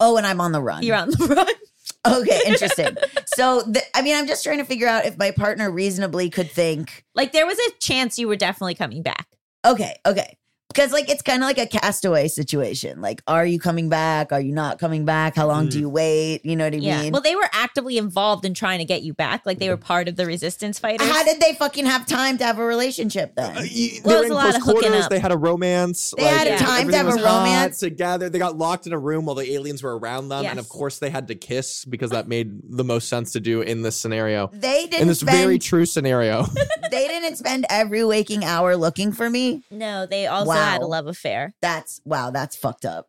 Oh, 0.01 0.17
and 0.17 0.27
I'm 0.27 0.41
on 0.41 0.53
the 0.53 0.63
run. 0.63 0.83
You're 0.83 0.97
on 0.97 1.11
the 1.11 1.27
run. 2.07 2.21
Okay, 2.21 2.41
interesting. 2.47 2.97
so, 3.27 3.63
the, 3.63 3.83
I 3.95 4.03
mean, 4.03 4.17
I'm 4.17 4.27
just 4.27 4.45
trying 4.45 4.59
to 4.59 4.65
figure 4.65 4.87
out 4.87 5.05
if 5.05 5.19
my 5.19 5.31
partner 5.33 5.71
reasonably 5.71 6.31
could 6.31 6.51
think, 6.51 7.05
Like 7.15 7.33
there 7.33 7.47
was 7.47 7.59
a 7.59 7.71
chance 7.81 8.19
you 8.19 8.29
were 8.29 8.37
definitely 8.37 8.77
coming 8.77 9.03
back. 9.03 9.27
Okay, 9.67 9.97
okay. 10.07 10.38
Because 10.69 10.93
like 10.93 11.09
it's 11.09 11.23
kind 11.23 11.43
of 11.43 11.47
like 11.47 11.57
a 11.59 11.67
castaway 11.67 12.29
situation. 12.29 13.01
Like, 13.01 13.23
are 13.27 13.47
you 13.47 13.59
coming 13.59 13.89
back? 13.89 14.33
Are 14.33 14.41
you 14.41 14.53
not 14.53 14.79
coming 14.79 15.07
back? 15.07 15.35
How 15.35 15.47
long 15.47 15.69
do 15.71 15.79
Mm. 15.79 15.81
you 15.81 15.89
wait? 15.89 16.45
You 16.45 16.57
know 16.57 16.65
what 16.65 16.75
I 16.75 16.77
Yeah. 16.77 17.01
mean? 17.03 17.13
Well, 17.13 17.23
they 17.23 17.35
were 17.35 17.49
actively 17.55 17.97
involved 17.97 18.45
in 18.45 18.53
trying 18.53 18.79
to 18.79 18.85
get 18.85 19.03
you 19.03 19.15
back. 19.15 19.47
Like 19.47 19.59
they 19.61 19.71
were 19.71 19.79
part 19.79 20.09
of 20.09 20.17
the 20.17 20.27
resistance 20.27 20.79
fighters. 20.79 21.09
How 21.09 21.25
did 21.25 21.41
they 21.41 21.55
fucking 21.55 21.87
have 21.87 22.07
time 22.07 22.37
to 22.39 22.45
have 22.45 22.59
a 22.59 22.65
relationship 22.65 23.35
then? 23.35 23.57
Uh, 23.57 23.61
y- 23.63 23.65
Well, 23.65 23.69
they 23.71 23.89
it 23.97 24.05
were 24.05 24.15
was 24.15 24.23
a 24.23 24.27
in 24.27 24.31
lot 24.35 24.43
close 24.43 24.57
of 24.57 24.63
hooking 24.63 24.81
quarters. 24.91 25.05
up. 25.07 25.11
They 25.11 25.19
had 25.19 25.33
a 25.33 25.39
romance. 25.39 26.13
They 26.19 26.25
had 26.25 26.47
Yeah. 26.47 26.57
time 26.59 26.91
to 26.91 26.97
have 26.97 27.07
a 27.09 27.13
romance. 27.23 27.79
together. 27.79 28.29
They 28.29 28.39
got 28.39 28.59
locked 28.59 28.87
in 28.87 28.93
a 28.93 28.99
room 28.99 29.25
while 29.25 29.37
the 29.37 29.51
aliens 29.53 29.83
were 29.83 29.97
around 29.99 30.29
them, 30.29 30.45
and 30.45 30.59
of 30.59 30.69
course 30.69 30.99
they 30.99 31.09
had 31.11 31.29
to 31.29 31.35
kiss 31.35 31.87
because 31.87 32.11
that 32.11 32.29
made 32.29 32.51
the 32.77 32.85
most 32.85 33.09
sense 33.09 33.33
to 33.33 33.41
do 33.41 33.63
in 33.63 33.83
this 33.83 33.97
scenario. 33.97 34.51
They 34.53 34.83
didn't 34.87 35.03
In 35.03 35.09
this 35.09 35.21
spend. 35.21 35.37
very 35.39 35.59
true 35.59 35.87
scenario. 35.87 36.47
they 36.91 37.09
didn't 37.09 37.37
spend 37.37 37.65
every 37.71 38.05
waking 38.05 38.45
hour 38.45 38.77
looking 38.77 39.13
for 39.13 39.31
me. 39.31 39.63
no, 39.71 40.05
they 40.07 40.27
also 40.27 40.58
had 40.59 40.83
a 40.83 40.87
love 40.87 41.07
affair. 41.07 41.55
That's 41.63 42.01
wow. 42.05 42.31
That's 42.31 42.57
fucked 42.57 42.85
up. 42.85 43.09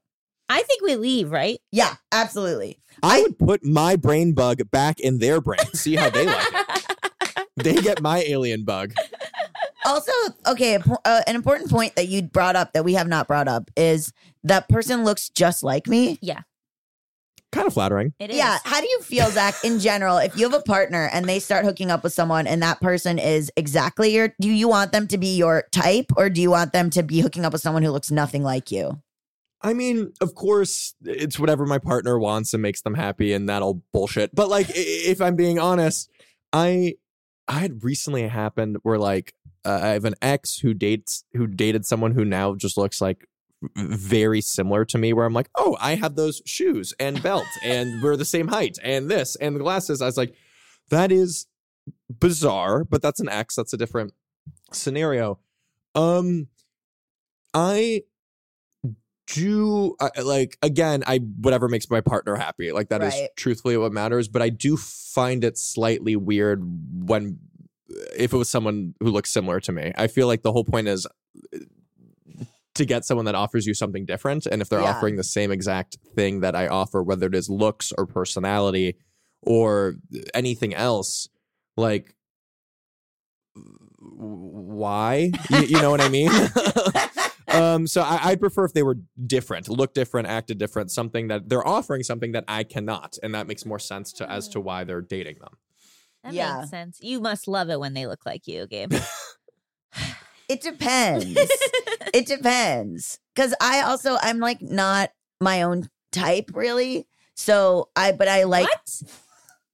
I 0.50 0.64
think 0.64 0.82
we 0.82 0.96
leave, 0.96 1.32
right? 1.32 1.60
Yeah, 1.72 1.96
absolutely. 2.12 2.80
I 3.04 3.22
would 3.22 3.38
put 3.38 3.64
my 3.64 3.96
brain 3.96 4.34
bug 4.34 4.62
back 4.72 5.00
in 5.00 5.20
their 5.20 5.42
brain. 5.42 5.60
See 5.74 5.96
how 5.96 6.10
they 6.10 6.26
like 6.26 6.48
it. 6.52 6.66
They 7.64 7.76
get 7.76 8.02
my 8.02 8.20
alien 8.20 8.64
bug. 8.64 8.94
Also, 9.86 10.12
okay, 10.48 10.78
uh, 11.04 11.22
an 11.28 11.36
important 11.36 11.70
point 11.70 11.96
that 11.98 12.08
you 12.08 12.22
brought 12.22 12.56
up 12.56 12.72
that 12.72 12.86
we 12.86 12.94
have 12.94 13.08
not 13.08 13.28
brought 13.28 13.50
up 13.50 13.70
is 13.76 14.14
that 14.44 14.70
person 14.70 15.04
looks 15.04 15.30
just 15.30 15.62
like 15.62 15.88
me. 15.88 16.18
Kind 17.52 17.66
of 17.66 17.74
flattering. 17.74 18.14
It 18.20 18.30
is. 18.30 18.38
Yeah. 18.38 18.60
How 18.64 18.80
do 18.80 18.88
you 18.88 19.02
feel, 19.02 19.30
Zach, 19.32 19.56
in 19.64 19.80
general, 19.80 20.18
if 20.18 20.38
you 20.38 20.50
have 20.50 20.60
a 20.60 20.64
partner 20.64 21.10
and 21.12 21.28
they 21.28 21.40
start 21.40 21.66
hooking 21.66 21.90
up 21.90 22.04
with 22.04 22.14
someone 22.14 22.46
and 22.46 22.62
that 22.62 22.80
person 22.80 23.18
is 23.18 23.52
exactly 23.58 24.14
your, 24.14 24.36
do 24.40 24.50
you 24.50 24.68
want 24.68 24.92
them 24.92 25.08
to 25.08 25.18
be 25.18 25.36
your 25.36 25.64
type 25.72 26.12
or 26.16 26.30
do 26.30 26.42
you 26.42 26.52
want 26.52 26.74
them 26.74 26.90
to 26.92 27.02
be 27.02 27.22
hooking 27.22 27.46
up 27.46 27.54
with 27.54 27.62
someone 27.62 27.82
who 27.82 27.92
looks 27.92 28.12
nothing 28.12 28.44
like 28.44 28.72
you? 28.72 29.02
I 29.62 29.74
mean, 29.74 30.14
of 30.22 30.36
course, 30.36 30.94
it's 31.04 31.38
whatever 31.38 31.66
my 31.66 31.80
partner 31.80 32.18
wants 32.18 32.54
and 32.54 32.62
makes 32.62 32.82
them 32.82 32.94
happy, 32.94 33.34
and 33.34 33.50
that'll 33.50 33.82
bullshit. 33.92 34.34
But 34.34 34.48
like, 34.48 34.68
if 34.70 35.22
I'm 35.22 35.36
being 35.36 35.60
honest, 35.60 36.10
I 36.54 36.96
I 37.48 37.60
had 37.60 37.84
recently 37.84 38.28
happened 38.28 38.78
where 38.84 38.98
like 38.98 39.34
uh, 39.66 39.80
I 39.82 39.88
have 39.90 40.06
an 40.06 40.16
ex 40.22 40.60
who 40.60 40.74
dates 40.74 41.26
who 41.34 41.46
dated 41.46 41.86
someone 41.86 42.12
who 42.12 42.24
now 42.24 42.56
just 42.56 42.78
looks 42.78 43.02
like 43.02 43.28
very 43.76 44.42
similar 44.42 44.86
to 44.86 44.98
me. 44.98 45.14
Where 45.14 45.26
I'm 45.26 45.34
like, 45.34 45.50
oh, 45.56 45.78
I 45.80 45.96
have 45.96 46.16
those 46.16 46.42
shoes 46.46 46.94
and 47.00 47.22
belt, 47.24 47.48
and 47.64 48.02
we're 48.02 48.16
the 48.18 48.26
same 48.26 48.48
height, 48.48 48.78
and 48.84 49.10
this 49.10 49.36
and 49.38 49.56
the 49.56 49.60
glasses. 49.60 50.02
I 50.02 50.06
was 50.06 50.18
like, 50.18 50.34
that 50.90 51.12
is 51.12 51.48
bizarre, 52.20 52.84
but 52.84 53.02
that's 53.02 53.20
an 53.20 53.30
X. 53.30 53.56
That's 53.56 53.74
a 53.74 53.78
different 53.78 54.14
scenario. 54.72 55.40
Um, 55.96 56.48
I 57.54 58.04
do 59.36 59.96
I, 60.02 60.22
like 60.22 60.58
again 60.64 61.04
i 61.06 61.18
whatever 61.18 61.68
makes 61.68 61.88
my 61.92 62.02
partner 62.02 62.36
happy 62.36 62.72
like 62.72 62.90
that 62.90 63.04
is 63.04 63.14
Right. 63.14 63.30
truthfully 63.36 63.78
what 63.78 63.92
matters 63.92 64.28
but 64.28 64.42
i 64.42 64.50
do 64.50 64.76
find 64.76 65.44
it 65.44 65.56
slightly 65.56 66.16
weird 66.16 66.64
when 67.08 67.38
if 68.18 68.34
it 68.34 68.38
was 68.38 68.50
someone 68.50 68.96
who 69.00 69.12
looks 69.12 69.30
similar 69.30 69.60
to 69.60 69.72
me 69.72 69.92
i 69.96 70.08
feel 70.08 70.26
like 70.26 70.42
the 70.42 70.52
whole 70.52 70.64
point 70.64 70.88
is 70.88 71.06
to 72.80 72.86
get 72.86 73.06
someone 73.06 73.26
that 73.26 73.36
offers 73.36 73.66
you 73.68 73.74
something 73.76 74.06
different 74.06 74.46
and 74.48 74.62
if 74.62 74.68
they're 74.70 74.82
Yeah. 74.82 74.90
offering 74.90 75.16
the 75.16 75.24
same 75.24 75.52
exact 75.52 75.98
thing 76.16 76.40
that 76.42 76.56
i 76.56 76.68
offer 76.68 77.04
whether 77.04 77.28
it 77.28 77.36
is 77.36 77.50
looks 77.50 77.94
or 77.98 78.06
personality 78.08 78.96
or 79.44 79.96
anything 80.34 80.74
else 80.74 81.30
like 81.78 82.16
why 84.00 85.32
you, 85.50 85.60
you 85.60 85.82
know 85.82 85.92
what 85.92 86.02
i 86.02 86.10
mean 86.10 86.32
um 87.50 87.86
so 87.88 88.02
I, 88.02 88.20
i'd 88.30 88.40
prefer 88.40 88.66
if 88.66 88.74
they 88.74 88.84
were 88.84 88.98
different 89.26 89.68
look 89.70 89.94
different 89.94 90.28
acted 90.28 90.58
different 90.58 90.92
something 90.92 91.28
that 91.28 91.50
they're 91.50 91.68
offering 91.68 92.04
something 92.04 92.32
that 92.34 92.46
i 92.48 92.64
cannot 92.64 93.18
and 93.24 93.34
that 93.36 93.48
makes 93.48 93.66
more 93.66 93.80
sense 93.80 94.14
to 94.14 94.30
as 94.30 94.48
to 94.50 94.60
why 94.60 94.84
they're 94.84 95.02
dating 95.02 95.38
them 95.40 95.54
That 96.24 96.34
Yeah. 96.34 96.58
makes 96.60 96.70
sense. 96.70 97.00
You 97.02 97.20
must 97.22 97.48
love 97.48 97.70
it 97.70 97.80
when 97.80 97.94
they 97.94 98.06
look 98.08 98.26
like 98.26 98.46
you, 98.48 98.68
Gabe. 98.68 98.94
It 100.50 100.62
depends. 100.62 101.26
it 102.14 102.26
depends. 102.26 103.20
Cause 103.36 103.54
I 103.62 103.82
also, 103.82 104.18
I'm 104.22 104.40
like 104.40 104.62
not 104.62 105.12
my 105.40 105.62
own 105.62 105.88
type 106.12 106.50
really. 106.54 107.08
So 107.36 107.90
I, 107.96 108.12
but 108.12 108.28
I 108.28 108.44
like, 108.44 108.64
what? 108.68 109.02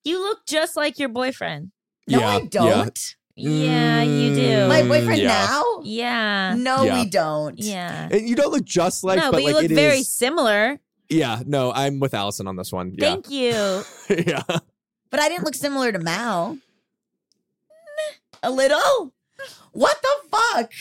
You 0.03 0.19
look 0.19 0.45
just 0.45 0.75
like 0.75 0.99
your 0.99 1.09
boyfriend. 1.09 1.71
no, 2.07 2.19
Yeah, 2.19 2.27
I 2.27 2.39
don't. 2.41 3.15
Yeah, 3.37 4.01
you 4.03 4.35
do. 4.35 4.67
My 4.67 4.81
Mm, 4.83 4.87
boyfriend 4.87 5.21
yeah. 5.21 5.27
now? 5.47 5.63
yeah. 5.83 6.55
No, 6.57 6.83
Yeah. 6.83 7.01
we 7.03 7.09
don't. 7.09 7.57
Yeah. 7.57 8.07
And 8.11 8.29
you 8.29 8.35
don't 8.35 8.51
look 8.51 8.63
just 8.65 9.03
like 9.03 9.17
no, 9.17 9.31
but, 9.31 9.37
but, 9.37 9.39
you 9.41 9.45
like 9.47 9.55
look 9.55 9.71
it 9.71 9.75
very 9.75 9.99
is- 9.99 10.13
similar. 10.13 10.79
yeah 11.09 11.41
no 11.45 11.71
i'm 11.71 11.99
with 11.99 12.13
allison 12.15 12.47
on 12.47 12.55
this 12.55 12.71
one 12.73 12.91
yeah 12.97 13.09
Thank 13.11 13.29
you. 13.29 13.83
yeah 14.09 14.41
But 15.11 15.19
I 15.19 15.29
didn't 15.29 15.43
look 15.45 15.55
similar 15.55 15.91
to 15.91 15.99
Mao. 15.99 16.57
A 18.43 18.51
little? 18.51 19.13
What 19.71 19.97
the 20.01 20.37
fuck? 20.37 20.71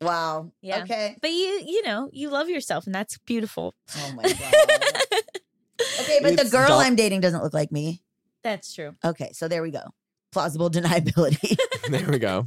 Wow. 0.00 0.52
Yeah. 0.60 0.82
Okay. 0.82 1.16
But 1.20 1.30
you, 1.30 1.62
you 1.66 1.82
know, 1.84 2.10
you 2.12 2.28
love 2.30 2.48
yourself, 2.48 2.86
and 2.86 2.94
that's 2.94 3.16
beautiful. 3.18 3.74
Oh 3.96 4.12
my 4.14 4.22
god. 4.22 4.32
okay, 6.00 6.18
but 6.22 6.36
the 6.36 6.48
girl 6.50 6.68
dol- 6.68 6.80
I'm 6.80 6.94
dating 6.96 7.20
doesn't 7.20 7.42
look 7.42 7.54
like 7.54 7.72
me. 7.72 8.02
That's 8.42 8.74
true. 8.74 8.94
Okay, 9.04 9.30
so 9.32 9.48
there 9.48 9.62
we 9.62 9.70
go. 9.70 9.82
Plausible 10.32 10.70
deniability. 10.70 11.56
there 11.88 12.06
we 12.10 12.18
go 12.18 12.46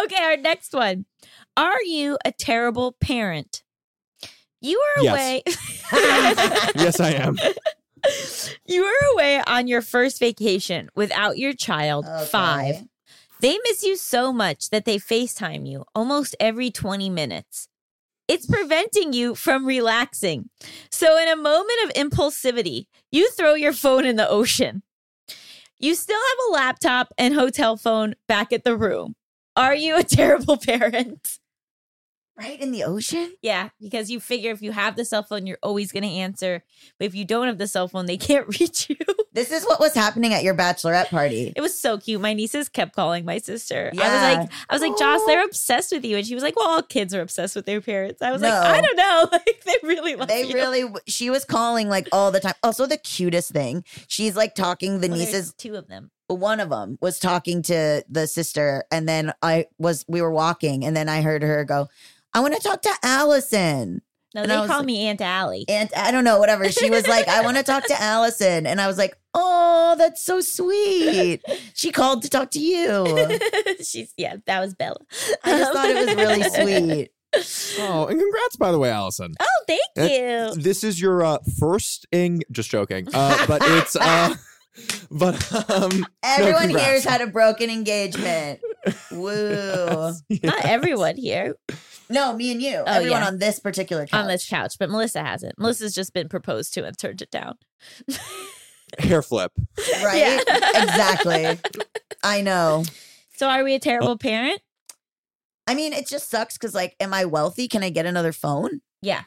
Okay, 0.00 0.22
our 0.22 0.36
next 0.36 0.72
one. 0.72 1.06
Are 1.56 1.82
you 1.82 2.16
a 2.24 2.30
terrible 2.32 2.92
parent? 3.00 3.62
You 4.60 4.78
were 4.96 5.02
Yes. 5.04 5.12
away. 5.12 5.42
yes 6.76 7.00
i 7.00 7.10
am 7.12 7.36
you 8.66 8.82
were 8.82 9.12
away 9.14 9.42
on 9.46 9.66
your 9.66 9.82
first 9.82 10.18
vacation 10.20 10.88
without 10.94 11.36
your 11.36 11.52
child, 11.52 12.06
five. 12.28 12.76
They 13.40 13.58
miss 13.64 13.82
you 13.82 13.96
so 13.96 14.34
much 14.34 14.68
that 14.68 14.84
they 14.84 14.98
FaceTime 14.98 15.66
you 15.66 15.84
almost 15.94 16.36
every 16.38 16.70
20 16.70 17.08
minutes. 17.08 17.68
It's 18.28 18.46
preventing 18.46 19.14
you 19.14 19.34
from 19.34 19.66
relaxing. 19.66 20.50
So, 20.90 21.18
in 21.18 21.26
a 21.26 21.36
moment 21.36 21.84
of 21.84 21.94
impulsivity, 21.94 22.86
you 23.10 23.30
throw 23.30 23.54
your 23.54 23.72
phone 23.72 24.04
in 24.04 24.16
the 24.16 24.28
ocean. 24.28 24.82
You 25.78 25.94
still 25.94 26.18
have 26.18 26.38
a 26.48 26.52
laptop 26.52 27.14
and 27.16 27.34
hotel 27.34 27.78
phone 27.78 28.14
back 28.28 28.52
at 28.52 28.62
the 28.62 28.76
room. 28.76 29.16
Are 29.56 29.74
you 29.74 29.96
a 29.96 30.04
terrible 30.04 30.58
parent? 30.58 31.39
Right 32.40 32.60
in 32.60 32.72
the 32.72 32.84
ocean? 32.84 33.32
Yeah, 33.42 33.68
because 33.80 34.10
you 34.10 34.18
figure 34.18 34.50
if 34.50 34.62
you 34.62 34.72
have 34.72 34.96
the 34.96 35.04
cell 35.04 35.22
phone, 35.22 35.46
you're 35.46 35.58
always 35.62 35.92
going 35.92 36.02
to 36.04 36.08
answer. 36.08 36.64
But 36.98 37.04
if 37.06 37.14
you 37.14 37.24
don't 37.24 37.46
have 37.48 37.58
the 37.58 37.66
cell 37.68 37.86
phone, 37.86 38.06
they 38.06 38.16
can't 38.28 38.48
reach 38.58 38.88
you. 38.88 38.96
This 39.32 39.52
is 39.52 39.64
what 39.64 39.78
was 39.78 39.94
happening 39.94 40.32
at 40.34 40.42
your 40.42 40.54
bachelorette 40.54 41.08
party. 41.10 41.52
It 41.54 41.60
was 41.60 41.78
so 41.78 41.98
cute. 41.98 42.20
My 42.20 42.32
nieces 42.32 42.68
kept 42.68 42.96
calling 42.96 43.24
my 43.24 43.38
sister. 43.38 43.90
I 43.92 43.96
was 43.96 44.22
like, 44.38 44.52
I 44.68 44.74
was 44.74 44.82
like, 44.82 44.98
Joss, 44.98 45.20
they're 45.26 45.44
obsessed 45.44 45.92
with 45.92 46.04
you, 46.04 46.16
and 46.16 46.26
she 46.26 46.34
was 46.34 46.42
like, 46.42 46.56
Well, 46.56 46.68
all 46.68 46.82
kids 46.82 47.14
are 47.14 47.20
obsessed 47.20 47.54
with 47.54 47.66
their 47.66 47.80
parents. 47.80 48.22
I 48.22 48.32
was 48.32 48.42
like, 48.42 48.52
I 48.52 48.80
don't 48.80 48.96
know, 48.96 49.28
like 49.32 49.62
they 49.64 49.76
really 49.82 50.16
love 50.16 50.28
They 50.28 50.44
you. 50.44 50.54
really, 50.54 50.84
she 51.06 51.30
was 51.30 51.44
calling 51.44 51.88
like 51.88 52.08
all 52.10 52.30
the 52.32 52.40
time. 52.40 52.54
Also, 52.62 52.86
the 52.86 52.96
cutest 52.98 53.50
thing, 53.52 53.84
she's 54.08 54.34
like 54.34 54.54
talking 54.54 55.00
the 55.00 55.08
Well, 55.08 55.18
nieces. 55.18 55.52
two 55.54 55.76
of 55.76 55.86
them. 55.88 56.10
One 56.26 56.60
of 56.60 56.70
them 56.70 56.96
was 57.00 57.18
talking 57.18 57.62
to 57.62 58.04
the 58.08 58.26
sister, 58.26 58.84
and 58.90 59.08
then 59.08 59.32
I 59.42 59.66
was, 59.78 60.04
we 60.08 60.22
were 60.22 60.30
walking, 60.30 60.84
and 60.84 60.96
then 60.96 61.08
I 61.08 61.22
heard 61.22 61.42
her 61.42 61.64
go, 61.64 61.88
I 62.34 62.40
want 62.40 62.54
to 62.54 62.60
talk 62.60 62.82
to 62.82 62.90
Allison. 63.02 64.02
No, 64.34 64.42
And 64.42 64.50
they 64.50 64.54
call 64.54 64.68
like- 64.78 64.86
me 64.86 65.06
Aunt 65.08 65.20
Allie. 65.20 65.64
Aunt, 65.68 65.90
I 65.96 66.12
don't 66.12 66.22
know, 66.22 66.38
whatever. 66.38 66.70
She 66.70 66.88
was 66.88 67.08
like, 67.08 67.26
I 67.26 67.42
want 67.42 67.56
to 67.56 67.62
talk 67.64 67.84
to 67.86 68.00
Allison. 68.00 68.64
And 68.66 68.80
I 68.80 68.86
was 68.86 68.96
like, 68.96 69.16
oh, 69.34 69.96
that's 69.98 70.22
so 70.24 70.40
sweet. 70.40 71.42
She 71.74 71.90
called 71.90 72.22
to 72.22 72.30
talk 72.30 72.52
to 72.52 72.60
you. 72.60 73.28
She's 73.84 74.14
yeah, 74.16 74.36
that 74.46 74.60
was 74.60 74.74
Bella. 74.74 74.96
I 75.44 75.58
just 75.58 75.72
thought 75.72 75.88
it 75.90 76.06
was 76.06 76.14
really 76.14 76.42
sweet. 76.50 77.10
oh 77.80 78.06
and 78.08 78.18
congrats 78.18 78.56
by 78.56 78.72
the 78.72 78.78
way 78.78 78.90
allison 78.90 79.32
Oh, 79.40 79.64
thank 79.68 79.80
Uh, 79.96 80.02
you. 80.02 80.60
this 80.60 80.82
is 80.82 81.00
your 81.00 81.22
uh, 81.24 81.38
first 81.60 82.04
ing 82.10 82.42
just 82.50 82.70
joking 82.70 83.06
uh, 83.14 83.46
but 83.46 83.62
it's 83.64 83.94
uh 83.94 84.34
but 85.12 85.70
um 85.70 86.04
Everyone 86.24 86.62
congrats. 86.62 86.86
here's 86.86 87.04
had 87.04 87.20
a 87.20 87.28
broken 87.28 87.70
engagement. 87.70 88.58
Woo. 89.12 90.12
Not 90.42 90.64
everyone 90.64 91.16
here 91.16 91.54
No, 92.10 92.32
me 92.34 92.50
and 92.52 92.60
you. 92.60 92.76
Oh, 92.78 92.84
Everyone 92.86 93.20
yeah. 93.22 93.26
on 93.28 93.38
this 93.38 93.60
particular 93.60 94.04
couch. 94.06 94.20
on 94.20 94.26
this 94.28 94.46
couch, 94.48 94.74
but 94.78 94.90
Melisa 94.90 95.24
hasn't. 95.24 95.56
Melisa's 95.58 95.94
just 95.94 96.12
been 96.12 96.28
proposed 96.28 96.74
to 96.74 96.84
and 96.84 96.98
turned 96.98 97.22
it 97.22 97.30
down. 97.30 97.54
hair 98.98 99.22
flip 99.22 99.52
Right? 100.02 100.18
Yeah. 100.18 100.82
exactly. 100.82 101.58
I 102.24 102.40
know. 102.42 102.82
So, 103.36 103.48
are 103.48 103.62
we 103.64 103.72
a 103.72 103.76
Oh. 103.76 103.78
terrible 103.78 104.18
parent? 104.18 104.60
I 105.66 105.74
mean, 105.76 105.92
it 105.92 106.08
just 106.08 106.28
sucks 106.28 106.58
because, 106.58 106.74
like, 106.74 106.96
am 106.98 107.14
I 107.14 107.24
wealthy? 107.24 107.68
Can 107.68 107.84
I 107.84 107.90
get 107.90 108.04
another 108.06 108.32
phone? 108.32 108.80
Yeah. 109.00 109.22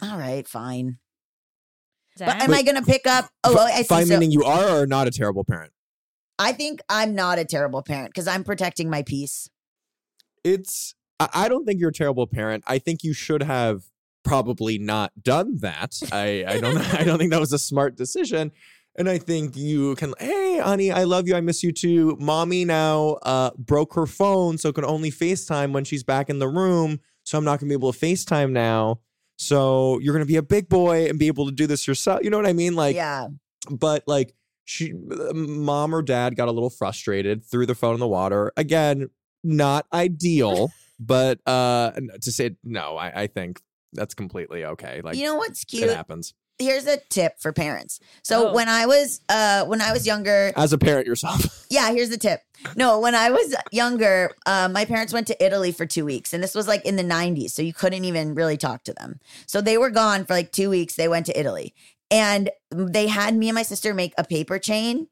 All 0.00 0.16
right, 0.16 0.46
fine. 0.46 0.98
Zach? 2.16 2.38
But 2.38 2.42
am 2.48 2.54
I 2.54 2.62
going 2.62 2.76
to 2.76 2.82
pick 2.82 3.06
up? 3.06 3.28
Oh, 3.42 3.52
well, 3.54 3.66
I 3.66 3.82
see. 3.82 3.88
fine 3.88 4.06
So, 4.06 4.14
meaning 4.14 4.30
you 4.30 4.44
are 4.44 4.82
or 4.82 4.86
not 4.86 5.06
a 5.08 5.10
terrible 5.10 5.44
parent 5.44 5.72
I 6.38 6.52
think 6.52 6.80
I'm 6.88 7.14
not 7.14 7.38
a 7.38 7.44
terrible 7.44 7.82
parent 7.82 8.10
because 8.14 8.28
I'm 8.28 8.44
protecting 8.44 8.88
my 8.88 9.02
peace. 9.02 9.48
it's 10.44 10.94
I, 11.20 11.28
I 11.34 11.48
don't 11.48 11.64
think 11.64 11.80
you're 11.80 11.90
a 11.90 11.94
terrible 11.94 12.26
parent. 12.26 12.64
I 12.66 12.78
think 12.78 13.02
you 13.04 13.12
should 13.12 13.42
have 13.42 13.84
probably 14.24 14.78
not 14.78 15.12
done 15.22 15.58
that. 15.58 16.00
I, 16.12 16.44
I 16.46 16.60
don't 16.60 16.78
I 16.94 17.04
don't 17.04 17.18
think 17.18 17.30
that 17.30 17.40
was 17.40 17.52
a 17.52 17.58
smart 17.58 17.96
decision. 17.96 18.52
And 18.98 19.10
I 19.10 19.18
think 19.18 19.56
you 19.56 19.94
can, 19.96 20.14
hey, 20.18 20.58
honey, 20.58 20.90
I 20.90 21.04
love 21.04 21.28
you. 21.28 21.36
I 21.36 21.42
miss 21.42 21.62
you 21.62 21.70
too. 21.70 22.16
Mommy 22.18 22.64
now 22.64 23.18
uh, 23.22 23.50
broke 23.58 23.92
her 23.92 24.06
phone, 24.06 24.56
so 24.56 24.72
can 24.72 24.86
only 24.86 25.10
FaceTime 25.10 25.72
when 25.72 25.84
she's 25.84 26.02
back 26.02 26.30
in 26.30 26.38
the 26.38 26.48
room. 26.48 27.00
So 27.24 27.36
I'm 27.36 27.44
not 27.44 27.60
going 27.60 27.68
to 27.68 27.76
be 27.76 27.78
able 27.78 27.92
to 27.92 27.98
FaceTime 27.98 28.52
now. 28.52 29.00
So 29.36 29.98
you're 30.00 30.14
going 30.14 30.24
to 30.24 30.32
be 30.32 30.36
a 30.36 30.42
big 30.42 30.70
boy 30.70 31.10
and 31.10 31.18
be 31.18 31.26
able 31.26 31.44
to 31.44 31.52
do 31.52 31.66
this 31.66 31.86
yourself. 31.86 32.20
You 32.24 32.30
know 32.30 32.38
what 32.38 32.46
I 32.46 32.54
mean? 32.54 32.74
Like, 32.74 32.96
yeah. 32.96 33.28
but 33.70 34.02
like 34.06 34.34
she 34.66 34.92
mom 35.32 35.94
or 35.94 36.02
dad 36.02 36.36
got 36.36 36.48
a 36.48 36.52
little 36.52 36.70
frustrated 36.70 37.44
threw 37.44 37.64
the 37.66 37.74
phone 37.74 37.94
in 37.94 38.00
the 38.00 38.06
water 38.06 38.52
again 38.56 39.08
not 39.44 39.86
ideal 39.92 40.72
but 40.98 41.38
uh 41.46 41.92
to 42.22 42.32
say 42.32 42.56
no 42.64 42.96
I, 42.96 43.22
I 43.22 43.26
think 43.26 43.60
that's 43.92 44.14
completely 44.14 44.64
okay 44.64 45.00
like 45.02 45.16
you 45.16 45.24
know 45.24 45.36
what's 45.36 45.64
cute? 45.64 45.82
it 45.82 45.86
cute? 45.86 45.96
happens 45.96 46.34
Here's 46.58 46.86
a 46.86 46.96
tip 47.10 47.38
for 47.38 47.52
parents. 47.52 48.00
So 48.22 48.48
Oh. 48.48 48.54
when 48.54 48.66
I 48.66 48.86
was 48.86 49.20
uh 49.28 49.66
when 49.66 49.82
I 49.82 49.92
was 49.92 50.06
younger, 50.06 50.54
as 50.56 50.72
a 50.72 50.78
parent 50.78 51.06
yourself 51.06 51.66
yeah, 51.70 51.90
here's 51.90 52.08
the 52.08 52.16
tip. 52.16 52.40
No, 52.74 52.98
when 52.98 53.14
I 53.14 53.28
was 53.30 53.54
younger, 53.72 54.30
uh, 54.46 54.66
my 54.72 54.86
parents 54.86 55.12
went 55.12 55.26
to 55.26 55.44
Italy 55.44 55.70
for 55.70 55.84
two 55.84 56.06
weeks, 56.06 56.32
and 56.32 56.42
this 56.42 56.54
was 56.54 56.66
like 56.66 56.82
in 56.86 56.96
the 56.96 57.02
90s, 57.04 57.50
so 57.50 57.60
you 57.60 57.74
couldn't 57.74 58.06
even 58.06 58.34
really 58.34 58.56
talk 58.56 58.84
to 58.84 58.94
them. 58.94 59.20
So 59.46 59.60
they 59.60 59.76
were 59.76 59.90
gone 59.90 60.24
for 60.24 60.32
like 60.32 60.50
two 60.50 60.70
weeks. 60.70 60.94
They 60.96 61.08
went 61.08 61.26
to 61.26 61.38
Italy, 61.38 61.74
and 62.10 62.48
they 62.70 63.08
had 63.08 63.36
me 63.36 63.50
and 63.50 63.54
my 63.54 63.62
sister 63.62 63.92
make 63.92 64.14
a 64.16 64.24
paper 64.24 64.58
chain 64.58 65.08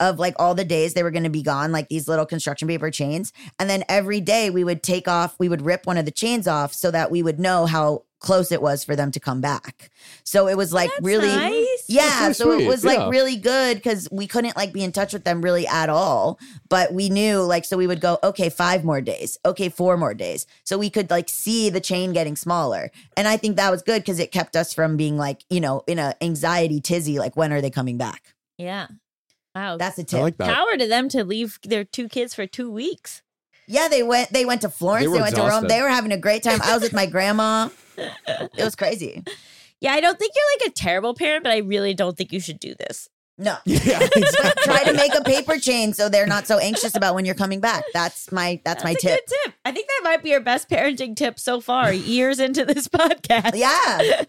of 0.00 0.18
like 0.18 0.34
all 0.38 0.54
the 0.54 0.64
days 0.64 0.94
they 0.94 1.02
were 1.02 1.10
going 1.10 1.24
to 1.24 1.30
be 1.30 1.42
gone, 1.42 1.72
like 1.72 1.88
these 1.88 2.08
little 2.08 2.26
construction 2.26 2.68
paper 2.68 2.90
chains. 2.90 3.32
And 3.58 3.70
then 3.70 3.84
every 3.88 4.20
day 4.20 4.50
we 4.50 4.64
would 4.64 4.82
take 4.82 5.08
off, 5.08 5.36
we 5.38 5.48
would 5.48 5.62
rip 5.62 5.86
one 5.86 5.98
of 5.98 6.04
the 6.04 6.10
chains 6.10 6.48
off 6.48 6.72
so 6.74 6.90
that 6.90 7.10
we 7.10 7.22
would 7.22 7.38
know 7.38 7.66
how 7.66 8.04
close 8.24 8.50
it 8.50 8.62
was 8.62 8.82
for 8.82 8.96
them 8.96 9.10
to 9.12 9.20
come 9.20 9.42
back. 9.42 9.90
So 10.24 10.48
it 10.48 10.56
was 10.56 10.72
like 10.72 10.90
That's 10.90 11.04
really 11.04 11.28
nice. 11.28 11.84
yeah, 11.88 12.22
really 12.22 12.34
so 12.34 12.52
it 12.52 12.66
was 12.66 12.82
yeah. 12.82 12.94
like 12.94 13.10
really 13.10 13.36
good 13.36 13.76
because 13.76 14.08
we 14.10 14.26
couldn't 14.26 14.56
like 14.56 14.72
be 14.72 14.82
in 14.82 14.92
touch 14.92 15.12
with 15.12 15.24
them 15.24 15.42
really 15.42 15.66
at 15.66 15.90
all. 15.90 16.40
But 16.70 16.94
we 16.94 17.10
knew 17.10 17.42
like 17.42 17.66
so 17.66 17.76
we 17.76 17.86
would 17.86 18.00
go, 18.00 18.18
okay, 18.24 18.48
five 18.48 18.82
more 18.82 19.02
days, 19.02 19.38
okay, 19.44 19.68
four 19.68 19.98
more 19.98 20.14
days. 20.14 20.46
So 20.64 20.78
we 20.78 20.88
could 20.88 21.10
like 21.10 21.28
see 21.28 21.68
the 21.68 21.82
chain 21.82 22.14
getting 22.14 22.34
smaller. 22.34 22.90
And 23.14 23.28
I 23.28 23.36
think 23.36 23.56
that 23.56 23.70
was 23.70 23.82
good 23.82 24.00
because 24.00 24.18
it 24.18 24.32
kept 24.32 24.56
us 24.56 24.72
from 24.72 24.96
being 24.96 25.18
like, 25.18 25.44
you 25.50 25.60
know, 25.60 25.82
in 25.86 25.98
a 25.98 26.14
anxiety 26.22 26.80
tizzy, 26.80 27.18
like 27.18 27.36
when 27.36 27.52
are 27.52 27.60
they 27.60 27.70
coming 27.70 27.98
back? 27.98 28.34
Yeah. 28.56 28.86
Wow. 29.54 29.76
That's 29.76 29.98
a 29.98 30.04
tip. 30.04 30.20
like 30.20 30.36
that 30.38 30.54
power 30.54 30.76
to 30.76 30.86
them 30.86 31.08
to 31.10 31.24
leave 31.24 31.58
their 31.62 31.84
two 31.84 32.08
kids 32.08 32.34
for 32.34 32.46
two 32.46 32.70
weeks. 32.70 33.22
yeah, 33.66 33.88
they 33.88 34.02
went 34.02 34.30
they 34.32 34.44
went 34.44 34.60
to 34.62 34.68
Florence, 34.68 35.06
They 35.06 35.12
they, 35.12 35.18
were 35.18 35.22
went 35.22 35.34
to 35.36 35.40
Rome. 35.40 35.48
exhausted. 35.48 35.70
They 35.70 35.82
were 35.82 35.88
having 35.88 36.12
a 36.12 36.18
great 36.18 36.42
time. 36.42 36.60
I 36.62 36.74
was 36.74 36.82
with 36.82 36.92
my 36.92 37.06
grandma. 37.06 37.68
It 37.96 38.50
was 38.64 38.74
crazy. 38.82 39.22
Yeah, 39.80 39.92
I 39.92 40.00
don't 40.00 40.18
think 40.18 40.32
you're 40.34 40.66
like 40.66 40.70
a 40.72 40.74
terrible 40.74 41.14
parent, 41.14 41.44
but 41.44 41.52
I 41.52 41.58
really 41.58 41.94
don't 41.94 42.16
think 42.16 42.32
you 42.32 42.40
should 42.40 42.58
do 42.58 42.74
this. 42.74 43.08
No. 43.36 43.56
yeah 43.64 44.00
exactly. 44.14 44.62
Try 44.64 44.84
to 44.84 44.92
make 44.92 45.12
a 45.14 45.22
paper 45.22 45.58
chain 45.58 45.92
so 45.92 46.08
they're 46.08 46.26
not 46.26 46.46
so 46.46 46.58
anxious 46.58 46.94
about 46.96 47.14
when 47.16 47.24
you're 47.24 47.34
coming 47.34 47.60
back. 47.60 47.82
That's 47.92 48.30
my 48.32 48.60
that's, 48.64 48.84
my 48.84 48.90
a 48.90 48.94
tip. 48.94 49.20
good 49.26 49.34
tip. 49.44 49.54
I 49.64 49.72
think 49.72 49.88
that 49.88 50.00
might 50.04 50.22
be 50.22 50.30
your 50.30 50.40
best 50.40 50.68
parenting 50.68 51.16
tip 51.16 51.38
so 51.40 51.60
far, 51.60 51.92
years 51.92 52.38
into 52.40 52.64
this 52.64 52.86
podcast. 53.00 53.52
Yeah. 53.56 54.22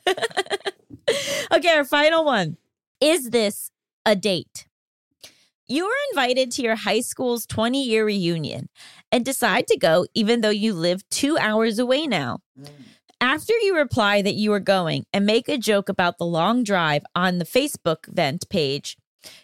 okay, 1.52 1.70
our 1.78 1.86
final 1.86 2.26
one. 2.26 2.58
Is 3.00 3.30
this 3.30 3.70
a 4.06 4.16
date? 4.16 4.68
You 5.68 5.86
are 5.86 6.10
invited 6.12 6.52
to 6.52 6.62
your 6.62 6.76
high 6.76 7.02
school's 7.02 7.46
20 7.48 7.84
year 7.84 8.06
reunion 8.06 8.70
and 9.12 9.26
decide 9.26 9.68
to 9.68 9.78
go 9.78 10.06
even 10.14 10.42
though 10.42 10.50
you 10.50 10.74
live 10.74 11.08
two 11.10 11.38
hours 11.40 11.80
away 11.80 12.06
now. 12.06 12.40
Mm. 12.60 12.70
After 13.20 13.54
you 13.54 13.76
reply 13.76 14.22
that 14.22 14.36
you 14.36 14.54
are 14.54 14.60
going 14.60 15.06
and 15.12 15.26
make 15.26 15.50
a 15.50 15.58
joke 15.58 15.90
about 15.90 16.20
the 16.20 16.26
long 16.26 16.64
drive 16.64 17.04
on 17.16 17.40
the 17.40 17.46
Facebook 17.46 18.06
vent 18.08 18.48
page, 18.50 18.98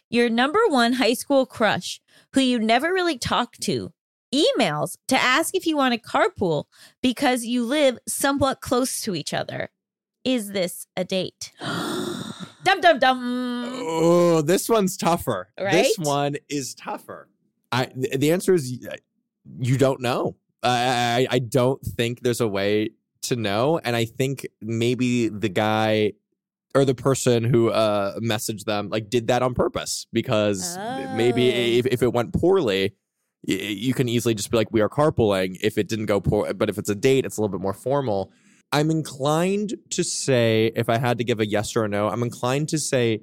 your 0.10 0.30
number 0.30 0.60
one 0.68 0.94
high 0.94 1.16
school 1.16 1.48
crush, 1.48 2.00
who 2.34 2.42
you 2.42 2.60
never 2.60 2.94
really 2.94 3.18
talked 3.18 3.60
to, 3.62 3.92
emails 4.34 4.98
to 5.08 5.16
ask 5.16 5.56
if 5.56 5.66
you 5.66 5.76
want 5.76 5.94
to 5.94 6.00
carpool 6.00 6.66
because 7.02 7.46
you 7.46 7.66
live 7.66 7.98
somewhat 8.08 8.62
close 8.62 9.02
to 9.02 9.16
each 9.16 9.34
other. 9.34 9.70
Is 10.24 10.52
this 10.52 10.86
a 10.96 11.04
date? 11.04 11.52
dum 12.64 12.82
dum 12.82 13.00
dum. 13.00 13.20
oh 13.76 14.42
this 14.42 14.68
one's 14.70 14.98
tougher. 14.98 15.50
This 15.58 15.98
one 15.98 16.36
is 16.50 16.74
tougher. 16.76 17.28
I 17.72 17.90
the 17.96 18.32
answer 18.32 18.54
is 18.54 18.72
you 19.60 19.78
don't 19.78 20.02
know. 20.02 20.36
I, 20.64 21.26
I 21.32 21.40
don't 21.40 21.82
think 21.82 22.22
there's 22.22 22.42
a 22.42 22.48
way 22.48 22.92
to 23.24 23.36
know 23.36 23.80
and 23.84 23.96
i 23.96 24.04
think 24.06 24.48
maybe 24.62 25.28
the 25.28 25.48
guy 25.50 26.12
or 26.74 26.86
the 26.86 26.96
person 26.96 27.44
who 27.44 27.70
uh 27.70 28.20
messaged 28.20 28.66
them 28.66 28.90
like 28.90 29.10
did 29.12 29.28
that 29.28 29.44
on 29.44 29.54
purpose 29.54 30.08
because 30.12 30.76
maybe 31.16 31.50
Oh. 31.52 31.80
if, 31.80 31.86
if 31.88 32.02
it 32.04 32.14
went 32.14 32.34
poorly 32.34 32.96
you 33.44 33.94
can 33.94 34.08
easily 34.10 34.34
just 34.36 34.52
be 34.52 34.58
like 34.58 34.72
we 34.72 34.82
are 34.82 34.90
carpooling. 34.90 35.58
If 35.62 35.80
it 35.80 35.88
didn't 35.88 36.06
go 36.06 36.20
poor 36.22 36.54
but 36.54 36.70
if 36.70 36.78
it's 36.78 36.90
a 36.90 36.96
date 36.96 37.26
it's 37.26 37.38
a 37.38 37.42
little 37.42 37.56
bit 37.56 37.62
more 37.62 37.74
formal 37.74 38.32
i'm 38.72 38.90
inclined 38.92 39.74
to 39.90 40.04
say 40.04 40.72
if 40.76 40.90
i 40.90 40.98
had 40.98 41.18
to 41.18 41.24
give 41.24 41.40
a 41.40 41.46
yes 41.48 41.76
or 41.76 41.84
a 41.86 41.90
no 41.90 42.08
i'm 42.10 42.24
inclined 42.24 42.70
to 42.70 42.78
say 42.78 43.22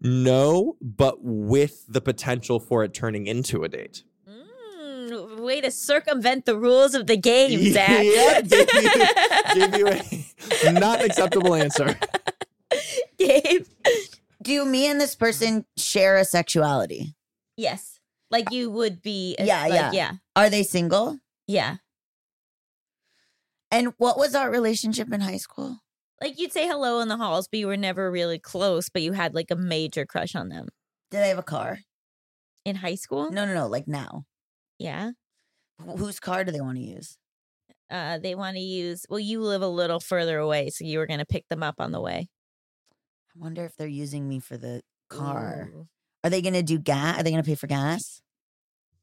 no 0.00 0.76
but 0.80 1.16
with 1.22 1.84
the 1.88 2.00
potential 2.00 2.58
for 2.60 2.82
it 2.84 2.92
turning 2.94 3.26
into 3.26 3.62
a 3.64 3.68
date 3.68 4.04
Mm, 4.28 5.40
way 5.40 5.60
to 5.60 5.70
circumvent 5.70 6.44
the 6.46 6.56
rules 6.56 6.94
of 6.94 7.06
the 7.08 7.16
game, 7.30 7.72
Zach. 7.72 8.04
Yeah, 8.04 8.40
gave 8.40 8.68
you- 8.72 9.54
give 9.54 9.78
you 9.78 9.88
a 10.68 10.72
not 10.72 11.02
acceptable 11.04 11.54
answer 11.54 11.98
Gabe. 13.18 13.66
Do 14.42 14.64
me 14.64 14.86
and 14.86 15.00
this 15.00 15.14
person 15.14 15.64
share 15.76 16.16
a 16.16 16.24
sexuality? 16.24 17.14
Yes. 17.56 18.00
Like 18.30 18.50
you 18.50 18.70
would 18.70 19.02
be. 19.02 19.36
uh, 19.38 19.44
Yeah, 19.44 19.62
like, 19.62 19.72
yeah. 19.74 19.92
Yeah. 19.92 20.12
Are 20.34 20.48
they 20.50 20.62
single? 20.62 21.18
Yeah. 21.46 21.76
And 23.72 23.94
what 23.96 24.18
was 24.18 24.34
our 24.34 24.50
relationship 24.50 25.10
in 25.12 25.22
high 25.22 25.38
school? 25.38 25.78
Like 26.20 26.38
you'd 26.38 26.52
say 26.52 26.68
hello 26.68 27.00
in 27.00 27.08
the 27.08 27.16
halls, 27.16 27.48
but 27.48 27.58
you 27.58 27.66
were 27.66 27.76
never 27.76 28.10
really 28.10 28.38
close, 28.38 28.90
but 28.90 29.00
you 29.02 29.12
had 29.12 29.34
like 29.34 29.50
a 29.50 29.56
major 29.56 30.04
crush 30.04 30.36
on 30.36 30.50
them. 30.50 30.68
Do 31.10 31.16
they 31.16 31.30
have 31.30 31.38
a 31.38 31.42
car? 31.42 31.78
In 32.64 32.76
high 32.76 32.94
school? 32.94 33.32
No, 33.32 33.46
no, 33.46 33.54
no. 33.54 33.66
Like 33.66 33.88
now. 33.88 34.24
Yeah. 34.78 35.12
Wh- 35.80 35.98
whose 35.98 36.20
car 36.20 36.44
do 36.44 36.52
they 36.52 36.60
want 36.60 36.76
to 36.76 36.84
use? 36.84 37.16
Uh, 37.90 38.18
they 38.18 38.34
want 38.34 38.56
to 38.56 38.62
use, 38.62 39.04
well, 39.08 39.18
you 39.18 39.40
live 39.40 39.62
a 39.62 39.68
little 39.68 40.00
further 40.00 40.38
away, 40.38 40.70
so 40.70 40.84
you 40.84 40.98
were 40.98 41.06
going 41.06 41.18
to 41.18 41.26
pick 41.26 41.48
them 41.48 41.62
up 41.62 41.76
on 41.78 41.92
the 41.92 42.00
way. 42.00 42.28
I 43.34 43.38
wonder 43.38 43.64
if 43.64 43.74
they're 43.76 43.88
using 43.88 44.28
me 44.28 44.38
for 44.38 44.56
the 44.56 44.82
car. 45.08 45.70
Ooh. 45.74 45.88
Are 46.24 46.30
they 46.30 46.42
going 46.42 46.54
to 46.54 46.62
do 46.62 46.78
gas? 46.78 47.18
Are 47.18 47.22
they 47.22 47.30
going 47.30 47.42
to 47.42 47.46
pay 47.46 47.54
for 47.54 47.66
gas? 47.66 48.22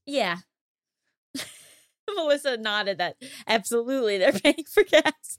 Yeah. 0.05 0.37
Melisa 2.17 2.59
nodded 2.59 2.97
that 2.99 3.15
absolutely 3.47 4.17
they're 4.17 4.31
paying 4.43 4.63
for 4.71 4.83
gas. 4.83 5.37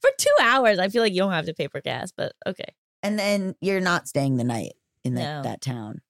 For 0.00 0.10
two 0.18 0.34
hours, 0.40 0.78
I 0.78 0.88
feel 0.88 1.02
like 1.02 1.12
you 1.12 1.18
don't 1.20 1.32
have 1.32 1.46
to 1.46 1.54
pay 1.54 1.66
for 1.68 1.80
gas, 1.80 2.12
but 2.16 2.32
okay. 2.46 2.74
And 3.02 3.18
then 3.18 3.54
you're 3.60 3.80
not 3.80 4.06
staying 4.08 4.36
the 4.36 4.44
night 4.44 4.74
in 5.04 5.14
that, 5.14 5.22
No. 5.22 5.42
that 5.42 5.60
town. 5.60 6.00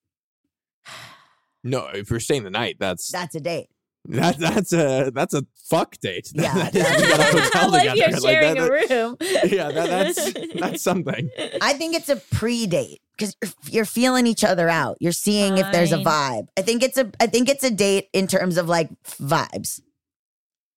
no 1.64 1.86
if 1.86 2.10
you're 2.10 2.20
staying 2.20 2.44
the 2.44 2.50
night 2.50 2.76
that's 2.78 3.10
That's 3.10 3.34
a 3.34 3.40
date. 3.40 3.68
that, 4.08 4.38
that's 4.38 4.72
a 4.72 5.10
that's 5.12 5.34
a 5.34 5.42
fuck 5.68 5.96
date 5.98 6.30
Yeah, 6.34 6.54
That- 6.54 6.72
that's- 6.72 7.00
you 7.02 7.08
got 7.08 7.20
a 7.20 7.42
hotel 7.42 7.70
like 7.72 7.84
you're 7.96 8.06
together. 8.06 8.20
Like, 8.20 8.32
sharing 8.32 8.54
that- 8.54 8.90
a 8.90 8.94
room. 8.94 9.16
yeah 9.50 9.70
that, 9.72 9.88
that's 9.88 10.60
that's 10.60 10.82
something 10.82 11.28
I 11.60 11.72
think 11.72 11.96
it's 11.96 12.08
a 12.08 12.16
pre-date 12.16 13.00
because 13.16 13.34
you're, 13.42 13.52
you're 13.70 13.84
feeling 13.86 14.26
each 14.26 14.44
other 14.44 14.68
out. 14.68 14.98
You're 15.00 15.10
seeing 15.12 15.56
if 15.58 15.72
there's 15.72 15.90
a 15.92 15.96
vibe. 15.98 16.48
I 16.58 16.60
think 16.62 16.82
it's 16.82 16.98
a 16.98 17.10
I 17.18 17.26
think 17.26 17.48
it's 17.48 17.64
a 17.64 17.70
date 17.70 18.08
in 18.12 18.26
terms 18.26 18.58
of 18.58 18.68
like 18.68 18.90
vibes. 19.04 19.80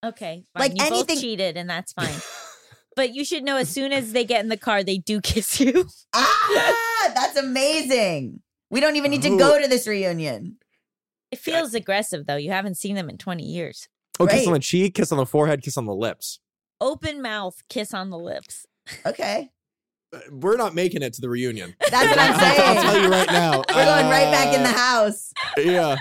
Okay, 0.06 0.46
fine. 0.54 0.62
Like 0.62 0.72
you 0.74 0.90
both 0.90 1.10
anything- 1.10 1.20
cheated, 1.22 1.58
and 1.58 1.70
that's 1.70 1.94
fine. 1.94 2.16
but 2.96 3.14
you 3.14 3.24
should 3.26 3.44
know 3.44 3.58
as 3.58 3.70
soon 3.70 3.92
as 3.92 4.14
they 4.14 4.24
get 4.26 4.42
in 4.42 4.50
the 4.50 4.58
car, 4.58 4.84
they 4.84 4.98
do 4.98 5.20
kiss 5.22 5.60
you. 5.60 5.88
Ah, 6.14 7.12
that's 7.16 7.38
amazing. 7.38 8.42
We 8.72 8.80
don't 8.80 8.96
even 8.96 9.12
need 9.12 9.24
to 9.24 9.38
go 9.38 9.60
to 9.62 9.68
this 9.68 9.88
reunion. 9.88 10.58
It 11.32 11.40
feels 11.40 11.74
aggressive 11.74 12.26
though. 12.26 12.36
You 12.38 12.52
haven't 12.52 12.76
seen 12.76 12.96
them 12.96 13.10
in 13.10 13.18
20 13.18 13.44
years. 13.44 13.88
oh 14.20 14.28
kiss 14.28 14.48
on 14.48 14.54
the 14.54 14.60
cheek 14.60 14.96
kiss 14.96 15.12
on 15.12 15.18
the 15.18 15.26
forehead 15.26 15.62
kiss 15.62 15.78
on 15.78 15.86
the 15.86 15.94
lips 15.96 16.40
Open 16.82 17.22
mouth, 17.22 17.62
kiss 17.70 17.94
on 17.94 18.10
the 18.10 18.18
lips. 18.18 18.66
Okay. 19.06 19.50
Uh, 20.14 20.20
we're 20.32 20.56
not 20.58 20.74
making 20.74 21.02
it 21.04 21.14
to 21.14 21.22
the 21.22 21.30
reunion 21.30 21.76
That's 21.92 22.10
what 22.10 22.18
I'm 22.18 22.34
I'll 22.40 22.40
saying. 22.40 22.82
tell 22.82 23.02
you 23.04 23.10
right 23.10 23.32
now 23.32 23.58
We're 23.70 23.86
going 23.86 24.10
right 24.10 24.32
back 24.32 24.56
in 24.56 24.64
the 24.64 24.70
Uh, 24.70 24.74
house. 24.74 25.32
yeah. 25.58 25.98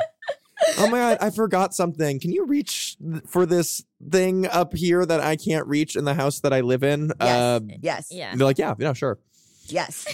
Oh 0.79 0.89
my 0.91 0.99
god, 0.99 1.19
I 1.21 1.31
forgot 1.31 1.75
something. 1.75 2.21
Can 2.21 2.33
you 2.33 2.47
reach 2.47 2.97
th- 2.99 3.23
for 3.27 3.47
this 3.47 3.85
thing 4.11 4.47
up 4.47 4.75
here 4.75 5.05
that 5.05 5.21
I 5.21 5.37
can't 5.37 5.67
reach 5.67 5.97
in 5.97 6.05
the 6.05 6.15
house 6.15 6.41
that 6.41 6.53
I 6.53 6.61
live 6.61 6.83
in? 6.83 7.13
Yes. 7.21 7.21
Uh, 7.21 7.61
yes. 7.81 8.09
Yeah. 8.11 8.35
they're 8.35 8.47
like, 8.47 8.59
yeah, 8.59 8.75
yeah, 8.79 8.93
sure. 8.93 9.19
Yes. 9.67 10.07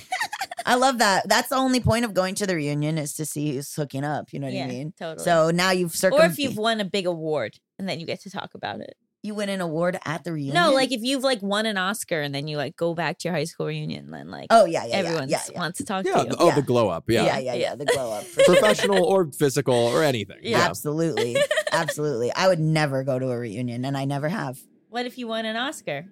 I 0.67 0.77
love 0.77 0.99
that. 0.99 1.29
That's 1.29 1.49
the 1.49 1.57
only 1.57 1.81
point 1.81 2.05
of 2.05 2.15
going 2.15 2.35
to 2.37 2.47
the 2.47 2.55
reunion 2.55 2.99
is 2.99 3.15
to 3.15 3.27
see 3.27 3.55
who's 3.55 3.75
hooking 3.75 4.05
up. 4.05 4.33
You 4.33 4.41
know 4.41 4.47
what 4.47 4.55
yeah, 4.55 4.65
I 4.65 4.69
mean? 4.69 4.95
totally. 4.99 5.25
So 5.25 5.51
now 5.51 5.71
you've 5.71 5.95
circled. 5.95 6.23
or 6.23 6.27
if 6.27 6.39
you've 6.39 6.57
won 6.57 6.81
a 6.81 6.85
big 6.85 7.07
award 7.07 7.59
and 7.79 7.89
then 7.89 8.01
you 8.01 8.07
get 8.07 8.23
to 8.23 8.31
talk 8.31 8.55
about 8.55 8.81
it. 8.81 8.95
You 9.25 9.35
win 9.35 9.49
an 9.49 9.63
award 9.63 9.99
at 10.05 10.23
the 10.23 10.35
reunion. 10.35 10.55
No, 10.55 10.73
like 10.73 10.93
if 10.93 11.01
you've 11.03 11.25
like 11.25 11.41
won 11.43 11.65
an 11.65 11.79
Oscar 11.79 12.21
and 12.21 12.35
then 12.35 12.47
you 12.47 12.59
like 12.59 12.77
go 12.77 12.93
back 12.95 13.17
to 13.21 13.29
your 13.29 13.35
high 13.35 13.45
school 13.45 13.65
reunion, 13.65 14.11
then 14.11 14.31
like 14.31 14.49
oh 14.51 14.67
yeah, 14.67 14.85
yeah, 14.85 14.97
everyone 14.97 15.31
yeah, 15.31 15.41
yeah, 15.51 15.59
wants 15.59 15.79
to 15.79 15.85
talk 15.85 16.05
Yeah. 16.05 16.25
to 16.25 16.29
you. 16.29 16.37
Oh, 16.39 16.49
Yeah. 16.49 16.55
the 16.57 16.61
glow 16.63 16.91
up. 16.91 17.05
yeah, 17.09 17.25
Yeah. 17.25 17.39
yeah, 17.39 17.55
yeah, 17.55 17.55
Yeah. 17.55 17.75
The 17.75 17.87
glow 17.87 18.13
up, 18.13 18.25
for. 18.25 18.45
Professional 18.45 19.03
or 19.03 19.33
physical 19.33 19.75
or 19.75 20.03
anything. 20.03 20.37
Yeah. 20.43 20.59
Absolutely, 20.59 21.39
absolutely. 21.73 22.33
I 22.35 22.49
would 22.49 22.61
never 22.61 23.03
go 23.03 23.19
to 23.19 23.31
a 23.31 23.39
reunion, 23.39 23.87
and 23.87 23.97
I 23.97 24.05
never 24.05 24.29
have. 24.29 24.59
What 24.91 25.07
if 25.07 25.17
you 25.17 25.27
won 25.27 25.47
an 25.47 25.57
Oscar? 25.57 26.05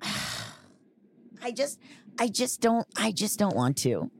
I 1.42 1.50
just, 1.52 1.78
I 2.18 2.28
just 2.28 2.60
don't, 2.62 2.86
I 2.96 3.12
just 3.12 3.38
don't 3.38 3.54
want 3.56 3.76
to. 3.78 4.10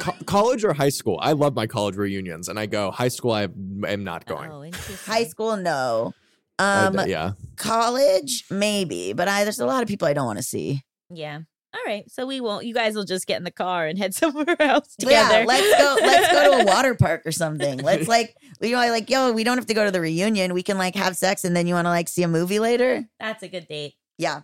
Co- 0.00 0.14
college 0.26 0.64
or 0.64 0.72
high 0.72 0.88
school? 0.88 1.18
I 1.20 1.32
love 1.32 1.54
my 1.54 1.66
college 1.66 1.96
reunions, 1.96 2.48
and 2.48 2.58
I 2.60 2.66
go 2.66 2.90
high 2.90 3.08
school. 3.08 3.32
I 3.32 3.42
am 3.88 4.04
not 4.04 4.24
going. 4.26 4.50
Oh, 4.50 4.62
interesting. 4.64 4.96
High 5.12 5.24
school, 5.24 5.56
no. 5.56 6.14
I- 6.58 6.86
Um, 6.86 7.00
yeah, 7.06 7.32
college, 7.56 8.44
maybe, 8.50 9.12
but 9.12 9.28
I 9.28 9.44
there's 9.44 9.60
a 9.60 9.66
lot 9.66 9.82
of 9.82 9.88
people 9.88 10.08
I 10.08 10.12
don't 10.14 10.26
want 10.26 10.38
to 10.38 10.42
see. 10.42 10.82
Yeah. 11.10 11.40
All 11.74 11.82
right. 11.86 12.10
So 12.10 12.24
we 12.26 12.40
won't. 12.40 12.64
You 12.64 12.72
guys 12.72 12.94
will 12.94 13.04
just 13.04 13.26
get 13.26 13.36
in 13.36 13.44
the 13.44 13.50
car 13.50 13.86
and 13.86 13.98
head 13.98 14.14
somewhere 14.22 14.56
else 14.60 14.96
together. 14.96 15.40
Yeah, 15.40 15.44
let's 15.46 15.78
go. 15.82 15.96
Let's 16.00 16.32
go 16.32 16.56
to 16.56 16.62
a 16.62 16.64
water 16.64 16.94
park 16.98 17.22
or 17.26 17.32
something. 17.32 17.78
Let's 17.80 18.08
like, 18.08 18.34
you 18.62 18.70
know, 18.70 18.78
like, 18.90 19.10
yo, 19.10 19.32
we 19.32 19.44
don't 19.44 19.58
have 19.58 19.66
to 19.66 19.74
go 19.74 19.84
to 19.84 19.90
the 19.90 20.00
reunion. 20.00 20.54
We 20.54 20.62
can 20.62 20.78
like 20.78 20.94
have 20.94 21.16
sex, 21.18 21.44
and 21.44 21.54
then 21.54 21.66
you 21.66 21.74
want 21.74 21.84
to 21.84 21.90
like 21.90 22.08
see 22.08 22.22
a 22.22 22.28
movie 22.28 22.58
later. 22.60 23.04
That's 23.20 23.42
a 23.42 23.48
good 23.48 23.68
date. 23.68 23.94
Yeah. 24.16 24.40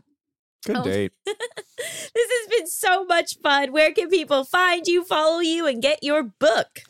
good 0.66 0.76
Oh. 0.76 0.84
date. 0.84 1.12
this 1.26 1.36
has 2.14 2.48
been 2.50 2.66
so 2.66 3.04
much 3.06 3.38
fun. 3.42 3.72
Where 3.72 3.92
can 3.92 4.10
people 4.10 4.44
find 4.44 4.86
you, 4.86 5.02
follow 5.02 5.38
you, 5.40 5.66
and 5.66 5.80
get 5.80 6.02
your 6.02 6.22
book? 6.22 6.80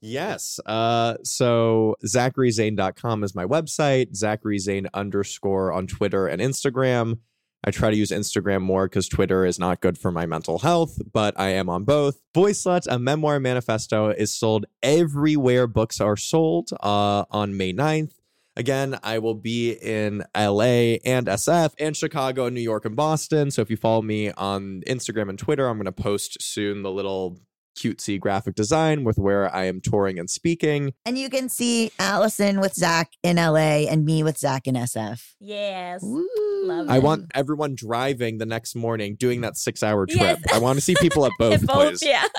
Yes. 0.00 0.58
Uh, 0.64 1.16
so 1.24 1.96
zacharyzane.com 2.04 3.22
is 3.22 3.34
my 3.34 3.44
website. 3.44 4.16
Zachary 4.16 4.58
Zane 4.58 4.88
underscore 4.94 5.72
on 5.72 5.86
Twitter 5.86 6.26
and 6.26 6.40
Instagram. 6.40 7.18
I 7.62 7.70
try 7.70 7.90
to 7.90 7.96
use 7.96 8.10
Instagram 8.10 8.62
more 8.62 8.86
because 8.86 9.06
Twitter 9.06 9.44
is 9.44 9.58
not 9.58 9.82
good 9.82 9.98
for 9.98 10.10
my 10.10 10.24
mental 10.24 10.60
health, 10.60 10.98
but 11.12 11.38
I 11.38 11.50
am 11.50 11.68
on 11.68 11.84
both. 11.84 12.18
Boyslut, 12.34 12.86
a 12.88 12.98
memoir 12.98 13.38
manifesto, 13.38 14.08
is 14.08 14.32
sold 14.32 14.64
everywhere 14.82 15.66
books 15.66 16.00
are 16.00 16.16
sold 16.16 16.70
uh, 16.82 17.24
on 17.30 17.56
May 17.58 17.74
9th. 17.74 18.12
Again, 18.56 18.98
I 19.02 19.18
will 19.18 19.34
be 19.34 19.72
in 19.72 20.24
LA 20.34 20.96
and 21.04 21.26
SF 21.26 21.74
and 21.78 21.94
Chicago, 21.94 22.48
New 22.48 22.60
York, 22.60 22.86
and 22.86 22.96
Boston. 22.96 23.50
So 23.50 23.62
if 23.62 23.70
you 23.70 23.76
follow 23.76 24.02
me 24.02 24.32
on 24.32 24.82
Instagram 24.86 25.28
and 25.28 25.38
Twitter, 25.38 25.68
I'm 25.68 25.76
going 25.76 25.84
to 25.84 25.92
post 25.92 26.42
soon 26.42 26.82
the 26.82 26.90
little 26.90 27.40
cutesy 27.78 28.18
graphic 28.20 28.54
design 28.54 29.04
with 29.04 29.18
where 29.18 29.54
I 29.54 29.64
am 29.64 29.80
touring 29.80 30.18
and 30.18 30.28
speaking. 30.28 30.92
And 31.06 31.16
you 31.18 31.30
can 31.30 31.48
see 31.48 31.92
Allison 31.98 32.60
with 32.60 32.74
Zach 32.74 33.10
in 33.22 33.36
LA 33.36 33.86
and 33.88 34.04
me 34.04 34.22
with 34.22 34.38
Zach 34.38 34.66
in 34.66 34.74
SF. 34.74 35.22
Yes. 35.40 36.00
Love 36.02 36.88
I 36.90 36.98
want 36.98 37.26
everyone 37.34 37.74
driving 37.74 38.38
the 38.38 38.46
next 38.46 38.74
morning 38.74 39.14
doing 39.16 39.40
that 39.42 39.56
six 39.56 39.82
hour 39.82 40.06
trip. 40.06 40.20
Yes. 40.20 40.42
I 40.52 40.58
want 40.58 40.78
to 40.78 40.80
see 40.84 40.94
people 41.00 41.24
at 41.26 41.32
both, 41.38 41.54
At 41.54 41.66
both, 41.66 41.88
please. 42.00 42.02
yeah. 42.02 42.24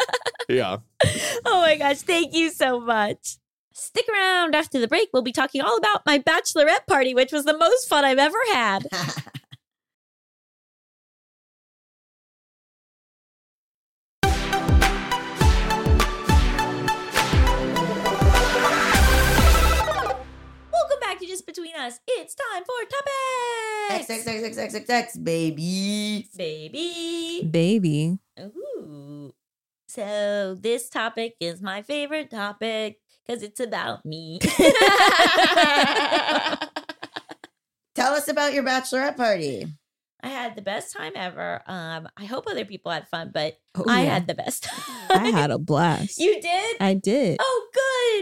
Yeah. 0.49 0.77
oh 1.45 1.61
my 1.61 1.77
gosh, 1.77 1.99
thank 1.99 2.33
you 2.35 2.49
so 2.49 2.79
much. 2.81 3.37
Stick 3.73 4.05
around 4.13 4.53
after 4.53 4.79
the 4.81 4.87
break. 4.87 5.07
We'll 5.13 5.21
be 5.21 5.31
talking 5.31 5.61
all 5.61 5.77
about 5.77 6.05
my 6.05 6.19
bachelorette 6.19 6.85
party, 6.87 7.13
which 7.15 7.31
was 7.31 7.45
the 7.45 7.57
most 7.57 7.87
fun 7.87 8.03
I've 8.03 8.17
ever 8.17 8.37
had. 8.51 8.85
Welcome 21.11 21.25
back 21.25 21.27
to 21.27 21.33
Just 21.33 21.45
Between 21.45 21.75
Us. 21.75 21.99
It's 22.07 22.33
time 22.35 22.63
for 22.63 22.71
topics. 22.89 23.09
X, 23.89 24.07
topics. 24.07 24.27
X, 24.27 24.27
X, 24.27 24.43
X, 24.43 24.57
X, 24.57 24.75
X, 24.75 24.89
X, 24.89 25.17
baby. 25.17 26.29
Baby. 26.37 27.49
Baby. 27.51 28.17
Ooh. 28.39 29.33
So 29.89 30.55
this 30.57 30.89
topic 30.89 31.35
is 31.41 31.61
my 31.61 31.81
favorite 31.81 32.31
topic 32.31 33.01
because 33.27 33.43
it's 33.43 33.59
about 33.59 34.05
me. 34.05 34.39
Tell 37.93 38.13
us 38.13 38.29
about 38.29 38.53
your 38.53 38.63
bachelorette 38.63 39.17
party. 39.17 39.67
I 40.23 40.29
had 40.29 40.55
the 40.55 40.61
best 40.61 40.93
time 40.95 41.13
ever. 41.15 41.61
Um, 41.67 42.07
I 42.17 42.25
hope 42.25 42.45
other 42.47 42.65
people 42.65 42.91
had 42.91 43.07
fun, 43.07 43.31
but 43.33 43.57
Oh, 43.75 43.85
I 43.87 44.03
yeah. 44.03 44.13
had 44.13 44.27
the 44.27 44.33
best 44.35 44.63
time. 44.63 45.07
I 45.09 45.29
had 45.31 45.49
a 45.51 45.57
blast. 45.57 46.19
You 46.19 46.41
did? 46.41 46.77
I 46.79 46.93
did. 46.93 47.37
Oh, 47.41 47.67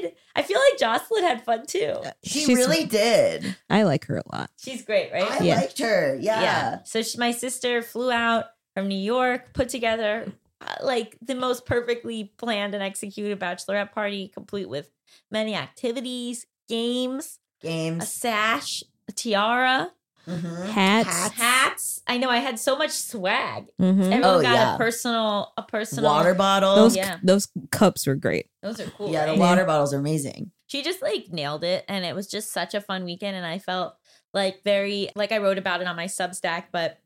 good. 0.02 0.14
I 0.36 0.44
feel 0.44 0.60
like 0.60 0.80
Jocelyn 0.80 1.24
had 1.24 1.44
fun 1.44 1.66
too. 1.66 1.96
She 2.24 2.46
She's- 2.46 2.58
really 2.58 2.86
did. 2.86 3.56
I 3.70 3.84
like 3.84 4.06
her 4.06 4.18
a 4.18 4.24
lot. 4.32 4.50
She's 4.58 4.84
great, 4.84 5.12
right? 5.12 5.30
I 5.30 5.44
Yeah. 5.44 5.56
liked 5.58 5.80
her. 5.80 6.18
Yeah. 6.22 6.42
yeah. 6.42 6.80
So 6.86 7.02
she, 7.02 7.18
my 7.18 7.32
sister 7.32 7.82
flew 7.82 8.12
out 8.12 8.46
from 8.76 8.88
New 8.88 8.98
York, 9.00 9.54
put 9.54 9.70
together 9.70 10.32
uh, 10.62 10.76
like 10.82 11.18
the 11.22 11.36
most 11.36 11.66
perfectly 11.66 12.34
planned 12.38 12.74
and 12.74 12.84
executed 12.84 13.40
bachelorette 13.40 13.92
party, 13.92 14.28
complete 14.28 14.70
with 14.70 14.90
many 15.32 15.56
activities, 15.56 16.46
games, 16.68 17.40
a 17.64 17.68
Games. 17.68 18.12
sash, 18.12 18.84
a 19.08 19.12
tiara, 19.12 19.92
Mhm. 20.28 20.66
Hats. 20.70 21.32
hats. 21.34 22.02
I 22.08 22.18
know 22.18 22.30
I 22.30 22.38
had 22.38 22.60
so 22.60 22.78
much 22.78 22.92
swag. 22.92 23.68
Mm-hmm. 23.82 24.02
Everyone 24.02 24.24
Oh, 24.24 24.42
got 24.42 24.54
yeah. 24.54 24.76
a 24.76 24.78
personal, 24.78 25.54
a 25.58 25.64
personal 25.64 26.10
Water 26.12 26.34
bottle. 26.34 26.76
Those 26.76 26.96
yeah. 26.96 27.18
those 27.24 27.48
cups 27.72 28.06
were 28.06 28.16
great. 28.16 28.48
Those 28.62 28.80
are 28.80 28.90
cool. 28.92 29.12
yeah, 29.12 29.26
the 29.34 29.40
water 29.40 29.66
bottles 29.66 29.94
are 29.94 29.98
amazing. 30.00 30.52
she 30.68 30.84
just 30.84 31.02
like 31.02 31.32
nailed 31.32 31.64
it 31.64 31.84
and 31.88 32.06
it 32.06 32.14
was 32.16 32.28
just 32.28 32.52
such 32.52 32.74
a 32.76 32.82
fun 32.82 33.04
weekend 33.04 33.36
and 33.36 33.44
i 33.46 33.58
felt 33.58 33.96
like 34.36 34.62
very 34.64 35.10
like 35.16 35.32
i 35.32 35.40
wrote 35.40 35.58
about 35.58 35.82
it 35.82 35.88
on 35.88 35.96
my 35.96 36.06
substack 36.06 36.66
but 36.72 37.00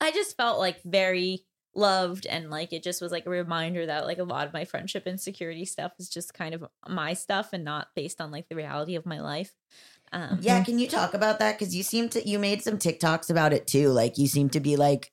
i 0.00 0.10
just 0.10 0.36
felt 0.36 0.58
like 0.58 0.82
very 0.82 1.44
loved 1.76 2.26
and 2.26 2.50
like 2.50 2.72
it 2.72 2.82
just 2.82 3.00
was 3.00 3.12
like 3.12 3.24
a 3.24 3.30
reminder 3.30 3.86
that 3.86 4.04
like 4.04 4.18
a 4.18 4.24
lot 4.24 4.46
of 4.48 4.52
my 4.52 4.64
friendship 4.64 5.06
insecurity 5.06 5.64
stuff 5.64 5.92
is 6.00 6.08
just 6.08 6.34
kind 6.34 6.54
of 6.54 6.64
my 6.88 7.12
stuff 7.14 7.50
and 7.52 7.64
not 7.64 7.86
based 7.94 8.20
on 8.20 8.32
like 8.32 8.48
the 8.48 8.56
reality 8.56 8.96
of 8.96 9.06
my 9.06 9.20
life 9.20 9.52
um 10.12 10.38
Yeah, 10.40 10.56
mm-hmm. 10.56 10.64
can 10.64 10.78
you 10.78 10.88
talk 10.88 11.14
about 11.14 11.38
that? 11.38 11.58
Because 11.58 11.74
you 11.74 11.82
seem 11.82 12.08
to 12.10 12.28
you 12.28 12.38
made 12.38 12.62
some 12.62 12.78
TikToks 12.78 13.30
about 13.30 13.52
it 13.52 13.66
too. 13.66 13.90
Like 13.90 14.18
you 14.18 14.26
seem 14.26 14.48
to 14.50 14.60
be 14.60 14.76
like 14.76 15.10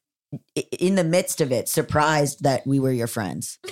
in 0.80 0.96
the 0.96 1.04
midst 1.04 1.42
of 1.42 1.52
it, 1.52 1.68
surprised 1.68 2.44
that 2.44 2.66
we 2.68 2.80
were 2.80 2.92
your 2.92 3.08
friends. 3.08 3.60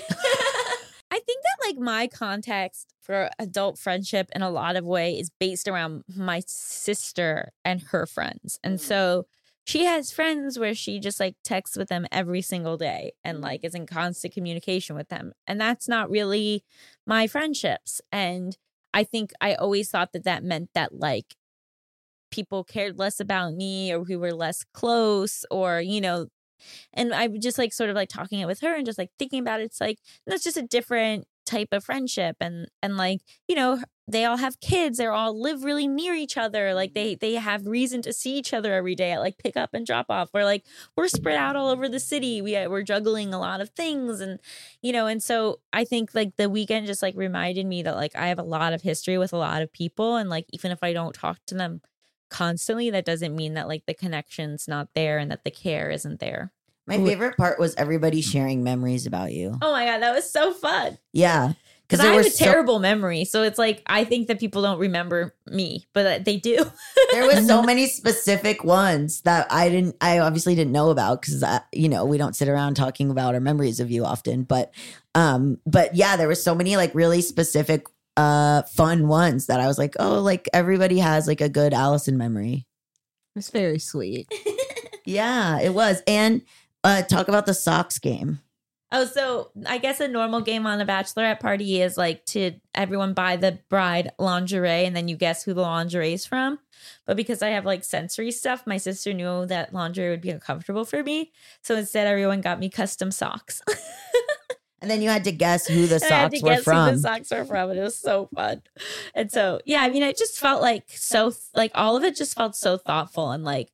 I 1.09 1.19
think 1.19 1.43
that 1.43 1.67
like 1.67 1.77
my 1.77 2.07
context 2.07 2.93
for 3.01 3.29
adult 3.39 3.77
friendship 3.77 4.29
in 4.35 4.41
a 4.41 4.49
lot 4.49 4.75
of 4.75 4.85
way 4.85 5.17
is 5.17 5.31
based 5.39 5.67
around 5.67 6.03
my 6.15 6.41
sister 6.45 7.51
and 7.63 7.81
her 7.91 8.05
friends. 8.05 8.59
And 8.63 8.77
mm. 8.77 8.81
so 8.81 9.25
she 9.63 9.85
has 9.85 10.11
friends 10.11 10.59
where 10.59 10.75
she 10.75 10.99
just 10.99 11.19
like 11.19 11.35
texts 11.43 11.77
with 11.77 11.89
them 11.89 12.05
every 12.11 12.41
single 12.41 12.77
day 12.77 13.13
and 13.23 13.39
mm. 13.39 13.43
like 13.43 13.63
is 13.63 13.75
in 13.75 13.85
constant 13.85 14.33
communication 14.33 14.95
with 14.95 15.09
them. 15.09 15.33
And 15.45 15.59
that's 15.59 15.87
not 15.87 16.09
really 16.09 16.63
my 17.05 17.27
friendships. 17.27 18.01
And 18.11 18.57
I 18.97 19.03
think 19.03 19.31
I 19.41 19.53
always 19.53 19.91
thought 19.91 20.11
that 20.13 20.23
that 20.23 20.43
meant 20.43 20.71
that 20.73 20.91
like 20.91 21.35
people 22.31 22.63
cared 22.63 22.97
less 22.99 23.19
about 23.19 23.53
me 23.53 23.91
or 23.93 24.01
we 24.01 24.15
were 24.17 24.33
less 24.33 24.65
close 24.73 25.45
or, 25.51 25.81
you 25.81 26.01
know, 26.01 26.27
and 26.93 27.13
I'm 27.13 27.39
just 27.41 27.57
like 27.59 27.73
sort 27.73 27.89
of 27.91 27.95
like 27.95 28.09
talking 28.09 28.39
it 28.39 28.47
with 28.47 28.61
her 28.61 28.75
and 28.75 28.85
just 28.85 28.97
like 28.97 29.11
thinking 29.19 29.39
about 29.39 29.61
it. 29.61 29.65
It's 29.65 29.81
like 29.81 29.99
that's 30.27 30.43
just 30.43 30.57
a 30.57 30.63
different 30.63 31.27
type 31.47 31.69
of 31.71 31.83
friendship 31.83 32.35
and 32.41 32.67
and 32.83 32.97
like 32.97 33.21
you 33.47 33.55
know 33.55 33.81
they 34.07 34.25
all 34.25 34.37
have 34.37 34.59
kids 34.59 34.97
they 34.97 35.05
all 35.05 35.39
live 35.39 35.63
really 35.63 35.87
near 35.87 36.13
each 36.13 36.37
other 36.37 36.73
like 36.73 36.93
they 36.93 37.15
they 37.15 37.33
have 37.33 37.65
reason 37.65 38.01
to 38.01 38.11
see 38.11 38.37
each 38.37 38.53
other 38.53 38.73
every 38.73 38.95
day 38.95 39.11
at 39.11 39.19
like 39.19 39.37
pick 39.37 39.55
up 39.55 39.69
and 39.73 39.85
drop 39.85 40.07
off 40.09 40.29
we're 40.33 40.43
like 40.43 40.65
we're 40.95 41.07
spread 41.07 41.37
out 41.37 41.55
all 41.55 41.69
over 41.69 41.87
the 41.87 41.99
city 41.99 42.41
we 42.41 42.55
uh, 42.55 42.69
we're 42.69 42.83
juggling 42.83 43.33
a 43.33 43.39
lot 43.39 43.61
of 43.61 43.69
things 43.69 44.19
and 44.19 44.39
you 44.81 44.91
know 44.91 45.07
and 45.07 45.23
so 45.23 45.59
i 45.71 45.85
think 45.85 46.13
like 46.13 46.35
the 46.35 46.49
weekend 46.49 46.85
just 46.85 47.01
like 47.01 47.15
reminded 47.15 47.65
me 47.65 47.81
that 47.81 47.95
like 47.95 48.15
i 48.15 48.27
have 48.27 48.39
a 48.39 48.43
lot 48.43 48.73
of 48.73 48.81
history 48.81 49.17
with 49.17 49.31
a 49.33 49.37
lot 49.37 49.61
of 49.61 49.71
people 49.71 50.17
and 50.17 50.29
like 50.29 50.45
even 50.51 50.71
if 50.71 50.83
i 50.83 50.91
don't 50.91 51.15
talk 51.15 51.39
to 51.47 51.55
them 51.55 51.81
constantly 52.29 52.89
that 52.89 53.05
doesn't 53.05 53.35
mean 53.35 53.53
that 53.53 53.69
like 53.69 53.85
the 53.85 53.93
connection's 53.93 54.67
not 54.67 54.89
there 54.93 55.17
and 55.17 55.31
that 55.31 55.45
the 55.45 55.51
care 55.51 55.89
isn't 55.89 56.19
there 56.19 56.51
My 56.87 56.97
favorite 56.97 57.37
part 57.37 57.59
was 57.59 57.75
everybody 57.75 58.21
sharing 58.21 58.63
memories 58.63 59.05
about 59.05 59.33
you. 59.33 59.57
oh 59.61 59.71
my 59.71 59.85
god 59.85 59.99
that 59.99 60.13
was 60.15 60.29
so 60.31 60.53
fun 60.53 60.97
Yeah, 61.13 61.53
because 61.87 61.99
I 61.99 62.13
have 62.13 62.25
a 62.25 62.29
so- 62.29 62.45
terrible 62.45 62.79
memory. 62.79 63.25
So 63.25 63.43
it's 63.43 63.57
like 63.59 63.81
I 63.87 64.03
think 64.05 64.27
that 64.27 64.39
people 64.39 64.61
don't 64.61 64.79
remember 64.79 65.33
me, 65.47 65.85
but 65.93 66.23
they 66.25 66.37
do. 66.37 66.57
there 67.11 67.25
was 67.27 67.45
so 67.53 67.61
many 67.61 67.87
specific 67.87 68.63
ones 68.63 69.21
that 69.21 69.47
I 69.51 69.69
didn't 69.69 69.95
I 70.01 70.19
obviously 70.19 70.55
didn't 70.55 70.71
know 70.71 70.89
about 70.89 71.21
because 71.21 71.43
you 71.73 71.89
know 71.89 72.05
we 72.05 72.17
don't 72.17 72.35
sit 72.35 72.47
around 72.47 72.75
talking 72.75 73.09
about 73.11 73.33
our 73.35 73.41
memories 73.41 73.79
of 73.79 73.91
you 73.91 74.05
often 74.05 74.43
but 74.43 74.73
um 75.15 75.59
but 75.65 75.93
yeah 75.95 76.15
there 76.15 76.27
was 76.27 76.41
so 76.43 76.55
many 76.55 76.77
like 76.77 76.93
really 76.95 77.21
specific 77.21 77.85
uh 78.15 78.61
fun 78.63 79.07
ones 79.07 79.45
that 79.47 79.59
I 79.59 79.67
was 79.67 79.77
like 79.77 79.95
oh 79.99 80.19
like 80.21 80.47
everybody 80.53 80.99
has 80.99 81.27
like 81.27 81.41
a 81.41 81.49
good 81.49 81.73
Allison 81.73 82.17
memory 82.17 82.65
It's 83.35 83.49
very 83.51 83.79
sweet. 83.79 84.27
yeah 85.05 85.59
it 85.59 85.73
was 85.73 86.01
and 86.07 86.41
uh 86.83 87.01
talk 87.03 87.27
about 87.27 87.45
the 87.45 87.53
socks 87.53 87.99
game 87.99 88.39
Oh, 88.89 89.03
so 89.03 89.51
I 89.65 89.79
guess 89.79 89.99
a 89.99 90.07
normal 90.07 90.39
game 90.39 90.65
on 90.65 90.79
a 90.79 90.85
bachelorette 90.85 91.41
party 91.41 91.81
is 91.81 91.97
like 91.97 92.25
to 92.27 92.53
everyone 92.73 93.13
buy 93.13 93.35
the 93.35 93.59
bride 93.69 94.11
lingerie 94.17 94.85
and 94.85 94.95
then 94.95 95.09
you 95.09 95.17
guess 95.17 95.43
who 95.43 95.53
the 95.53 95.61
lingerie 95.61 96.13
is 96.13 96.25
from. 96.25 96.59
But 97.05 97.17
because 97.17 97.41
I 97.41 97.49
have 97.49 97.65
like 97.65 97.83
sensory 97.83 98.31
stuff, 98.31 98.65
my 98.65 98.77
sister 98.77 99.11
knew 99.11 99.45
that 99.47 99.73
lingerie 99.73 100.09
would 100.09 100.21
be 100.21 100.29
uncomfortable 100.29 100.85
for 100.85 101.03
me. 101.03 101.33
So 101.63 101.75
instead, 101.75 102.07
everyone 102.07 102.39
got 102.39 102.59
me 102.59 102.69
custom 102.69 103.11
socks. 103.11 103.61
And 104.79 104.91
then 104.91 105.01
you 105.01 105.09
had 105.09 105.23
to 105.23 105.31
guess 105.31 105.65
who 105.65 105.87
the 105.87 105.95
And 105.95 106.03
I 106.03 106.07
had 106.07 106.31
socks 106.31 106.39
to 106.39 106.45
were 106.45 106.49
guess 106.51 106.59
who 106.59 106.63
from. 106.63 106.93
the 106.93 106.99
socks 106.99 107.31
were 107.31 107.45
from, 107.45 107.71
and 107.71 107.79
it 107.79 107.81
was 107.81 107.97
so 107.97 108.29
fun. 108.35 108.61
And 109.15 109.31
so, 109.31 109.59
yeah, 109.65 109.81
I 109.81 109.89
mean, 109.89 110.03
it 110.03 110.17
just 110.17 110.37
felt 110.39 110.61
like 110.61 110.85
so, 110.89 111.33
like 111.55 111.71
all 111.73 111.97
of 111.97 112.03
it 112.03 112.15
just 112.15 112.37
felt 112.37 112.55
so 112.55 112.77
thoughtful 112.77 113.31
and 113.31 113.43
like 113.43 113.71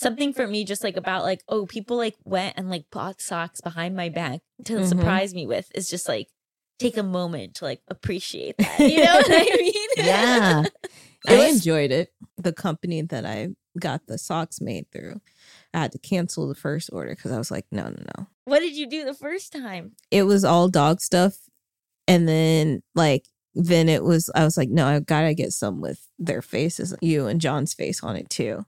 something 0.00 0.32
for 0.32 0.46
me, 0.46 0.64
just 0.64 0.82
like 0.82 0.96
about 0.96 1.22
like, 1.24 1.42
oh, 1.48 1.66
people 1.66 1.96
like 1.96 2.16
went 2.24 2.54
and 2.56 2.70
like 2.70 2.84
bought 2.90 3.20
socks 3.20 3.60
behind 3.60 3.94
my 3.94 4.08
back 4.08 4.40
to 4.64 4.74
Mhm. 4.78 4.88
surprise 4.88 5.34
me 5.34 5.46
with 5.46 5.70
is 5.74 5.88
just 5.88 6.08
like 6.08 6.28
take 6.78 6.96
a 6.96 7.02
moment 7.02 7.54
to 7.56 7.64
like 7.64 7.82
appreciate 7.88 8.56
that. 8.58 8.78
You 8.80 9.04
know 9.04 9.14
what 9.14 9.26
I 9.28 9.56
mean? 9.56 9.88
yeah. 9.98 10.62
I 11.28 11.36
was- 11.36 11.54
enjoyed 11.56 11.90
it. 11.92 12.12
The 12.38 12.52
company 12.54 13.02
that 13.02 13.26
I 13.26 13.48
got 13.78 14.06
the 14.06 14.16
socks 14.16 14.60
made 14.60 14.90
through, 14.90 15.20
I 15.74 15.80
had 15.80 15.92
to 15.92 15.98
cancel 15.98 16.48
the 16.48 16.54
first 16.54 16.88
order 16.92 17.14
because 17.14 17.30
I 17.32 17.38
was 17.38 17.50
like, 17.50 17.66
no, 17.70 17.84
no, 17.84 18.02
no. 18.18 18.26
What 18.46 18.60
did 18.60 18.74
you 18.74 18.88
do 18.88 19.04
the 19.04 19.14
first 19.14 19.52
time? 19.52 19.92
It 20.10 20.22
was 20.22 20.42
all 20.44 20.68
dog 20.68 21.00
stuff. 21.02 21.34
And 22.08 22.26
then, 22.26 22.82
like, 22.94 23.26
then 23.54 23.88
it 23.90 24.02
was, 24.02 24.30
I 24.34 24.44
was 24.44 24.56
like, 24.56 24.70
no, 24.70 24.86
I 24.86 24.98
gotta 25.00 25.34
get 25.34 25.52
some 25.52 25.80
with 25.82 26.00
their 26.18 26.40
faces, 26.42 26.96
you 27.02 27.26
and 27.26 27.40
John's 27.40 27.74
face 27.74 28.02
on 28.02 28.16
it 28.16 28.30
too. 28.30 28.64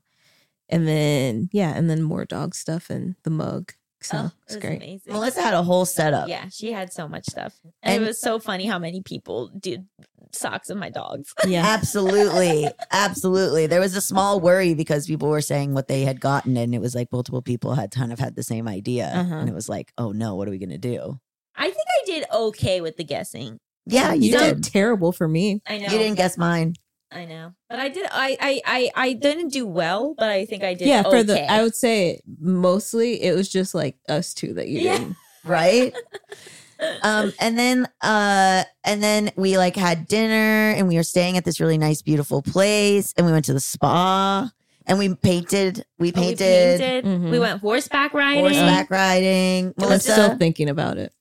And 0.73 0.89
then, 0.89 1.49
yeah, 1.53 1.73
and 1.77 1.89
then 1.89 2.03
more 2.03 2.25
dog 2.25 2.55
stuff 2.55 2.91
and 2.91 3.15
the 3.25 3.31
mug. 3.31 3.73
So 4.01 4.17
oh, 4.19 4.31
it's 4.47 4.57
it 4.57 4.61
great. 4.61 4.77
amazing. 4.79 5.13
Melisa 5.13 5.37
had 5.43 5.55
a 5.55 5.63
whole 5.63 5.85
setup. 5.85 6.29
Yeah, 6.29 6.47
she 6.51 6.73
had 6.73 6.93
so 6.93 7.07
much 7.07 7.25
stuff. 7.27 7.55
And, 7.83 7.95
And- 7.95 8.03
it 8.03 8.07
was 8.07 8.21
so 8.21 8.41
funny 8.41 8.67
how 8.67 8.79
many 8.81 9.01
people 9.01 9.51
did 9.57 9.87
socks 10.33 10.71
of 10.71 10.77
my 10.79 10.91
dogs. 10.91 11.33
Yeah. 11.47 11.65
Absolutely. 11.65 12.67
Absolutely. 12.91 13.67
There 13.69 13.79
was 13.81 13.95
a 13.95 14.01
small 14.01 14.41
worry 14.41 14.75
because 14.75 15.07
people 15.07 15.29
were 15.29 15.41
saying 15.41 15.75
what 15.75 15.87
they 15.87 16.03
had 16.03 16.21
gotten, 16.21 16.57
and 16.57 16.75
it 16.75 16.81
was 16.81 16.95
like 16.97 17.13
multiple 17.13 17.43
people 17.43 17.75
had 17.75 17.93
kind 17.93 18.13
of 18.13 18.19
had 18.19 18.35
the 18.35 18.43
same 18.43 18.67
idea. 18.67 19.13
Uh-huh. 19.15 19.35
And 19.37 19.49
it 19.49 19.55
was 19.55 19.69
like, 19.69 19.93
oh 19.99 20.11
no, 20.11 20.35
what 20.35 20.49
are 20.49 20.51
we 20.51 20.59
going 20.59 20.71
to 20.71 20.79
do? 20.79 21.21
I 21.55 21.65
think 21.67 21.77
I 22.03 22.07
did 22.07 22.25
okay 22.35 22.81
with 22.81 22.97
the 22.97 23.05
guessing. 23.05 23.59
Yeah, 23.87 24.15
you, 24.15 24.33
You 24.33 24.39
did. 24.39 24.63
did 24.63 24.73
terrible 24.73 25.13
for 25.13 25.29
me. 25.29 25.61
I 25.69 25.79
know. 25.79 25.85
You 25.85 25.99
didn't 25.99 26.17
guess 26.17 26.39
mine. 26.39 26.75
I 27.15 27.25
know. 27.27 27.53
But 27.69 27.79
I 27.79 27.89
did 27.89 28.07
I 28.11 28.37
I 28.41 28.61
I, 28.67 28.91
I 29.09 29.13
didn't 29.13 29.49
do 29.49 29.67
well, 29.67 30.15
but 30.19 30.29
I 30.31 30.45
think 30.47 30.65
I 30.65 30.75
did 30.75 30.89
yeah, 30.89 31.03
for 31.03 31.09
okay. 31.17 31.23
the, 31.23 31.51
I 31.53 31.63
would 31.63 31.75
say 31.77 32.21
mostly 32.41 33.23
it 33.23 33.35
was 33.35 33.49
just 33.49 33.75
like 33.75 33.97
us 34.09 34.33
two 34.35 34.55
that 34.55 34.69
you 34.69 34.81
Yeah. 34.81 34.99
didn't. 34.99 35.17
right? 35.45 35.95
um, 37.03 37.33
and 37.41 37.59
then 37.59 37.89
uh 38.01 38.65
and 38.85 39.03
then 39.03 39.31
we 39.37 39.57
like 39.59 39.77
had 39.77 40.07
dinner 40.09 40.71
and 40.77 40.89
we 40.89 40.97
were 40.97 41.03
staying 41.03 41.37
at 41.37 41.45
this 41.45 41.61
really 41.61 41.79
nice, 41.79 42.03
beautiful 42.03 42.43
place, 42.43 43.13
and 43.17 43.27
we 43.27 43.33
went 43.33 43.45
to 43.47 43.53
the 43.53 43.61
spa 43.61 44.51
and 44.87 44.99
we 44.99 45.15
painted 45.15 45.85
we 45.99 46.09
Oh, 46.09 46.11
we 46.11 46.13
painted, 46.13 46.81
painted. 46.81 47.05
Mhm. 47.05 47.31
We 47.31 47.39
went 47.39 47.61
horseback 47.61 48.15
riding. 48.15 48.41
horseback 48.41 48.91
riding. 48.91 49.75
was 49.77 49.85
I'm 49.91 49.99
Melisa 49.99 50.01
still 50.13 50.37
thinking 50.39 50.69
about 50.69 50.99
it. 50.99 51.13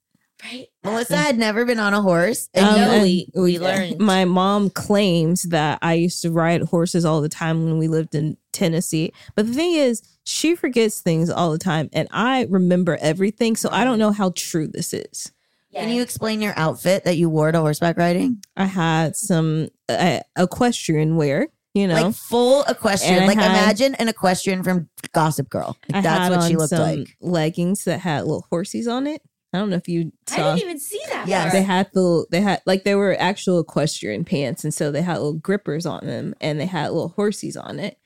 Right. 0.44 0.68
Melisa 0.84 1.16
had 1.16 1.38
never 1.38 1.66
been 1.66 1.80
on 1.80 1.94
a 1.94 2.02
horse. 2.02 2.50
And 2.54 2.66
Um, 2.66 2.76
no, 2.76 2.92
and 2.92 3.04
we- 3.04 3.30
we 3.36 3.60
learned. 3.60 4.00
My 4.00 4.26
mom 4.26 4.70
claims 4.70 5.44
that 5.44 5.78
I 5.82 5.94
used 5.94 6.22
to 6.24 6.32
ride 6.32 6.64
horses 6.64 7.06
all 7.06 7.22
the 7.22 7.30
time 7.30 7.64
when 7.66 7.78
we 7.78 7.88
lived 7.88 8.16
in 8.16 8.38
Tennessee. 8.52 9.14
But 9.36 9.46
the 9.48 9.54
thing 9.54 9.74
is, 9.76 10.02
she 10.24 10.56
forgets 10.56 11.00
things 11.00 11.30
all 11.30 11.52
the 11.52 11.58
time, 11.60 11.90
and 11.94 12.08
I 12.12 12.48
remember 12.50 12.98
everything. 13.02 13.56
So 13.56 13.70
I 13.72 13.84
don't 13.84 14.00
know 14.00 14.12
how 14.12 14.34
true 14.36 14.68
this 14.68 14.94
is. 14.94 15.32
Can 15.74 15.90
you 15.90 16.02
explain 16.02 16.42
your 16.42 16.54
outfit 16.58 17.06
that 17.06 17.16
you 17.18 17.30
wore 17.30 17.52
to 17.52 17.60
horseback 17.60 17.98
riding? 17.98 18.44
I 18.58 18.66
had 18.66 19.16
some 19.16 19.70
uh, 19.88 20.20
equestrian 20.38 21.16
wear, 21.16 21.48
you 21.74 21.88
know. 21.88 21.94
Like 22.08 22.16
full 22.16 22.64
equestrian. 22.64 23.20
And 23.20 23.28
Like 23.28 23.38
had- 23.38 23.52
imagine 23.52 23.96
an 23.96 24.10
equestrian 24.10 24.64
from 24.64 24.90
Gossip 25.14 25.50
Girl. 25.50 25.78
Like, 25.94 26.04
that's 26.04 26.36
what 26.36 26.48
she 26.50 26.56
looked 26.58 26.70
some 26.72 26.82
like. 26.82 27.16
Leggings 27.22 27.86
that 27.86 28.00
had 28.02 28.26
little 28.26 28.46
horsies 28.52 28.92
on 28.92 29.08
it. 29.08 29.22
I 29.54 29.58
don't 29.58 29.70
know 29.70 29.76
if 29.76 29.88
you 29.90 30.12
saw. 30.28 30.36
I 30.52 30.56
didn't 30.56 30.64
even 30.70 30.80
see 30.80 31.02
that. 31.10 31.28
Yeah. 31.28 31.50
They 31.50 31.62
had 31.64 31.90
the 31.94 32.26
they 32.32 32.40
had 32.42 32.62
like 32.66 32.84
they 32.86 32.96
were 32.96 33.16
actual 33.20 33.60
equestrian 33.60 34.24
pants, 34.26 34.64
and 34.64 34.74
so 34.74 34.92
they 34.92 35.02
had 35.02 35.16
little 35.18 35.34
grippers 35.34 35.86
on 35.86 36.06
them, 36.06 36.34
and 36.40 36.60
they 36.60 36.66
had 36.66 36.92
little 36.92 37.14
horsies 37.18 37.62
on 37.62 37.80
it. 37.80 37.98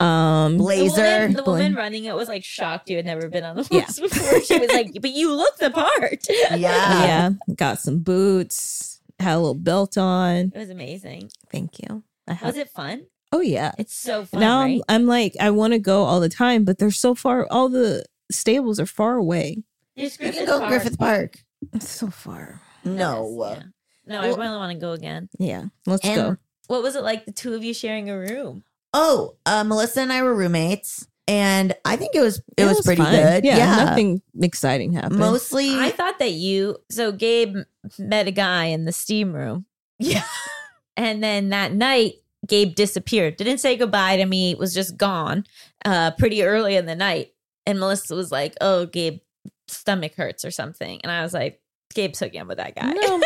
Um, 0.00 0.54
the 0.58 0.64
Blazer. 0.64 1.02
woman, 1.02 1.32
the 1.34 1.44
woman 1.44 1.74
running 1.76 2.04
it 2.04 2.16
was 2.16 2.28
like 2.28 2.42
shocked 2.42 2.90
you 2.90 2.96
had 2.96 3.06
never 3.06 3.28
been 3.28 3.44
on 3.44 3.58
a 3.60 3.64
Yeah. 3.70 3.82
horse 3.82 4.00
before. 4.00 4.40
She 4.42 4.58
was 4.58 4.70
like, 4.72 4.90
"But 5.00 5.10
you 5.12 5.32
look 5.32 5.56
the 5.58 5.70
part." 5.70 6.26
Yeah. 6.28 6.56
yeah, 6.56 7.30
got 7.54 7.78
some 7.78 8.00
boots, 8.00 9.00
had 9.20 9.34
a 9.36 9.38
little 9.38 9.54
belt 9.54 9.96
on. 9.96 10.50
It 10.52 10.58
was 10.58 10.70
amazing. 10.70 11.30
Thank 11.50 11.78
you. 11.78 12.02
I 12.26 12.36
Was 12.42 12.56
it 12.56 12.70
fun? 12.70 13.06
oh 13.32 13.40
yeah. 13.40 13.72
It's 13.78 13.94
so 13.94 14.24
fun, 14.24 14.40
now 14.40 14.60
right? 14.62 14.80
I'm, 14.88 15.02
I'm 15.02 15.06
like 15.06 15.34
I 15.40 15.50
want 15.50 15.72
to 15.74 15.78
go 15.78 16.02
all 16.02 16.18
the 16.20 16.28
time, 16.28 16.64
but 16.64 16.78
they're 16.78 16.90
so 16.90 17.14
far. 17.14 17.46
All 17.50 17.68
the 17.68 18.04
stables 18.32 18.80
are 18.80 18.86
far 18.86 19.14
away. 19.16 19.62
Just 19.96 20.20
You 20.20 20.26
can 20.26 20.32
Griffith 20.32 20.46
go 20.48 20.58
Park. 20.58 20.70
Griffith 20.70 20.98
Park. 20.98 21.38
It's 21.72 21.88
so 21.88 22.08
far. 22.08 22.60
No. 22.84 23.36
Yes, 23.40 23.56
yeah. 23.58 23.62
No, 24.06 24.20
I 24.20 24.28
Well- 24.28 24.36
really 24.36 24.56
want 24.56 24.72
to 24.72 24.78
go 24.78 24.92
again. 24.92 25.28
Yeah, 25.38 25.64
let's 25.86 26.04
And- 26.06 26.14
go. 26.16 26.36
What 26.66 26.82
was 26.82 26.96
it 26.96 27.02
like 27.02 27.26
the 27.26 27.32
two 27.32 27.54
of 27.54 27.62
you 27.62 27.74
sharing 27.74 28.08
a 28.10 28.18
room? 28.18 28.64
Oh, 28.94 29.36
uh, 29.44 29.62
Melisa 29.64 29.98
and 29.98 30.12
I 30.12 30.22
were 30.22 30.34
roommates, 30.34 31.06
and 31.28 31.74
I 31.84 31.96
think 31.96 32.14
it 32.14 32.20
was 32.20 32.40
it, 32.56 32.64
was, 32.64 32.80
pretty 32.82 33.02
fine. 33.02 33.12
good. 33.14 33.44
Yeah, 33.44 33.84
nothing 33.84 34.22
exciting 34.40 34.92
happened. 34.94 35.18
Mostly, 35.18 35.74
I 35.78 35.90
thought 35.90 36.18
that 36.20 36.32
you 36.32 36.78
so 36.90 37.12
Gabe 37.12 37.56
met 37.98 38.28
a 38.28 38.30
guy 38.30 38.66
in 38.66 38.84
the 38.86 38.92
steam 38.92 39.32
room. 39.34 39.66
Yeah. 39.98 40.24
And 40.96 41.24
then 41.24 41.48
that 41.48 41.72
night 41.72 42.14
Gabe 42.46 42.76
disappeared. 42.76 43.36
Didn't 43.36 43.58
say 43.58 43.76
goodbye 43.76 44.16
to 44.16 44.26
me, 44.26 44.54
was 44.54 44.72
just 44.72 44.96
gone 44.96 45.44
uh 45.84 46.12
pretty 46.12 46.44
early 46.44 46.76
in 46.76 46.86
the 46.86 46.94
night. 46.94 47.32
And 47.66 47.78
Melisa 47.80 48.14
was 48.14 48.30
like, 48.30 48.54
"Oh, 48.60 48.86
Gabe 48.86 49.18
stomach 49.74 50.14
hurts 50.16 50.44
or 50.44 50.50
something." 50.50 51.00
And 51.02 51.10
I 51.12 51.22
was 51.22 51.34
like, 51.34 51.60
"Gabe's 51.94 52.18
hooking 52.20 52.40
up 52.40 52.46
with 52.48 52.58
that 52.58 52.74
guy." 52.74 52.92
No. 52.92 53.20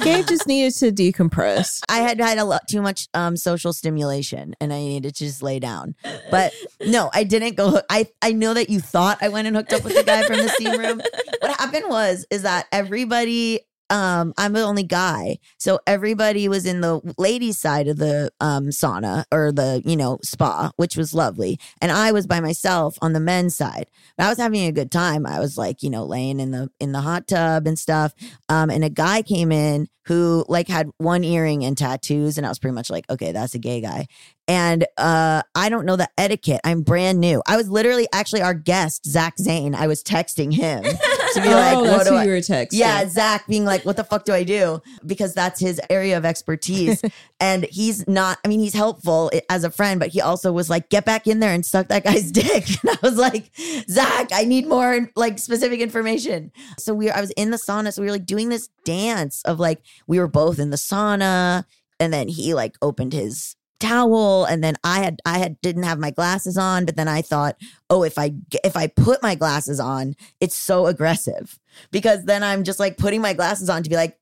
Gabe 0.02 0.26
just 0.26 0.46
needed 0.46 0.74
to 0.76 0.92
decompress. 0.92 1.80
I 1.88 1.98
had 1.98 2.20
had 2.20 2.38
a 2.38 2.44
lot 2.44 2.62
too 2.70 2.80
much 2.82 3.08
um 3.14 3.36
social 3.36 3.72
stimulation, 3.72 4.54
and 4.60 4.72
I 4.72 4.78
needed 4.78 5.14
to 5.16 5.24
just 5.24 5.42
lay 5.42 5.58
down. 5.58 5.94
But 6.30 6.52
no, 6.86 7.10
I 7.12 7.24
didn't 7.24 7.56
go. 7.56 7.70
hook- 7.70 7.86
I 7.90 8.06
I 8.22 8.32
know 8.32 8.54
that 8.54 8.70
you 8.70 8.80
thought 8.80 9.18
I 9.22 9.28
went 9.28 9.46
and 9.48 9.56
hooked 9.56 9.72
up 9.72 9.84
with 9.84 9.94
the 9.94 10.04
guy 10.04 10.24
from 10.26 10.36
the 10.38 10.48
steam 10.48 10.78
room. 10.78 11.00
What 11.40 11.56
happened 11.58 11.84
was 11.88 12.26
is 12.30 12.42
that 12.42 12.66
everybody. 12.72 13.60
Um, 13.90 14.34
I'm 14.36 14.52
the 14.52 14.62
only 14.62 14.82
guy, 14.82 15.38
so 15.58 15.80
everybody 15.86 16.48
was 16.48 16.66
in 16.66 16.80
the 16.80 17.00
ladies' 17.18 17.58
side 17.58 17.88
of 17.88 17.96
the 17.98 18.30
um 18.40 18.68
sauna 18.68 19.24
or 19.32 19.52
the 19.52 19.82
you 19.84 19.96
know 19.96 20.18
spa, 20.22 20.70
which 20.76 20.96
was 20.96 21.14
lovely, 21.14 21.58
and 21.80 21.90
I 21.90 22.12
was 22.12 22.26
by 22.26 22.40
myself 22.40 22.98
on 23.00 23.12
the 23.12 23.20
men's 23.20 23.54
side. 23.54 23.86
But 24.16 24.26
I 24.26 24.28
was 24.28 24.38
having 24.38 24.64
a 24.66 24.72
good 24.72 24.90
time. 24.90 25.26
I 25.26 25.40
was 25.40 25.56
like 25.56 25.82
you 25.82 25.90
know 25.90 26.04
laying 26.04 26.40
in 26.40 26.50
the 26.50 26.70
in 26.80 26.92
the 26.92 27.00
hot 27.00 27.28
tub 27.28 27.66
and 27.66 27.78
stuff. 27.78 28.14
Um, 28.48 28.70
and 28.70 28.84
a 28.84 28.90
guy 28.90 29.22
came 29.22 29.52
in 29.52 29.88
who 30.08 30.42
like 30.48 30.68
had 30.68 30.88
one 30.96 31.22
earring 31.22 31.64
and 31.64 31.76
tattoos, 31.76 32.38
and 32.38 32.46
I 32.46 32.48
was 32.48 32.58
pretty 32.58 32.74
much 32.74 32.88
like, 32.88 33.08
okay, 33.10 33.30
that's 33.30 33.54
a 33.54 33.58
gay 33.58 33.82
guy. 33.82 34.06
And 34.48 34.86
uh, 34.96 35.42
I 35.54 35.68
don't 35.68 35.84
know 35.84 35.96
the 35.96 36.08
etiquette. 36.16 36.62
I'm 36.64 36.80
brand 36.80 37.20
new. 37.20 37.42
I 37.46 37.58
was 37.58 37.68
literally 37.68 38.08
actually 38.10 38.40
our 38.40 38.54
guest, 38.54 39.04
Zach 39.04 39.36
Zane. 39.38 39.74
I 39.74 39.86
was 39.86 40.02
texting 40.02 40.54
him 40.54 40.82
to 41.34 41.40
be 41.42 41.48
like, 41.48 41.76
oh, 41.76 41.82
what 41.82 41.90
that's 41.90 42.04
do 42.04 42.10
who 42.10 42.16
I? 42.16 42.24
you 42.24 42.30
were 42.30 42.36
texting. 42.38 42.68
Yeah, 42.72 43.08
Zach 43.08 43.46
being 43.46 43.64
like, 43.64 43.84
what 43.84 43.96
the 43.96 44.04
fuck 44.04 44.24
do 44.24 44.32
I 44.32 44.44
do? 44.44 44.82
Because 45.04 45.34
that's 45.34 45.60
his 45.60 45.80
area 45.90 46.16
of 46.16 46.24
expertise. 46.24 47.02
and 47.40 47.64
he's 47.64 48.06
not, 48.08 48.38
I 48.44 48.48
mean, 48.48 48.60
he's 48.60 48.74
helpful 48.74 49.30
as 49.48 49.64
a 49.64 49.70
friend, 49.70 50.00
but 50.00 50.08
he 50.10 50.20
also 50.20 50.52
was 50.52 50.70
like, 50.70 50.88
get 50.88 51.04
back 51.04 51.26
in 51.26 51.40
there 51.40 51.52
and 51.52 51.64
suck 51.64 51.88
that 51.88 52.04
guy's 52.04 52.30
dick. 52.32 52.66
And 52.82 52.90
I 52.90 52.98
was 53.02 53.16
like, 53.16 53.50
Zach, 53.88 54.28
I 54.32 54.44
need 54.44 54.66
more 54.66 55.10
like 55.16 55.38
specific 55.38 55.80
information. 55.80 56.52
So 56.78 56.94
we, 56.94 57.10
I 57.10 57.20
was 57.20 57.30
in 57.32 57.50
the 57.50 57.56
sauna. 57.56 57.92
So 57.92 58.02
we 58.02 58.06
were 58.06 58.12
like 58.12 58.26
doing 58.26 58.48
this 58.48 58.68
dance 58.84 59.42
of 59.42 59.60
like, 59.60 59.80
we 60.06 60.18
were 60.18 60.28
both 60.28 60.58
in 60.58 60.70
the 60.70 60.76
sauna. 60.76 61.64
And 62.00 62.12
then 62.12 62.28
he 62.28 62.54
like 62.54 62.76
opened 62.80 63.12
his 63.12 63.56
towel 63.80 64.44
and 64.44 64.62
then 64.62 64.74
i 64.84 64.98
had 64.98 65.20
i 65.24 65.38
had 65.38 65.60
didn't 65.60 65.84
have 65.84 65.98
my 65.98 66.10
glasses 66.10 66.56
on 66.58 66.84
but 66.84 66.96
then 66.96 67.08
i 67.08 67.22
thought 67.22 67.56
oh 67.90 68.02
if 68.02 68.18
i 68.18 68.32
if 68.64 68.76
i 68.76 68.86
put 68.86 69.22
my 69.22 69.34
glasses 69.34 69.78
on 69.80 70.14
it's 70.40 70.56
so 70.56 70.86
aggressive. 70.86 71.58
Because 71.90 72.24
then 72.24 72.42
i'm 72.42 72.64
just 72.64 72.80
like 72.80 72.96
putting 72.96 73.20
my 73.20 73.32
glasses 73.32 73.68
on 73.68 73.82
to 73.82 73.90
be 73.90 73.96
like 73.96 74.18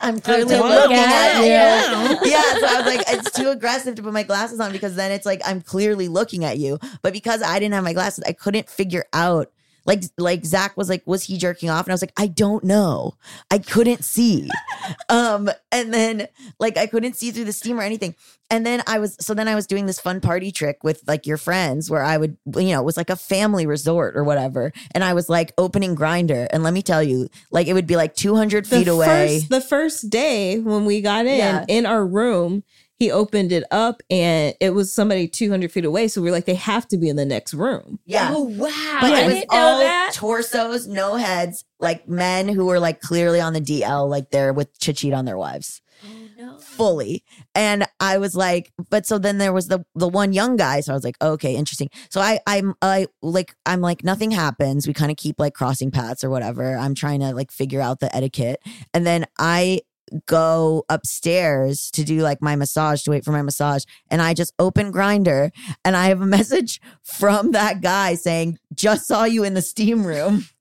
i'm 0.00 0.20
clearly 0.20 0.56
looking 0.56 0.96
at 0.96 1.36
at 1.36 1.40
you. 1.40 1.46
yeah. 1.46 2.18
yeah 2.24 2.58
so 2.58 2.66
i 2.66 2.82
was 2.82 2.86
like 2.86 3.04
it's 3.08 3.30
too 3.30 3.50
aggressive 3.50 3.94
to 3.94 4.02
put 4.02 4.12
my 4.12 4.22
glasses 4.22 4.60
on 4.60 4.72
because 4.72 4.96
then 4.96 5.12
it's 5.12 5.26
like 5.26 5.40
i'm 5.44 5.60
clearly 5.60 6.08
looking 6.08 6.44
at 6.44 6.58
you. 6.58 6.78
But 7.02 7.12
because 7.12 7.42
i 7.42 7.58
didn't 7.58 7.74
have 7.74 7.84
my 7.84 7.92
glasses 7.92 8.24
i 8.26 8.32
couldn't 8.32 8.68
figure 8.68 9.04
out 9.12 9.50
Like 9.86 10.02
like 10.18 10.44
Zach 10.44 10.76
was 10.76 10.88
like, 10.88 11.02
was 11.06 11.22
he 11.24 11.38
jerking 11.38 11.70
off? 11.70 11.86
And 11.86 11.92
I 11.92 11.94
was 11.94 12.02
like, 12.02 12.12
I 12.16 12.26
don't 12.26 12.64
know. 12.64 13.14
I 13.50 13.58
couldn't 13.58 14.04
see. 14.04 14.48
um, 15.08 15.48
and 15.72 15.94
then 15.94 16.28
like 16.58 16.76
I 16.76 16.86
couldn't 16.86 17.14
see 17.16 17.30
through 17.30 17.44
the 17.44 17.52
steam 17.52 17.78
or 17.78 17.82
anything. 17.82 18.14
And 18.48 18.64
then 18.64 18.82
I 18.86 18.98
was 19.00 19.16
so 19.20 19.34
then 19.34 19.48
I 19.48 19.54
was 19.54 19.66
doing 19.66 19.86
this 19.86 19.98
fun 19.98 20.20
party 20.20 20.52
trick 20.52 20.84
with 20.84 21.02
like 21.06 21.26
your 21.26 21.36
friends 21.36 21.90
where 21.90 22.02
I 22.02 22.16
would, 22.16 22.36
you 22.56 22.68
know, 22.68 22.80
it 22.80 22.84
was 22.84 22.96
like 22.96 23.10
a 23.10 23.16
family 23.16 23.66
resort 23.66 24.16
or 24.16 24.22
whatever. 24.24 24.72
And 24.94 25.02
I 25.02 25.14
was 25.14 25.28
like 25.28 25.52
opening 25.58 25.96
Grindr. 25.96 26.46
And 26.50 26.62
let 26.62 26.72
me 26.72 26.82
tell 26.82 27.02
you, 27.02 27.28
like 27.50 27.66
it 27.66 27.72
would 27.72 27.86
be 27.86 27.96
like 27.96 28.14
200 28.14 28.66
feet 28.66 28.84
the 28.84 28.92
away. 28.92 29.38
First, 29.40 29.50
the 29.50 29.60
first 29.60 30.10
day 30.10 30.60
when 30.60 30.84
we 30.84 31.00
got 31.00 31.26
in 31.26 31.38
Yeah. 31.38 31.64
in 31.68 31.86
our 31.86 32.06
room, 32.06 32.62
he 32.98 33.10
opened 33.10 33.52
it 33.52 33.64
up 33.70 34.02
and 34.10 34.54
it 34.60 34.70
was 34.70 34.92
somebody 34.92 35.28
200 35.28 35.70
feet 35.70 35.84
away. 35.84 36.08
So 36.08 36.22
we 36.22 36.28
are 36.28 36.32
like, 36.32 36.46
they 36.46 36.54
have 36.54 36.88
to 36.88 36.96
be 36.96 37.08
in 37.08 37.16
the 37.16 37.26
next 37.26 37.52
room. 37.54 37.98
yeah. 38.04 38.32
Oh 38.34 38.42
wow! 38.42 38.98
But 39.00 39.12
I 39.12 39.20
it 39.22 39.26
was 39.26 39.44
all 39.50 39.78
that. 39.80 40.12
torsos, 40.14 40.86
no 40.86 41.16
heads, 41.16 41.64
like 41.78 42.08
men 42.08 42.48
who 42.48 42.64
were 42.66 42.80
like 42.80 43.00
clearly 43.00 43.40
on 43.40 43.52
the 43.52 43.60
DL, 43.60 44.08
like 44.08 44.30
they're 44.30 44.52
with 44.52 44.76
to 44.80 44.92
cheat 44.92 45.12
on 45.12 45.26
their 45.26 45.36
wives. 45.36 45.82
Oh 46.04 46.28
no! 46.36 46.58
fully. 46.58 47.24
And 47.54 47.86
I 48.00 48.18
was 48.18 48.34
like, 48.34 48.72
but 48.90 49.06
so 49.06 49.18
then 49.18 49.38
there 49.38 49.52
was 49.52 49.68
the 49.68 49.84
the 49.94 50.08
one 50.08 50.32
young 50.32 50.56
guy. 50.56 50.80
So 50.80 50.92
I 50.92 50.96
was 50.96 51.04
like, 51.04 51.16
okay, 51.20 51.54
interesting. 51.54 51.90
So 52.10 52.20
I 52.20 52.40
I'm 52.46 52.74
I 52.80 53.06
like 53.22 53.54
I'm 53.66 53.80
like 53.80 54.04
nothing 54.04 54.30
happens. 54.30 54.86
We 54.86 54.94
kind 54.94 55.10
of 55.10 55.16
keep 55.16 55.38
like 55.38 55.54
crossing 55.54 55.90
paths 55.90 56.24
or 56.24 56.30
whatever. 56.30 56.76
I'm 56.76 56.94
trying 56.94 57.20
to 57.20 57.32
like 57.32 57.50
figure 57.50 57.80
out 57.80 58.00
the 58.00 58.14
etiquette. 58.14 58.60
And 58.94 59.06
then 59.06 59.26
I 59.38 59.80
go 60.26 60.84
upstairs 60.88 61.90
to 61.92 62.04
do 62.04 62.20
like 62.20 62.40
my 62.40 62.56
massage 62.56 63.02
to 63.02 63.10
wait 63.10 63.24
for 63.24 63.32
my 63.32 63.42
massage 63.42 63.84
and 64.10 64.22
I 64.22 64.34
just 64.34 64.52
open 64.58 64.92
Grindr 64.92 65.50
and 65.84 65.96
I 65.96 66.06
have 66.08 66.20
a 66.20 66.26
message 66.38 66.80
from 67.02 67.52
that 67.52 67.80
guy 67.80 68.14
saying 68.14 68.58
just 68.74 69.06
saw 69.06 69.24
you 69.24 69.44
in 69.44 69.54
the 69.54 69.62
steam 69.62 70.06
room. 70.06 70.44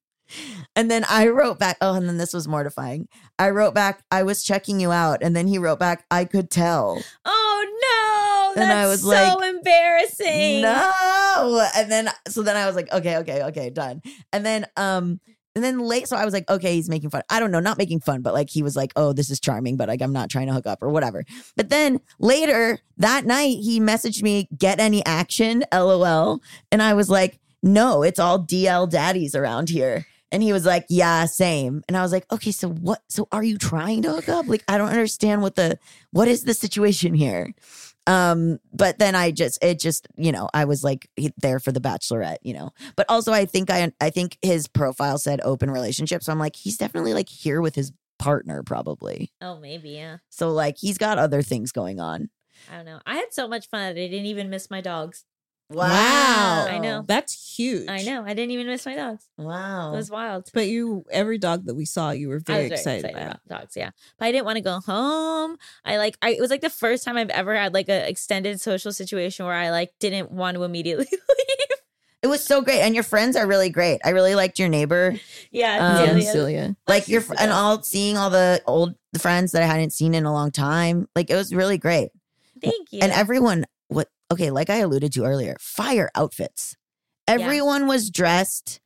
And 0.76 0.90
then 0.90 1.06
I 1.08 1.28
wrote 1.28 1.60
back 1.60 1.78
oh 1.82 1.94
and 1.94 2.10
then 2.10 2.18
this 2.18 2.34
was 2.34 2.48
mortifying. 2.48 3.08
I 3.38 3.52
wrote 3.52 3.76
back 3.76 4.04
I 4.10 4.24
was 4.24 4.44
checking 4.44 4.80
you 4.80 4.92
out 4.92 5.20
and 5.22 5.36
then 5.36 5.46
he 5.46 5.60
wrote 5.60 5.78
back 5.78 6.04
I 6.10 6.26
could 6.26 6.50
tell. 6.50 7.00
Oh 7.24 8.54
no! 8.56 8.62
And 8.62 8.72
That's 8.72 8.86
I 8.86 8.88
was 8.88 9.02
so 9.02 9.08
like, 9.10 9.50
embarrassing. 9.56 10.62
no! 10.64 11.70
And 11.76 11.92
then 11.92 12.10
so 12.28 12.42
then 12.42 12.58
I 12.58 12.66
was 12.66 12.76
like 12.76 12.92
okay 12.92 13.18
okay 13.18 13.44
okay 13.44 13.70
done. 13.70 14.02
And 14.34 14.44
then 14.44 14.66
um 14.76 15.20
and 15.56 15.64
then 15.64 15.80
late 15.80 16.08
so 16.08 16.16
I 16.18 16.26
was 16.26 16.34
like 16.34 16.50
okay 16.50 16.76
he's 16.76 16.90
making 16.90 17.10
fun 17.10 17.24
I 17.30 17.40
don't 17.40 17.52
know 17.52 17.60
not 17.60 17.78
making 17.78 18.02
fun 18.02 18.22
but 18.22 18.34
like 18.34 18.50
he 18.50 18.62
was 18.62 18.76
like 18.76 18.92
oh 18.96 19.14
this 19.14 19.30
is 19.30 19.40
charming 19.40 19.78
but 19.78 19.88
like 19.88 20.02
I'm 20.02 20.14
not 20.14 20.30
trying 20.30 20.48
to 20.48 20.54
hook 20.54 20.68
up 20.68 20.84
or 20.84 20.90
whatever. 20.90 21.24
But 21.56 21.70
then 21.70 22.02
later 22.20 22.80
that 22.98 23.26
night 23.26 23.58
he 23.60 23.80
messaged 23.80 24.22
me 24.22 24.48
get 24.58 24.80
any 24.80 25.04
action 25.06 25.64
lol. 25.72 26.42
And 26.72 26.82
I 26.82 26.94
was 26.94 27.10
like 27.10 27.40
no 27.64 28.04
it's 28.04 28.20
all 28.20 28.40
DL 28.40 28.90
daddies 28.90 29.36
around 29.36 29.70
here. 29.70 30.06
And 30.32 30.44
he 30.44 30.52
was 30.52 30.66
like 30.66 30.86
yeah 30.90 31.26
same. 31.26 31.84
And 31.88 31.96
I 31.96 32.02
was 32.02 32.12
like 32.12 32.32
okay 32.32 32.52
so 32.52 32.70
what 32.70 33.02
so 33.08 33.28
are 33.32 33.44
you 33.44 33.58
trying 33.58 34.02
to 34.04 34.12
hook 34.12 34.30
up? 34.30 34.48
Like 34.48 34.64
I 34.68 34.78
don't 34.78 34.90
understand 34.90 35.42
what 35.42 35.56
the 35.56 35.80
what 36.12 36.28
is 36.28 36.44
the 36.44 36.54
situation 36.54 37.14
here 37.14 37.54
um 38.08 38.60
but 38.74 39.00
then 39.00 39.16
i 39.16 39.32
just 39.32 39.64
it 39.64 39.80
just 39.80 40.08
you 40.16 40.32
know 40.32 40.50
i 40.54 40.66
was 40.66 40.84
like 40.84 41.10
there 41.38 41.60
for 41.60 41.72
the 41.72 41.80
bachelorette 41.82 42.38
you 42.44 42.54
know 42.54 42.70
but 42.96 43.06
also 43.10 43.32
i 43.34 43.46
think 43.46 43.70
i 43.72 43.92
i 44.00 44.10
think 44.10 44.38
his 44.42 44.68
profile 44.68 45.18
said 45.18 45.42
open 45.44 45.72
relationship 45.72 46.22
so 46.24 46.32
i'm 46.32 46.40
like 46.40 46.56
he's 46.56 46.78
definitely 46.78 47.14
like 47.14 47.30
here 47.30 47.62
with 47.62 47.76
his 47.76 47.92
partner 48.20 48.64
probably 48.64 49.32
Oh, 49.42 49.60
maybe 49.60 49.90
yeah. 49.90 50.18
so 50.30 50.52
like 50.52 50.78
he's 50.78 50.98
got 50.98 51.18
other 51.18 51.42
things 51.42 51.72
going 51.72 52.00
on 52.00 52.30
I 52.72 52.78
don't 52.78 52.86
know. 52.86 53.00
I 53.06 53.16
had 53.18 53.32
so 53.34 53.48
much 53.50 53.68
fun. 53.68 53.82
that 53.94 54.02
I 54.02 54.08
didn't 54.08 54.26
even 54.28 54.50
miss 54.50 54.72
my 54.72 54.80
dogs. 54.80 55.26
Wow 55.70 56.68
I 56.70 56.78
know. 56.80 57.04
That's 57.08 57.56
huge. 57.58 57.88
I 57.90 58.04
know. 58.04 58.24
I 58.24 58.34
didn't 58.34 58.52
even 58.52 58.68
miss 58.68 58.86
my 58.86 58.96
dogs. 58.96 59.26
wow 59.38 59.94
It 59.94 59.98
was 59.98 60.12
wild. 60.12 60.50
But 60.54 60.68
you, 60.68 61.06
every 61.12 61.38
dog 61.38 61.66
that 61.66 61.76
we 61.76 61.86
saw, 61.86 62.12
you 62.12 62.30
were 62.30 62.38
I 62.48 62.52
very, 62.54 62.70
was 62.70 62.80
excited, 62.80 63.12
about. 63.12 63.40
dogs. 63.48 63.76
Yeah, 63.76 63.92
but 64.20 64.26
I 64.26 64.32
didn't 64.32 64.46
want 64.46 64.58
to 64.58 64.62
go 64.62 64.80
home. 64.80 65.58
I 65.84 65.98
like. 65.98 66.18
I 66.22 66.32
it 66.32 66.42
was 66.42 66.50
like 66.52 66.62
the 66.62 66.70
first 66.70 67.04
time 67.04 67.18
I've 67.18 67.30
ever 67.30 67.56
had 67.56 67.74
like 67.74 67.90
an 67.90 68.04
extended 68.06 68.62
social 68.62 68.92
situation 68.92 69.46
where 69.46 69.56
I 69.56 69.72
like 69.72 69.94
didn't 70.00 70.32
want 70.32 70.56
to 70.56 70.64
immediately 70.64 71.08
leave. 71.12 71.20
it 72.22 72.28
was 72.28 72.44
so 72.44 72.62
great 72.62 72.82
and 72.82 72.96
your 72.96 73.04
friends 73.04 73.36
are 73.36 73.46
really 73.46 73.70
great 73.70 74.00
i 74.04 74.10
really 74.10 74.34
liked 74.34 74.58
your 74.58 74.68
neighbor 74.68 75.14
Yeah, 75.52 76.00
Um, 76.00 76.08
Celia. 76.08 76.32
Celia. 76.32 76.76
like 76.88 77.08
your 77.08 77.22
She's 77.22 77.32
and 77.40 77.52
all 77.52 77.84
seeing 77.84 78.18
all 78.18 78.32
the 78.32 78.64
old 78.66 78.96
friends 79.20 79.52
that 79.52 79.62
i 79.62 79.68
hadn't 79.68 79.92
seen 79.94 80.16
in 80.16 80.26
a 80.26 80.34
long 80.34 80.50
time 80.50 81.08
like 81.16 81.30
it 81.30 81.36
was 81.36 81.54
really 81.54 81.78
great 81.78 82.10
Thank 82.64 82.92
you. 82.92 83.00
and 83.04 83.12
everyone 83.12 83.66
what 83.90 84.10
okay 84.32 84.52
like 84.52 84.70
i 84.70 84.78
alluded 84.78 85.12
to 85.14 85.24
earlier 85.24 85.56
fire 85.60 86.10
outfits 86.16 86.76
everyone 87.28 87.88
was 87.88 88.10
dressed 88.10 88.80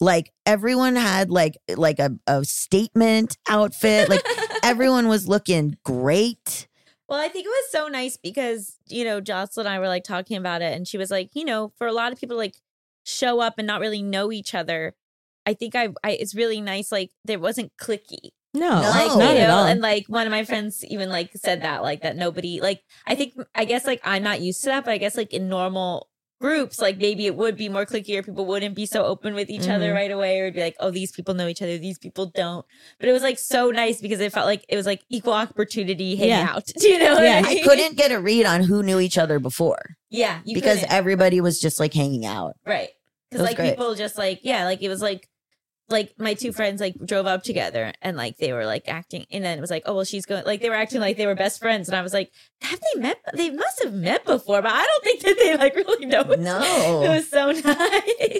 like 0.00 0.32
everyone 0.44 0.96
had 0.96 1.30
like 1.30 1.56
like 1.76 1.98
a, 1.98 2.10
a 2.26 2.44
statement 2.44 3.36
outfit 3.48 4.08
like 4.08 4.24
everyone 4.62 5.08
was 5.08 5.26
looking 5.28 5.76
great 5.84 6.68
Well, 7.08 7.20
I 7.20 7.28
think 7.28 7.46
it 7.46 7.50
was 7.50 7.70
so 7.70 7.86
nice 7.86 8.16
because, 8.16 8.78
you 8.88 9.04
know, 9.04 9.20
Jocelyn 9.20 9.66
and 9.66 9.74
I 9.74 9.78
were 9.78 9.86
like 9.86 10.02
talking 10.02 10.36
about 10.36 10.60
it, 10.60 10.74
and 10.74 10.88
she 10.88 10.98
was 10.98 11.08
like, 11.08 11.30
you 11.34 11.44
know, 11.44 11.72
for 11.78 11.86
a 11.86 11.92
lot 11.92 12.12
of 12.12 12.18
people 12.18 12.36
like 12.36 12.56
show 13.04 13.38
up 13.38 13.54
and 13.58 13.66
not 13.66 13.80
really 13.80 14.02
know 14.02 14.32
each 14.32 14.54
other, 14.54 14.94
I 15.46 15.54
think 15.54 15.76
I, 15.76 15.90
I 16.02 16.10
it's 16.12 16.34
really 16.34 16.60
nice. 16.60 16.90
Like 16.90 17.12
there 17.24 17.38
wasn't 17.38 17.72
clicky. 17.80 18.30
No, 18.56 18.80
No. 18.82 18.88
Like, 18.90 19.10
Oh. 19.12 19.18
not 19.18 19.34
you 19.34 19.40
at 19.40 19.50
all. 19.50 19.64
and 19.66 19.80
like 19.80 20.06
one 20.08 20.26
of 20.26 20.30
my 20.30 20.44
friends 20.44 20.84
even 20.86 21.08
like 21.10 21.30
said 21.36 21.62
that, 21.62 21.82
like 21.82 22.02
that 22.02 22.16
nobody 22.16 22.60
like 22.60 22.82
I 23.06 23.14
think 23.14 23.34
I 23.54 23.64
guess 23.64 23.86
like 23.86 24.00
I'm 24.04 24.22
not 24.22 24.40
used 24.40 24.60
to 24.64 24.70
that, 24.70 24.84
but 24.84 24.92
I 24.92 24.98
guess 24.98 25.16
like 25.16 25.32
in 25.32 25.48
normal 25.48 26.08
groups, 26.38 26.80
like 26.80 26.98
maybe 26.98 27.24
it 27.26 27.34
would 27.34 27.56
be 27.56 27.68
more 27.68 27.86
clicky 27.86 28.14
or 28.18 28.22
people 28.22 28.44
wouldn't 28.44 28.74
be 28.74 28.84
so 28.84 29.04
open 29.04 29.32
with 29.34 29.48
each 29.48 29.68
other 29.68 29.90
Mhm. 29.92 29.94
right 29.94 30.10
away, 30.10 30.38
or 30.38 30.44
it'd 30.44 30.54
be 30.54 30.60
like, 30.60 30.76
oh, 30.80 30.90
these 30.90 31.10
people 31.10 31.32
know 31.32 31.48
each 31.48 31.62
other, 31.62 31.78
these 31.78 31.98
people 31.98 32.26
don't. 32.26 32.64
But 33.00 33.08
it 33.08 33.12
was 33.12 33.22
like 33.22 33.38
so 33.38 33.70
nice 33.70 34.02
because 34.02 34.20
it 34.20 34.32
felt 34.32 34.44
like 34.46 34.62
it 34.68 34.76
was 34.76 34.84
like 34.84 35.00
equal 35.08 35.32
opportunity 35.32 36.04
Yeah. 36.18 36.36
hangout. 36.44 36.66
Do 36.78 36.88
you 36.92 36.98
know? 36.98 37.14
what 37.14 37.22
Yeah. 37.24 37.42
I, 37.44 37.50
i 37.50 37.54
mean? 37.54 37.64
couldn't 37.64 37.96
get 37.96 38.12
a 38.12 38.20
read 38.20 38.44
on 38.44 38.62
who 38.62 38.82
knew 38.82 39.00
each 39.00 39.16
other 39.16 39.38
before 39.38 39.96
Yeah, 40.10 40.40
because 40.44 40.80
couldn't. 40.80 40.92
everybody 40.92 41.40
was 41.40 41.58
just 41.60 41.80
like 41.80 41.94
hanging 41.94 42.26
out 42.26 42.54
right. 42.66 42.90
Because 43.30 43.44
like 43.44 43.56
great. 43.56 43.70
people 43.70 43.94
just 43.94 44.18
like 44.18 44.40
yeah, 44.42 44.64
like 44.66 44.82
it 44.82 44.88
was 44.90 45.00
like 45.02 45.28
like 45.88 46.12
my 46.18 46.34
two 46.34 46.52
friends 46.52 46.80
like 46.80 46.94
drove 47.04 47.26
up 47.26 47.44
together 47.44 47.92
and 48.02 48.16
like 48.16 48.36
they 48.38 48.52
were 48.52 48.66
like 48.66 48.88
acting 48.88 49.24
and 49.30 49.44
then 49.44 49.56
it 49.56 49.60
was 49.60 49.70
like 49.70 49.84
oh 49.86 49.94
well 49.94 50.04
she's 50.04 50.26
going 50.26 50.44
like 50.44 50.60
they 50.60 50.68
were 50.68 50.74
acting 50.74 51.00
like 51.00 51.16
they 51.16 51.26
were 51.26 51.34
best 51.36 51.60
friends 51.60 51.88
and 51.88 51.96
I 51.96 52.02
was 52.02 52.12
like 52.12 52.32
have 52.62 52.80
they 52.94 53.00
met 53.00 53.18
they 53.34 53.50
must 53.50 53.82
have 53.84 53.92
met 53.94 54.24
before 54.24 54.62
but 54.62 54.72
I 54.72 54.84
don't 54.84 55.04
think 55.04 55.22
that 55.22 55.36
they 55.38 55.56
like 55.56 55.76
really 55.76 56.06
know 56.06 56.22
No. 56.22 57.02
it 57.04 57.08
was 57.08 57.30
so 57.30 57.52
nice. 57.52 57.62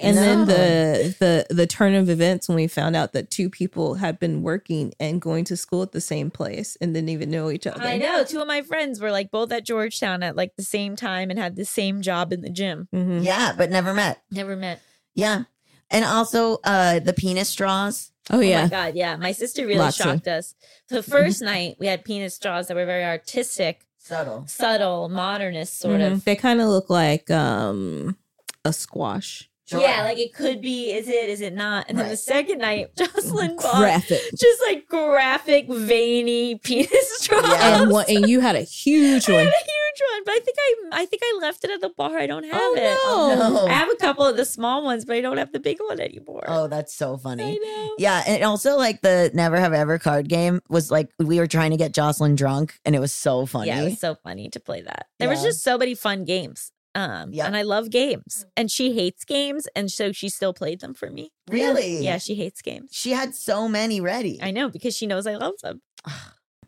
And 0.02 0.16
then 0.16 0.46
the 0.46 1.14
the 1.20 1.54
the 1.54 1.66
turn 1.68 1.94
of 1.94 2.10
events 2.10 2.48
when 2.48 2.56
we 2.56 2.66
found 2.66 2.96
out 2.96 3.12
that 3.12 3.30
two 3.30 3.48
people 3.48 3.94
had 3.94 4.18
been 4.18 4.42
working 4.42 4.92
and 4.98 5.20
going 5.20 5.44
to 5.44 5.56
school 5.56 5.82
at 5.82 5.92
the 5.92 6.00
same 6.00 6.30
place 6.32 6.76
and 6.80 6.94
didn't 6.94 7.10
even 7.10 7.30
know 7.30 7.50
each 7.50 7.66
other. 7.66 7.80
I 7.82 7.96
know. 7.98 8.24
Two 8.24 8.40
of 8.40 8.46
my 8.48 8.62
friends 8.62 9.00
were 9.00 9.10
like 9.12 9.30
both 9.30 9.52
at 9.52 9.64
Georgetown 9.64 10.22
at 10.24 10.34
like 10.34 10.56
the 10.56 10.62
same 10.64 10.96
time 10.96 11.30
and 11.30 11.38
had 11.38 11.54
the 11.56 11.64
same 11.64 12.02
job 12.02 12.32
in 12.32 12.40
the 12.40 12.50
gym. 12.50 12.88
Mhm. 12.94 13.24
yeah 13.24 13.52
but 13.56 13.70
never 13.70 13.94
met. 13.94 14.20
Never 14.32 14.56
met. 14.56 14.80
Yeah 15.14 15.44
and 15.90 16.04
also 16.04 16.58
uh 16.64 16.98
the 17.00 17.12
penis 17.12 17.48
straws 17.48 18.12
Oh 18.28 18.38
Oh 18.38 18.40
yeah. 18.40 18.64
my 18.64 18.68
god, 18.68 18.94
yeah. 18.96 19.14
My 19.14 19.30
sister 19.30 19.64
really 19.66 19.78
Lots 19.78 20.00
of- 20.00 20.04
shocked 20.06 20.26
us. 20.26 20.54
The 20.88 21.00
first 21.14 21.42
night 21.42 21.76
we 21.78 21.86
had 21.86 22.04
penis 22.04 22.34
straws 22.34 22.66
that 22.66 22.74
were 22.74 22.84
very 22.84 23.04
artistic, 23.04 23.86
subtle 23.98 24.44
subtle, 24.48 25.08
modernist 25.08 25.78
sort 25.78 26.00
Mhm. 26.00 26.12
of. 26.12 26.24
They 26.24 26.34
kind 26.34 26.60
of 26.60 26.66
look 26.68 26.90
like 26.90 27.30
um 27.30 28.16
a 28.64 28.72
squash. 28.72 29.48
Yeah, 29.68 30.04
like 30.04 30.18
it 30.18 30.32
could 30.34 30.60
be, 30.60 30.92
is 30.92 31.08
it, 31.08 31.28
is 31.28 31.40
it 31.40 31.54
not? 31.54 31.86
And 31.88 31.98
then 31.98 32.08
the 32.08 32.16
second 32.16 32.58
night, 32.58 32.90
Jocelyn 32.96 33.56
bought 33.56 33.76
Graphic. 33.78 34.20
just 34.38 34.62
like 34.66 34.86
graphic, 34.88 35.66
veiny 35.68 36.56
penis 36.56 36.90
straws. 37.20 37.42
Yeah. 37.48 37.82
And 37.82 37.90
one, 37.90 38.04
and 38.08 38.28
you 38.28 38.40
had 38.40 38.54
a 38.56 38.62
huge 38.62 39.28
I 39.28 39.32
had 39.32 39.38
one. 39.38 39.46
a 39.46 39.50
huge 39.50 40.02
one, 40.12 40.22
but 40.24 40.32
I 40.32 40.40
think 40.40 40.56
I 40.58 40.74
I 41.02 41.06
think 41.06 41.22
I 41.24 41.38
left 41.40 41.64
it 41.64 41.70
at 41.70 41.80
the 41.80 41.88
bar. 41.90 42.16
I 42.16 42.26
don't 42.26 42.44
have 42.44 42.52
Oh, 42.54 42.74
it. 42.76 42.80
no. 42.80 42.96
Oh, 43.04 43.52
no. 43.64 43.66
I 43.66 43.72
have 43.72 43.88
a 43.90 43.96
couple 44.00 44.24
of 44.24 44.36
the 44.36 44.44
small 44.44 44.84
ones, 44.84 45.04
but 45.04 45.16
I 45.16 45.20
don't 45.20 45.36
have 45.38 45.52
the 45.52 45.60
big 45.60 45.78
one 45.80 46.00
anymore. 46.00 46.44
oh 46.46 46.68
that's 46.68 46.94
so 46.94 47.14
I 47.14 47.18
funny 47.18 47.58
know. 47.58 47.94
Yeah, 47.98 48.22
and 48.26 48.44
also 48.44 48.76
like 48.76 49.00
the 49.02 49.30
never 49.34 49.58
have 49.58 49.72
ever 49.72 49.98
card 49.98 50.28
game 50.28 50.60
was 50.68 50.90
like 50.90 51.08
we 51.18 51.38
were 51.38 51.46
trying 51.46 51.70
to 51.72 51.76
get 51.76 51.92
Jocelyn 51.92 52.36
drunk, 52.36 52.78
and 52.84 52.94
it 52.94 53.00
was 53.00 53.12
so 53.12 53.46
funny. 53.46 53.68
Yeah, 53.68 53.80
it 53.82 53.84
was 53.90 54.00
so 54.00 54.14
funny 54.22 54.48
to 54.50 54.60
play 54.60 54.82
that. 54.82 55.06
There 55.18 55.28
was 55.28 55.42
just 55.42 55.62
so 55.64 55.76
many 55.78 55.94
fun 55.94 56.24
games. 56.24 56.72
Um, 56.96 57.32
Yeah. 57.32 57.46
and 57.46 57.54
I 57.56 57.62
love 57.62 57.90
games, 57.90 58.46
and 58.56 58.70
she 58.70 58.94
hates 58.94 59.24
games, 59.24 59.68
and 59.76 59.92
so 59.92 60.12
she 60.12 60.28
still 60.30 60.54
played 60.54 60.80
them 60.80 60.94
for 60.94 61.10
me. 61.10 61.30
really? 61.50 62.02
Yeah, 62.02 62.18
she 62.18 62.34
hates 62.34 62.62
games. 62.62 62.88
She 62.92 63.10
had 63.10 63.34
so 63.34 63.68
many 63.68 64.00
ready. 64.00 64.38
I 64.42 64.50
know 64.50 64.68
because 64.70 64.96
she 64.96 65.06
knows 65.06 65.26
I 65.26 65.36
love 65.36 65.54
them. 65.62 65.82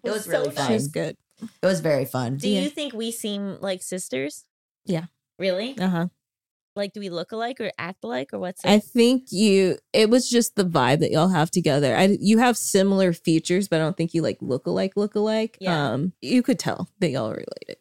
It 0.04 0.10
was 0.10 0.24
so 0.26 0.30
really 0.30 0.46
nice. 0.48 0.54
fun. 0.56 0.68
She's 0.72 0.88
good. 0.88 1.16
It 1.62 1.66
was 1.66 1.80
very 1.80 2.04
fun. 2.04 2.36
Do 2.36 2.48
Yeah. 2.48 2.60
you 2.60 2.68
think 2.70 2.92
we 2.92 3.10
seem 3.10 3.58
like 3.60 3.82
sisters? 3.82 4.44
Yeah. 4.84 5.06
Really? 5.38 5.76
Uh 5.78 5.88
huh. 5.88 6.06
Like, 6.76 6.92
do 6.92 7.00
we 7.00 7.08
look 7.10 7.32
alike 7.32 7.60
or 7.60 7.72
act 7.78 8.04
alike 8.04 8.30
or 8.32 8.38
what's 8.38 8.64
it? 8.64 8.70
I 8.70 8.78
think 8.78 9.32
you. 9.32 9.78
It 9.92 10.10
was 10.10 10.28
just 10.30 10.54
the 10.54 10.64
vibe 10.64 11.00
that 11.00 11.10
y'all 11.10 11.28
have 11.28 11.50
together. 11.50 11.96
I 11.96 12.16
you 12.20 12.38
have 12.38 12.56
similar 12.56 13.12
features, 13.12 13.66
but 13.66 13.76
I 13.76 13.78
don't 13.84 13.96
think 13.96 14.14
you 14.14 14.22
like 14.22 14.38
look 14.40 14.66
alike. 14.66 14.92
Look 14.94 15.14
alike. 15.16 15.56
Yeah. 15.60 15.92
Um, 15.94 16.12
you 16.20 16.42
could 16.42 16.58
tell 16.60 16.88
that 17.00 17.10
y'all 17.10 17.30
are 17.30 17.34
related. 17.44 17.78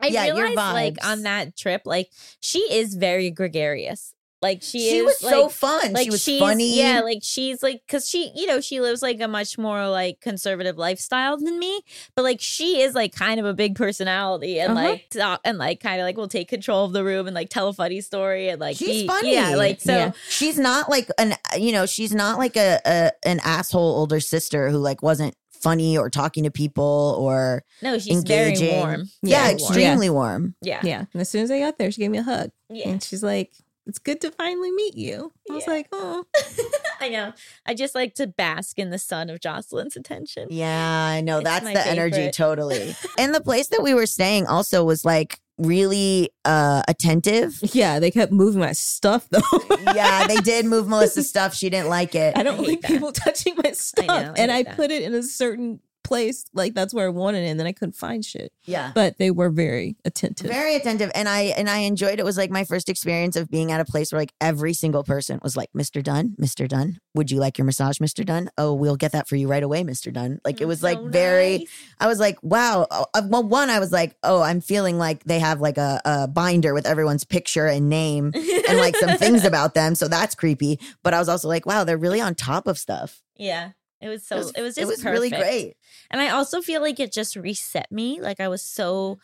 I 0.00 0.06
Yeah, 0.08 0.24
realized, 0.32 0.56
like, 0.56 0.96
on 1.04 1.22
that 1.22 1.56
trip, 1.56 1.82
like, 1.84 2.10
she 2.40 2.60
is 2.60 2.94
very 2.94 3.30
gregarious. 3.30 4.14
Like 4.40 4.62
she, 4.62 4.78
She 4.78 4.98
is 4.98 5.04
was 5.04 5.18
so 5.18 5.48
fun. 5.48 5.94
Like 5.94 6.04
She 6.04 6.10
was 6.10 6.22
she's, 6.22 6.38
funny. 6.38 6.78
Yeah, 6.78 7.00
like 7.00 7.18
she's 7.22 7.60
like 7.60 7.82
because 7.84 8.08
she, 8.08 8.30
you 8.36 8.46
know, 8.46 8.60
she 8.60 8.80
lives 8.80 9.02
like 9.02 9.20
a 9.20 9.26
much 9.26 9.58
more 9.58 9.88
like 9.88 10.20
conservative 10.20 10.78
lifestyle 10.78 11.36
than 11.38 11.58
me. 11.58 11.80
But 12.14 12.22
like 12.22 12.40
she 12.40 12.80
is 12.80 12.94
like 12.94 13.12
kind 13.12 13.40
of 13.40 13.46
a 13.46 13.52
big 13.52 13.74
personality 13.74 14.60
and 14.60 14.78
Uh-huh. 14.78 14.90
like 14.90 15.08
talk- 15.10 15.40
and 15.44 15.58
like 15.58 15.80
kind 15.80 16.00
of 16.00 16.04
like 16.04 16.16
will 16.16 16.28
take 16.28 16.46
control 16.48 16.84
of 16.84 16.92
the 16.92 17.02
room 17.02 17.26
and 17.26 17.34
like 17.34 17.48
tell 17.48 17.66
a 17.66 17.72
funny 17.72 18.00
story 18.00 18.48
and 18.48 18.60
like 18.60 18.76
She's 18.76 19.02
be- 19.02 19.06
funny. 19.08 19.34
Yeah, 19.34 19.56
like 19.56 19.80
so. 19.80 19.90
Yeah. 19.92 20.12
she's 20.28 20.56
not 20.56 20.88
like 20.88 21.08
an 21.18 21.34
you 21.58 21.72
know 21.72 21.84
she's 21.86 22.14
not 22.14 22.38
like 22.38 22.56
a, 22.56 22.80
a 22.86 23.10
an 23.24 23.40
asshole 23.42 23.96
older 23.98 24.20
sister 24.20 24.70
who 24.70 24.78
like 24.78 25.02
wasn't 25.02 25.34
funny 25.62 25.96
or 25.98 26.10
talking 26.10 26.44
to 26.44 26.50
people 26.50 27.16
or 27.18 27.62
No, 27.82 27.98
she's 27.98 28.16
engaging. 28.16 28.68
very 28.68 28.80
warm. 28.80 29.10
Yeah, 29.22 29.42
Very 29.46 29.54
warm. 29.56 29.68
extremely 29.72 30.10
warm. 30.10 30.54
Yeah. 30.62 30.80
Yeah. 30.82 31.04
And 31.12 31.20
as 31.20 31.28
soon 31.28 31.42
as 31.44 31.50
I 31.50 31.58
got 31.60 31.78
there, 31.78 31.90
she 31.90 32.00
gave 32.00 32.10
me 32.10 32.18
a 32.18 32.22
hug. 32.22 32.50
Yeah. 32.68 32.88
And 32.88 33.02
she's 33.02 33.22
like, 33.22 33.52
it's 33.86 33.98
good 33.98 34.20
to 34.20 34.30
finally 34.30 34.70
meet 34.70 34.96
you. 34.96 35.32
I 35.50 35.54
was 35.54 35.66
like, 35.66 35.88
oh. 35.92 36.24
I 37.00 37.08
know. 37.08 37.32
I 37.64 37.72
just 37.74 37.94
like 37.94 38.14
to 38.16 38.26
bask 38.26 38.78
in 38.78 38.90
the 38.90 38.98
sun 38.98 39.30
of 39.30 39.40
Jocelyn's 39.40 39.96
attention. 39.96 40.48
Yeah, 40.50 41.06
I 41.06 41.22
know. 41.22 41.38
It's 41.38 41.44
That's 41.44 41.64
my 41.64 41.72
the 41.72 41.86
energy 41.86 42.30
totally. 42.30 42.94
and 43.18 43.34
the 43.34 43.40
place 43.40 43.68
that 43.68 43.82
we 43.82 43.94
were 43.94 44.04
staying 44.06 44.46
also 44.46 44.84
was 44.84 45.06
like 45.06 45.40
really 45.58 46.30
uh 46.44 46.82
attentive. 46.88 47.58
Yeah, 47.74 47.98
they 47.98 48.10
kept 48.10 48.32
moving 48.32 48.60
my 48.60 48.72
stuff 48.72 49.28
though. 49.30 49.40
yeah, 49.94 50.26
they 50.26 50.36
did 50.36 50.66
move 50.66 50.86
Melisa's 50.86 51.28
stuff. 51.28 51.54
She 51.54 51.68
didn't 51.70 51.88
like 51.88 52.14
it. 52.14 52.36
I 52.36 52.42
don't 52.42 52.58
hate 52.58 52.68
like 52.68 52.80
that. 52.82 52.90
people 52.90 53.12
touching 53.12 53.54
my 53.62 53.72
stuff. 53.72 54.06
know, 54.06 54.14
I 54.14 54.34
and 54.36 54.50
I 54.50 54.62
that. 54.62 54.76
put 54.76 54.90
it 54.90 55.02
in 55.02 55.14
a 55.14 55.22
certain 55.22 55.80
place, 56.08 56.46
like 56.54 56.74
that's 56.74 56.94
where 56.94 57.06
I 57.06 57.10
wanted 57.10 57.44
it, 57.44 57.48
and 57.48 57.60
then 57.60 57.66
I 57.66 57.72
couldn't 57.72 57.94
find 57.94 58.24
shit. 58.24 58.52
Yeah. 58.64 58.92
But 58.94 59.18
they 59.18 59.30
were 59.30 59.50
very 59.50 59.96
attentive. 60.04 60.50
Very 60.50 60.74
attentive. 60.74 61.10
And 61.14 61.28
I 61.28 61.54
and 61.58 61.68
I 61.68 61.78
enjoyed 61.78 62.14
it. 62.14 62.20
it 62.20 62.24
was 62.24 62.38
like 62.38 62.50
my 62.50 62.64
first 62.64 62.88
experience 62.88 63.36
of 63.36 63.50
being 63.50 63.70
at 63.70 63.80
a 63.80 63.84
place 63.84 64.10
where 64.10 64.20
like 64.20 64.32
every 64.40 64.72
single 64.72 65.04
person 65.04 65.38
was 65.42 65.56
like, 65.56 65.68
Mr. 65.76 66.02
Dunn, 66.02 66.34
Mr. 66.40 66.66
Dunn, 66.66 66.98
would 67.14 67.30
you 67.30 67.38
like 67.38 67.58
your 67.58 67.66
massage, 67.66 67.98
Mr. 67.98 68.24
Dunn? 68.24 68.50
Oh, 68.56 68.72
we'll 68.72 68.96
get 68.96 69.12
that 69.12 69.28
for 69.28 69.36
you 69.36 69.48
right 69.48 69.62
away, 69.62 69.84
Mr. 69.84 70.12
Dunn. 70.12 70.40
Like 70.44 70.60
it 70.60 70.66
was 70.66 70.82
like 70.82 70.98
So 70.98 71.08
very 71.08 71.58
nice. 71.58 71.68
I 72.00 72.06
was 72.06 72.18
like, 72.18 72.38
wow. 72.42 72.86
Uh, 72.90 73.04
uh, 73.12 73.22
well, 73.28 73.42
one, 73.42 73.68
I 73.68 73.78
was 73.78 73.92
like, 73.92 74.16
oh, 74.22 74.40
I'm 74.40 74.60
feeling 74.62 74.98
like 74.98 75.24
they 75.24 75.38
have 75.38 75.60
like 75.60 75.76
a, 75.76 76.00
a 76.04 76.28
binder 76.28 76.72
with 76.72 76.86
everyone's 76.86 77.24
picture 77.24 77.66
and 77.66 77.88
name 77.88 78.32
and 78.68 78.78
like 78.78 78.96
some 78.96 79.18
things 79.18 79.44
about 79.44 79.74
them. 79.74 79.94
So 79.94 80.08
that's 80.08 80.34
creepy. 80.34 80.80
But 81.02 81.12
I 81.12 81.18
was 81.18 81.28
also 81.28 81.48
like, 81.48 81.66
wow, 81.66 81.84
they're 81.84 81.98
really 81.98 82.20
on 82.20 82.34
top 82.34 82.66
of 82.66 82.78
stuff. 82.78 83.22
Yeah. 83.36 83.70
It 84.00 84.08
was 84.08 84.26
so 84.26 84.36
it 84.36 84.62
was, 84.62 84.76
just 84.76 84.78
it 84.78 84.86
was 84.86 85.04
really 85.04 85.30
great. 85.30 85.76
And 86.10 86.20
I 86.20 86.30
also 86.30 86.60
feel 86.60 86.80
like 86.80 87.00
it 87.00 87.12
just 87.12 87.36
reset 87.36 87.90
me. 87.90 88.20
Like 88.20 88.40
I 88.40 88.48
was 88.48 88.62
so 88.62 89.18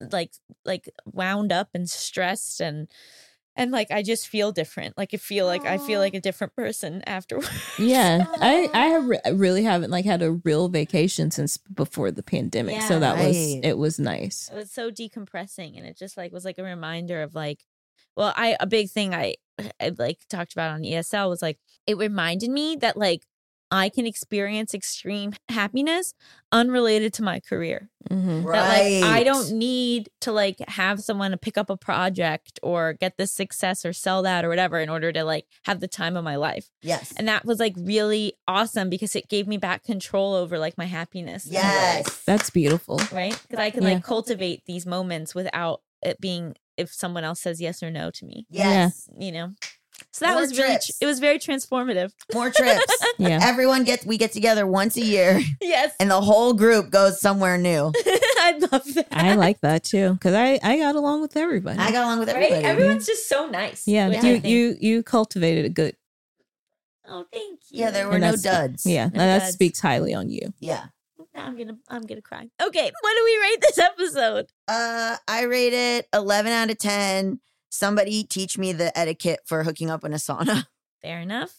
like 0.00 0.32
like 0.64 0.88
wound 1.04 1.52
up 1.52 1.68
and 1.74 1.88
stressed 1.88 2.60
and 2.60 2.88
and 3.56 3.72
like 3.72 3.90
I 3.90 4.02
just 4.02 4.28
feel 4.28 4.52
different. 4.52 4.96
Like 4.96 5.12
I 5.12 5.16
feel 5.16 5.44
like 5.46 5.64
I 5.66 5.78
feel 5.78 6.00
like 6.00 6.14
a 6.14 6.20
different 6.20 6.54
person 6.54 7.02
afterwards. 7.06 7.50
Yeah, 7.78 8.24
I 8.28 8.68
I 8.72 8.86
have 8.86 9.06
re- 9.06 9.20
really 9.32 9.64
haven't 9.64 9.90
like 9.90 10.04
had 10.04 10.22
a 10.22 10.32
real 10.32 10.68
vacation 10.68 11.30
since 11.30 11.56
before 11.56 12.10
the 12.10 12.22
pandemic, 12.22 12.76
Yeah. 12.76 12.88
so 12.88 13.00
that 13.00 13.16
was 13.18 13.36
it 13.36 13.76
was 13.78 13.98
nice. 13.98 14.48
it 14.52 14.56
was 14.56 14.70
so 14.70 14.90
decompressing 14.90 15.76
and 15.76 15.86
it 15.86 15.96
just 15.98 16.16
like 16.16 16.32
was 16.32 16.44
like 16.44 16.58
a 16.58 16.62
reminder 16.62 17.22
of 17.22 17.34
like 17.34 17.64
well 18.16 18.32
i 18.36 18.56
a 18.60 18.66
big 18.66 18.90
thing 18.90 19.14
i 19.14 19.34
i 19.80 19.92
like 19.98 20.18
talked 20.28 20.52
about 20.52 20.72
on 20.72 20.82
esl 20.82 21.28
was 21.28 21.40
like 21.42 21.58
it 21.86 21.96
reminded 21.96 22.50
me 22.50 22.76
that 22.80 22.96
like 22.96 23.24
i 23.70 23.88
can 23.88 24.06
experience 24.06 24.74
extreme 24.74 25.32
happiness 25.48 26.14
unrelated 26.52 27.12
to 27.14 27.22
my 27.22 27.40
career 27.40 27.88
Mm-hmm. 28.10 28.44
Right. 28.46 28.56
that 28.56 29.00
like 29.02 29.12
i 29.20 29.22
don't 29.22 29.52
need 29.52 30.08
to 30.22 30.32
like 30.32 30.56
have 30.68 31.00
someone 31.00 31.32
to 31.32 31.36
pick 31.36 31.58
up 31.58 31.68
a 31.68 31.76
project 31.76 32.58
or 32.62 32.94
get 32.94 33.18
this 33.18 33.30
success 33.30 33.84
or 33.84 33.92
sell 33.92 34.22
that 34.22 34.42
or 34.42 34.48
whatever 34.48 34.80
in 34.80 34.88
order 34.88 35.12
to 35.12 35.22
like 35.22 35.44
have 35.66 35.80
the 35.80 35.86
time 35.86 36.16
of 36.16 36.24
my 36.24 36.36
life 36.36 36.70
Yes. 36.80 37.12
and 37.18 37.28
that 37.28 37.44
was 37.44 37.58
like 37.60 37.74
really 37.76 38.32
awesome 38.48 38.88
because 38.88 39.14
it 39.14 39.28
gave 39.28 39.46
me 39.46 39.58
back 39.58 39.84
control 39.84 40.32
over 40.34 40.58
like 40.58 40.78
my 40.78 40.86
happiness 40.86 41.44
in 41.46 41.52
a 41.52 41.54
yes. 41.56 42.22
That's 42.24 42.48
beautiful. 42.48 42.98
right? 43.12 43.38
Because 43.42 43.58
I 43.62 43.68
can 43.68 43.82
Yeah. 43.82 43.94
like 43.94 44.02
cultivate 44.04 44.62
these 44.66 44.86
moments 44.86 45.34
without 45.34 45.82
it 46.02 46.18
being 46.22 46.54
if 46.78 46.90
someone 46.90 47.22
else 47.24 47.40
says 47.40 47.60
yes 47.60 47.82
or 47.82 47.90
no 47.90 48.10
to 48.12 48.24
me. 48.24 48.46
Yes. 48.48 49.10
You 49.18 49.30
know, 49.32 49.52
so 50.20 50.26
that 50.26 50.32
More 50.32 50.42
was 50.42 50.52
really 50.58 50.68
trips. 50.74 50.98
it 51.00 51.06
was 51.06 51.18
very 51.18 51.38
transformative. 51.38 52.12
More 52.34 52.50
trips. 52.50 52.84
Yeah. 53.18 53.38
Everyone 53.42 53.84
gets 53.84 54.04
we 54.06 54.16
get 54.16 54.32
together 54.32 54.66
once 54.66 54.96
a 54.96 55.02
year 55.02 55.40
Yes, 55.60 55.94
and 56.00 56.10
the 56.10 56.20
whole 56.20 56.52
group 56.54 56.90
goes 56.90 57.20
somewhere 57.20 57.58
new. 57.58 57.92
I 58.06 58.58
love 58.72 58.84
that. 58.94 59.08
I 59.10 59.34
like 59.34 59.60
that 59.62 59.84
too 59.84 60.14
because 60.14 60.34
I 60.34 60.58
I 60.62 60.78
got 60.78 60.94
along 60.96 61.20
with 61.22 61.36
everybody. 61.36 61.78
I 61.78 61.90
got 61.92 62.04
along 62.04 62.18
with 62.20 62.28
Right? 62.28 62.36
everybody. 62.44 62.64
Everyone's 62.64 63.06
just 63.06 63.28
so 63.28 63.46
nice. 63.48 63.86
yeah, 63.86 64.08
which 64.08 64.22
you 64.22 64.40
you 64.44 64.76
you 64.80 65.02
cultivated 65.02 65.64
a 65.64 65.68
good. 65.70 65.96
Oh, 67.08 67.24
thank 67.32 67.60
you. 67.70 67.80
yeah, 67.80 67.90
there 67.90 68.06
were 68.06 68.12
and 68.14 68.22
no 68.22 68.36
duds. 68.36 68.86
Yeah, 68.86 69.06
No 69.12 69.18
that 69.18 69.38
duds. 69.40 69.52
speaks 69.54 69.80
highly 69.80 70.14
on 70.14 70.30
you. 70.30 70.52
Yeah. 70.60 70.86
I'm 71.34 71.56
gonna 71.56 71.76
I'm 71.88 72.02
gonna 72.02 72.22
cry. 72.22 72.48
Okay, 72.62 72.90
what 73.00 73.14
do 73.16 73.24
we 73.24 73.38
rate 73.40 73.60
this 73.60 73.78
episode? 73.78 74.46
Uh, 74.68 75.16
I 75.28 75.42
rate 75.42 75.72
it 75.72 76.06
11 76.14 76.52
out 76.52 76.70
of 76.70 76.78
10. 76.78 77.40
Somebody 77.70 78.24
teach 78.24 78.58
me 78.58 78.72
the 78.72 78.96
etiquette 78.98 79.40
for 79.46 79.62
hooking 79.64 79.88
up 79.90 80.04
in 80.04 80.12
a 80.12 80.16
sauna. 80.16 80.66
Fair 81.02 81.20
enough. 81.20 81.54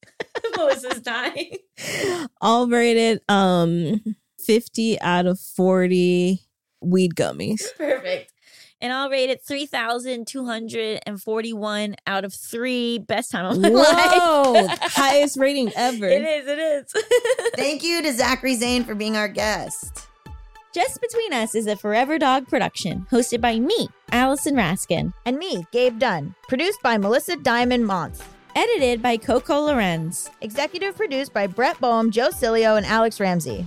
Melisa's 0.56 1.00
dying. 1.00 1.56
All 2.40 2.66
rated 2.68 3.20
um 3.28 4.00
fifty 4.38 4.98
out 5.00 5.26
of 5.26 5.38
forty 5.38 6.40
weed 6.80 7.14
gummies. 7.14 7.62
Perfect. 7.76 8.32
And 8.80 8.92
I'll 8.92 9.08
rate 9.10 9.30
it 9.30 9.44
3,241 9.46 11.96
out 12.04 12.24
of 12.24 12.34
three. 12.34 12.98
Best 12.98 13.30
time 13.30 13.46
of 13.46 13.60
my 13.60 13.70
Whoa, 13.70 14.52
life. 14.54 14.78
highest 14.80 15.38
rating 15.38 15.70
ever. 15.76 16.08
It 16.08 16.22
is, 16.22 16.48
it 16.48 16.58
is. 16.58 16.92
Thank 17.54 17.84
you 17.84 18.02
to 18.02 18.12
Zachary 18.12 18.56
Zane 18.56 18.82
for 18.82 18.96
being 18.96 19.16
our 19.16 19.28
guest. 19.28 20.08
Just 20.72 21.02
Between 21.02 21.34
Us 21.34 21.54
is 21.54 21.66
a 21.66 21.76
Forever 21.76 22.18
Dog 22.18 22.48
production, 22.48 23.06
hosted 23.10 23.42
by 23.42 23.58
me, 23.58 23.90
Allison 24.10 24.54
Raskin, 24.54 25.12
And 25.26 25.36
me, 25.36 25.66
Gabe 25.70 25.98
Dunn. 25.98 26.34
Produced 26.48 26.82
by 26.82 26.96
Melisa 26.96 27.42
Diamond 27.42 27.86
Monts. 27.86 28.22
edited 28.56 29.02
by 29.02 29.16
Coco 29.18 29.66
Llorens. 29.66 30.30
Executive 30.40 30.96
produced 30.96 31.32
by 31.34 31.46
Brett 31.46 31.78
Boham, 31.78 32.10
Joe 32.10 32.30
Cilio, 32.30 32.76
and 32.76 32.86
Alex 32.86 33.20
Ramsey. 33.20 33.66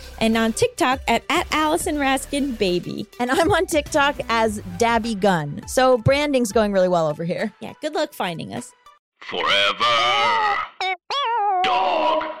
and 0.21 0.37
on 0.37 0.53
TikTok 0.53 1.01
at, 1.07 1.23
at 1.29 1.47
Allison 1.53 1.97
Raskin 1.97 2.57
Baby. 2.57 3.05
And 3.19 3.29
I'm 3.29 3.51
on 3.51 3.65
TikTok 3.65 4.15
as 4.29 4.61
Dabby 4.77 5.15
Gun. 5.15 5.61
So 5.67 5.97
branding's 5.97 6.53
going 6.53 6.71
really 6.71 6.87
well 6.87 7.07
over 7.07 7.25
here. 7.25 7.51
Yeah, 7.59 7.73
good 7.81 7.93
luck 7.93 8.13
finding 8.13 8.53
us. 8.53 8.71
Forever. 9.19 10.57
Dog. 11.63 12.40